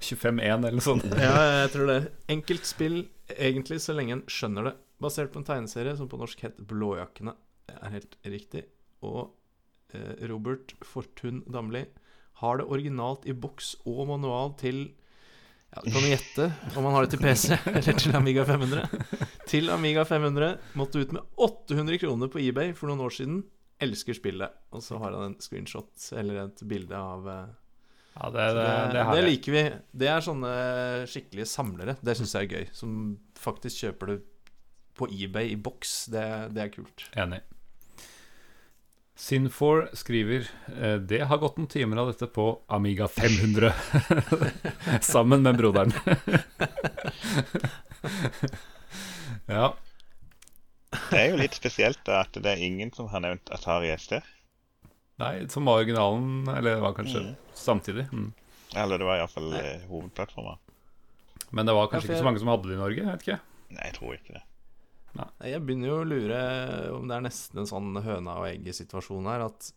25-1 0.00 0.42
eller 0.56 0.74
noe 0.80 0.82
sånt. 0.82 1.06
Ja, 1.22 1.36
jeg 1.60 1.70
tror 1.76 1.92
det. 1.92 2.00
Enkelt 2.34 2.66
spill, 2.66 2.98
egentlig, 3.36 3.78
så 3.84 3.94
lenge 3.94 4.16
en 4.16 4.24
skjønner 4.26 4.72
det. 4.72 4.74
Basert 5.06 5.30
på 5.30 5.38
en 5.38 5.46
tegneserie 5.46 5.94
som 6.00 6.10
på 6.10 6.18
norsk 6.18 6.42
het 6.48 6.58
Blåjakkene. 6.66 7.36
Er 7.78 7.94
helt 7.94 8.18
riktig. 8.26 8.64
Og 9.06 9.30
eh, 9.94 10.18
Robert 10.32 10.74
Fortun 10.82 11.44
Damli 11.46 11.84
har 12.42 12.58
det 12.58 12.66
originalt 12.74 13.24
i 13.30 13.34
boks 13.34 13.76
og 13.86 14.04
manual 14.10 14.52
til 14.60 14.84
ja, 15.72 15.80
Du 15.86 15.88
kan 15.94 16.04
gjette 16.04 16.48
om 16.76 16.84
han 16.84 16.94
har 16.96 17.06
det 17.06 17.14
til 17.14 17.22
PC 17.22 17.56
eller 17.70 17.98
til 18.02 18.16
Amiga 18.18 18.44
500. 18.44 18.82
Til 19.48 19.70
Amiga 19.72 20.04
500. 20.04 20.58
Måtte 20.76 21.00
ut 21.00 21.14
med 21.16 21.22
800 21.40 22.02
kroner 22.02 22.28
på 22.32 22.42
eBay 22.42 22.74
for 22.76 22.90
noen 22.90 23.06
år 23.06 23.14
siden. 23.16 23.40
Elsker 23.82 24.18
spillet. 24.18 24.52
Og 24.74 24.84
så 24.84 25.00
har 25.00 25.16
han 25.16 25.30
en 25.30 25.38
screenshot 25.40 26.10
eller 26.18 26.42
et 26.44 26.64
bilde 26.68 26.98
av 26.98 27.30
eh, 27.30 27.54
Ja, 28.12 28.28
det, 28.34 28.50
det, 28.58 28.66
det, 28.92 29.06
det, 29.08 29.24
liker 29.30 29.56
vi. 29.56 29.64
Det 30.02 30.10
er 30.12 30.26
sånne 30.26 30.52
skikkelige 31.08 31.48
samlere. 31.48 31.96
Det 32.04 32.18
syns 32.18 32.36
jeg 32.36 32.50
er 32.50 32.58
gøy. 32.58 32.68
Som 32.76 33.00
faktisk 33.40 33.86
kjøper 33.86 34.12
det 34.12 34.18
på 34.98 35.08
eBay 35.08 35.54
i 35.54 35.56
boks. 35.56 35.94
Det, 36.12 36.26
det 36.52 36.66
er 36.66 36.74
kult. 36.74 37.06
Enig. 37.16 37.40
Sinfor 39.14 39.90
skriver 39.92 40.46
eh, 40.80 40.94
Det 40.96 41.18
har 41.28 41.38
gått 41.38 41.56
noen 41.60 41.68
timer 41.68 41.96
av 42.00 42.08
dette 42.12 42.26
på 42.32 42.46
Amiga 42.72 43.08
500 43.08 43.72
sammen 45.04 45.42
med 45.44 45.56
broderen. 45.60 45.92
ja. 49.46 49.74
det 51.10 51.18
er 51.20 51.28
jo 51.32 51.40
litt 51.42 51.56
spesielt 51.56 52.00
da 52.08 52.22
at 52.24 52.36
det 52.40 52.50
er 52.54 52.62
ingen 52.64 52.92
som 52.96 53.08
har 53.12 53.20
nevnt 53.24 53.52
Atari 53.54 53.92
ST. 53.98 54.18
Nei, 55.22 55.34
som 55.52 55.68
var 55.68 55.82
originalen, 55.82 56.48
eller 56.48 56.74
det 56.78 56.82
var 56.82 56.94
kanskje 56.96 57.20
Mm. 57.22 57.34
samtidig. 57.54 58.06
Mm. 58.12 58.32
Eller 58.74 58.98
det 58.98 59.04
var 59.06 59.16
iallfall 59.20 59.52
hovedplattforma. 59.52 59.88
hovedplattformer. 59.92 60.58
Men 61.50 61.66
det 61.68 61.74
var 61.76 61.84
Ja, 61.84 61.90
kanskje 61.92 62.06
for 62.08 62.14
ikke 62.14 62.22
så 62.24 62.28
mange 62.30 62.40
som 62.40 62.48
hadde 62.48 62.68
det 62.68 62.74
i 62.74 62.80
Norge? 62.80 62.96
Jeg 63.04 63.06
vet 63.12 63.22
ikke. 63.28 63.40
Nei, 63.76 63.84
jeg 63.90 63.94
tror 63.98 64.14
ikke 64.16 64.32
det. 64.38 64.42
Nei, 65.18 65.28
Jeg 65.50 65.62
begynner 65.66 65.90
jo 65.90 66.00
å 66.00 66.08
lure 66.08 66.42
om 66.96 67.08
det 67.08 67.16
er 67.18 67.24
nesten 67.26 67.62
en 67.62 67.68
sånn 67.68 67.96
høna 68.04 68.38
og 68.40 68.48
egget-situasjon 68.48 69.28
her. 69.28 69.44
At 69.50 69.68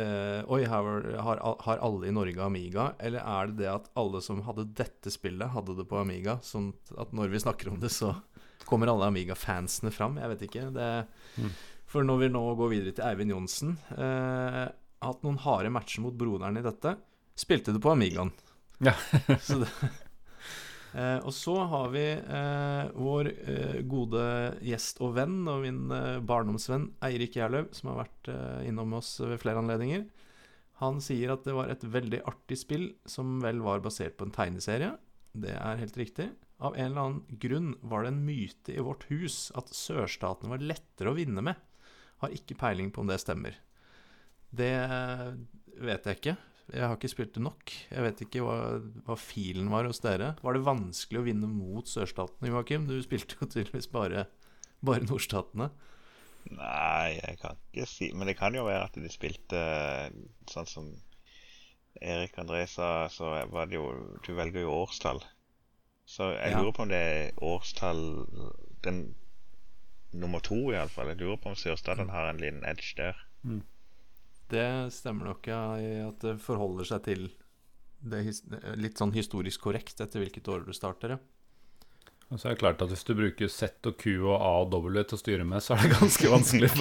eh, 0.00 0.40
Oi, 0.50 0.64
har, 0.66 0.88
har, 1.28 1.42
har 1.66 1.84
alle 1.86 2.08
i 2.08 2.14
Norge 2.14 2.42
Amiga? 2.42 2.88
Eller 2.98 3.22
er 3.22 3.52
det 3.52 3.60
det 3.62 3.70
at 3.72 3.90
alle 3.98 4.22
som 4.24 4.42
hadde 4.48 4.66
dette 4.76 5.12
spillet, 5.14 5.52
hadde 5.54 5.76
det 5.78 5.86
på 5.90 6.00
Amiga? 6.00 6.38
Sånn 6.42 6.72
at 6.98 7.14
når 7.14 7.30
vi 7.34 7.44
snakker 7.46 7.70
om 7.70 7.78
det, 7.82 7.92
så 7.94 8.14
kommer 8.66 8.90
alle 8.90 9.06
Amiga-fansene 9.12 9.92
fram? 9.94 10.18
Jeg 10.22 10.34
vet 10.34 10.46
ikke. 10.50 10.68
Det, 10.74 10.90
Mm. 11.36 11.50
For 11.86 12.02
når 12.02 12.18
vi 12.18 12.28
nå 12.32 12.40
går 12.58 12.70
videre 12.72 12.92
til 12.96 13.04
Eivind 13.06 13.30
Johnsen 13.30 13.76
eh, 13.94 14.64
Hatt 15.04 15.20
noen 15.22 15.36
harde 15.44 15.68
matcher 15.70 16.02
mot 16.02 16.16
broderen 16.18 16.56
i 16.58 16.62
dette. 16.64 16.96
Spilte 17.38 17.74
det 17.76 17.82
på 17.84 17.92
Amigaen. 17.92 18.32
Ja. 18.82 18.94
så 19.46 19.60
det 19.60 19.68
Eh, 20.96 21.18
og 21.28 21.32
så 21.36 21.54
har 21.68 21.90
vi 21.92 22.04
eh, 22.16 22.86
vår 22.96 23.28
eh, 23.28 23.80
gode 23.88 24.22
gjest 24.64 25.02
og 25.04 25.16
venn, 25.18 25.42
og 25.50 25.64
min 25.66 25.90
eh, 25.92 26.22
barndomsvenn 26.24 26.88
Eirik 27.04 27.36
Gjerløv, 27.36 27.68
som 27.76 27.90
har 27.92 28.06
vært 28.06 28.30
eh, 28.32 28.62
innom 28.70 28.96
oss 28.96 29.18
ved 29.20 29.42
flere 29.42 29.60
anledninger. 29.60 30.06
Han 30.80 31.02
sier 31.04 31.34
at 31.34 31.44
det 31.44 31.56
var 31.56 31.72
et 31.72 31.84
veldig 31.84 32.22
artig 32.28 32.58
spill, 32.60 32.88
som 33.08 33.38
vel 33.44 33.60
var 33.64 33.84
basert 33.84 34.16
på 34.16 34.28
en 34.28 34.32
tegneserie. 34.32 34.94
Det 35.36 35.52
er 35.52 35.82
helt 35.82 36.00
riktig. 36.00 36.30
Av 36.64 36.72
en 36.76 36.88
eller 36.88 37.02
annen 37.02 37.38
grunn 37.44 37.70
var 37.84 38.04
det 38.04 38.14
en 38.14 38.24
myte 38.24 38.72
i 38.72 38.84
vårt 38.84 39.04
hus 39.10 39.50
at 39.56 39.72
sørstatene 39.76 40.54
var 40.54 40.64
lettere 40.64 41.12
å 41.12 41.16
vinne 41.18 41.44
med. 41.44 41.60
Har 42.24 42.32
ikke 42.32 42.56
peiling 42.56 42.88
på 42.92 43.02
om 43.04 43.10
det 43.10 43.20
stemmer. 43.20 43.56
Det 44.48 44.72
vet 45.76 46.08
jeg 46.08 46.20
ikke. 46.20 46.36
Jeg 46.74 46.82
har 46.82 46.96
ikke 46.96 47.08
spilt 47.12 47.34
det 47.36 47.42
nok. 47.44 47.70
Jeg 47.92 48.02
vet 48.02 48.20
ikke 48.24 48.42
hva, 48.42 48.56
hva 49.06 49.14
filen 49.20 49.68
var 49.70 49.86
hos 49.86 50.00
dere. 50.02 50.32
Var 50.42 50.56
det 50.56 50.64
vanskelig 50.66 51.20
å 51.20 51.26
vinne 51.28 51.46
mot 51.50 51.86
sørstatene, 51.86 52.50
Joakim? 52.50 52.88
Du 52.90 52.96
spilte 53.04 53.36
jo 53.38 53.46
tydeligvis 53.46 53.86
bare, 53.92 54.24
bare 54.82 55.06
nordstatene. 55.06 55.70
Nei, 56.50 57.16
jeg 57.18 57.38
kan 57.42 57.56
ikke 57.72 57.86
si 57.90 58.12
Men 58.14 58.28
det 58.30 58.36
kan 58.38 58.54
jo 58.54 58.62
være 58.68 58.84
at 58.86 58.94
de 58.94 59.08
spilte 59.10 59.58
sånn 60.46 60.68
som 60.70 60.92
Erik 61.98 62.36
André 62.38 62.60
sa, 62.70 63.08
så 63.10 63.32
var 63.50 63.66
det 63.66 63.74
jo 63.80 63.86
Du 64.22 64.28
velger 64.36 64.62
jo 64.62 64.74
årstall. 64.84 65.22
Så 66.06 66.28
jeg 66.36 66.52
Ja. 66.52 66.60
lurer 66.60 66.72
på 66.76 66.82
om 66.84 66.88
det 66.92 67.00
er 67.02 67.32
årstall 67.42 68.02
Den 68.84 69.14
nummer 70.14 70.38
to, 70.40 70.54
iallfall. 70.70 71.08
Jeg 71.10 71.18
lurer 71.18 71.36
på 71.42 71.50
om 71.50 71.56
sørstatene 71.58 72.10
har 72.14 72.28
en 72.30 72.38
liten 72.38 72.62
edge 72.64 72.94
der. 72.96 73.16
Det 74.52 74.68
stemmer 74.94 75.32
nok, 75.32 75.48
ja, 75.50 75.62
at 76.06 76.22
det 76.22 76.36
forholder 76.42 76.86
seg 76.86 77.02
til 77.06 77.24
det 78.06 78.20
litt 78.78 79.00
sånn 79.00 79.14
historisk 79.16 79.64
korrekt 79.66 80.00
etter 80.04 80.22
hvilket 80.22 80.46
år 80.52 80.60
du 80.66 80.72
starter, 80.76 81.16
ja. 81.16 81.20
Og 82.26 82.40
så 82.40 82.48
er 82.48 82.56
det 82.56 82.62
klart 82.62 82.80
at 82.82 82.90
hvis 82.90 83.06
du 83.06 83.12
bruker 83.14 83.50
Z 83.50 83.86
og 83.86 83.94
Q 84.02 84.06
og 84.26 84.34
A 84.34 84.52
og 84.64 84.72
W 84.74 85.02
til 85.06 85.14
å 85.14 85.20
styre 85.20 85.44
med, 85.46 85.62
så 85.62 85.76
er 85.76 85.80
det 85.86 85.94
ganske 85.94 86.30
vanskelig. 86.32 86.70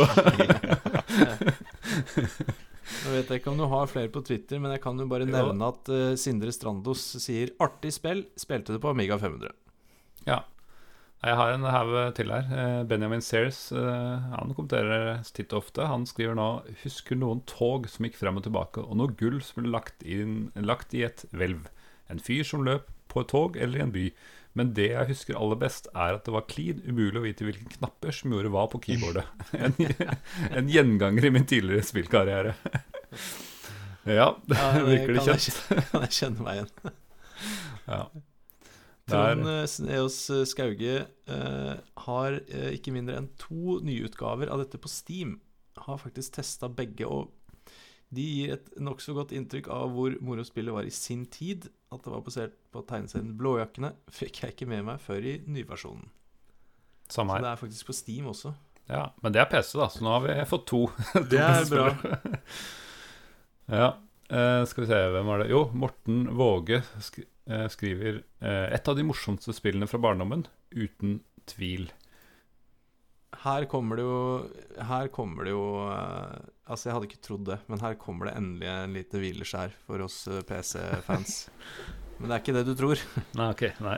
Nå 3.05 3.13
vet 3.13 3.30
jeg 3.30 3.41
ikke 3.41 3.51
om 3.51 3.59
du 3.59 3.66
har 3.70 3.89
flere 3.89 4.09
på 4.13 4.22
Twitter, 4.26 4.59
men 4.61 4.72
jeg 4.76 4.82
kan 4.84 4.99
jo 4.99 5.07
bare 5.09 5.28
nevne 5.30 5.70
at 5.70 5.89
eh, 5.93 6.18
Sindre 6.22 6.51
Strandos 6.53 7.01
sier 7.22 7.47
'artig 7.61 7.91
spill', 7.93 8.26
spilte 8.38 8.74
du 8.74 8.80
på 8.82 8.91
Amiga 8.93 9.16
500. 9.22 9.49
ja. 10.30 10.39
Jeg 11.26 11.38
har 11.39 11.55
en 11.55 11.65
haug 11.65 11.93
til 12.17 12.30
her. 12.30 12.49
Eh, 12.53 12.82
Benjamin 12.86 13.23
Sears 13.26 13.71
eh, 13.73 14.26
han 14.30 14.53
kommenterer 14.53 15.23
titt 15.34 15.53
og 15.55 15.63
ofte. 15.63 15.88
Han 15.89 16.05
skriver 16.05 16.38
nå 16.38 16.49
Husker 16.84 17.17
noen 17.17 17.41
tog 17.49 17.88
som 17.89 18.05
gikk 18.05 18.19
frem 18.19 18.38
og 18.38 18.45
tilbake, 18.45 18.84
og 18.84 18.99
noe 18.99 19.15
gull 19.17 19.39
som 19.41 19.63
ble 19.63 19.73
lagt, 19.73 20.05
inn, 20.05 20.51
lagt 20.55 20.93
i 20.93 21.01
et 21.07 21.26
hvelv. 21.34 21.65
En 22.13 22.21
fyr 22.21 22.45
som 22.45 22.65
løp 22.67 22.91
på 23.09 23.23
et 23.23 23.32
tog 23.32 23.57
eller 23.57 23.82
i 23.82 23.86
en 23.88 23.95
by. 23.95 24.05
Men 24.55 24.76
det 24.78 24.91
jeg 24.91 25.09
husker 25.09 25.39
aller 25.39 25.57
best, 25.59 25.89
er 25.97 26.19
at 26.19 26.28
det 26.28 26.36
var 26.36 26.45
klin 26.51 26.84
umulig 26.86 27.19
å 27.19 27.26
vite 27.26 27.47
hvilke 27.47 27.73
knapper 27.73 28.13
som 28.15 28.36
gjorde 28.36 28.53
hva 28.53 28.67
på 28.71 28.84
keyboardet. 28.86 29.26
En, 29.65 29.76
en 30.61 30.69
gjenganger 30.71 31.28
i 31.28 31.34
min 31.34 31.49
tidligere 31.49 31.89
spillkarriere. 31.89 32.55
Ja, 34.05 34.36
det 34.45 34.57
virker 34.86 35.15
det 35.15 35.23
kjent. 35.26 35.55
kan 35.89 36.03
jeg 36.05 36.13
kjenne 36.13 36.43
meg 36.45 36.59
igjen. 36.59 36.91
Ja. 37.89 38.03
Trond 39.10 39.45
Eos 39.45 40.18
eh, 40.34 40.43
Skauge 40.49 40.95
uh, 41.30 41.74
har 42.08 42.38
uh, 42.39 42.70
ikke 42.74 42.93
mindre 42.95 43.20
enn 43.20 43.30
to 43.38 43.78
nyutgaver 43.86 44.49
av 44.49 44.64
dette 44.64 44.80
på 44.82 44.89
Steam. 44.89 45.38
Har 45.78 46.01
faktisk 46.01 46.39
testa 46.39 46.70
begge, 46.72 47.06
og 47.06 47.30
de 48.16 48.26
gir 48.26 48.56
et 48.56 48.72
nokså 48.82 49.14
godt 49.18 49.34
inntrykk 49.36 49.70
av 49.74 49.91
hvor 49.93 50.16
moro 50.26 50.45
spillet 50.47 50.74
var 50.74 50.88
i 50.88 50.93
sin 50.93 51.26
tid. 51.30 51.70
At 51.93 52.06
det 52.06 52.14
var 52.16 52.24
basert 52.26 52.56
på 52.74 52.82
tegneserien 52.89 53.36
Blåjakkene, 53.38 53.93
fikk 54.12 54.41
jeg 54.41 54.56
ikke 54.56 54.70
med 54.72 54.88
meg 54.89 55.03
før 55.03 55.26
i 55.26 55.38
nyversjonen. 55.45 56.10
Samme 57.12 57.38
Så 57.38 57.45
det 57.45 57.51
er 57.51 57.62
faktisk 57.62 57.91
på 57.91 57.93
Steam 57.93 58.32
også. 58.32 58.56
Ja, 58.89 59.10
men 59.22 59.34
det 59.34 59.41
er 59.41 59.49
PC, 59.49 59.76
da, 59.78 59.88
så 59.89 60.01
nå 60.06 60.14
har 60.14 60.26
vi 60.26 60.34
fått 60.49 60.66
to. 60.70 60.82
Det 61.32 61.41
er 61.41 61.66
bra. 61.70 61.88
ja. 63.82 63.93
Uh, 64.26 64.66
skal 64.66 64.86
vi 64.86 64.89
se, 64.89 64.99
hvem 65.14 65.30
var 65.30 65.41
det? 65.41 65.51
Jo, 65.53 65.68
Morten 65.78 66.24
Våge 66.38 66.80
eh, 66.82 67.26
skriver 67.70 68.24
eh, 68.41 68.74
Et 68.74 68.88
av 68.89 68.98
de 68.98 69.06
morsomste 69.06 69.54
spillene 69.54 69.88
fra 69.89 70.00
barndommen, 70.02 70.48
uten 70.74 71.20
tvil. 71.46 71.91
Her 73.43 73.68
kommer 73.70 74.00
det 74.00 74.06
jo 74.06 74.20
Her 74.89 75.10
kommer 75.14 75.48
det 75.48 75.54
jo 75.56 75.66
eh, 75.91 76.52
Altså, 76.66 76.88
jeg 76.88 76.96
hadde 76.96 77.10
ikke 77.12 77.22
trodd 77.22 77.46
det, 77.46 77.60
men 77.70 77.82
her 77.84 77.93
kommer 78.02 78.30
det 78.30 78.39
endelig 78.39 78.70
en 78.72 78.96
lite 78.96 79.20
hvileskjær 79.22 79.76
for 79.86 80.02
oss 80.02 80.24
eh, 80.32 80.41
PC-fans. 80.50 81.36
Men 82.18 82.32
det 82.32 82.34
er 82.34 82.41
ikke 82.41 82.56
det 82.56 82.64
du 82.66 82.72
tror. 82.80 83.02
Nei, 83.38 83.48
ok, 83.52 83.62
nei. 83.84 83.96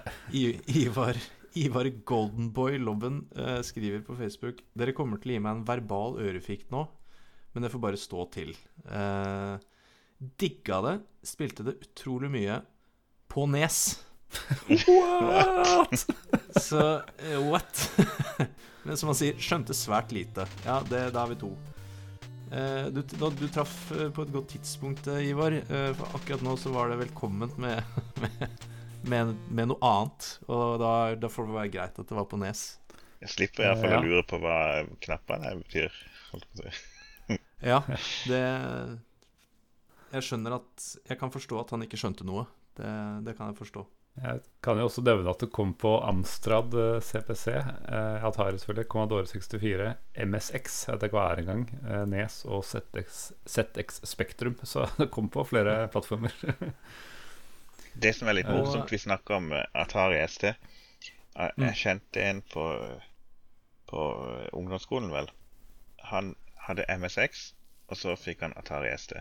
Ivar, 0.82 1.20
Ivar 1.56 1.88
Goldenboy 2.10 2.80
Lobben 2.82 3.22
eh, 3.38 3.62
skriver 3.64 4.02
på 4.04 4.18
Facebook 4.20 4.60
Dere 4.76 4.96
kommer 4.98 5.22
til 5.22 5.32
å 5.32 5.38
gi 5.38 5.44
meg 5.46 5.54
en 5.54 5.66
verbal 5.70 6.18
ørefikt 6.26 6.74
nå, 6.74 6.82
men 7.54 7.64
det 7.64 7.72
får 7.72 7.84
bare 7.86 8.02
stå 8.02 8.26
til. 8.34 8.52
Eh, 8.84 9.54
digga 10.44 10.82
det. 10.90 10.96
Spilte 11.30 11.70
det 11.70 11.78
utrolig 11.86 12.34
mye 12.34 12.58
på 13.38 13.46
Nes. 13.46 14.00
What?! 14.88 16.06
Så 16.62 16.82
eh, 16.98 17.50
what? 17.52 17.92
men 18.84 18.98
som 18.98 19.12
han 19.12 19.18
sier, 19.20 19.38
skjønte 19.38 19.76
svært 19.78 20.10
lite. 20.16 20.48
Ja, 20.66 20.80
det, 20.90 21.04
da 21.14 21.22
er 21.28 21.36
vi 21.36 21.38
to. 21.44 21.52
Eh, 22.50 22.88
du, 22.96 23.04
da, 23.14 23.30
du 23.30 23.46
traff 23.54 23.76
eh, 23.94 24.08
på 24.16 24.26
et 24.26 24.34
godt 24.34 24.50
tidspunkt, 24.56 25.06
Ivar. 25.22 25.60
For 26.00 26.18
akkurat 26.18 26.42
nå 26.48 26.58
så 26.58 26.74
var 26.74 26.90
det 26.90 26.98
velkomment 27.04 27.60
med, 27.62 27.86
med, 28.26 28.58
med, 29.06 29.36
med 29.54 29.70
noe 29.76 29.94
annet. 29.94 30.32
Og 30.50 30.80
da, 30.82 30.92
da 31.22 31.30
får 31.30 31.52
det 31.52 31.58
være 31.62 31.74
greit 31.78 32.02
at 32.02 32.10
det 32.10 32.18
var 32.18 32.30
på 32.34 32.42
Nes. 32.42 32.66
Jeg 33.22 33.36
slipper 33.36 33.70
iallfall 33.70 34.00
Ja. 34.00 34.02
å 34.02 34.06
lure 34.10 34.26
på 34.34 34.42
hva 34.42 34.58
knappene 35.06 35.54
betyr. 35.62 35.94
Ja, 37.66 37.80
det 38.30 38.42
Jeg 40.12 40.26
skjønner 40.26 40.58
at 40.60 40.84
Jeg 41.10 41.18
kan 41.18 41.32
forstå 41.34 41.58
at 41.62 41.72
han 41.74 41.86
ikke 41.86 41.98
skjønte 42.02 42.26
noe. 42.28 42.44
Det, 42.78 42.92
det 43.26 43.38
kan 43.38 43.52
jeg 43.52 43.58
forstå. 43.60 43.84
Jeg 44.18 44.40
kan 44.66 44.80
jo 44.82 44.88
også 44.88 45.04
nevne 45.06 45.30
at 45.30 45.44
det 45.44 45.52
kom 45.54 45.76
på 45.78 45.92
Amstrad 46.02 46.74
eh, 46.74 46.96
CPC. 47.06 47.52
Eh, 47.54 48.24
Atari 48.26 48.58
selvfølgelig, 48.58 48.88
Commodore 48.90 49.28
64, 49.30 49.92
MSX, 50.26 50.78
jeg 50.88 50.96
vet 50.96 51.06
ikke 51.06 51.20
hva 51.20 51.26
er 51.36 51.42
engang. 51.44 51.66
Eh, 51.84 52.06
Nes 52.10 52.40
og 52.50 52.64
ZX, 52.66 53.20
ZX 53.46 54.02
Spektrum. 54.10 54.56
Så 54.72 54.88
det 54.98 55.12
kom 55.14 55.30
på 55.34 55.46
flere 55.46 55.84
plattformer. 55.94 56.34
Det 57.98 58.12
som 58.14 58.30
er 58.30 58.36
litt 58.38 58.50
morsomt, 58.50 58.92
vi 58.94 58.98
snakker 59.02 59.40
om 59.40 59.52
eh, 59.58 59.66
Atari 59.78 60.20
ST. 60.28 60.50
Jeg 60.54 61.54
Mm. 61.58 61.64
jeg 61.68 61.78
kjente 61.78 62.22
en 62.26 62.40
på, 62.50 62.64
på 63.86 64.04
ungdomsskolen, 64.58 65.12
vel. 65.14 65.28
Han 66.10 66.32
hadde 66.66 66.86
MSX, 66.90 67.52
og 67.88 67.98
så 68.00 68.16
fikk 68.18 68.42
han 68.42 68.56
Atari 68.58 68.90
ST. 68.98 69.20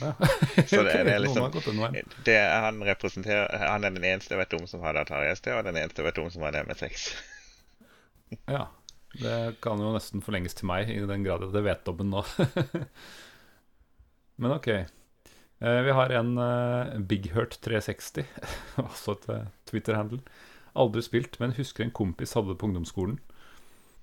Ja. 0.00 0.12
Så 0.70 0.82
det- 0.82 1.04
det 1.06 1.12
er 1.14 1.18
liksom- 1.22 1.78
har. 1.80 1.92
Det 2.24 2.34
er, 2.36 2.50
han, 2.60 2.80
han 2.82 3.84
er 3.84 3.90
den 3.90 4.04
eneste 4.04 4.34
jeg 4.34 4.38
vet 4.42 4.54
om 4.60 4.66
som 4.66 4.80
hadde 4.84 5.00
Atari 5.06 5.30
ST, 5.36 5.46
og 5.54 5.64
den 5.64 5.76
eneste 5.80 6.02
jeg 6.02 6.08
vet 6.10 6.18
om 6.24 6.30
som 6.30 6.42
hadde 6.48 6.64
MSX. 6.68 7.06
Ja. 8.50 8.66
Det 9.16 9.60
kan 9.62 9.78
jo 9.80 9.92
nesten 9.94 10.20
forlenges 10.20 10.52
til 10.58 10.66
meg, 10.66 10.88
i 10.90 10.98
den 11.06 11.22
grad 11.24 11.40
det 11.54 11.62
vet 11.64 11.86
om 11.88 11.96
den 11.96 12.10
nå. 12.10 12.24
Men 14.36 14.50
ok. 14.56 14.66
Eh, 14.68 15.78
vi 15.86 15.94
har 15.96 16.10
en 16.18 16.34
BigHurt360, 17.08 18.26
også 18.82 19.14
et 19.16 19.28
eh, 19.32 19.46
Twitter-handle. 19.70 20.18
Aldri 20.76 21.00
spilt, 21.06 21.38
men 21.40 21.54
husker 21.56 21.86
en 21.86 21.94
kompis 21.96 22.34
hadde 22.36 22.50
det 22.52 22.58
på 22.60 22.68
ungdomsskolen. 22.68 23.16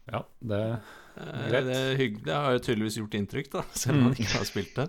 Ja, 0.10 0.24
det 0.41 0.57
er 0.64 0.80
Greit. 1.52 1.68
Det, 1.68 1.76
er 1.78 1.99
hygg- 1.99 2.24
det 2.26 2.34
har 2.34 2.56
jo 2.56 2.64
tydeligvis 2.65 2.98
gjort 2.98 3.14
inntrykk, 3.20 3.52
da, 3.53 3.61
selv 3.78 3.99
om 3.99 4.07
han 4.07 4.15
Mm. 4.15 4.24
ikke 4.24 4.38
har 4.40 4.48
spilt 4.49 4.74
det. 4.80 4.88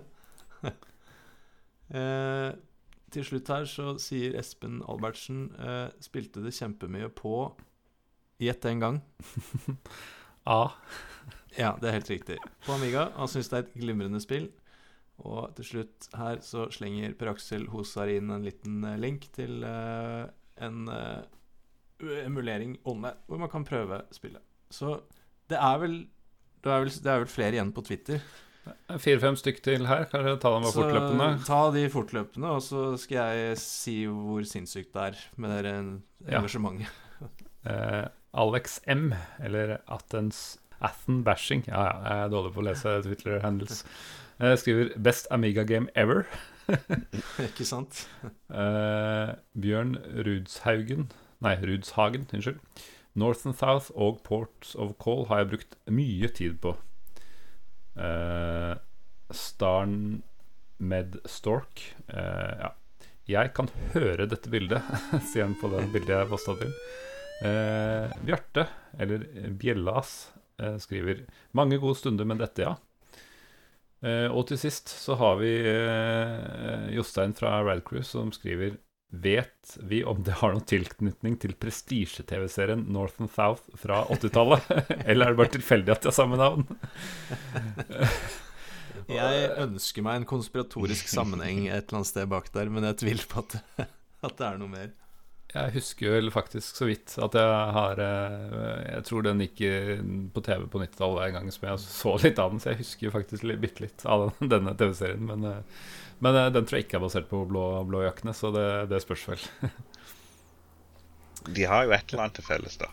Eh, 1.93 2.51
til 3.13 3.27
slutt 3.27 3.51
her 3.53 3.67
så 3.69 3.95
sier 4.01 4.35
Espen 4.39 4.81
Albertsen 4.89 5.47
eh, 5.59 5.87
spilte 6.03 6.43
det 6.43 6.55
kjempemye 6.57 7.11
på 7.15 7.37
Gjett 8.41 8.65
en 8.67 8.81
gang. 8.83 9.01
A. 10.43 10.69
Ja, 11.55 11.69
det 11.79 11.87
er 11.87 11.93
helt 11.95 12.09
riktig. 12.11 12.35
På 12.65 12.73
Amiga. 12.75 13.05
Han 13.15 13.29
syns 13.31 13.47
det 13.47 13.55
er 13.55 13.61
et 13.63 13.75
glimrende 13.79 14.19
spill. 14.19 14.49
Og 15.23 15.53
til 15.55 15.67
slutt 15.69 16.07
her 16.19 16.41
så 16.43 16.65
slenger 16.75 17.13
Per 17.15 17.31
Aksel 17.31 17.69
Hosar 17.71 18.11
inn 18.11 18.33
en 18.33 18.43
liten 18.43 18.83
eh, 18.83 18.97
link 18.99 19.29
til 19.35 19.63
eh, 19.63 20.25
en 20.65 20.89
eh, 20.91 21.23
emulering 22.25 22.75
onde, 22.83 23.13
hvor 23.27 23.39
man 23.39 23.51
kan 23.51 23.63
prøve 23.67 24.01
spillet. 24.11 24.43
Så 24.67 24.97
det 25.47 25.61
er 25.61 25.79
vel 25.79 25.95
det 26.65 26.73
er 26.73 26.81
vel, 26.81 26.89
det 26.89 27.11
er 27.11 27.21
vel 27.21 27.29
flere 27.29 27.55
igjen 27.55 27.71
på 27.71 27.83
Twitter. 27.85 28.19
Fire-fem 28.97 29.35
stykk 29.37 29.59
til 29.65 29.85
her. 29.87 30.05
Kanskje 30.09 30.39
ta 30.41 30.51
dem 30.55 30.63
bare 30.65 30.71
Så 30.73 30.81
fortløpende. 30.83 31.45
ta 31.45 31.59
de 31.75 31.83
fortløpende, 31.93 32.49
og 32.55 32.61
så 32.65 32.97
skal 32.97 33.17
jeg 33.37 33.57
si 33.61 33.95
hvor 34.09 34.41
sinnssykt 34.47 34.93
det 34.93 35.03
er 35.09 35.15
med 35.37 35.63
det 35.63 35.73
Ja. 36.31 36.39
engasjementet. 36.39 36.87
Eh, 37.65 38.07
Alex 38.37 38.79
M, 38.85 39.11
eller 39.41 39.79
Athens 39.89 40.59
Athen 40.83 41.23
Bashing 41.23 41.63
Ja, 41.67 41.79
ja, 41.81 41.93
jeg 42.03 42.25
er 42.25 42.29
dårlig 42.29 42.53
på 42.53 42.61
å 42.61 42.65
lese 42.67 43.01
Twitter-handles. 43.01 43.83
Eh, 44.39 44.53
skriver 44.55 44.91
'Best 45.01 45.25
Amiga 45.31 45.63
Game 45.63 45.87
Ever'. 45.95 46.25
Ikke 47.39 47.65
sant? 47.65 48.07
Eh, 48.53 49.33
Bjørn 49.59 49.95
Rudshaugen 50.25 51.09
Nei, 51.41 51.55
Rudshagen, 51.55 52.27
unnskyld. 52.33 52.59
North 53.15 53.45
and 53.47 53.55
South 53.55 53.89
og 53.95 54.21
Ports 54.23 54.75
of 54.75 54.93
Call 54.99 55.25
har 55.25 55.37
jeg 55.39 55.49
brukt 55.49 55.75
mye 55.89 56.27
tid 56.27 56.59
på. 56.61 56.75
Eh, 57.95 58.73
Starn 59.31 60.21
Med 60.77 61.19
Stork 61.25 61.95
Uh, 62.07 62.55
Ja. 62.59 62.73
Jeg 63.25 63.55
kan 63.57 63.65
høre 63.95 64.27
dette 64.29 64.51
bildet, 64.53 64.85
sier 65.31 65.47
han 65.47 65.55
på 65.57 65.65
det 65.71 65.87
bildet 65.89 66.11
jeg 66.13 66.29
posta 66.29 66.53
til. 66.59 66.75
Uh, 67.41 68.11
Bjarte, 68.21 68.67
eller 69.01 69.23
Bjellas, 69.57 70.11
uh, 70.61 70.75
skriver 70.77 71.23
'Mange 71.57 71.79
gode 71.81 71.97
stunder 71.97 72.25
med 72.25 72.37
dette, 72.37 72.61
ja'. 72.61 72.77
Og 74.05 74.43
til 74.45 74.59
sist 74.61 74.91
så 74.91 75.15
har 75.17 75.39
vi 75.39 75.49
Jostein 76.93 77.33
fra 77.33 77.63
Radcrew 77.65 78.03
som 78.05 78.29
skriver 78.29 78.75
Vet 79.21 79.77
vi 79.79 80.03
om 80.03 80.23
det 80.25 80.39
har 80.41 80.53
noen 80.55 80.65
tilknytning 80.67 81.37
til 81.39 81.53
prestisje-TV-serien 81.59 82.81
North 82.91 83.21
and 83.21 83.31
South 83.31 83.63
fra 83.79 84.01
80-tallet? 84.11 84.65
Eller 85.09 85.29
er 85.29 85.35
det 85.35 85.39
bare 85.39 85.53
tilfeldig 85.55 85.93
at 85.93 86.03
de 86.03 86.11
har 86.11 86.17
samme 86.17 86.39
navn? 86.39 86.65
Jeg 89.11 89.49
ønsker 89.61 90.05
meg 90.05 90.21
en 90.21 90.27
konspiratorisk 90.29 91.09
sammenheng 91.11 91.67
et 91.67 91.83
eller 91.83 91.99
annet 91.99 92.09
sted 92.09 92.29
bak 92.31 92.47
der, 92.55 92.71
men 92.73 92.87
jeg 92.87 92.97
tviler 93.03 93.27
på 93.29 93.43
at, 93.43 93.57
at 94.25 94.37
det 94.39 94.47
er 94.47 94.57
noe 94.57 94.71
mer. 94.71 94.89
Jeg 95.55 95.71
husker 95.77 96.11
vel 96.17 96.27
faktisk 96.35 96.75
så 96.81 96.87
vidt 96.89 97.13
at 97.23 97.35
jeg 97.39 97.51
har 97.77 97.99
eh, 98.03 98.79
Jeg 98.89 99.05
tror 99.07 99.23
den 99.23 99.39
gikk 99.45 99.61
på 100.35 100.41
TV 100.43 100.65
på 100.67 100.81
90-tallet 100.83 101.29
en 101.29 101.37
gang 101.37 101.51
som 101.55 101.67
jeg 101.69 101.79
så 101.85 102.15
litt 102.25 102.41
av 102.43 102.51
den, 102.51 102.59
så 102.59 102.73
jeg 102.73 102.81
husker 102.81 103.13
faktisk 103.15 103.47
bitte 103.63 103.85
litt 103.85 104.03
av 104.03 104.27
denne 104.53 104.73
TV-serien. 104.75 105.23
Men, 105.29 105.45
eh, 105.47 105.85
men 106.19 106.35
eh, 106.41 106.49
den 106.55 106.67
tror 106.67 106.79
jeg 106.81 106.87
ikke 106.89 106.99
er 106.99 107.05
basert 107.07 107.29
på 107.31 107.45
blå, 107.47 107.63
blå 107.87 108.03
jakkene, 108.03 108.35
så 108.35 108.51
det, 108.55 108.65
det 108.91 108.99
spørs 109.05 109.23
vel. 109.31 109.47
De 111.55 111.65
har 111.69 111.85
jo 111.85 111.93
et 111.93 112.07
eller 112.11 112.23
annet 112.25 112.39
til 112.39 112.47
felles, 112.47 112.77
da. 112.81 112.91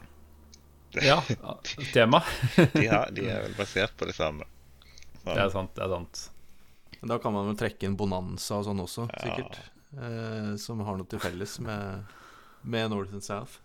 Ja, 1.00 1.18
tema. 1.94 2.18
De, 2.74 2.86
har, 2.86 3.08
de 3.16 3.22
er 3.32 3.46
vel 3.46 3.54
basert 3.56 3.94
på 3.96 4.04
det 4.10 4.12
samme. 4.18 4.44
Det 5.24 5.38
er 5.40 5.48
sant. 5.54 5.70
det 5.78 5.84
er 5.86 5.92
sant 5.92 6.18
Men 6.98 7.12
Da 7.14 7.16
kan 7.22 7.32
man 7.32 7.46
vel 7.48 7.56
trekke 7.60 7.86
inn 7.86 7.94
Bonanza 7.96 8.58
og 8.58 8.66
sånn 8.66 8.82
også, 8.84 9.06
Ja. 9.14 9.22
sikkert. 9.24 9.60
Eh, 9.96 10.50
som 10.60 10.80
har 10.84 10.98
noe 11.00 11.08
til 11.08 11.20
felles 11.22 11.54
med, 11.64 12.12
med 12.62 12.90
North 12.90 13.12
and 13.14 13.22
South. 13.24 13.58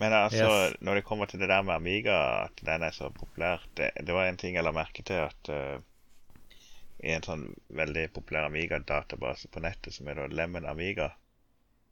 Men 0.00 0.12
altså, 0.16 0.46
Yes. 0.48 0.76
når 0.80 0.94
det 0.94 1.04
kommer 1.04 1.26
til 1.26 1.40
det 1.40 1.48
der 1.48 1.62
med 1.62 1.74
Amiga, 1.74 2.44
at 2.44 2.60
den 2.64 2.82
er 2.82 2.90
så 2.90 3.10
populær 3.10 3.60
Det, 3.76 3.90
det 4.06 4.14
var 4.14 4.26
en 4.28 4.36
ting 4.36 4.54
jeg 4.56 4.64
la 4.64 4.72
merke 4.72 5.02
til, 5.02 5.14
at 5.28 5.48
uh, 5.52 5.80
i 7.04 7.12
en 7.12 7.22
sånn 7.24 7.42
veldig 7.68 8.06
populær 8.12 8.46
Amiga-database 8.48 9.48
på 9.52 9.60
nettet, 9.60 9.94
som 9.94 10.08
er 10.08 10.14
da 10.14 10.26
Lemon 10.26 10.66
Amiga, 10.68 11.10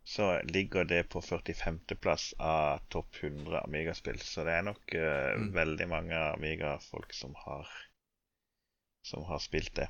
så 0.05 0.41
ligger 0.49 0.85
det 0.89 1.03
på 1.13 1.21
45.-plass 1.21 2.35
av 2.41 2.81
topp 2.89 3.17
100 3.23 3.61
Amiga-spill. 3.65 4.19
Så 4.25 4.45
det 4.45 4.53
er 4.57 4.63
nok 4.71 4.95
uh, 4.95 5.37
Mm. 5.37 5.53
veldig 5.55 5.89
mange 5.89 6.17
Amiga-folk 6.33 7.13
som 7.13 7.35
har 7.45 7.69
som 9.05 9.25
har 9.25 9.39
spilt 9.39 9.75
det. 9.77 9.89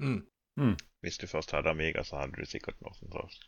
Mm. 0.00 0.76
Hvis 1.02 1.18
du 1.18 1.26
først 1.26 1.50
hadde 1.50 1.70
Amiga, 1.70 2.02
så 2.04 2.16
hadde 2.20 2.36
du 2.38 2.46
sikkert 2.46 2.80
Northern 2.80 3.10
South. 3.12 3.38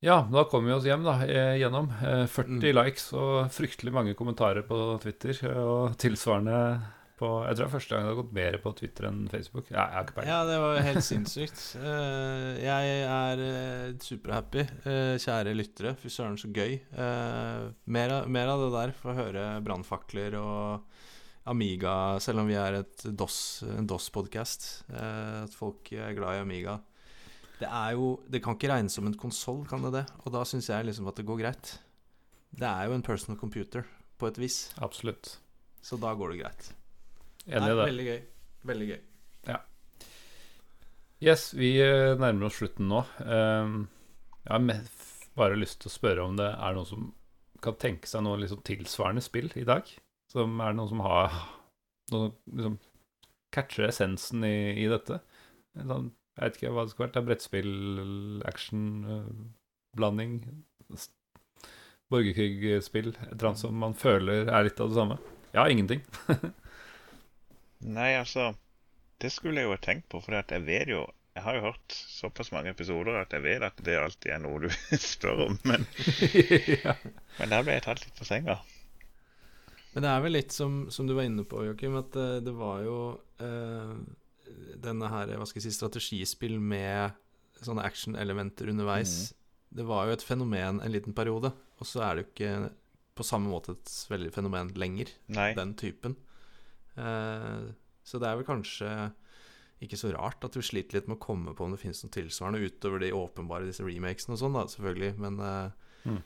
Ja, 0.00 0.22
da 0.32 0.44
kommer 0.48 0.70
vi 0.70 0.74
oss 0.78 0.86
hjem, 0.88 1.02
da, 1.04 1.18
eh, 1.26 1.58
gjennom. 1.60 1.90
Eh, 2.00 2.24
40 2.26 2.72
Mm. 2.72 2.84
likes 2.84 3.12
og 3.12 3.50
fryktelig 3.52 3.92
mange 3.92 4.14
kommentarer 4.16 4.62
på 4.66 4.98
Twitter. 5.02 5.30
eh, 5.50 5.58
Og 5.60 5.96
tilsvarende 5.98 6.80
på 7.18 7.44
Jeg 7.46 7.54
tror 7.54 7.66
det 7.66 7.66
er 7.66 7.78
første 7.78 7.90
gang 7.90 8.06
det 8.06 8.14
har 8.16 8.22
gått 8.22 8.32
mer 8.32 8.52
på 8.64 8.72
Twitter 8.76 9.04
enn 9.10 9.28
Facebook. 9.28 9.66
Ja, 9.70 9.84
jeg 9.84 9.92
har 9.92 10.04
ikke 10.04 10.14
peiling. 10.14 10.30
Ja, 10.32 10.44
det 10.48 10.58
var 10.58 10.80
helt 10.80 11.04
sinnssykt. 11.04 11.76
Eh, 11.84 12.64
jeg 12.64 13.04
er 13.04 13.92
superhappy. 14.00 14.60
Eh, 14.88 15.18
kjære 15.20 15.54
lyttere, 15.54 15.94
fy 16.00 16.08
søren, 16.08 16.38
så 16.40 16.48
gøy. 16.50 16.80
Eh, 16.96 17.70
mer, 17.86 18.10
av, 18.10 18.28
mer 18.28 18.48
av 18.48 18.58
det 18.64 18.72
der. 18.72 18.92
Få 18.96 19.14
høre 19.14 19.62
brannfakler 19.62 20.32
og 20.40 20.80
Amiga, 21.46 22.18
selv 22.20 22.38
om 22.40 22.46
vi 22.48 22.54
er 22.54 22.80
et 22.80 23.04
DOS, 23.16 23.64
en 23.68 23.86
DOS-podkast. 23.86 24.84
at 24.94 25.52
folk 25.52 25.92
er 25.92 26.14
glad 26.14 26.36
i 26.38 26.40
Amiga. 26.40 26.80
Det 27.60 27.68
er 27.68 27.92
jo 27.92 28.14
Det 28.30 28.40
kan 28.42 28.56
ikke 28.56 28.70
regnes 28.72 28.96
som 28.96 29.06
en 29.08 29.16
konsoll, 29.20 29.62
kan 29.68 29.84
det 29.84 29.92
det? 29.98 30.04
Og 30.24 30.32
da 30.34 30.44
syns 30.48 30.70
jeg 30.70 30.88
liksom 30.88 31.08
at 31.10 31.20
det 31.20 31.26
går 31.28 31.42
greit. 31.42 31.74
Det 32.50 32.66
er 32.66 32.88
jo 32.88 32.96
en 32.96 33.06
personal 33.06 33.38
computer, 33.38 33.84
på 34.18 34.28
et 34.30 34.40
vis. 34.40 34.72
Absolutt. 34.82 35.36
Så 35.82 35.96
da 36.00 36.14
går 36.16 36.32
det 36.32 36.40
greit. 36.42 36.72
Enig 37.46 37.68
i 37.68 37.76
det. 37.76 37.84
Veldig 37.84 38.06
gøy. 38.08 38.18
Veldig 38.70 38.88
gøy. 38.90 38.98
Ja. 39.48 39.60
Yes, 41.20 41.50
vi 41.56 41.74
eh, 41.84 42.16
nærmer 42.20 42.48
oss 42.48 42.58
slutten 42.60 42.90
nå. 42.90 43.04
Um, 43.20 43.86
jeg 44.44 44.52
har 44.56 44.84
bare 45.38 45.58
lyst 45.60 45.80
til 45.82 45.92
å 45.92 45.94
spørre 45.94 46.26
om 46.26 46.36
det 46.40 46.48
er 46.50 46.76
noen 46.76 46.88
som 46.88 47.08
kan 47.64 47.76
tenke 47.80 48.08
seg 48.08 48.24
noe 48.24 48.40
liksom 48.40 48.62
tilsvarende 48.66 49.24
spill 49.24 49.50
i 49.58 49.66
dag? 49.68 49.88
Som 50.32 50.60
er 50.64 50.76
noen 50.76 50.90
som 50.90 51.02
har 51.04 51.34
noen, 52.14 52.32
liksom, 52.48 52.78
Catcher 53.54 53.88
essensen 53.88 54.44
i, 54.46 54.56
i 54.80 54.86
dette? 54.90 55.20
En 55.78 55.90
sånn, 55.90 56.08
jeg 56.36 56.46
vet 56.46 56.58
ikke 56.58 56.72
hva 56.74 56.84
det 56.86 56.92
skulle 56.94 57.08
vært. 57.08 57.26
Brettspill, 57.26 57.72
action, 58.48 58.84
eh, 59.04 59.30
blanding 59.98 60.38
Borgerkrigsspill. 62.10 63.12
Et 63.14 63.32
eller 63.32 63.50
annet 63.52 63.62
som 63.62 63.76
man 63.76 63.94
føler 63.98 64.50
er 64.50 64.66
litt 64.66 64.80
av 64.82 64.90
det 64.90 64.98
samme. 64.98 65.18
Ja, 65.54 65.66
ingenting. 65.68 66.02
Nei, 67.96 68.12
altså 68.14 68.52
Det 69.20 69.30
skulle 69.32 69.62
jeg 69.62 69.68
jo 69.68 69.74
ha 69.74 69.80
tenkt 69.82 70.08
på, 70.12 70.20
for 70.20 70.36
jeg 70.36 70.62
vet 70.66 70.90
jo 70.92 71.00
Jeg 71.34 71.42
har 71.46 71.56
jo 71.56 71.62
hørt 71.64 71.94
såpass 71.94 72.50
mange 72.52 72.74
episoder 72.74 73.16
at 73.20 73.32
jeg 73.32 73.42
vet 73.42 73.64
at 73.64 73.78
det 73.86 73.96
alltid 73.96 74.34
er 74.34 74.42
noe 74.42 74.60
du 74.64 74.68
spør 75.12 75.46
om. 75.46 75.58
Men, 75.64 75.86
ja. 76.84 76.96
men 77.38 77.52
der 77.52 77.64
ble 77.64 77.76
jeg 77.78 77.86
tatt 77.86 78.02
litt 78.04 78.18
på 78.18 78.28
senga. 78.28 78.58
Men 79.94 80.06
det 80.06 80.10
er 80.10 80.24
vel 80.24 80.36
litt 80.38 80.54
som, 80.54 80.82
som 80.94 81.06
du 81.06 81.16
var 81.16 81.26
inne 81.26 81.44
på, 81.46 81.64
Joakim, 81.66 81.96
at 81.98 82.12
det, 82.14 82.28
det 82.46 82.54
var 82.54 82.82
jo 82.86 82.98
eh, 83.42 83.94
denne 84.82 85.08
her, 85.12 85.26
hva 85.36 85.46
skal 85.48 85.60
jeg 85.62 85.70
si, 85.70 85.76
strategispill 85.78 86.58
med 86.60 87.12
sånne 87.60 87.84
action-elementer 87.84 88.70
underveis. 88.72 89.32
Det 89.70 89.84
var 89.86 90.06
jo 90.08 90.12
et 90.16 90.24
fenomen 90.26 90.80
en 90.82 90.92
liten 90.92 91.14
periode, 91.14 91.52
og 91.78 91.86
så 91.86 92.02
er 92.06 92.16
det 92.16 92.24
jo 92.24 92.30
ikke 92.32 92.52
på 93.20 93.26
samme 93.26 93.50
måte 93.52 93.74
et 93.76 93.92
veldig 94.10 94.30
fenomen 94.32 94.70
lenger, 94.80 95.10
Nei. 95.28 95.50
den 95.54 95.74
typen. 95.78 96.16
Eh, 96.96 97.70
så 98.04 98.18
det 98.20 98.28
er 98.30 98.38
vel 98.40 98.48
kanskje 98.48 98.88
ikke 99.84 99.96
så 100.00 100.10
rart 100.12 100.42
at 100.44 100.56
vi 100.58 100.64
sliter 100.64 100.98
litt 100.98 101.06
med 101.08 101.16
å 101.18 101.22
komme 101.24 101.54
på 101.56 101.64
om 101.64 101.72
det 101.72 101.80
finnes 101.80 102.02
noe 102.04 102.12
tilsvarende 102.12 102.60
utover 102.66 103.00
de 103.00 103.12
åpenbare 103.16 103.68
disse 103.68 103.84
remakesene 103.84 104.36
og 104.36 104.40
sånn, 104.42 104.56
da, 104.58 104.64
selvfølgelig. 104.68 105.12
Men, 105.20 105.40
eh, 105.40 105.70
Mm. 106.08 106.22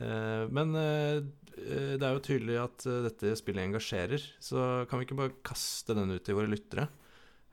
eh, 0.00 0.46
men 0.48 0.72
det 0.72 2.02
er 2.02 2.14
jo 2.14 2.20
tydelig 2.24 2.56
at 2.62 2.84
dette 3.08 3.36
spillet 3.36 3.64
engasjerer, 3.68 4.22
så 4.40 4.86
kan 4.88 4.98
vi 5.00 5.06
ikke 5.06 5.16
bare 5.18 5.34
kaste 5.44 5.94
den 5.94 6.10
ut 6.14 6.24
til 6.24 6.34
våre 6.38 6.48
lyttere? 6.48 6.88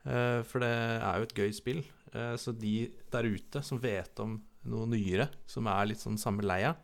Eh, 0.06 0.40
for 0.46 0.62
det 0.62 0.70
er 0.72 1.18
jo 1.20 1.26
et 1.26 1.34
gøy 1.36 1.52
spill. 1.56 1.82
Eh, 2.14 2.34
så 2.38 2.54
de 2.56 2.74
der 3.12 3.26
ute 3.28 3.62
som 3.66 3.80
vet 3.82 4.20
om 4.22 4.38
noe 4.66 4.86
nyere, 4.90 5.28
som 5.46 5.66
er 5.70 5.86
litt 5.90 6.02
sånn 6.02 6.18
samme 6.18 6.42
leia, 6.46 6.74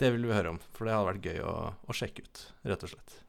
det 0.00 0.08
vil 0.14 0.24
vi 0.28 0.34
høre 0.36 0.50
om. 0.54 0.60
For 0.74 0.84
det 0.88 0.94
hadde 0.96 1.10
vært 1.12 1.28
gøy 1.28 1.42
å, 1.46 1.54
å 1.88 1.94
sjekke 1.96 2.24
ut, 2.26 2.40
rett 2.68 2.82
og 2.86 2.92
slett. 2.94 3.20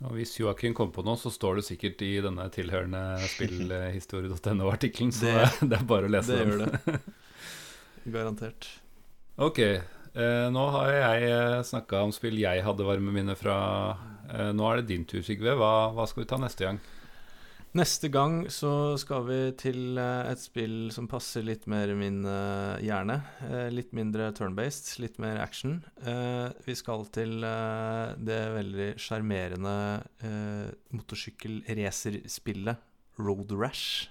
Og 0.00 0.14
hvis 0.16 0.32
Joakim 0.40 0.72
kom 0.72 0.88
på 0.96 1.02
noe, 1.04 1.18
så 1.20 1.28
står 1.32 1.58
det 1.60 1.64
sikkert 1.66 2.00
i 2.06 2.12
denne 2.24 2.46
tilhørende 2.54 3.00
spillhistorie.no-artikkelen, 3.34 5.12
så 5.12 5.26
det, 5.28 5.34
Det- 5.60 5.68
det 5.68 5.78
er 5.80 5.84
bare 5.90 6.08
å 6.08 6.12
lese 6.14 6.36
Det 6.36 6.44
den. 6.46 6.52
gjør 6.52 6.70
det. 6.70 7.00
Garantert. 8.14 8.68
Ok, 9.40 9.58
eh, 9.60 10.46
nå 10.52 10.62
har 10.72 10.92
jeg 10.94 11.64
snakka 11.68 12.00
om 12.06 12.12
spill 12.16 12.38
jeg 12.40 12.62
hadde 12.64 12.86
varme 12.86 13.12
minner 13.12 13.36
fra. 13.36 13.58
Eh, 14.30 14.50
nå 14.56 14.66
er 14.70 14.80
det 14.80 14.88
din 14.94 15.04
tur, 15.04 15.20
Sigve. 15.26 15.52
Hva, 15.58 15.90
hva 15.96 16.06
skal 16.08 16.24
vi 16.24 16.28
ta 16.32 16.38
neste 16.40 16.64
gang? 16.68 16.80
Neste 17.78 18.08
gang 18.10 18.48
så 18.50 18.98
skal 18.98 19.28
vi 19.28 19.36
til 19.54 19.94
eh, 20.02 20.26
et 20.32 20.40
spill 20.42 20.88
som 20.90 21.06
passer 21.10 21.44
litt 21.46 21.68
mer 21.70 21.92
min 21.94 22.24
eh, 22.26 22.82
hjerne. 22.82 23.20
Eh, 23.46 23.68
litt 23.70 23.92
mindre 23.94 24.32
turn-based, 24.34 24.98
litt 24.98 25.20
mer 25.22 25.38
action. 25.38 25.76
Vi 26.66 26.74
skal 26.74 27.06
til 27.14 27.40
det 28.26 28.40
veldig 28.56 28.98
sjarmerende 28.98 30.02
motorsykkelracerspillet 30.96 32.76
Road 33.22 33.52
Rash. 33.54 34.10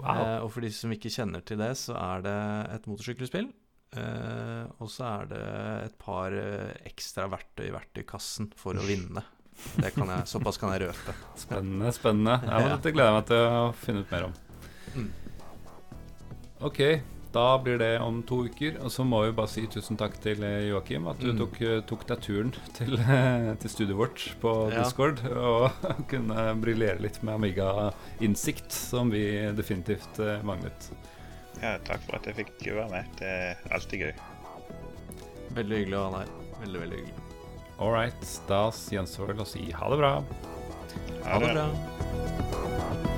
Wow. 0.00 0.42
og 0.42 0.50
for 0.54 0.64
de 0.64 0.70
som 0.74 0.90
ikke 0.90 1.12
kjenner 1.12 1.44
til 1.46 1.60
det, 1.60 1.76
så 1.78 1.94
er 1.94 2.22
det 2.24 2.38
et 2.74 2.86
motorsykkelspill. 2.90 3.52
Og 4.82 4.88
så 4.90 5.04
er 5.10 5.26
det 5.30 5.42
et 5.84 5.96
par 6.00 6.34
ekstra 6.88 7.28
verktøy 7.30 7.68
i 7.68 7.74
verktøykassen 7.76 8.50
for 8.58 8.74
å 8.74 8.86
vinne. 8.88 9.22
Det 9.76 9.92
kan 9.94 10.08
jeg, 10.08 10.26
såpass 10.26 10.58
kan 10.58 10.72
jeg 10.74 10.88
røpe. 10.88 11.14
Spennende, 11.38 11.92
spennende. 11.94 12.38
Ja, 12.44 12.58
men 12.60 12.72
Dette 12.76 12.92
gleder 12.92 13.12
jeg 13.12 13.18
meg 13.20 13.26
til 13.30 13.42
å 13.46 13.72
finne 13.84 14.00
ut 14.04 14.10
mer 14.12 14.24
om. 14.28 14.32
Mm. 14.96 15.10
Ok, 16.68 16.80
da 17.32 17.44
blir 17.62 17.78
det 17.80 17.90
om 18.04 18.20
to 18.28 18.42
uker. 18.48 18.76
Og 18.84 18.90
så 18.92 19.04
må 19.08 19.22
vi 19.24 19.32
bare 19.38 19.50
si 19.50 19.64
tusen 19.70 19.96
takk 20.00 20.18
til 20.22 20.42
eh, 20.46 20.68
Joakim 20.70 21.06
at 21.10 21.18
du 21.22 21.30
Mm. 21.32 21.38
tok, 21.40 21.56
eh, 21.62 21.80
tok 21.88 22.04
deg 22.10 22.20
turen 22.26 22.52
til, 22.76 22.98
eh, 23.00 23.54
til 23.62 23.70
studioet 23.72 23.98
vårt 24.02 24.26
på 24.42 24.52
Ja. 24.72 24.82
Discord 24.82 25.22
og 25.30 25.70
kunne 26.12 26.48
briljere 26.60 27.00
litt 27.00 27.22
med 27.22 27.34
Amiga-innsikt, 27.38 28.70
som 28.72 29.10
vi 29.10 29.24
definitivt 29.56 30.18
manglet. 30.44 30.90
Ja, 31.62 31.76
takk 31.86 32.00
for 32.06 32.16
at 32.18 32.26
jeg 32.26 32.34
fikk 32.42 32.58
være 32.74 32.90
med. 32.90 33.04
Det 33.18 33.28
er 33.28 33.56
alltid 33.70 34.00
gøy. 34.08 34.12
Veldig 35.54 35.76
hyggelig 35.82 35.98
å 35.98 36.04
ha 36.10 36.18
deg 36.18 36.28
her. 36.28 36.38
Veldig, 36.62 36.80
veldig 36.86 36.98
hyggelig. 37.02 37.21
All 37.82 37.90
right. 37.90 38.40
Da 38.46 38.68
gjenstår 38.94 39.32
det 39.34 39.42
å 39.42 39.48
si 39.48 39.64
ha 39.74 39.88
det 39.90 39.96
bra. 39.98 40.12
Ha 41.26 41.40
det 41.42 41.50
bra. 41.56 43.11